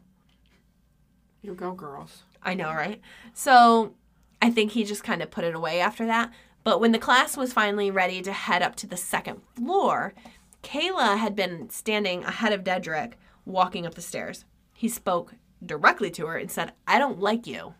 You 1.42 1.54
go, 1.54 1.72
girls. 1.72 2.22
I 2.42 2.54
know, 2.54 2.70
right? 2.72 3.00
So 3.34 3.94
I 4.42 4.50
think 4.50 4.72
he 4.72 4.84
just 4.84 5.04
kind 5.04 5.22
of 5.22 5.30
put 5.30 5.44
it 5.44 5.54
away 5.54 5.80
after 5.80 6.06
that. 6.06 6.30
But 6.64 6.80
when 6.80 6.92
the 6.92 6.98
class 6.98 7.36
was 7.36 7.52
finally 7.52 7.90
ready 7.90 8.20
to 8.22 8.32
head 8.32 8.62
up 8.62 8.74
to 8.76 8.86
the 8.86 8.96
second 8.96 9.40
floor, 9.54 10.14
Kayla 10.62 11.16
had 11.18 11.36
been 11.36 11.70
standing 11.70 12.24
ahead 12.24 12.52
of 12.52 12.64
Dedric, 12.64 13.12
walking 13.46 13.86
up 13.86 13.94
the 13.94 14.02
stairs. 14.02 14.44
He 14.74 14.88
spoke 14.88 15.34
directly 15.64 16.10
to 16.10 16.26
her 16.26 16.36
and 16.36 16.50
said, 16.50 16.72
I 16.86 16.98
don't 16.98 17.18
like 17.20 17.46
you. 17.46 17.72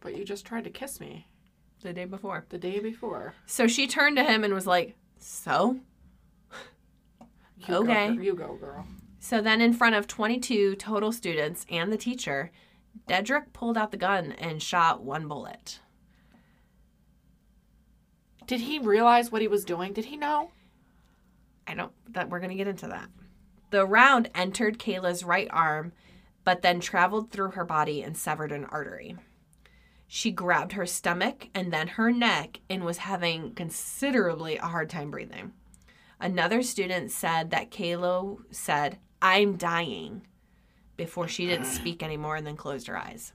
But 0.00 0.16
you 0.16 0.24
just 0.24 0.44
tried 0.44 0.64
to 0.64 0.70
kiss 0.70 0.98
me 1.00 1.28
The 1.82 1.92
day 1.92 2.04
before. 2.04 2.46
the 2.48 2.58
day 2.58 2.80
before. 2.80 3.34
So 3.46 3.66
she 3.68 3.86
turned 3.86 4.16
to 4.16 4.24
him 4.24 4.42
and 4.42 4.52
was 4.54 4.66
like, 4.66 4.96
So? 5.18 5.78
You 7.68 7.74
Okay. 7.76 8.14
Go, 8.14 8.22
you 8.22 8.34
go, 8.34 8.54
girl. 8.56 8.86
So 9.18 9.40
then, 9.40 9.60
in 9.60 9.72
front 9.72 9.94
of 9.96 10.06
22 10.06 10.76
total 10.76 11.10
students 11.10 11.64
and 11.70 11.90
the 11.92 11.96
teacher, 11.96 12.50
Dedric 13.08 13.52
pulled 13.52 13.76
out 13.76 13.90
the 13.90 13.96
gun 13.96 14.32
and 14.32 14.62
shot 14.62 15.02
one 15.02 15.26
bullet. 15.26 15.80
Did 18.46 18.60
he 18.60 18.78
realize 18.78 19.32
what 19.32 19.42
he 19.42 19.48
was 19.48 19.64
doing? 19.64 19.92
Did 19.92 20.04
he 20.04 20.16
know? 20.16 20.52
I 21.66 21.74
don't 21.74 21.92
that 22.12 22.28
we're 22.30 22.38
gonna 22.40 22.54
get 22.54 22.68
into 22.68 22.86
that. 22.88 23.08
The 23.70 23.84
round 23.84 24.30
entered 24.34 24.78
Kayla's 24.78 25.24
right 25.24 25.48
arm, 25.50 25.92
but 26.44 26.62
then 26.62 26.80
traveled 26.80 27.30
through 27.30 27.52
her 27.52 27.64
body 27.64 28.02
and 28.02 28.16
severed 28.16 28.52
an 28.52 28.64
artery. 28.66 29.16
She 30.06 30.30
grabbed 30.30 30.72
her 30.72 30.86
stomach 30.86 31.48
and 31.54 31.72
then 31.72 31.88
her 31.88 32.12
neck 32.12 32.60
and 32.70 32.84
was 32.84 32.98
having 32.98 33.54
considerably 33.54 34.56
a 34.56 34.66
hard 34.66 34.88
time 34.88 35.10
breathing. 35.10 35.52
Another 36.20 36.62
student 36.62 37.10
said 37.10 37.50
that 37.50 37.70
Kayla 37.70 38.38
said, 38.50 38.98
I'm 39.20 39.56
dying, 39.56 40.22
before 40.96 41.28
she 41.28 41.46
didn't 41.46 41.66
speak 41.66 42.02
anymore 42.02 42.36
and 42.36 42.46
then 42.46 42.56
closed 42.56 42.86
her 42.86 42.96
eyes. 42.96 43.32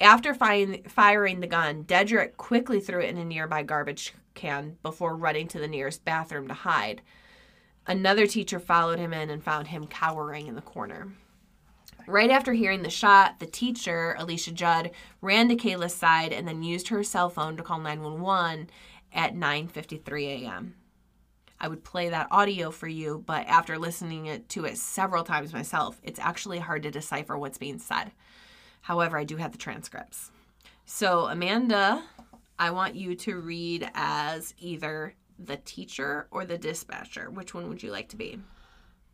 After 0.00 0.34
fi- 0.34 0.82
firing 0.86 1.40
the 1.40 1.46
gun, 1.46 1.84
Dedric 1.84 2.36
quickly 2.36 2.80
threw 2.80 3.00
it 3.00 3.10
in 3.10 3.18
a 3.18 3.24
nearby 3.24 3.62
garbage 3.62 4.14
can 4.34 4.76
before 4.82 5.16
running 5.16 5.48
to 5.48 5.58
the 5.58 5.66
nearest 5.66 6.04
bathroom 6.04 6.48
to 6.48 6.54
hide. 6.54 7.02
Another 7.88 8.26
teacher 8.26 8.60
followed 8.60 8.98
him 8.98 9.14
in 9.14 9.30
and 9.30 9.42
found 9.42 9.68
him 9.68 9.86
cowering 9.86 10.46
in 10.46 10.54
the 10.54 10.60
corner. 10.60 11.14
Right 12.06 12.30
after 12.30 12.52
hearing 12.52 12.82
the 12.82 12.90
shot, 12.90 13.38
the 13.38 13.46
teacher, 13.46 14.14
Alicia 14.18 14.52
Judd, 14.52 14.90
ran 15.22 15.48
to 15.48 15.56
Kayla's 15.56 15.94
side 15.94 16.32
and 16.32 16.46
then 16.46 16.62
used 16.62 16.88
her 16.88 17.02
cell 17.02 17.30
phone 17.30 17.56
to 17.56 17.62
call 17.62 17.80
911 17.80 18.68
at 19.12 19.34
9:53 19.34 20.42
a.m. 20.42 20.74
I 21.58 21.68
would 21.68 21.82
play 21.82 22.10
that 22.10 22.28
audio 22.30 22.70
for 22.70 22.88
you, 22.88 23.24
but 23.26 23.46
after 23.46 23.78
listening 23.78 24.26
it, 24.26 24.48
to 24.50 24.66
it 24.66 24.76
several 24.76 25.24
times 25.24 25.52
myself, 25.52 25.98
it's 26.02 26.20
actually 26.20 26.58
hard 26.58 26.82
to 26.84 26.90
decipher 26.90 27.36
what's 27.38 27.58
being 27.58 27.78
said. 27.78 28.12
However, 28.82 29.18
I 29.18 29.24
do 29.24 29.36
have 29.36 29.52
the 29.52 29.58
transcripts. 29.58 30.30
So, 30.84 31.26
Amanda, 31.26 32.04
I 32.58 32.70
want 32.70 32.94
you 32.94 33.14
to 33.16 33.40
read 33.40 33.90
as 33.94 34.54
either 34.58 35.14
the 35.38 35.56
teacher 35.56 36.26
or 36.30 36.44
the 36.44 36.58
dispatcher. 36.58 37.30
Which 37.30 37.54
one 37.54 37.68
would 37.68 37.82
you 37.82 37.90
like 37.90 38.08
to 38.10 38.16
be? 38.16 38.38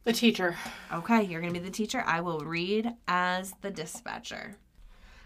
The 0.05 0.13
teacher. 0.13 0.57
Okay, 0.93 1.23
you're 1.23 1.41
going 1.41 1.55
to 1.55 1.61
be 1.61 1.67
the 1.67 1.73
teacher. 1.73 2.03
I 2.07 2.21
will 2.21 2.41
read 2.41 2.93
as 3.09 3.55
the 3.63 3.71
dispatcher. 3.71 4.57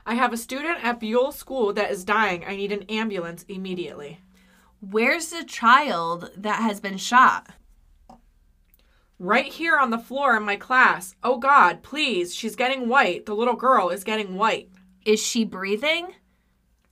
I 0.07 0.15
have 0.15 0.33
a 0.33 0.39
student 0.39 0.83
at 0.83 1.01
Buell 1.01 1.33
School 1.33 1.73
that 1.75 1.91
is 1.91 2.05
dying. 2.05 2.45
I 2.47 2.57
need 2.57 2.73
an 2.73 2.85
ambulance 2.85 3.45
immediately. 3.49 4.21
Where's 4.81 5.31
the 5.31 5.45
child 5.45 6.31
that 6.37 6.63
has 6.63 6.81
been 6.81 6.97
shot? 6.97 7.49
Right 9.19 9.53
here 9.53 9.77
on 9.77 9.91
the 9.91 9.99
floor 9.99 10.37
in 10.37 10.45
my 10.45 10.55
class. 10.55 11.17
Oh 11.25 11.39
God, 11.39 11.83
please. 11.83 12.35
She's 12.35 12.55
getting 12.55 12.89
white. 12.89 13.27
The 13.27 13.35
little 13.35 13.57
girl 13.57 13.89
is 13.91 14.05
getting 14.05 14.37
white. 14.37 14.71
Is 15.05 15.21
she 15.21 15.45
breathing? 15.45 16.15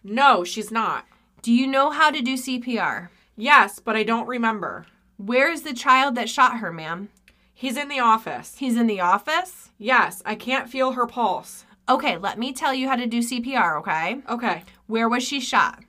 No, 0.02 0.42
she's 0.42 0.72
not. 0.72 1.06
Do 1.42 1.52
you 1.52 1.68
know 1.68 1.90
how 1.90 2.10
to 2.10 2.20
do 2.20 2.34
CPR? 2.34 3.08
Yes, 3.36 3.78
but 3.78 3.96
I 3.96 4.02
don't 4.02 4.26
remember. 4.26 4.86
Where 5.18 5.50
is 5.50 5.62
the 5.62 5.74
child 5.74 6.14
that 6.14 6.30
shot 6.30 6.58
her, 6.58 6.72
ma'am? 6.72 7.10
He's 7.52 7.76
in 7.76 7.88
the 7.88 8.00
office. 8.00 8.56
He's 8.58 8.76
in 8.76 8.86
the 8.86 9.00
office? 9.00 9.70
Yes, 9.78 10.22
I 10.24 10.34
can't 10.34 10.70
feel 10.70 10.92
her 10.92 11.06
pulse. 11.06 11.64
Okay, 11.88 12.16
let 12.16 12.38
me 12.38 12.52
tell 12.52 12.74
you 12.74 12.88
how 12.88 12.96
to 12.96 13.06
do 13.06 13.20
CPR, 13.20 13.78
okay? 13.78 14.20
Okay. 14.28 14.64
Where 14.86 15.08
was 15.08 15.22
she 15.22 15.40
shot? 15.40 15.84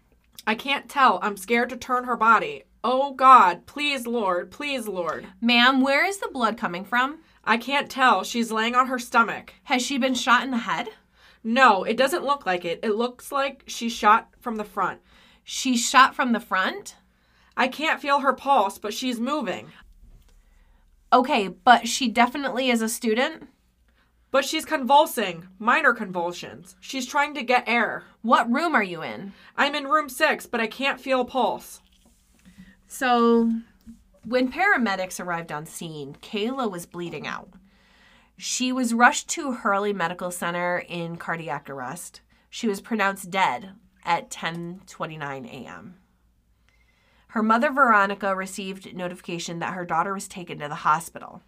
I 0.46 0.56
can't 0.56 0.90
tell. 0.90 1.20
I'm 1.22 1.38
scared 1.38 1.70
to 1.70 1.78
turn 1.78 2.04
her 2.04 2.16
body. 2.16 2.64
Oh 2.84 3.14
God, 3.14 3.66
please, 3.66 4.06
Lord, 4.06 4.52
please, 4.52 4.88
Lord. 4.88 5.28
Ma'am, 5.42 5.82
where 5.82 6.06
is 6.06 6.20
the 6.20 6.30
blood 6.32 6.58
coming 6.58 6.86
from? 6.86 7.20
I 7.44 7.58
can't 7.58 7.90
tell. 7.90 8.24
She's 8.24 8.52
laying 8.52 8.76
on 8.76 8.88
her 8.88 9.00
stomach. 9.00 9.54
Has 9.64 9.82
she 9.82 9.98
been 9.98 10.14
shot 10.14 10.44
in 10.44 10.52
the 10.52 10.58
head? 10.58 10.90
No, 11.44 11.84
it 11.84 11.98
doesn't 11.98 12.26
look 12.26 12.46
like 12.46 12.64
it. 12.64 12.80
It 12.84 12.96
looks 12.96 13.32
like 13.32 13.64
she's 13.68 13.92
shot 13.92 14.30
from 14.40 14.58
the 14.58 14.64
front. 14.64 15.00
She's 15.44 15.86
shot 15.86 16.16
from 16.16 16.34
the 16.34 16.40
front? 16.40 16.96
I 17.58 17.68
can't 17.68 18.00
feel 18.00 18.20
her 18.20 18.34
pulse, 18.34 18.78
but 18.78 18.94
she's 18.94 19.20
moving. 19.20 19.72
Okay, 21.12 21.48
but 21.48 21.88
she 21.88 22.08
definitely 22.08 22.70
is 22.70 22.84
a 22.84 22.88
student? 22.88 23.48
But 24.30 24.46
she's 24.46 24.64
convulsing, 24.64 25.48
minor 25.58 25.94
convulsions. 25.94 26.76
She's 26.80 27.08
trying 27.08 27.34
to 27.34 27.42
get 27.42 27.68
air. 27.68 28.04
What 28.22 28.52
room 28.52 28.76
are 28.76 28.84
you 28.84 29.02
in? 29.02 29.34
I'm 29.56 29.74
in 29.74 29.86
room 29.88 30.08
six, 30.08 30.46
but 30.46 30.62
I 30.62 30.68
can't 30.68 31.02
feel 31.02 31.26
pulse. 31.26 31.82
So, 32.88 33.52
when 34.24 34.52
paramedics 34.52 35.20
arrived 35.20 35.52
on 35.52 35.66
scene, 35.66 36.16
Kayla 36.22 36.70
was 36.70 36.86
bleeding 36.86 37.26
out. 37.26 37.50
She 38.38 38.72
was 38.72 38.94
rushed 38.94 39.30
to 39.30 39.54
Hurley 39.54 39.94
Medical 39.94 40.30
Center 40.30 40.84
in 40.88 41.18
cardiac 41.18 41.70
arrest. 41.70 42.22
She 42.52 42.68
was 42.68 42.82
pronounced 42.82 43.32
dead 43.32 43.72
at 44.06 44.30
10:29 44.30 45.48
a.m. 45.48 45.96
Her 47.32 47.44
mother 47.44 47.72
Veronica 47.72 48.36
received 48.36 48.96
notification 48.96 49.60
that 49.60 49.74
her 49.74 49.86
daughter 49.86 50.14
was 50.14 50.28
taken 50.28 50.60
to 50.60 50.68
the 50.68 50.76
hospital. 50.76 51.42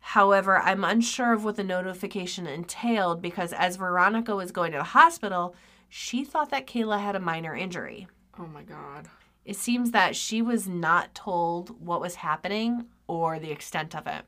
However, 0.00 0.58
I'm 0.58 0.84
unsure 0.84 1.32
of 1.32 1.44
what 1.44 1.56
the 1.56 1.64
notification 1.64 2.46
entailed 2.46 3.20
because 3.20 3.52
as 3.52 3.76
Veronica 3.76 4.34
was 4.34 4.52
going 4.52 4.72
to 4.72 4.78
the 4.78 4.84
hospital, 4.84 5.54
she 5.88 6.24
thought 6.24 6.50
that 6.50 6.66
Kayla 6.66 7.00
had 7.00 7.16
a 7.16 7.20
minor 7.20 7.54
injury. 7.54 8.08
Oh 8.38 8.46
my 8.46 8.62
God. 8.62 9.08
It 9.44 9.56
seems 9.56 9.90
that 9.90 10.14
she 10.14 10.40
was 10.40 10.68
not 10.68 11.14
told 11.14 11.84
what 11.84 12.00
was 12.00 12.16
happening 12.16 12.86
or 13.06 13.38
the 13.38 13.50
extent 13.50 13.94
of 13.96 14.06
it. 14.06 14.24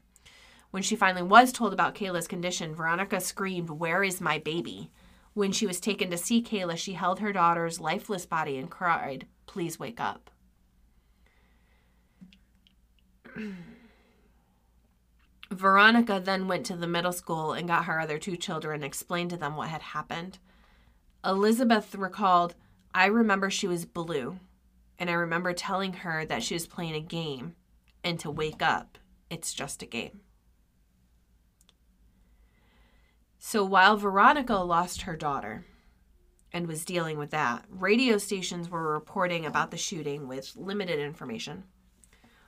When 0.71 0.83
she 0.83 0.97
finally 0.97 1.23
was 1.23 1.53
told 1.53 1.73
about 1.73 1.95
Kayla's 1.95 2.29
condition, 2.29 2.75
Veronica 2.75 3.21
screamed, 3.21 3.71
Where 3.71 4.03
is 4.03 4.21
my 4.21 4.39
baby? 4.39 4.91
When 5.35 5.53
she 5.53 5.67
was 5.67 5.81
taken 5.81 6.11
to 6.11 6.17
see 6.17 6.43
Kayla, 6.43 6.77
she 6.77 6.95
held 6.95 7.21
her 7.21 7.33
daughter's 7.33 7.81
lifeless 7.81 8.27
body 8.27 8.59
and 8.59 8.71
cried, 8.71 9.27
Please 9.47 9.79
wake 9.79 10.01
up. 10.01 10.31
Veronica 15.51 16.21
then 16.23 16.47
went 16.47 16.65
to 16.67 16.77
the 16.77 16.87
middle 16.87 17.13
school 17.13 17.53
and 17.53 17.67
got 17.69 17.87
her 17.87 18.01
other 18.01 18.19
two 18.19 18.37
children 18.37 18.77
and 18.77 18.85
explained 18.85 19.31
to 19.31 19.37
them 19.37 19.57
what 19.57 19.69
had 19.69 19.83
happened. 19.83 20.39
Elizabeth 21.25 21.95
recalled, 21.95 22.55
I 22.95 23.07
remember 23.07 23.51
she 23.51 23.67
was 23.67 23.85
blue, 23.85 24.39
and 24.99 25.11
I 25.11 25.15
remember 25.15 25.53
telling 25.53 25.93
her 25.95 26.25
that 26.25 26.43
she 26.43 26.55
was 26.55 26.67
playing 26.67 26.95
a 26.95 27.01
game, 27.01 27.57
and 28.05 28.19
to 28.21 28.31
wake 28.31 28.63
up, 28.63 28.99
it's 29.29 29.53
just 29.53 29.83
a 29.83 29.87
game. 29.87 30.21
So 33.39 33.65
while 33.65 33.97
Veronica 33.97 34.57
lost 34.57 35.03
her 35.03 35.17
daughter 35.17 35.65
and 36.53 36.67
was 36.67 36.85
dealing 36.85 37.19
with 37.19 37.31
that, 37.31 37.65
radio 37.71 38.19
stations 38.19 38.69
were 38.69 38.93
reporting 38.93 39.47
about 39.47 39.71
the 39.71 39.77
shooting 39.77 40.29
with 40.29 40.55
limited 40.57 40.99
information. 40.99 41.65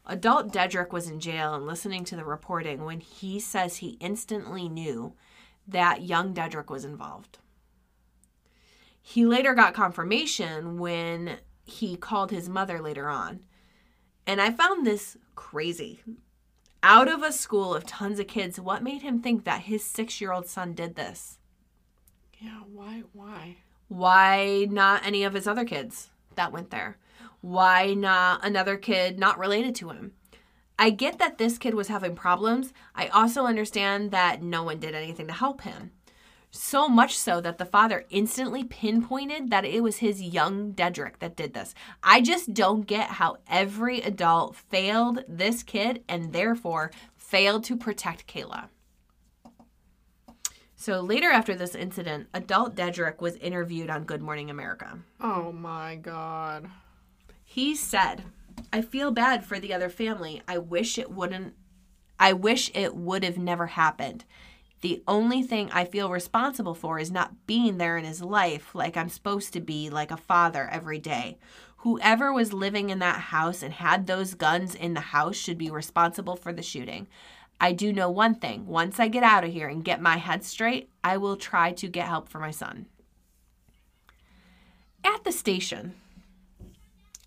Adult 0.07 0.53
Dedric 0.53 0.91
was 0.93 1.09
in 1.09 1.21
jail 1.21 1.55
and 1.55 1.67
listening 1.67 2.05
to 2.05 2.17
the 2.17 2.25
reporting 2.25 2.85
when 2.85 3.01
he 3.01 3.39
says 3.39 3.77
he 3.77 3.97
instantly 4.01 4.69
knew 4.69 5.15
that 5.67 6.03
young 6.03 6.35
Dedric 6.35 6.71
was 6.71 6.85
involved. 6.85 7.39
He 9.01 9.25
later 9.27 9.55
got 9.55 9.75
confirmation 9.75 10.79
when 10.79 11.39
he 11.65 11.97
called 11.97 12.31
his 12.31 12.49
mother 12.49 12.81
later 12.81 13.09
on. 13.09 13.41
And 14.27 14.41
I 14.41 14.51
found 14.51 14.87
this 14.87 15.17
crazy. 15.35 16.01
Out 16.83 17.09
of 17.09 17.23
a 17.23 17.33
school 17.33 17.75
of 17.75 17.87
tons 17.87 18.19
of 18.19 18.27
kids, 18.27 18.59
what 18.59 18.83
made 18.83 19.03
him 19.03 19.21
think 19.21 19.45
that 19.45 19.63
his 19.63 19.85
six 19.85 20.21
year 20.21 20.33
old 20.33 20.47
son 20.47 20.75
did 20.75 20.97
this? 20.97 21.39
Yeah, 22.41 22.61
why? 22.73 23.03
Why? 23.13 23.57
Why 23.89 24.67
not 24.69 25.07
any 25.07 25.23
of 25.23 25.35
his 25.35 25.47
other 25.47 25.65
kids 25.65 26.11
that 26.35 26.53
went 26.53 26.71
there? 26.71 26.99
Why 27.43 27.93
not 27.93 28.45
another 28.47 28.77
kid 28.77 29.19
not 29.19 29.39
related 29.39 29.75
to 29.77 29.91
him? 29.91 30.13
I 30.79 30.91
get 30.91 31.19
that 31.19 31.39
this 31.39 31.59
kid 31.59 31.75
was 31.75 31.89
having 31.89 32.15
problems. 32.15 32.73
I 32.95 33.09
also 33.09 33.47
understand 33.47 34.13
that 34.13 34.43
no 34.43 34.63
one 34.63 34.79
did 34.79 34.95
anything 34.95 35.27
to 35.27 35.33
help 35.33 35.63
him. 35.63 35.91
So 36.51 36.89
much 36.89 37.17
so 37.19 37.41
that 37.41 37.59
the 37.59 37.65
father 37.65 38.05
instantly 38.11 38.63
pinpointed 38.63 39.51
that 39.51 39.65
it 39.65 39.83
was 39.83 39.97
his 39.97 40.23
young 40.23 40.73
Dedric 40.73 41.19
that 41.19 41.35
did 41.35 41.53
this. 41.53 41.75
I 42.03 42.21
just 42.21 42.55
don't 42.55 42.87
get 42.87 43.09
how 43.09 43.39
every 43.49 44.01
adult 44.03 44.55
failed 44.55 45.25
this 45.27 45.63
kid 45.63 46.05
and 46.09 46.33
therefore 46.33 46.93
failed 47.17 47.65
to 47.65 47.77
protect 47.77 48.27
Kayla. 48.27 48.69
So 50.77 51.01
later 51.01 51.31
after 51.31 51.55
this 51.55 51.75
incident, 51.75 52.29
adult 52.35 52.77
Dedric 52.77 53.21
was 53.21 53.37
interviewed 53.37 53.89
on 53.89 54.05
Good 54.05 54.21
Morning 54.21 54.51
America. 54.51 54.99
Oh 55.21 55.53
my 55.53 55.97
God. 55.97 56.69
He 57.53 57.77
said, 57.77 58.25
I 58.73 58.81
feel 58.81 59.11
bad 59.11 59.45
for 59.45 59.61
the 59.61 59.75
other 59.75 59.91
family. 59.91 60.41
I 60.49 60.57
wish 60.57 60.97
it 60.97 61.11
wouldn't 61.11 61.53
I 62.19 62.33
wish 62.33 62.71
it 62.73 62.97
would 62.97 63.25
have 63.25 63.37
never 63.37 63.67
happened. 63.67 64.25
The 64.81 65.03
only 65.07 65.43
thing 65.43 65.69
I 65.71 65.85
feel 65.85 66.09
responsible 66.09 66.73
for 66.73 66.99
is 66.99 67.11
not 67.11 67.47
being 67.47 67.77
there 67.77 67.99
in 67.99 68.07
his 68.07 68.23
life 68.23 68.75
like 68.75 68.97
I'm 68.97 69.11
supposed 69.11 69.53
to 69.53 69.61
be, 69.61 69.91
like 69.91 70.11
a 70.11 70.17
father 70.17 70.67
every 70.73 70.99
day. 70.99 71.37
Whoever 71.79 72.33
was 72.33 72.55
living 72.55 72.89
in 72.89 73.01
that 73.01 73.21
house 73.21 73.63
and 73.63 73.75
had 73.75 74.07
those 74.07 74.33
guns 74.33 74.75
in 74.75 74.95
the 74.95 75.01
house 75.01 75.37
should 75.37 75.59
be 75.59 75.71
responsible 75.71 76.37
for 76.37 76.55
the 76.55 76.63
shooting. 76.63 77.07
I 77.61 77.73
do 77.73 77.93
know 77.93 78.09
one 78.09 78.37
thing 78.37 78.67
once 78.67 78.99
I 78.99 79.09
get 79.09 79.25
out 79.25 79.45
of 79.45 79.53
here 79.53 79.69
and 79.69 79.85
get 79.85 80.01
my 80.01 80.17
head 80.17 80.43
straight, 80.43 80.89
I 81.05 81.19
will 81.19 81.37
try 81.37 81.73
to 81.73 81.87
get 81.87 82.09
help 82.09 82.31
for 82.31 82.39
my 82.39 82.51
son. 82.51 82.87
At 85.05 85.25
the 85.25 85.33
station, 85.33 85.97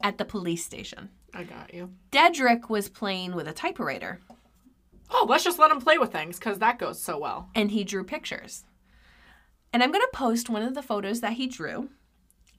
at 0.01 0.17
the 0.17 0.25
police 0.25 0.63
station, 0.65 1.09
I 1.33 1.43
got 1.43 1.73
you. 1.73 1.91
Dedric 2.11 2.69
was 2.69 2.89
playing 2.89 3.35
with 3.35 3.47
a 3.47 3.53
typewriter 3.53 4.19
Oh, 5.11 5.27
let's 5.29 5.43
just 5.43 5.59
let 5.59 5.69
him 5.71 5.79
play 5.79 5.99
with 5.99 6.11
things 6.11 6.39
because 6.39 6.57
that 6.59 6.79
goes 6.79 6.99
so 7.01 7.19
well. 7.19 7.49
and 7.53 7.69
he 7.69 7.83
drew 7.83 8.03
pictures. 8.03 8.63
And 9.71 9.83
I'm 9.83 9.91
going 9.91 10.01
to 10.01 10.17
post 10.17 10.49
one 10.49 10.63
of 10.63 10.73
the 10.73 10.81
photos 10.81 11.21
that 11.21 11.33
he 11.33 11.45
drew. 11.45 11.89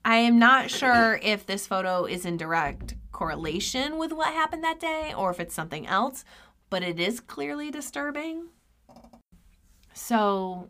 I 0.05 0.15
am 0.17 0.39
not 0.39 0.69
sure 0.71 1.19
if 1.23 1.45
this 1.45 1.67
photo 1.67 2.05
is 2.05 2.25
in 2.25 2.37
direct 2.37 2.95
correlation 3.11 3.97
with 3.97 4.13
what 4.13 4.33
happened 4.33 4.63
that 4.63 4.79
day 4.79 5.13
or 5.17 5.29
if 5.31 5.39
it's 5.41 5.53
something 5.53 5.85
else, 5.87 6.23
but 6.69 6.83
it 6.83 6.99
is 7.01 7.19
clearly 7.19 7.69
disturbing. 7.69 8.47
So 9.93 10.69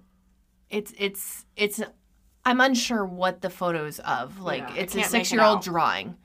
it's 0.69 0.94
it's 0.98 1.45
it's 1.56 1.81
I'm 2.45 2.61
unsure 2.61 3.06
what 3.06 3.41
the 3.41 3.49
photo's 3.49 3.99
of. 3.99 4.39
Like 4.39 4.64
Yeah, 4.69 4.76
it's 4.81 4.95
a 4.95 4.99
can't 5.02 5.14
make 5.14 5.22
it 5.22 5.26
6-year-old 5.27 5.57
out. 5.57 5.64
drawing. 5.64 6.15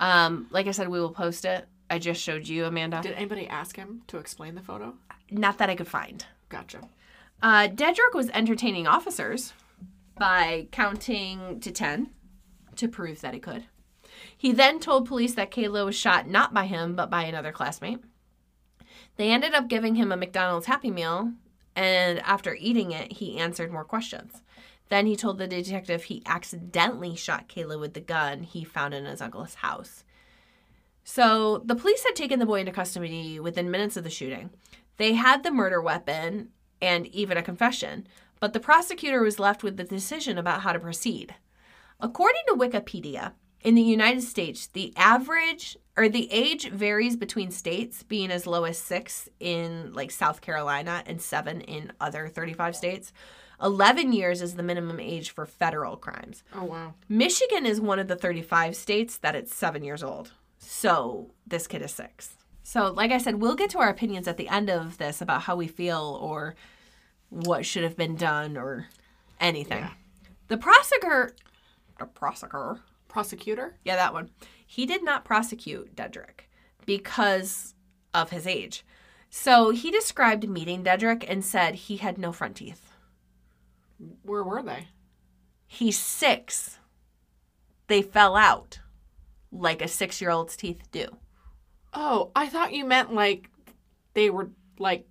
Um 0.00 0.48
like 0.50 0.66
I 0.66 0.72
said 0.72 0.88
we 0.88 1.00
will 1.00 1.12
post 1.12 1.44
it. 1.44 1.68
I 1.88 1.98
just 1.98 2.20
showed 2.20 2.48
you 2.48 2.64
Amanda. 2.64 3.00
Did 3.02 3.12
anybody 3.12 3.46
ask 3.46 3.76
him 3.76 4.02
to 4.08 4.18
explain 4.18 4.54
the 4.56 4.62
photo? 4.62 4.94
Not 5.30 5.58
that 5.58 5.70
I 5.70 5.76
could 5.76 5.88
find. 5.88 6.24
Gotcha. 6.48 6.80
Uh, 7.42 7.68
Dedric 7.68 8.14
was 8.14 8.28
entertaining 8.30 8.86
officers 8.86 9.54
by 10.18 10.68
counting 10.72 11.58
to 11.60 11.70
10 11.70 12.10
to 12.76 12.88
prove 12.88 13.20
that 13.22 13.32
he 13.34 13.40
could. 13.40 13.64
He 14.36 14.52
then 14.52 14.78
told 14.78 15.06
police 15.06 15.34
that 15.34 15.50
Kayla 15.50 15.84
was 15.84 15.94
shot 15.96 16.28
not 16.28 16.52
by 16.52 16.66
him, 16.66 16.94
but 16.94 17.08
by 17.10 17.24
another 17.24 17.52
classmate. 17.52 18.00
They 19.16 19.30
ended 19.30 19.54
up 19.54 19.68
giving 19.68 19.94
him 19.94 20.12
a 20.12 20.16
McDonald's 20.16 20.66
Happy 20.66 20.90
Meal, 20.90 21.32
and 21.74 22.18
after 22.20 22.54
eating 22.54 22.90
it, 22.92 23.12
he 23.12 23.38
answered 23.38 23.72
more 23.72 23.84
questions. 23.84 24.42
Then 24.90 25.06
he 25.06 25.16
told 25.16 25.38
the 25.38 25.46
detective 25.46 26.04
he 26.04 26.22
accidentally 26.26 27.16
shot 27.16 27.48
Kayla 27.48 27.80
with 27.80 27.94
the 27.94 28.00
gun 28.00 28.42
he 28.42 28.64
found 28.64 28.92
in 28.92 29.06
his 29.06 29.22
uncle's 29.22 29.54
house. 29.54 30.04
So 31.04 31.62
the 31.64 31.76
police 31.76 32.04
had 32.04 32.14
taken 32.14 32.38
the 32.38 32.46
boy 32.46 32.60
into 32.60 32.72
custody 32.72 33.40
within 33.40 33.70
minutes 33.70 33.96
of 33.96 34.04
the 34.04 34.10
shooting. 34.10 34.50
They 34.98 35.14
had 35.14 35.42
the 35.42 35.50
murder 35.50 35.80
weapon 35.80 36.50
and 36.82 37.06
even 37.06 37.38
a 37.38 37.42
confession, 37.42 38.06
but 38.40 38.52
the 38.52 38.60
prosecutor 38.60 39.22
was 39.22 39.38
left 39.38 39.62
with 39.62 39.76
the 39.76 39.84
decision 39.84 40.36
about 40.36 40.62
how 40.62 40.72
to 40.72 40.78
proceed. 40.78 41.34
According 42.00 42.42
to 42.48 42.54
Wikipedia, 42.54 43.32
in 43.62 43.74
the 43.74 43.82
United 43.82 44.22
States, 44.22 44.66
the 44.68 44.92
average 44.96 45.76
or 45.96 46.08
the 46.08 46.32
age 46.32 46.70
varies 46.70 47.16
between 47.16 47.50
states, 47.50 48.02
being 48.02 48.30
as 48.30 48.46
low 48.46 48.64
as 48.64 48.78
six 48.78 49.28
in 49.38 49.92
like 49.92 50.10
South 50.10 50.40
Carolina 50.40 51.02
and 51.06 51.20
seven 51.20 51.60
in 51.60 51.92
other 52.00 52.26
35 52.26 52.74
states. 52.74 53.12
11 53.62 54.12
years 54.12 54.42
is 54.42 54.54
the 54.54 54.62
minimum 54.62 55.00
age 55.00 55.30
for 55.30 55.46
federal 55.46 55.96
crimes. 55.96 56.42
Oh 56.54 56.64
wow. 56.64 56.94
Michigan 57.08 57.66
is 57.66 57.80
one 57.80 57.98
of 57.98 58.08
the 58.08 58.16
35 58.16 58.74
states 58.76 59.18
that 59.18 59.34
it's 59.34 59.54
seven 59.54 59.84
years 59.84 60.02
old. 60.02 60.32
So 60.58 61.32
this 61.46 61.66
kid 61.66 61.82
is 61.82 61.92
six. 61.92 62.36
So, 62.62 62.92
like 62.92 63.10
I 63.10 63.18
said, 63.18 63.36
we'll 63.40 63.56
get 63.56 63.70
to 63.70 63.78
our 63.78 63.88
opinions 63.88 64.28
at 64.28 64.36
the 64.36 64.48
end 64.48 64.70
of 64.70 64.98
this 64.98 65.20
about 65.20 65.42
how 65.42 65.56
we 65.56 65.66
feel 65.66 66.18
or 66.22 66.54
what 67.30 67.66
should 67.66 67.82
have 67.82 67.96
been 67.96 68.14
done 68.16 68.56
or 68.56 68.86
anything. 69.40 69.88
The 70.48 70.56
prosecutor, 70.56 71.34
the 71.98 72.06
prosecutor, 72.06 72.80
Prosecutor? 73.08 73.76
yeah, 73.84 73.96
that 73.96 74.12
one, 74.12 74.30
he 74.64 74.86
did 74.86 75.02
not 75.02 75.24
prosecute 75.24 75.96
Dedric 75.96 76.42
because 76.86 77.74
of 78.14 78.30
his 78.30 78.46
age. 78.46 78.84
So 79.30 79.70
he 79.70 79.90
described 79.90 80.48
meeting 80.48 80.84
Dedric 80.84 81.24
and 81.28 81.44
said 81.44 81.74
he 81.74 81.96
had 81.96 82.18
no 82.18 82.30
front 82.30 82.56
teeth. 82.56 82.89
Where 84.22 84.44
were 84.44 84.62
they? 84.62 84.88
He's 85.66 85.98
six. 85.98 86.78
They 87.86 88.02
fell 88.02 88.36
out 88.36 88.80
like 89.52 89.82
a 89.82 89.88
six 89.88 90.20
year 90.20 90.30
old's 90.30 90.56
teeth 90.56 90.82
do. 90.90 91.06
Oh, 91.92 92.30
I 92.34 92.48
thought 92.48 92.72
you 92.72 92.84
meant 92.84 93.14
like 93.14 93.50
they 94.14 94.30
were 94.30 94.50
like 94.78 95.06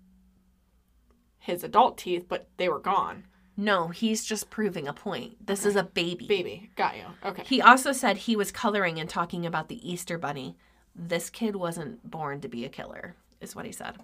his 1.40 1.64
adult 1.64 1.98
teeth, 1.98 2.26
but 2.28 2.48
they 2.58 2.70
were 2.70 2.80
gone. 2.80 3.26
No, 3.58 3.90
he's 3.90 4.24
just 4.24 4.50
proving 4.50 4.88
a 4.88 4.94
point. 4.94 5.46
This 5.46 5.66
is 5.66 5.76
a 5.76 5.84
baby. 5.84 6.28
Baby, 6.28 6.70
got 6.78 6.96
you. 6.96 7.04
Okay. 7.26 7.44
He 7.46 7.62
also 7.62 7.92
said 7.92 8.16
he 8.16 8.38
was 8.38 8.54
coloring 8.54 9.00
and 9.00 9.10
talking 9.10 9.46
about 9.46 9.68
the 9.68 9.92
Easter 9.92 10.18
Bunny. 10.18 10.56
This 10.96 11.30
kid 11.30 11.58
wasn't 11.58 12.10
born 12.10 12.40
to 12.40 12.48
be 12.48 12.64
a 12.64 12.70
killer, 12.70 13.16
is 13.42 13.56
what 13.56 13.66
he 13.66 13.74
said. 13.74 13.98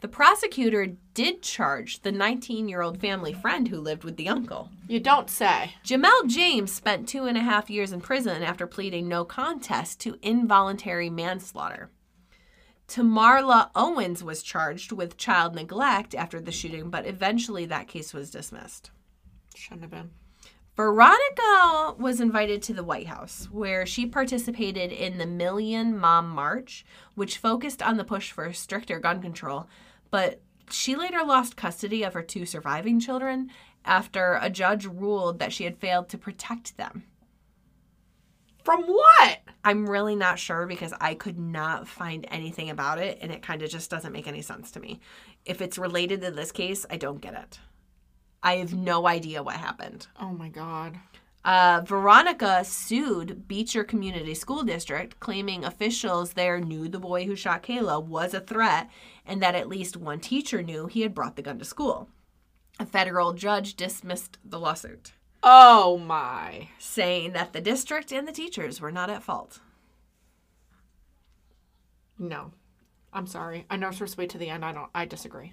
The 0.00 0.08
prosecutor 0.08 0.94
did 1.14 1.42
charge 1.42 2.02
the 2.02 2.12
19 2.12 2.68
year 2.68 2.82
old 2.82 3.00
family 3.00 3.32
friend 3.32 3.66
who 3.66 3.80
lived 3.80 4.04
with 4.04 4.16
the 4.16 4.28
uncle. 4.28 4.70
You 4.86 5.00
don't 5.00 5.28
say. 5.28 5.74
Jamelle 5.84 6.28
James 6.28 6.72
spent 6.72 7.08
two 7.08 7.24
and 7.24 7.36
a 7.36 7.42
half 7.42 7.68
years 7.68 7.90
in 7.90 8.00
prison 8.00 8.42
after 8.44 8.66
pleading 8.66 9.08
no 9.08 9.24
contest 9.24 9.98
to 10.00 10.16
involuntary 10.22 11.10
manslaughter. 11.10 11.90
Tamarla 12.86 13.70
Owens 13.74 14.22
was 14.22 14.42
charged 14.42 14.92
with 14.92 15.18
child 15.18 15.54
neglect 15.54 16.14
after 16.14 16.40
the 16.40 16.52
shooting, 16.52 16.90
but 16.90 17.06
eventually 17.06 17.66
that 17.66 17.88
case 17.88 18.14
was 18.14 18.30
dismissed. 18.30 18.90
Shouldn't 19.54 19.82
have 19.82 19.90
been. 19.90 20.10
Veronica 20.78 21.96
was 21.98 22.20
invited 22.20 22.62
to 22.62 22.72
the 22.72 22.84
White 22.84 23.08
House, 23.08 23.48
where 23.50 23.84
she 23.84 24.06
participated 24.06 24.92
in 24.92 25.18
the 25.18 25.26
Million 25.26 25.98
Mom 25.98 26.30
March, 26.30 26.86
which 27.16 27.38
focused 27.38 27.82
on 27.82 27.96
the 27.96 28.04
push 28.04 28.30
for 28.30 28.52
stricter 28.52 29.00
gun 29.00 29.20
control. 29.20 29.66
But 30.10 30.40
she 30.70 30.96
later 30.96 31.24
lost 31.24 31.56
custody 31.56 32.02
of 32.02 32.14
her 32.14 32.22
two 32.22 32.46
surviving 32.46 33.00
children 33.00 33.50
after 33.84 34.38
a 34.40 34.50
judge 34.50 34.86
ruled 34.86 35.38
that 35.38 35.52
she 35.52 35.64
had 35.64 35.78
failed 35.78 36.08
to 36.10 36.18
protect 36.18 36.76
them. 36.76 37.04
From 38.64 38.82
what? 38.82 39.40
I'm 39.64 39.88
really 39.88 40.14
not 40.14 40.38
sure 40.38 40.66
because 40.66 40.92
I 41.00 41.14
could 41.14 41.38
not 41.38 41.88
find 41.88 42.26
anything 42.30 42.68
about 42.68 42.98
it, 42.98 43.18
and 43.22 43.32
it 43.32 43.42
kind 43.42 43.62
of 43.62 43.70
just 43.70 43.90
doesn't 43.90 44.12
make 44.12 44.28
any 44.28 44.42
sense 44.42 44.70
to 44.72 44.80
me. 44.80 45.00
If 45.46 45.62
it's 45.62 45.78
related 45.78 46.20
to 46.20 46.30
this 46.30 46.52
case, 46.52 46.84
I 46.90 46.96
don't 46.96 47.20
get 47.20 47.34
it. 47.34 47.58
I 48.42 48.56
have 48.56 48.74
no 48.74 49.06
idea 49.06 49.42
what 49.42 49.56
happened. 49.56 50.06
Oh 50.20 50.32
my 50.32 50.48
god. 50.48 50.98
Uh, 51.48 51.80
Veronica 51.80 52.62
sued 52.62 53.48
Beecher 53.48 53.82
Community 53.82 54.34
School 54.34 54.64
District, 54.64 55.18
claiming 55.18 55.64
officials 55.64 56.34
there 56.34 56.60
knew 56.60 56.88
the 56.88 56.98
boy 56.98 57.24
who 57.24 57.34
shot 57.34 57.62
Kayla 57.62 58.04
was 58.04 58.34
a 58.34 58.40
threat 58.40 58.90
and 59.24 59.42
that 59.42 59.54
at 59.54 59.66
least 59.66 59.96
one 59.96 60.20
teacher 60.20 60.62
knew 60.62 60.88
he 60.88 61.00
had 61.00 61.14
brought 61.14 61.36
the 61.36 61.42
gun 61.42 61.58
to 61.58 61.64
school. 61.64 62.10
A 62.78 62.84
federal 62.84 63.32
judge 63.32 63.76
dismissed 63.76 64.36
the 64.44 64.58
lawsuit, 64.58 65.12
Oh 65.42 65.96
my. 65.96 66.68
saying 66.78 67.32
that 67.32 67.54
the 67.54 67.62
district 67.62 68.12
and 68.12 68.28
the 68.28 68.32
teachers 68.32 68.78
were 68.78 68.92
not 68.92 69.08
at 69.08 69.22
fault. 69.22 69.60
No. 72.18 72.52
I'm 73.10 73.26
sorry. 73.26 73.64
I 73.70 73.76
know 73.78 73.86
we're 73.86 73.92
supposed 73.94 74.16
to 74.16 74.20
wait 74.20 74.30
to 74.30 74.38
the 74.38 74.50
end. 74.50 74.66
I 74.66 74.72
don't 74.72 74.90
I 74.94 75.06
disagree. 75.06 75.52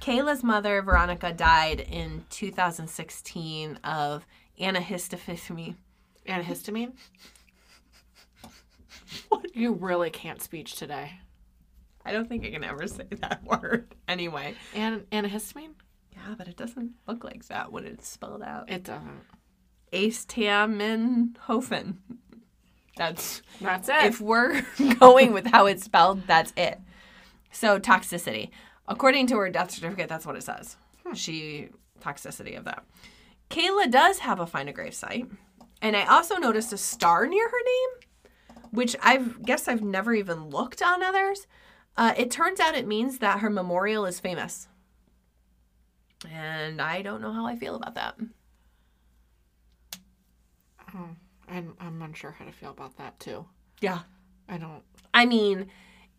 Kayla's 0.00 0.42
mother, 0.42 0.80
Veronica, 0.80 1.34
died 1.34 1.80
in 1.80 2.24
2016 2.30 3.76
of 3.84 4.26
antihistamine. 4.62 5.76
Antihistamine? 6.26 6.92
you 9.54 9.72
really 9.72 10.10
can't 10.10 10.40
speech 10.40 10.76
today. 10.76 11.12
I 12.04 12.12
don't 12.12 12.28
think 12.28 12.44
I 12.44 12.50
can 12.50 12.64
ever 12.64 12.86
say 12.86 13.04
that 13.20 13.42
word 13.62 13.94
anyway. 14.08 14.54
An 14.74 15.00
antihistamine? 15.12 15.74
Yeah, 16.12 16.34
but 16.36 16.48
it 16.48 16.56
doesn't 16.56 16.92
look 17.06 17.24
like 17.24 17.46
that 17.46 17.72
when 17.72 17.84
it's 17.84 18.08
spelled 18.08 18.42
out. 18.42 18.70
It 18.70 18.84
doesn't. 18.84 19.22
Acetaminophen. 19.92 21.96
That's 22.96 23.42
That's 23.60 23.88
it. 23.88 24.04
if 24.04 24.20
we're 24.20 24.62
going 25.00 25.32
with 25.32 25.46
how 25.46 25.66
it's 25.66 25.84
spelled, 25.84 26.26
that's 26.26 26.52
it. 26.56 26.80
So 27.50 27.78
toxicity. 27.78 28.50
According 28.86 29.28
to 29.28 29.36
her 29.38 29.48
death 29.50 29.70
certificate, 29.70 30.08
that's 30.08 30.26
what 30.26 30.36
it 30.36 30.42
says. 30.42 30.76
Hmm. 31.04 31.14
She 31.14 31.68
toxicity 32.00 32.58
of 32.58 32.64
that. 32.64 32.84
Kayla 33.52 33.90
does 33.90 34.20
have 34.20 34.40
a 34.40 34.46
find 34.46 34.70
a 34.70 34.72
grave 34.72 34.94
site, 34.94 35.26
and 35.82 35.94
I 35.94 36.06
also 36.06 36.36
noticed 36.36 36.72
a 36.72 36.78
star 36.78 37.26
near 37.26 37.46
her 37.46 37.64
name, 37.64 38.30
which 38.70 38.96
I 39.02 39.18
guess 39.18 39.68
I've 39.68 39.82
never 39.82 40.14
even 40.14 40.48
looked 40.48 40.80
on 40.80 41.02
others. 41.02 41.46
Uh, 41.94 42.14
it 42.16 42.30
turns 42.30 42.60
out 42.60 42.74
it 42.74 42.86
means 42.86 43.18
that 43.18 43.40
her 43.40 43.50
memorial 43.50 44.06
is 44.06 44.20
famous, 44.20 44.68
and 46.30 46.80
I 46.80 47.02
don't 47.02 47.20
know 47.20 47.32
how 47.32 47.44
I 47.44 47.54
feel 47.56 47.74
about 47.74 47.94
that. 47.96 48.16
I'm, 51.48 51.74
I'm 51.78 52.00
unsure 52.00 52.32
how 52.32 52.46
to 52.46 52.52
feel 52.52 52.70
about 52.70 52.96
that 52.96 53.20
too. 53.20 53.44
Yeah, 53.82 54.00
I 54.48 54.56
don't. 54.56 54.82
I 55.12 55.26
mean, 55.26 55.66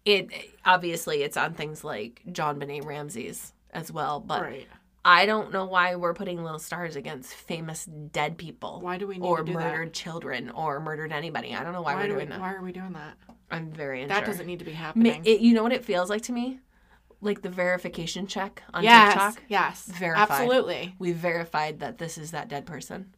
it 0.05 0.29
obviously 0.65 1.23
it's 1.23 1.37
on 1.37 1.55
things 1.55 1.83
like 1.83 2.21
JonBenét 2.27 2.85
Ramsey's 2.85 3.53
as 3.71 3.91
well, 3.91 4.19
but 4.19 4.43
right. 4.43 4.67
I 5.05 5.25
don't 5.25 5.51
know 5.51 5.65
why 5.65 5.95
we're 5.95 6.13
putting 6.13 6.41
little 6.41 6.59
stars 6.59 6.95
against 6.95 7.33
famous 7.33 7.85
dead 7.85 8.37
people. 8.37 8.79
Why 8.81 8.97
do 8.97 9.05
we 9.07 9.17
need 9.17 9.27
or 9.27 9.39
to 9.39 9.43
do 9.43 9.51
murdered 9.53 9.89
that? 9.89 9.93
children 9.93 10.49
or 10.51 10.79
murdered 10.79 11.11
anybody? 11.11 11.53
I 11.53 11.63
don't 11.63 11.73
know 11.73 11.81
why, 11.81 11.95
Why, 11.95 12.03
we're 12.03 12.07
do 12.07 12.13
we, 12.13 12.19
doing 12.19 12.29
that. 12.29 12.39
why 12.39 12.53
are 12.53 12.61
we 12.63 12.71
doing 12.71 12.93
that? 12.93 13.17
I'm 13.51 13.71
very 13.71 14.01
unsure. 14.03 14.15
That 14.19 14.25
doesn't 14.25 14.45
need 14.47 14.59
to 14.59 14.65
be 14.65 14.71
happening. 14.71 15.21
it, 15.25 15.41
you 15.41 15.53
know 15.53 15.63
what 15.63 15.73
it 15.73 15.83
feels 15.83 16.09
like 16.09 16.21
to 16.23 16.31
me? 16.31 16.59
Like 17.21 17.41
the 17.41 17.49
verification 17.49 18.27
check 18.27 18.63
on 18.73 18.83
yes. 18.83 19.13
TikTok. 19.13 19.43
Yes. 19.49 19.85
Verified. 19.85 20.29
Absolutely. 20.29 20.95
We 20.99 21.11
verified 21.11 21.79
that 21.81 21.97
this 21.97 22.17
is 22.17 22.31
that 22.31 22.47
dead 22.47 22.65
person. 22.65 23.13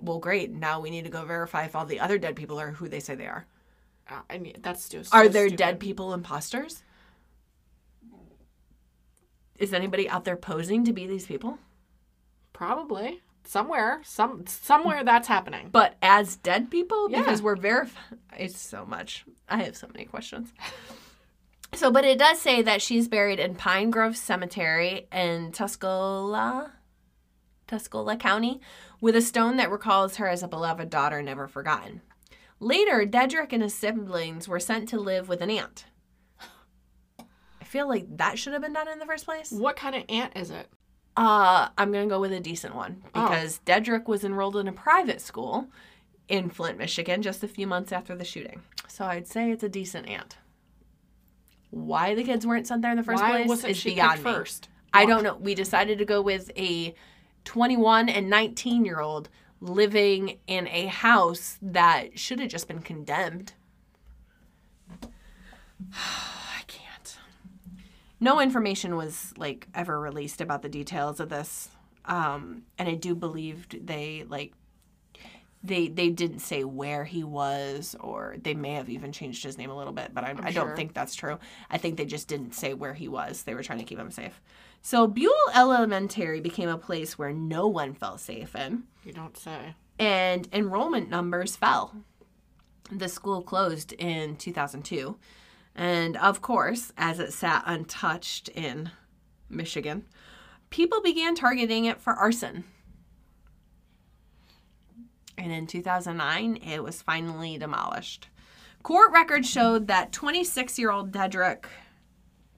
Well, 0.00 0.18
great. 0.18 0.50
Now 0.52 0.80
we 0.80 0.90
need 0.90 1.04
to 1.04 1.10
go 1.10 1.24
verify 1.24 1.64
if 1.64 1.74
all 1.74 1.86
the 1.86 2.00
other 2.00 2.18
dead 2.18 2.36
people 2.36 2.60
are 2.60 2.70
who 2.72 2.88
they 2.88 3.00
say 3.00 3.14
they 3.14 3.26
are. 3.26 3.46
Uh, 4.08 4.20
I 4.30 4.38
mean, 4.38 4.56
that's 4.62 4.92
Are 4.94 5.24
so 5.24 5.28
there 5.28 5.48
stupid. 5.48 5.56
dead 5.58 5.80
people 5.80 6.12
imposters? 6.14 6.82
Is 9.58 9.74
anybody 9.74 10.08
out 10.08 10.24
there 10.24 10.36
posing 10.36 10.84
to 10.84 10.92
be 10.92 11.06
these 11.06 11.26
people? 11.26 11.58
Probably 12.52 13.20
somewhere. 13.44 14.00
Some 14.04 14.46
somewhere 14.46 15.04
that's 15.04 15.28
happening. 15.28 15.68
But 15.72 15.96
as 16.02 16.36
dead 16.36 16.70
people? 16.70 17.10
Yeah. 17.10 17.22
Because 17.22 17.42
we're 17.42 17.56
verified. 17.56 18.18
It's 18.36 18.58
so 18.58 18.84
much. 18.84 19.24
I 19.48 19.64
have 19.64 19.76
so 19.76 19.88
many 19.92 20.04
questions. 20.04 20.52
So, 21.74 21.90
but 21.90 22.06
it 22.06 22.18
does 22.18 22.40
say 22.40 22.62
that 22.62 22.80
she's 22.80 23.08
buried 23.08 23.38
in 23.38 23.54
Pine 23.54 23.90
Grove 23.90 24.16
Cemetery 24.16 25.06
in 25.12 25.52
Tuscola, 25.52 26.70
Tuscola 27.68 28.18
County, 28.18 28.62
with 29.02 29.14
a 29.14 29.20
stone 29.20 29.58
that 29.58 29.70
recalls 29.70 30.16
her 30.16 30.26
as 30.26 30.42
a 30.42 30.48
beloved 30.48 30.88
daughter 30.88 31.20
never 31.20 31.46
forgotten. 31.46 32.00
Later, 32.58 33.06
Dedric 33.06 33.52
and 33.52 33.62
his 33.62 33.74
siblings 33.74 34.48
were 34.48 34.58
sent 34.58 34.88
to 34.88 34.98
live 34.98 35.28
with 35.28 35.42
an 35.42 35.50
aunt. 35.50 35.84
Feel 37.68 37.86
like 37.86 38.16
that 38.16 38.38
should 38.38 38.54
have 38.54 38.62
been 38.62 38.72
done 38.72 38.88
in 38.88 38.98
the 38.98 39.04
first 39.04 39.26
place. 39.26 39.52
What 39.52 39.76
kind 39.76 39.94
of 39.94 40.02
ant 40.08 40.34
is 40.34 40.50
it? 40.50 40.68
Uh, 41.18 41.68
I'm 41.76 41.92
gonna 41.92 42.06
go 42.06 42.18
with 42.18 42.32
a 42.32 42.40
decent 42.40 42.74
one 42.74 43.02
because 43.12 43.60
Dedric 43.66 44.06
was 44.06 44.24
enrolled 44.24 44.56
in 44.56 44.68
a 44.68 44.72
private 44.72 45.20
school 45.20 45.66
in 46.28 46.48
Flint, 46.48 46.78
Michigan, 46.78 47.20
just 47.20 47.44
a 47.44 47.48
few 47.48 47.66
months 47.66 47.92
after 47.92 48.16
the 48.16 48.24
shooting. 48.24 48.62
So 48.86 49.04
I'd 49.04 49.28
say 49.28 49.50
it's 49.50 49.62
a 49.62 49.68
decent 49.68 50.08
aunt. 50.08 50.38
Why 51.68 52.14
the 52.14 52.24
kids 52.24 52.46
weren't 52.46 52.66
sent 52.66 52.80
there 52.80 52.90
in 52.90 52.96
the 52.96 53.02
first 53.02 53.22
Why 53.22 53.32
place 53.32 53.48
wasn't 53.48 53.72
is 53.72 53.76
she 53.76 53.94
beyond 53.96 54.24
me. 54.24 54.32
first? 54.32 54.70
I 54.94 55.04
don't 55.04 55.22
know. 55.22 55.36
We 55.36 55.54
decided 55.54 55.98
to 55.98 56.06
go 56.06 56.22
with 56.22 56.50
a 56.56 56.94
21 57.44 58.08
and 58.08 58.30
19 58.30 58.86
year 58.86 59.00
old 59.00 59.28
living 59.60 60.38
in 60.46 60.66
a 60.68 60.86
house 60.86 61.58
that 61.60 62.18
should 62.18 62.40
have 62.40 62.48
just 62.48 62.66
been 62.66 62.80
condemned. 62.80 63.52
No 68.20 68.40
information 68.40 68.96
was 68.96 69.32
like 69.36 69.68
ever 69.74 69.98
released 70.00 70.40
about 70.40 70.62
the 70.62 70.68
details 70.68 71.20
of 71.20 71.28
this. 71.28 71.70
Um, 72.04 72.62
and 72.78 72.88
I 72.88 72.94
do 72.94 73.14
believe 73.14 73.66
they 73.70 74.24
like 74.28 74.52
they 75.62 75.88
they 75.88 76.08
didn't 76.08 76.38
say 76.38 76.64
where 76.64 77.04
he 77.04 77.24
was 77.24 77.96
or 78.00 78.36
they 78.42 78.54
may 78.54 78.74
have 78.74 78.88
even 78.88 79.12
changed 79.12 79.42
his 79.42 79.58
name 79.58 79.70
a 79.70 79.76
little 79.76 79.92
bit 79.92 80.14
but 80.14 80.22
I, 80.24 80.30
I 80.30 80.52
don't 80.52 80.68
sure. 80.68 80.76
think 80.76 80.94
that's 80.94 81.16
true 81.16 81.38
i 81.68 81.78
think 81.78 81.96
they 81.96 82.04
just 82.04 82.28
didn't 82.28 82.54
say 82.54 82.74
where 82.74 82.94
he 82.94 83.08
was 83.08 83.42
they 83.42 83.54
were 83.54 83.62
trying 83.64 83.80
to 83.80 83.84
keep 83.84 83.98
him 83.98 84.12
safe 84.12 84.40
so 84.82 85.08
buell 85.08 85.32
elementary 85.56 86.40
became 86.40 86.68
a 86.68 86.78
place 86.78 87.18
where 87.18 87.32
no 87.32 87.66
one 87.66 87.92
felt 87.92 88.20
safe 88.20 88.54
in 88.54 88.84
You 89.04 89.12
don't 89.12 89.36
say. 89.36 89.74
and 89.98 90.48
enrollment 90.52 91.10
numbers 91.10 91.56
fell 91.56 91.92
the 92.92 93.08
school 93.08 93.42
closed 93.42 93.92
in 93.94 94.36
2002 94.36 95.18
and 95.78 96.16
of 96.18 96.42
course 96.42 96.92
as 96.98 97.18
it 97.18 97.32
sat 97.32 97.62
untouched 97.64 98.48
in 98.50 98.90
michigan 99.48 100.04
people 100.68 101.00
began 101.00 101.34
targeting 101.34 101.86
it 101.86 101.98
for 101.98 102.12
arson 102.12 102.64
and 105.38 105.52
in 105.52 105.66
2009 105.66 106.56
it 106.56 106.82
was 106.82 107.00
finally 107.00 107.56
demolished. 107.56 108.28
Court 108.82 109.12
records 109.12 109.48
showed 109.48 109.86
that 109.86 110.12
26 110.12 110.78
year 110.78 110.90
old 110.90 111.12
Dedric, 111.12 111.64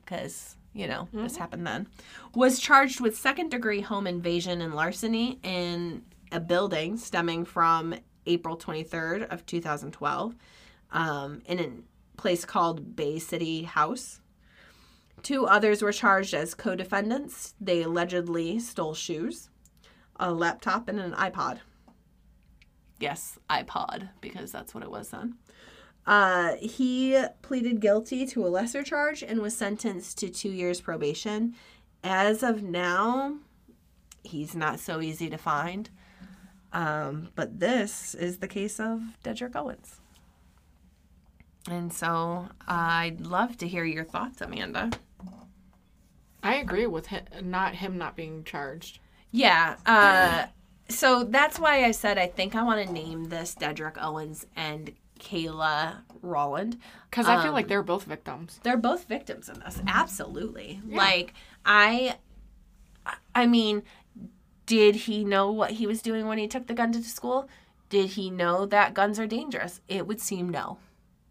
because, 0.05 0.57
you 0.73 0.87
know, 0.89 1.09
this 1.13 1.37
happened 1.37 1.67
then, 1.67 1.87
was 2.35 2.59
charged 2.59 3.01
with 3.01 3.17
second 3.17 3.51
degree 3.51 3.81
home 3.81 4.07
invasion 4.07 4.61
and 4.61 4.75
larceny 4.75 5.39
in 5.43 6.03
a 6.33 6.41
building 6.41 6.97
stemming 6.97 7.45
from 7.45 7.95
April 8.27 8.57
23rd 8.57 9.29
of 9.29 9.47
2012 9.47 10.35
um, 10.93 11.43
in 11.47 11.59
a 11.61 11.71
place 12.21 12.45
called 12.45 12.95
Bay 12.95 13.19
City 13.19 13.63
House. 13.63 14.21
Two 15.23 15.47
others 15.47 15.81
were 15.83 15.93
charged 15.93 16.35
as 16.35 16.55
co 16.55 16.75
defendants. 16.77 17.55
They 17.61 17.83
allegedly 17.83 18.59
stole 18.59 18.95
shoes, 18.95 19.49
a 20.17 20.33
laptop, 20.33 20.89
and 20.89 21.01
an 21.01 21.13
iPod. 21.13 21.61
Yes, 22.99 23.39
iPod, 23.49 24.11
because 24.21 24.53
that's 24.53 24.75
what 24.75 24.85
it 24.85 24.91
was 24.91 25.11
then. 25.11 25.37
Uh, 26.07 26.57
he 26.61 27.23
pleaded 27.41 27.81
guilty 27.81 28.27
to 28.27 28.47
a 28.47 28.49
lesser 28.49 28.83
charge 28.83 29.23
and 29.23 29.41
was 29.41 29.57
sentenced 29.57 30.19
to 30.19 30.29
two 30.29 30.51
years 30.51 30.81
probation. 30.81 31.55
As 32.05 32.43
of 32.43 32.63
now, 32.63 33.37
he's 34.23 34.55
not 34.55 34.81
so 34.81 35.01
easy 35.01 35.31
to 35.31 35.39
find. 35.39 35.89
Um, 36.73 37.31
but 37.35 37.61
this 37.61 38.15
is 38.15 38.39
the 38.39 38.49
case 38.49 38.79
of 38.79 39.01
Dedric 39.25 39.57
Owens. 39.57 40.00
And 41.71 41.93
so 41.93 42.49
I'd 42.67 43.21
love 43.21 43.57
to 43.59 43.69
hear 43.69 43.85
your 43.85 44.05
thoughts, 44.05 44.41
Amanda. 44.41 44.91
I 46.43 46.57
agree 46.57 46.87
with 46.87 47.07
him, 47.07 47.25
not 47.43 47.75
him 47.77 47.99
not 47.99 48.17
being 48.17 48.45
charged. 48.45 48.99
Yeah. 49.31 49.77
Uh, 49.87 50.47
so 50.89 51.25
that's 51.25 51.59
why 51.59 51.85
I 51.85 51.91
said 51.93 52.19
I 52.19 52.27
think 52.27 52.55
I 52.55 52.63
want 52.63 52.87
to 52.87 52.93
name 52.93 53.25
this 53.25 53.55
Dedric 53.55 54.03
Owens 54.03 54.47
and 54.57 54.93
Kayla 55.21 55.99
Rolland. 56.23 56.79
Because 57.11 57.27
I 57.27 57.37
feel 57.37 57.49
Um, 57.49 57.55
like 57.55 57.69
they're 57.69 57.83
both 57.83 58.05
victims. 58.05 58.59
They're 58.63 58.77
both 58.79 59.07
victims 59.07 59.49
in 59.49 59.61
this. 59.61 59.81
Absolutely. 59.87 60.81
Like 60.89 61.35
I 61.65 62.17
I 63.35 63.47
mean, 63.47 63.83
did 64.67 64.95
he 64.95 65.25
know 65.25 65.51
what 65.53 65.73
he 65.73 65.87
was 65.87 66.01
doing 66.03 66.27
when 66.27 66.39
he 66.39 66.49
took 66.49 66.67
the 66.67 66.75
gun 66.75 66.93
to 66.93 67.03
school? 67.03 67.49
Did 67.91 68.11
he 68.11 68.31
know 68.31 68.67
that 68.67 68.95
guns 68.95 69.19
are 69.19 69.27
dangerous? 69.27 69.81
It 69.89 70.07
would 70.07 70.21
seem 70.21 70.49
no. 70.49 70.79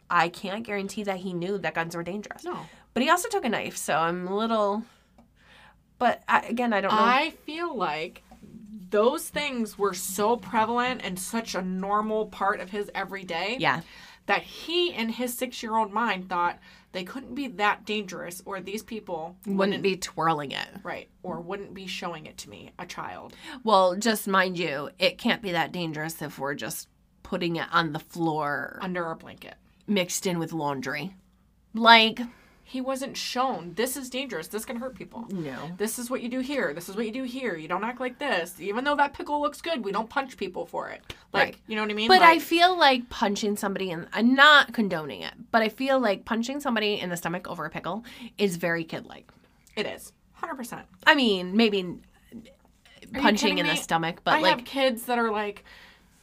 I 0.09 0.29
can't 0.29 0.65
guarantee 0.65 1.03
that 1.03 1.17
he 1.17 1.33
knew 1.33 1.57
that 1.59 1.75
guns 1.75 1.95
were 1.95 2.03
dangerous. 2.03 2.43
No. 2.43 2.57
But 2.93 3.03
he 3.03 3.09
also 3.09 3.29
took 3.29 3.45
a 3.45 3.49
knife, 3.49 3.77
so 3.77 3.95
I'm 3.95 4.27
a 4.27 4.35
little 4.35 4.83
but 5.99 6.23
I, 6.27 6.39
again, 6.39 6.73
I 6.73 6.81
don't 6.81 6.91
know. 6.91 6.97
I 6.97 7.31
feel 7.45 7.75
like 7.75 8.23
those 8.89 9.27
things 9.29 9.77
were 9.77 9.93
so 9.93 10.37
prevalent 10.37 11.01
and 11.03 11.19
such 11.19 11.53
a 11.53 11.61
normal 11.61 12.25
part 12.27 12.59
of 12.61 12.71
his 12.71 12.89
everyday 12.95 13.57
yeah. 13.59 13.81
that 14.25 14.41
he 14.41 14.91
in 14.93 15.09
his 15.09 15.37
six 15.37 15.61
year 15.61 15.75
old 15.75 15.91
mind 15.91 16.29
thought 16.29 16.57
they 16.91 17.03
couldn't 17.03 17.35
be 17.35 17.47
that 17.47 17.85
dangerous 17.85 18.41
or 18.45 18.59
these 18.61 18.81
people 18.81 19.35
Wouldn't 19.45 19.83
be 19.83 19.95
twirling 19.95 20.51
it. 20.51 20.67
right 20.81 21.07
or 21.21 21.39
wouldn't 21.39 21.75
be 21.75 21.85
showing 21.85 22.25
it 22.25 22.37
to 22.37 22.49
me, 22.49 22.71
a 22.79 22.85
child. 22.85 23.35
Well, 23.63 23.95
just 23.95 24.27
mind 24.27 24.57
you, 24.57 24.89
it 24.97 25.19
can't 25.19 25.43
be 25.43 25.51
that 25.51 25.71
dangerous 25.71 26.21
if 26.21 26.39
we're 26.39 26.55
just 26.55 26.87
putting 27.21 27.57
it 27.57 27.67
on 27.71 27.91
the 27.91 27.99
floor 27.99 28.79
under 28.81 29.05
our 29.05 29.15
blanket. 29.15 29.55
Mixed 29.89 30.25
in 30.27 30.39
with 30.39 30.53
laundry. 30.53 31.13
Like, 31.73 32.19
He 32.63 32.81
wasn't 32.81 33.17
shown 33.17 33.73
this 33.75 33.97
is 33.97 34.09
dangerous. 34.09 34.47
This 34.47 34.63
can 34.65 34.75
hurt 34.77 34.93
people. 34.95 35.25
no. 35.31 35.71
This 35.77 35.97
is 35.97 36.09
what 36.09 36.21
you 36.21 36.29
do 36.29 36.39
here. 36.39 36.71
This 36.73 36.87
is 36.89 36.95
what 36.95 37.05
you 37.05 37.11
do 37.11 37.23
here. 37.23 37.55
You 37.55 37.67
don't 37.67 37.83
act 37.83 37.99
like 37.99 38.19
this. 38.19 38.59
Even 38.59 38.83
though 38.83 38.95
that 38.95 39.13
pickle 39.13 39.41
looks 39.41 39.59
good, 39.61 39.83
we 39.83 39.91
don't 39.91 40.09
punch 40.09 40.37
people 40.37 40.65
for 40.67 40.89
it. 40.89 41.01
Like, 41.33 41.43
Right. 41.43 41.57
you 41.67 41.75
know 41.75 41.81
what 41.81 41.91
I 41.91 41.95
mean? 41.95 42.07
But 42.07 42.21
I 42.21 42.37
feel 42.39 42.77
like 42.77 43.09
punching 43.09 43.57
somebody 43.57 43.89
and 43.91 44.07
I'm 44.13 44.31
uh, 44.31 44.33
not 44.33 44.73
condoning 44.73 45.21
it, 45.23 45.33
but 45.51 45.61
I 45.63 45.69
feel 45.69 45.99
like 45.99 46.25
punching 46.25 46.59
somebody 46.59 46.99
in 46.99 47.09
the 47.09 47.17
stomach 47.17 47.47
over 47.49 47.65
a 47.65 47.69
pickle 47.69 48.03
is 48.37 48.57
very 48.57 48.83
kid 48.83 49.05
like. 49.07 49.27
it 49.75 49.85
is 49.87 50.13
100%. 50.41 50.83
I 51.07 51.15
mean, 51.15 51.55
maybe 51.57 51.77
you 51.79 51.99
punching 53.13 53.57
in 53.57 53.65
the 53.67 53.75
stomach, 53.75 54.21
but 54.23 54.35
I 54.35 54.41
like, 54.41 54.57
have 54.57 54.65
kids 54.65 55.05
that 55.05 55.17
are 55.17 55.31
like, 55.31 55.63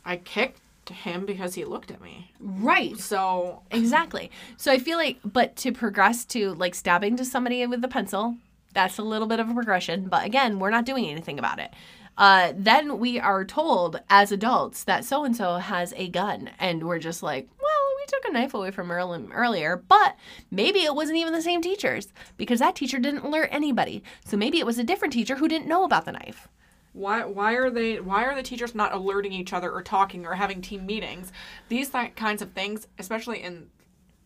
I 0.04 0.16
kicked 0.16 0.60
him 0.90 1.26
because 1.26 1.54
he 1.54 1.64
looked 1.64 1.90
at 1.90 2.00
me. 2.00 2.32
right. 2.40 2.98
So 2.98 3.62
Exactly. 3.70 4.30
So 4.56 4.72
I 4.72 4.78
feel 4.78 4.98
like, 4.98 5.18
but 5.24 5.56
to 5.56 5.72
progress 5.72 6.24
to 6.26 6.54
like 6.54 6.74
stabbing 6.74 7.16
to 7.16 7.24
somebody 7.24 7.66
with 7.66 7.84
a 7.84 7.88
pencil, 7.88 8.36
that's 8.72 8.98
a 8.98 9.02
little 9.02 9.26
bit 9.26 9.40
of 9.40 9.48
a 9.48 9.54
progression. 9.54 10.08
But 10.08 10.24
again, 10.26 10.58
we're 10.58 10.70
not 10.70 10.84
doing 10.84 11.06
anything 11.06 11.38
about 11.38 11.58
it. 11.58 11.72
Uh, 12.18 12.52
then 12.56 12.98
we 12.98 13.20
are 13.20 13.44
told 13.44 14.00
as 14.08 14.32
adults 14.32 14.84
that 14.84 15.04
so 15.04 15.24
and 15.24 15.36
so 15.36 15.56
has 15.56 15.92
a 15.96 16.08
gun, 16.08 16.50
and 16.58 16.86
we're 16.86 16.98
just 16.98 17.22
like, 17.22 17.46
well, 17.60 17.94
we 17.98 18.06
took 18.06 18.24
a 18.24 18.32
knife 18.32 18.54
away 18.54 18.70
from 18.70 18.90
earl- 18.90 19.28
earlier, 19.32 19.76
but 19.76 20.16
maybe 20.50 20.78
it 20.80 20.94
wasn't 20.94 21.18
even 21.18 21.34
the 21.34 21.42
same 21.42 21.60
teachers 21.60 22.08
because 22.38 22.60
that 22.60 22.74
teacher 22.74 22.98
didn't 22.98 23.24
alert 23.24 23.50
anybody. 23.52 24.02
So 24.24 24.36
maybe 24.36 24.58
it 24.58 24.66
was 24.66 24.78
a 24.78 24.84
different 24.84 25.12
teacher 25.12 25.36
who 25.36 25.48
didn't 25.48 25.68
know 25.68 25.84
about 25.84 26.06
the 26.06 26.12
knife. 26.12 26.48
Why 26.96 27.24
why 27.24 27.52
are 27.54 27.70
they 27.70 28.00
why 28.00 28.24
are 28.24 28.34
the 28.34 28.42
teachers 28.42 28.74
not 28.74 28.92
alerting 28.94 29.32
each 29.32 29.52
other 29.52 29.70
or 29.70 29.82
talking 29.82 30.24
or 30.26 30.34
having 30.34 30.62
team 30.62 30.86
meetings? 30.86 31.30
These 31.68 31.90
th- 31.90 32.14
kinds 32.16 32.40
of 32.42 32.52
things, 32.52 32.88
especially 32.98 33.42
in 33.42 33.66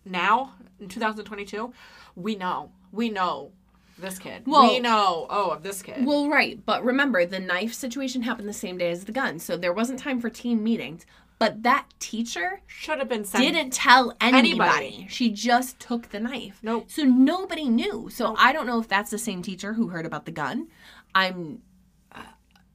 now 0.05 0.55
in 0.78 0.88
2022, 0.88 1.72
we 2.14 2.36
know 2.36 2.70
we 2.92 3.10
know 3.10 3.51
this 3.98 4.18
kid. 4.18 4.44
Well- 4.47 4.70
we 4.70 4.78
know 4.78 5.26
oh 5.28 5.51
of 5.51 5.62
this 5.62 5.82
kid. 5.82 6.06
Well, 6.06 6.28
right. 6.28 6.64
But 6.64 6.84
remember, 6.84 7.26
the 7.26 7.40
knife 7.40 7.74
situation 7.74 8.22
happened 8.22 8.48
the 8.48 8.52
same 8.52 8.78
day 8.78 8.90
as 8.90 9.05
the 9.05 9.12
gun. 9.12 9.38
So 9.40 9.56
there 9.56 9.72
wasn't 9.72 9.98
time 9.98 10.20
for 10.20 10.30
team 10.30 10.62
meetings. 10.62 11.05
But 11.40 11.62
that 11.62 11.86
teacher 11.98 12.60
Should 12.66 12.98
have 12.98 13.09
been 13.09 13.24
sent. 13.24 13.42
didn't 13.42 13.72
tell 13.72 14.14
anybody. 14.20 14.51
Anybody. 14.51 15.06
She 15.09 15.30
just 15.30 15.80
took 15.80 16.10
the 16.10 16.20
knife. 16.20 16.59
Nope. 16.62 16.84
So 16.88 17.02
nobody 17.02 17.66
knew. 17.68 18.10
So 18.10 18.34
I 18.38 18.52
don't 18.52 18.66
know 18.66 18.78
if 18.78 18.88
that's 18.88 19.10
the 19.10 19.16
same 19.16 19.40
teacher 19.40 19.72
who 19.72 19.88
heard 19.88 20.05
about 20.06 20.24
the 20.26 20.32
gun. 20.32 20.68
I'm. 21.14 21.62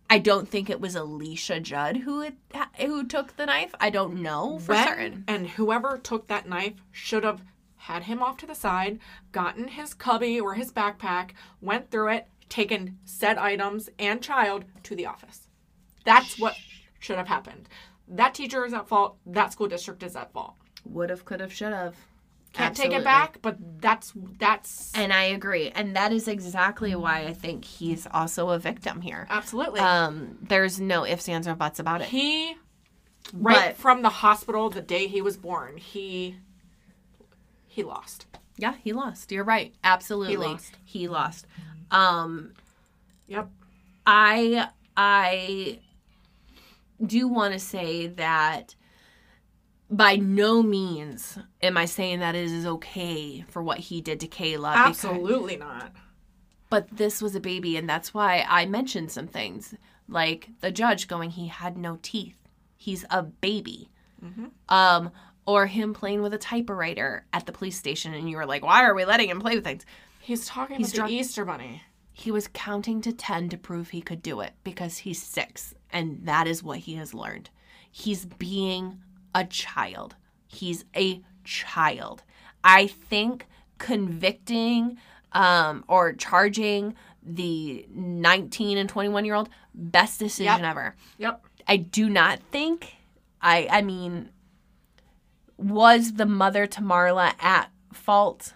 I 0.09 0.19
don't 0.19 0.47
think 0.47 0.69
it 0.69 0.79
was 0.79 0.95
Alicia 0.95 1.59
Judd 1.59 1.97
who 1.97 2.21
had, 2.21 2.35
who 2.79 3.05
took 3.05 3.35
the 3.35 3.45
knife. 3.45 3.73
I 3.79 3.89
don't 3.89 4.21
know 4.21 4.59
for 4.59 4.73
When- 4.73 4.87
certain. 4.87 5.23
And 5.27 5.47
whoever 5.49 5.97
took 5.97 6.27
that 6.27 6.47
knife 6.47 6.75
should 6.91 7.23
have 7.23 7.41
had 7.77 8.03
him 8.03 8.21
off 8.21 8.37
to 8.37 8.45
the 8.45 8.55
side, 8.55 8.99
gotten 9.31 9.67
his 9.67 9.93
cubby 9.93 10.39
or 10.39 10.53
his 10.55 10.71
backpack, 10.71 11.31
went 11.61 11.89
through 11.91 12.09
it, 12.09 12.27
taken 12.49 12.99
said 13.05 13.37
items 13.37 13.89
and 13.99 14.21
child 14.21 14.65
to 14.83 14.95
the 14.95 15.05
office. 15.05 15.47
That's 16.03 16.39
what 16.39 16.55
should 16.99 17.17
have 17.17 17.27
happened. 17.27 17.67
That 18.07 18.35
teacher 18.35 18.65
is 18.65 18.73
at 18.73 18.87
fault. 18.87 19.17
That 19.25 19.51
school 19.51 19.67
district 19.67 20.03
is 20.03 20.15
at 20.15 20.31
fault. 20.31 20.53
Would 20.85 21.09
have, 21.09 21.25
could 21.25 21.39
have, 21.39 21.51
should 21.53 21.73
have. 21.73 21.95
Can't 22.55 22.75
take 22.75 22.91
it 22.93 23.03
back, 23.03 23.39
but 23.41 23.57
that's 23.81 24.13
that's 24.39 24.91
And 24.95 25.11
I 25.13 25.23
agree. 25.23 25.69
And 25.69 25.95
that 25.95 26.11
is 26.13 26.27
exactly 26.27 26.95
why 26.95 27.23
I 27.25 27.33
think 27.33 27.65
he's 27.65 28.07
also 28.13 28.49
a 28.49 28.59
victim 28.59 29.01
here. 29.01 29.27
absolutely. 29.29 29.79
Um, 29.81 30.37
there's 30.41 30.79
no 30.79 31.05
ifs, 31.05 31.27
ands, 31.29 31.47
or 31.47 31.55
buts 31.55 31.79
about 31.79 32.01
it. 32.01 32.07
he 32.07 32.55
right 33.33 33.69
But- 33.69 33.77
from 33.77 34.01
the 34.03 34.09
hospital 34.09 34.69
the 34.69 34.81
day 34.81 35.07
he 35.07 35.21
was 35.21 35.35
born, 35.37 35.77
he 35.77 36.37
he 37.67 37.83
lost. 37.83 38.25
Yeah, 38.57 38.75
he 38.83 38.93
lost. 38.93 39.31
You're 39.33 39.43
right. 39.43 39.73
Absolutely. 39.83 40.37
lost. 40.37 40.77
He 40.85 41.07
lost. 41.07 41.45
Um 41.91 42.53
Yep. 43.27 43.49
I 44.05 44.69
I 44.95 45.79
do 47.05 47.27
want 47.27 47.53
to 47.53 47.59
say 47.59 48.07
that 48.07 48.75
by 49.95 50.15
no 50.17 50.61
means 50.63 51.37
am 51.61 51.77
I 51.77 51.85
saying 51.85 52.19
that 52.19 52.35
it 52.35 52.45
is 52.51 52.65
okay 52.65 53.45
for 53.49 53.61
what 53.63 53.77
he 53.79 54.01
did 54.01 54.19
to 54.21 54.27
Kayla. 54.27 54.71
because- 54.73 55.05
Absolutely 55.05 55.57
not. 55.57 55.91
but 56.69 56.87
this 56.91 57.21
was 57.21 57.35
a 57.35 57.39
baby, 57.39 57.77
and 57.77 57.87
that's 57.87 58.13
why 58.13 58.45
I 58.47 58.65
mentioned 58.65 59.11
some 59.11 59.27
things. 59.27 59.73
like 60.07 60.49
the 60.61 60.71
judge 60.71 61.07
going, 61.07 61.31
he 61.31 61.47
had 61.47 61.77
no 61.77 61.97
teeth. 62.01 62.37
He's 62.77 63.05
a 63.09 63.23
baby. 63.23 63.89
Um, 64.69 65.11
or 65.45 65.67
him 65.67 65.93
playing 65.93 66.21
with 66.23 66.33
a 66.33 66.37
typewriter 66.39 67.25
at 67.33 67.45
the 67.45 67.51
police 67.51 67.77
station, 67.77 68.13
and 68.13 68.29
you 68.29 68.37
were 68.37 68.45
like, 68.45 68.63
why 68.63 68.83
are 68.83 68.95
we 68.95 69.05
letting 69.05 69.29
him 69.29 69.39
play 69.39 69.55
with 69.55 69.63
things? 69.63 69.85
He's 70.19 70.45
talking 70.47 70.77
He's 70.77 70.91
drunk- 70.93 71.09
the 71.09 71.17
Easter 71.17 71.45
Bunny. 71.45 71.83
He 72.13 72.31
was 72.31 72.47
counting 72.53 73.01
to 73.01 73.11
10 73.13 73.49
to 73.49 73.57
prove 73.57 73.89
he 73.89 74.01
could 74.01 74.21
do 74.23 74.39
it 74.41 74.53
because 74.63 74.97
he's 74.99 75.21
six, 75.21 75.73
and 75.91 76.25
that 76.25 76.47
is 76.47 76.63
what 76.63 76.79
he 76.79 76.95
has 76.95 77.13
learned. 77.13 77.49
He's 77.91 78.25
being 78.25 79.01
a 79.35 79.43
child. 79.45 80.15
He's 80.47 80.85
a 80.95 81.21
child. 81.43 82.23
I 82.63 82.87
think 82.87 83.45
convicting 83.77 84.97
um, 85.33 85.83
or 85.87 86.13
charging 86.13 86.95
the 87.21 87.85
19 87.91 88.77
and 88.77 88.87
21 88.89 89.25
year 89.25 89.35
old, 89.35 89.49
best 89.73 90.17
decision 90.19 90.61
Yep. 90.61 90.69
ever. 90.71 90.95
Yep. 91.19 91.45
I 91.67 91.77
do 91.77 92.09
not 92.09 92.39
think 92.51 92.95
I 93.41 93.67
I 93.69 93.81
mean 93.81 94.29
was 95.57 96.13
the 96.13 96.25
mother 96.25 96.67
Tamarla 96.67 97.33
at 97.41 97.69
fault? 97.93 98.53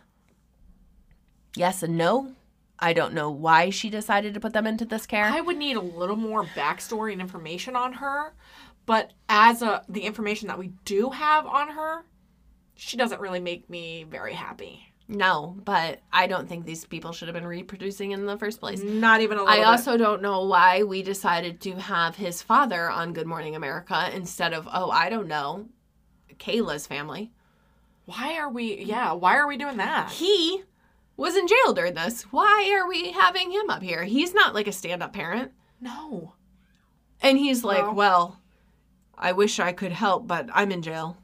Yes 1.55 1.83
and 1.83 1.97
no. 1.97 2.33
I 2.81 2.93
don't 2.93 3.13
know 3.13 3.29
why 3.29 3.71
she 3.71 3.89
decided 3.89 4.33
to 4.33 4.39
put 4.39 4.53
them 4.53 4.65
into 4.65 4.85
this 4.85 5.05
care. 5.05 5.25
I 5.25 5.41
would 5.41 5.57
need 5.57 5.75
a 5.75 5.81
little 5.81 6.15
more 6.15 6.45
backstory 6.45 7.11
and 7.11 7.19
information 7.19 7.75
on 7.75 7.93
her, 7.93 8.33
but 8.89 9.11
as 9.29 9.61
a 9.61 9.83
the 9.87 10.01
information 10.01 10.47
that 10.47 10.57
we 10.57 10.71
do 10.83 11.11
have 11.11 11.45
on 11.45 11.67
her, 11.69 12.03
she 12.75 12.97
doesn't 12.97 13.21
really 13.21 13.39
make 13.39 13.69
me 13.69 14.03
very 14.09 14.33
happy. 14.33 14.75
no, 15.07 15.55
but 15.63 15.99
I 16.11 16.25
don't 16.27 16.47
think 16.49 16.65
these 16.65 16.85
people 16.85 17.11
should 17.13 17.27
have 17.27 17.35
been 17.35 17.45
reproducing 17.59 18.11
in 18.11 18.25
the 18.25 18.37
first 18.37 18.59
place. 18.59 18.81
Not 18.81 19.21
even 19.21 19.37
a 19.37 19.41
little 19.41 19.53
I 19.53 19.57
bit. 19.59 19.65
also 19.67 19.95
don't 19.97 20.21
know 20.21 20.45
why 20.45 20.83
we 20.83 21.03
decided 21.03 21.61
to 21.61 21.73
have 21.75 22.15
his 22.15 22.41
father 22.41 22.89
on 22.89 23.13
Good 23.13 23.27
Morning 23.27 23.55
America 23.55 24.09
instead 24.13 24.53
of, 24.53 24.67
oh, 24.71 24.89
I 24.91 25.09
don't 25.09 25.27
know, 25.27 25.67
Kayla's 26.39 26.87
family. 26.87 27.31
Why 28.05 28.37
are 28.37 28.49
we? 28.49 28.83
Yeah, 28.83 29.11
why 29.13 29.35
are 29.37 29.47
we 29.47 29.57
doing 29.57 29.77
that? 29.77 30.09
He 30.11 30.63
was 31.17 31.35
in 31.35 31.47
jail 31.47 31.73
during 31.73 31.93
this. 31.95 32.23
Why 32.31 32.71
are 32.75 32.87
we 32.87 33.11
having 33.11 33.51
him 33.51 33.69
up 33.69 33.83
here? 33.83 34.03
He's 34.03 34.33
not 34.33 34.55
like 34.55 34.67
a 34.67 34.71
stand 34.71 35.03
up 35.03 35.13
parent. 35.13 35.51
No. 35.81 36.33
And 37.21 37.37
he's 37.37 37.63
like, 37.63 37.83
Well- 37.83 37.93
well, 37.95 38.38
I 39.19 39.33
wish 39.33 39.59
I 39.59 39.73
could 39.73 39.91
help, 39.91 40.25
but 40.27 40.49
I'm 40.53 40.71
in 40.71 40.81
jail. 40.81 41.17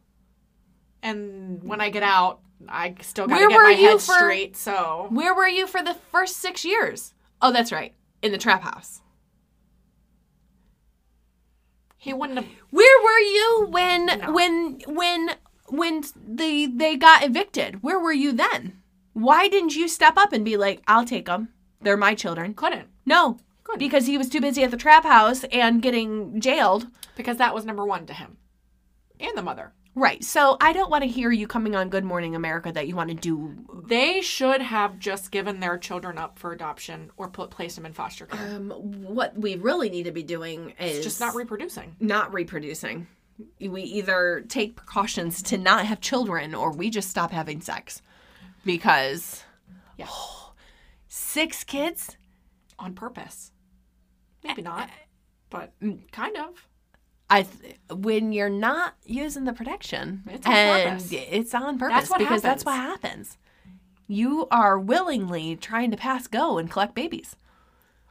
And 1.02 1.64
when 1.64 1.80
I 1.82 1.90
get 1.90 2.04
out, 2.04 2.42
I 2.68 2.96
still 3.02 3.28
gotta 3.28 3.40
Where 3.40 3.50
get 3.50 3.56
were 3.58 3.64
my 3.64 3.70
you 3.72 3.88
head 3.88 4.02
for- 4.02 4.14
straight. 4.16 4.58
So 4.58 5.08
Where 5.12 5.34
were 5.34 5.48
you 5.48 5.66
for 5.68 5.82
the 5.82 5.94
first 6.12 6.38
six 6.38 6.66
years? 6.66 7.14
Oh, 7.42 7.52
that's 7.52 7.72
right. 7.72 7.94
In 8.22 8.32
the 8.32 8.38
trap 8.38 8.64
house. 8.64 9.02
he 11.98 12.14
wouldn't 12.14 12.38
have. 12.38 12.48
Where 12.70 13.04
were 13.04 13.20
you 13.20 13.68
when 13.70 14.06
No. 14.06 14.32
when 14.32 14.80
when 14.88 15.30
when 15.70 16.04
they 16.16 16.68
they 16.68 16.96
got 16.98 17.24
evicted? 17.24 17.82
Where 17.82 18.00
were 18.00 18.14
you 18.14 18.32
then? 18.32 18.82
Why 19.14 19.48
didn't 19.48 19.76
you 19.76 19.88
step 19.88 20.16
up 20.18 20.32
and 20.34 20.46
be 20.46 20.56
like, 20.58 20.82
"I'll 20.88 21.06
take 21.06 21.26
them. 21.26 21.50
They're 21.82 21.98
my 21.98 22.14
children." 22.14 22.54
Couldn't 22.54 22.90
No, 23.06 23.38
Couldn't. 23.66 23.80
because 23.80 24.06
he 24.08 24.18
was 24.18 24.30
too 24.30 24.40
busy 24.42 24.64
at 24.64 24.72
the 24.72 24.78
trap 24.78 25.04
house 25.04 25.44
and 25.52 25.82
getting 25.82 26.40
jailed. 26.40 26.88
because 27.18 27.38
that 27.38 27.54
was 27.54 27.66
number 27.66 27.86
one 27.86 28.06
to 28.06 28.14
him, 28.14 28.38
and 29.20 29.38
the 29.38 29.42
mother. 29.42 29.74
Right. 29.98 30.22
So 30.26 30.58
I 30.60 30.74
don't 30.74 30.90
want 30.92 31.04
to 31.04 31.10
hear 31.10 31.32
you 31.32 31.48
coming 31.48 31.74
on 31.74 31.88
Good 31.88 32.04
Morning 32.04 32.36
America 32.36 32.70
that 32.74 32.86
you 32.90 32.98
want 32.98 33.10
to 33.12 33.16
do. 33.16 33.56
They 33.88 34.20
should 34.20 34.62
have 34.62 35.00
just 35.00 35.32
given 35.32 35.62
their 35.62 35.78
children 35.78 36.18
up 36.18 36.38
for 36.38 36.52
adoption 36.52 37.12
or 37.16 37.30
put 37.30 37.50
place 37.50 37.76
them 37.76 37.86
in 37.86 37.94
foster 37.94 38.26
care. 38.26 38.56
Um, 38.58 38.72
what 38.72 39.38
we 39.38 39.56
really 39.56 39.90
need 39.90 40.04
to 40.04 40.12
be 40.12 40.22
doing 40.24 40.72
is 40.82 40.98
It's 40.98 41.06
just 41.06 41.22
not 41.22 41.34
reproducing. 41.34 41.96
not 42.02 42.34
reproducing. 42.34 43.08
We 43.62 43.84
either 43.84 44.44
take 44.50 44.76
precautions 44.76 45.42
to 45.44 45.58
not 45.58 45.86
have 45.86 46.02
children 46.02 46.54
or 46.54 46.74
we 46.74 46.90
just 46.90 47.10
stop 47.10 47.32
having 47.32 47.62
sex. 47.62 48.02
Because 48.66 49.44
Yeah. 49.98 50.08
six 51.08 51.64
kids? 51.64 52.18
on 52.78 52.94
purpose. 52.94 53.52
Maybe 54.46 54.62
not, 54.62 54.90
but 55.50 55.72
mm, 55.82 56.00
kind 56.12 56.38
of. 56.38 56.68
I 57.30 57.44
th- 57.44 57.78
when 57.92 58.32
you're 58.32 58.50
not 58.50 58.96
using 59.04 59.46
the 59.46 59.54
protection, 59.54 60.24
It's 60.30 60.46
on 60.46 60.54
and 60.54 61.00
purpose. 61.00 61.12
it's 61.12 61.54
on 61.56 61.80
purpose 61.80 61.96
That's 61.96 62.10
what 62.12 62.20
because 62.20 62.42
that's 62.44 62.64
happens. 62.64 62.66
what 62.66 62.76
happens. 63.02 63.38
You 64.08 64.48
are 64.52 64.78
willingly 64.80 65.56
trying 65.56 65.90
to 65.92 65.98
pass 65.98 66.28
go 66.28 66.58
and 66.60 66.70
collect 66.70 66.94
babies. 66.94 67.36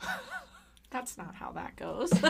That's 0.91 1.17
not 1.19 1.35
how 1.37 1.53
that 1.53 1.77
goes. 1.77 2.13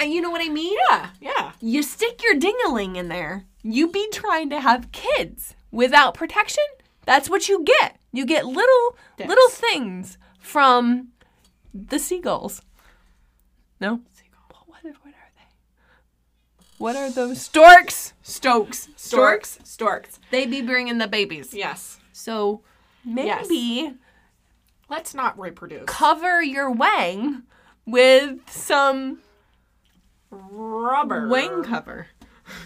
And 0.00 0.14
you 0.14 0.22
know 0.22 0.30
what 0.30 0.40
I 0.40 0.48
mean? 0.48 0.74
yeah, 0.88 1.10
yeah. 1.20 1.52
You 1.60 1.82
stick 1.82 2.22
your 2.22 2.36
dingaling 2.40 2.96
in 2.96 3.08
there. 3.08 3.44
You 3.62 3.88
be 3.90 4.08
trying 4.10 4.48
to 4.48 4.60
have 4.60 4.90
kids 4.92 5.54
without 5.70 6.14
protection. 6.14 6.64
That's 7.04 7.28
what 7.28 7.50
you 7.50 7.62
get. 7.64 7.98
You 8.10 8.24
get 8.24 8.46
little 8.46 8.96
Dicks. 9.18 9.28
little 9.28 9.48
things 9.50 10.16
from 10.40 11.08
the 11.88 11.98
seagulls. 11.98 12.62
No. 13.80 14.00
What, 14.66 14.82
what 14.84 15.14
are 15.14 15.30
they? 15.36 16.64
What 16.78 16.96
are 16.96 17.10
those 17.10 17.40
storks? 17.40 18.12
Stokes. 18.22 18.88
Storks, 18.96 19.58
storks. 19.64 20.18
They 20.30 20.46
be 20.46 20.62
bringing 20.62 20.98
the 20.98 21.08
babies. 21.08 21.52
Yes. 21.54 21.98
So 22.12 22.62
maybe 23.04 23.94
Let's 24.88 25.14
not 25.14 25.38
reproduce. 25.38 25.84
cover 25.86 26.42
your 26.42 26.70
wang 26.70 27.42
with 27.86 28.38
some 28.50 29.20
Rubber. 30.30 31.28
wang 31.28 31.62
cover. 31.62 32.08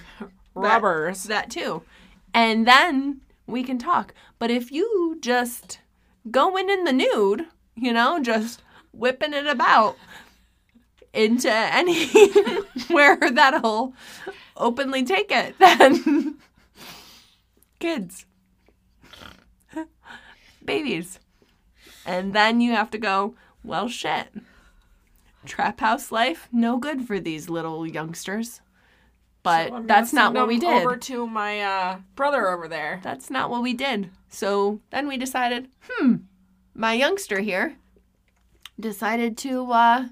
Rubbers. 0.54 1.24
that 1.24 1.50
too. 1.50 1.82
And 2.34 2.66
then 2.66 3.20
we 3.46 3.62
can 3.62 3.78
talk. 3.78 4.14
But 4.38 4.50
if 4.50 4.70
you 4.72 5.18
just 5.20 5.80
going 6.30 6.68
in 6.70 6.84
the 6.84 6.92
nude, 6.92 7.46
you 7.74 7.92
know, 7.92 8.20
just 8.20 8.61
whipping 8.92 9.34
it 9.34 9.46
about 9.46 9.96
into 11.12 11.50
any 11.50 12.08
where 12.88 13.18
that'll 13.18 13.94
openly 14.56 15.04
take 15.04 15.30
it, 15.30 15.58
then 15.58 16.36
kids, 17.78 18.26
babies. 20.64 21.18
And 22.04 22.32
then 22.32 22.60
you 22.60 22.72
have 22.72 22.90
to 22.92 22.98
go, 22.98 23.34
well, 23.62 23.88
shit. 23.88 24.28
Trap 25.44 25.80
house 25.80 26.12
life, 26.12 26.48
no 26.52 26.78
good 26.78 27.06
for 27.06 27.18
these 27.18 27.48
little 27.48 27.86
youngsters. 27.86 28.60
But 29.42 29.68
So 29.68 29.82
that's 29.86 30.12
not 30.12 30.34
what 30.34 30.46
we 30.46 30.58
did. 30.58 30.82
Over 30.82 30.96
to 30.96 31.26
my 31.26 31.60
uh, 31.60 31.98
brother 32.14 32.48
over 32.48 32.68
there. 32.68 33.00
That's 33.02 33.28
not 33.28 33.50
what 33.50 33.62
we 33.62 33.74
did. 33.74 34.10
So 34.28 34.80
then 34.90 35.08
we 35.08 35.16
decided, 35.16 35.68
hmm, 35.88 36.16
my 36.74 36.92
youngster 36.92 37.40
here 37.40 37.76
decided 38.78 39.36
to 39.38 39.70
uh, 39.72 40.08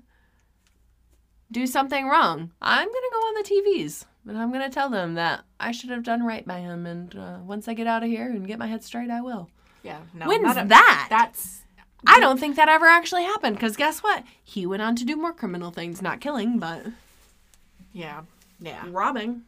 do 1.50 1.66
something 1.66 2.06
wrong. 2.06 2.52
I'm 2.60 2.86
going 2.86 2.92
to 2.94 3.10
go 3.12 3.18
on 3.18 3.34
the 3.34 3.48
TVs 3.48 4.04
and 4.28 4.38
I'm 4.38 4.52
going 4.52 4.62
to 4.64 4.74
tell 4.74 4.90
them 4.90 5.14
that 5.14 5.44
I 5.58 5.72
should 5.72 5.90
have 5.90 6.02
done 6.02 6.24
right 6.24 6.46
by 6.46 6.58
him. 6.60 6.86
And 6.86 7.14
uh, 7.16 7.38
once 7.42 7.68
I 7.68 7.74
get 7.74 7.86
out 7.86 8.02
of 8.02 8.08
here 8.08 8.26
and 8.28 8.46
get 8.46 8.58
my 8.58 8.66
head 8.66 8.84
straight, 8.84 9.10
I 9.10 9.20
will. 9.20 9.48
Yeah. 9.82 10.00
No. 10.14 10.26
When's 10.26 10.56
a- 10.56 10.64
that? 10.66 11.06
That's 11.10 11.62
I 12.06 12.18
don't 12.20 12.40
think 12.40 12.56
that 12.56 12.68
ever 12.68 12.86
actually 12.86 13.24
happened 13.24 13.56
because 13.56 13.76
guess 13.76 14.00
what? 14.00 14.24
He 14.42 14.64
went 14.66 14.82
on 14.82 14.96
to 14.96 15.04
do 15.04 15.16
more 15.16 15.32
criminal 15.32 15.70
things, 15.70 16.00
not 16.00 16.20
killing, 16.20 16.58
but 16.58 16.86
yeah. 17.92 18.22
Yeah. 18.58 18.84
robbing. 18.88 19.42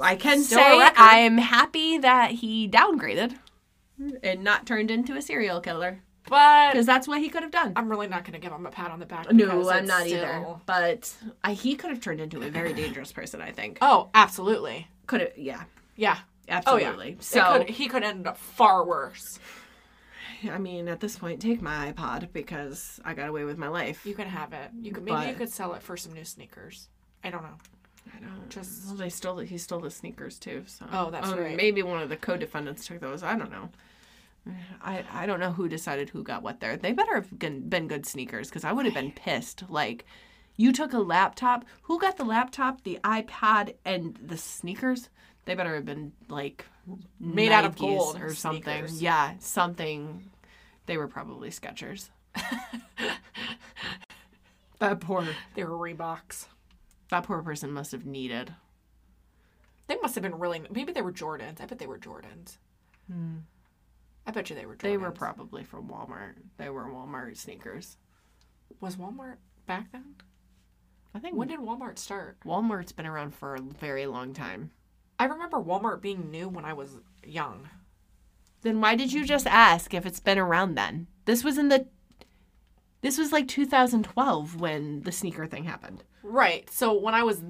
I 0.00 0.16
can 0.16 0.42
Still 0.42 0.58
say. 0.58 0.90
I'm 0.96 1.38
happy 1.38 1.98
that 1.98 2.32
he 2.32 2.68
downgraded 2.68 3.36
and 4.22 4.44
not 4.44 4.66
turned 4.66 4.90
into 4.90 5.16
a 5.16 5.22
serial 5.22 5.60
killer 5.60 6.02
But 6.28 6.72
because 6.72 6.86
that's 6.86 7.08
what 7.08 7.20
he 7.20 7.28
could 7.28 7.42
have 7.42 7.52
done. 7.52 7.72
I'm 7.76 7.88
really 7.88 8.08
not 8.08 8.24
going 8.24 8.34
to 8.34 8.38
give 8.38 8.52
him 8.52 8.66
a 8.66 8.70
pat 8.70 8.90
on 8.90 8.98
the 9.00 9.06
back. 9.06 9.30
No, 9.32 9.68
I'm 9.70 9.86
not 9.86 10.06
either. 10.06 10.44
But 10.66 11.12
I, 11.44 11.52
he 11.54 11.74
could 11.74 11.90
have 11.90 12.00
turned 12.00 12.20
into 12.20 12.42
a 12.42 12.50
very 12.50 12.72
dangerous 12.72 13.12
person. 13.12 13.40
I 13.40 13.52
think 13.52 13.78
Oh, 13.80 14.10
absolutely. 14.14 14.88
could 15.06 15.20
have. 15.20 15.32
Yeah, 15.36 15.62
Yeah. 15.96 16.18
absolutely. 16.48 17.06
Oh, 17.06 17.08
yeah. 17.10 17.14
So 17.20 17.58
could, 17.58 17.70
he 17.70 17.88
could 17.88 18.02
end 18.04 18.26
up 18.26 18.36
far 18.36 18.84
worse. 18.86 19.38
I 20.48 20.58
mean, 20.58 20.86
at 20.86 21.00
this 21.00 21.16
point, 21.18 21.40
take 21.42 21.60
my 21.60 21.92
iPod 21.92 22.28
because 22.32 23.00
I 23.04 23.14
got 23.14 23.28
away 23.28 23.44
with 23.44 23.58
my 23.58 23.68
life. 23.68 24.06
You 24.06 24.14
can 24.14 24.28
have 24.28 24.52
it. 24.52 24.70
You 24.80 24.92
could 24.92 25.04
maybe 25.04 25.28
you 25.30 25.34
could 25.34 25.50
sell 25.50 25.74
it 25.74 25.82
for 25.82 25.96
some 25.96 26.12
new 26.12 26.24
sneakers. 26.24 26.88
I 27.24 27.30
don't 27.30 27.42
know. 27.42 27.58
I 28.16 28.20
don't. 28.20 28.48
Just- 28.48 28.86
well, 28.86 28.94
they 28.94 29.08
stole. 29.08 29.38
He 29.38 29.58
stole 29.58 29.80
the 29.80 29.90
sneakers 29.90 30.38
too. 30.38 30.62
So 30.66 30.86
Oh, 30.92 31.10
that's 31.10 31.28
Um, 31.28 31.38
right. 31.40 31.56
Maybe 31.56 31.82
one 31.82 32.00
of 32.02 32.08
the 32.08 32.16
co-defendants 32.16 32.86
took 32.86 33.00
those. 33.00 33.22
I 33.24 33.36
don't 33.36 33.50
know. 33.50 33.68
I, 34.82 35.04
I 35.12 35.26
don't 35.26 35.40
know 35.40 35.52
who 35.52 35.68
decided 35.68 36.10
who 36.10 36.22
got 36.22 36.42
what 36.42 36.60
there. 36.60 36.76
They 36.76 36.92
better 36.92 37.14
have 37.16 37.38
been, 37.38 37.68
good 37.88 38.06
sneakers 38.06 38.48
because 38.48 38.64
I 38.64 38.72
would 38.72 38.84
have 38.84 38.94
been 38.94 39.12
pissed. 39.12 39.64
Like, 39.68 40.04
you 40.56 40.72
took 40.72 40.92
a 40.92 40.98
laptop. 40.98 41.64
Who 41.82 41.98
got 41.98 42.16
the 42.16 42.24
laptop, 42.24 42.82
the 42.84 42.98
iPad, 43.04 43.74
and 43.84 44.18
the 44.22 44.36
sneakers? 44.36 45.08
They 45.44 45.54
better 45.54 45.74
have 45.74 45.84
been 45.84 46.12
like 46.28 46.66
Made 47.20 47.52
out 47.52 47.64
of 47.64 47.76
gold 47.76 48.20
or 48.20 48.34
something. 48.34 48.62
sneakers. 48.62 49.02
Yeah, 49.02 49.34
something. 49.38 50.30
They 50.86 50.96
were 50.96 51.08
probably 51.08 51.50
Skechers. 51.50 52.08
That 54.78 55.00
poor 55.00 55.26
They 55.54 55.64
were 55.64 55.76
Reeboks. 55.76 56.46
that 57.10 57.24
poor 57.24 57.42
person 57.42 57.72
must 57.72 57.90
have 57.92 58.06
needed. 58.06 58.54
They 59.88 59.96
must 59.96 60.14
have 60.14 60.22
been 60.22 60.38
really. 60.38 60.62
Maybe 60.70 60.92
they 60.92 61.02
were 61.02 61.12
Jordans. 61.12 61.60
I 61.60 61.66
bet 61.66 61.78
they 61.78 61.86
were 61.86 61.98
Jordans. 61.98 62.58
Hmm. 63.10 63.38
I 64.28 64.30
bet 64.30 64.50
you 64.50 64.56
they 64.56 64.66
were. 64.66 64.76
Jordans. 64.76 64.82
They 64.82 64.96
were 64.98 65.10
probably 65.10 65.64
from 65.64 65.88
Walmart. 65.88 66.34
They 66.58 66.68
were 66.68 66.84
Walmart 66.84 67.38
sneakers. 67.38 67.96
Was 68.78 68.96
Walmart 68.96 69.36
back 69.66 69.90
then? 69.90 70.16
I 71.14 71.18
think 71.18 71.34
When 71.34 71.48
did 71.48 71.60
Walmart 71.60 71.98
start? 71.98 72.36
Walmart's 72.44 72.92
been 72.92 73.06
around 73.06 73.34
for 73.34 73.54
a 73.54 73.60
very 73.60 74.04
long 74.04 74.34
time. 74.34 74.70
I 75.18 75.24
remember 75.24 75.56
Walmart 75.56 76.02
being 76.02 76.30
new 76.30 76.46
when 76.46 76.66
I 76.66 76.74
was 76.74 76.98
young. 77.24 77.70
Then 78.60 78.82
why 78.82 78.96
did 78.96 79.14
you 79.14 79.24
just 79.24 79.46
ask 79.46 79.94
if 79.94 80.04
it's 80.04 80.20
been 80.20 80.38
around 80.38 80.74
then? 80.74 81.06
This 81.24 81.42
was 81.42 81.56
in 81.56 81.68
the 81.68 81.86
This 83.00 83.16
was 83.16 83.32
like 83.32 83.48
2012 83.48 84.60
when 84.60 85.00
the 85.04 85.12
sneaker 85.12 85.46
thing 85.46 85.64
happened. 85.64 86.04
Right. 86.22 86.68
So 86.68 86.92
when 86.92 87.14
I 87.14 87.22
was. 87.22 87.42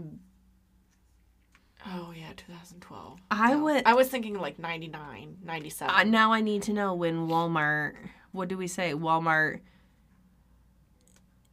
Oh 1.90 2.12
yeah, 2.15 2.32
2012. 2.36 3.19
I 3.31 3.52
No. 3.55 3.62
would 3.65 3.82
I 3.86 3.94
was 3.94 4.09
thinking 4.09 4.39
like 4.39 4.59
99, 4.59 5.39
97. 5.43 5.94
uh, 5.94 6.02
now 6.05 6.32
I 6.32 6.40
need 6.43 6.62
to 6.65 6.73
know 6.73 6.94
when 6.94 7.28
Walmart 7.28 7.94
what 8.32 8.48
do 8.48 8.59
we 8.59 8.66
say? 8.66 8.93
Walmart 8.93 9.60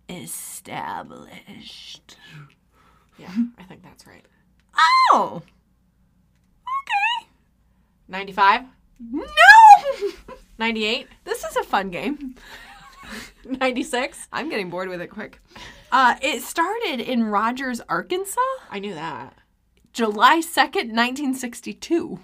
established. 0.09 2.17
yeah, 3.17 3.31
I 3.57 3.63
think 3.63 3.83
that's 3.83 4.05
right. 4.05 4.25
Oh. 5.11 5.41
Okay. 6.63 7.27
95, 8.07 8.63
No. 9.11 9.23
98, 10.57 11.07
this 11.23 11.43
is 11.43 11.55
a 11.55 11.63
fun 11.63 11.89
game. 11.89 12.35
96. 13.45 14.27
I'm 14.33 14.49
getting 14.49 14.69
bored 14.69 14.89
with 14.89 15.01
it 15.01 15.07
quick. 15.07 15.39
Uh, 15.91 16.15
it 16.21 16.41
started 16.41 16.99
in 16.99 17.23
Rogers, 17.23 17.79
Arkansas, 17.87 18.39
I 18.69 18.79
knew 18.79 18.93
that. 18.95 19.33
July 19.95 20.41
2nd, 20.41 20.91
1962. 20.91 22.19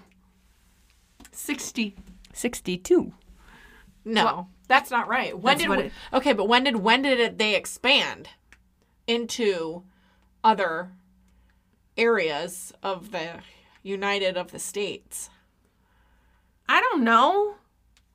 60, 1.30 1.96
62. 2.34 3.14
No, 4.04 4.48
that's 4.68 4.90
not 4.90 5.08
right. 5.08 5.32
When 5.32 5.52
That's 5.56 5.60
did 5.62 5.68
what 5.70 5.78
it- 5.78 5.92
okay? 6.12 6.34
But 6.34 6.48
when 6.48 6.64
did 6.64 6.76
when 6.76 7.00
did 7.00 7.18
it, 7.18 7.38
they 7.38 7.54
expand 7.54 8.28
into 9.06 9.84
other 10.44 10.92
areas 11.96 12.74
of 12.82 13.10
the 13.10 13.40
United 13.82 14.36
of 14.36 14.52
the 14.52 14.58
States? 14.58 15.30
I 16.68 16.78
don't 16.80 17.02
know. 17.02 17.54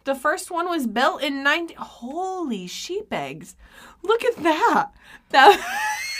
The 0.03 0.13
first 0.13 0.51
one 0.51 0.69
was 0.69 0.85
built 0.85 1.23
in 1.23 1.41
90. 1.41 1.73
Holy 1.79 2.67
sheep 2.67 3.11
eggs. 3.11 3.55
Look 4.03 4.23
at 4.23 4.35
that. 4.43 4.91
That. 5.29 5.93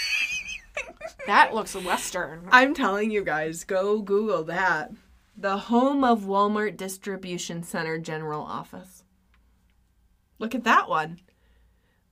That 1.25 1.53
looks 1.53 1.75
Western. 1.75 2.47
I'm 2.51 2.73
telling 2.73 3.11
you 3.11 3.23
guys, 3.23 3.63
go 3.63 4.01
Google 4.01 4.43
that. 4.45 4.91
The 5.35 5.57
home 5.57 6.03
of 6.03 6.21
Walmart 6.21 6.77
Distribution 6.77 7.63
Center 7.63 7.97
General 7.99 8.41
Office. 8.41 9.03
Look 10.39 10.55
at 10.55 10.63
that 10.63 10.89
one. 10.89 11.19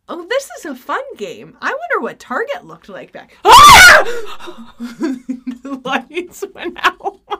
Oh, 0.08 0.26
this 0.28 0.50
is 0.58 0.66
a 0.66 0.76
fun 0.76 1.02
game. 1.18 1.58
I 1.62 1.70
wonder 1.70 2.04
what 2.04 2.20
Target 2.20 2.66
looked 2.66 2.90
like 2.90 3.12
back. 3.12 3.38
Ah! 3.44 4.76
the 4.80 5.82
lights 5.84 6.44
went 6.54 6.78
out. 6.84 7.20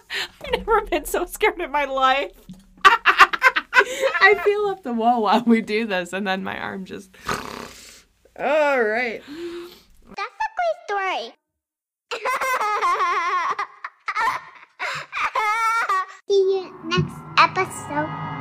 I've 0.00 0.52
never 0.52 0.82
been 0.82 1.04
so 1.04 1.26
scared 1.26 1.60
in 1.60 1.72
my 1.72 1.84
life. 1.84 2.32
I 2.84 4.40
feel 4.44 4.66
up 4.66 4.82
the 4.84 4.92
wall 4.92 5.22
while 5.22 5.42
we 5.44 5.60
do 5.60 5.86
this, 5.86 6.12
and 6.12 6.26
then 6.26 6.44
my 6.44 6.56
arm 6.56 6.84
just. 6.84 7.10
All 8.38 8.82
right. 8.82 9.22
Story. 10.88 11.34
See 16.26 16.32
you 16.32 16.72
next 16.86 17.20
episode. 17.36 18.37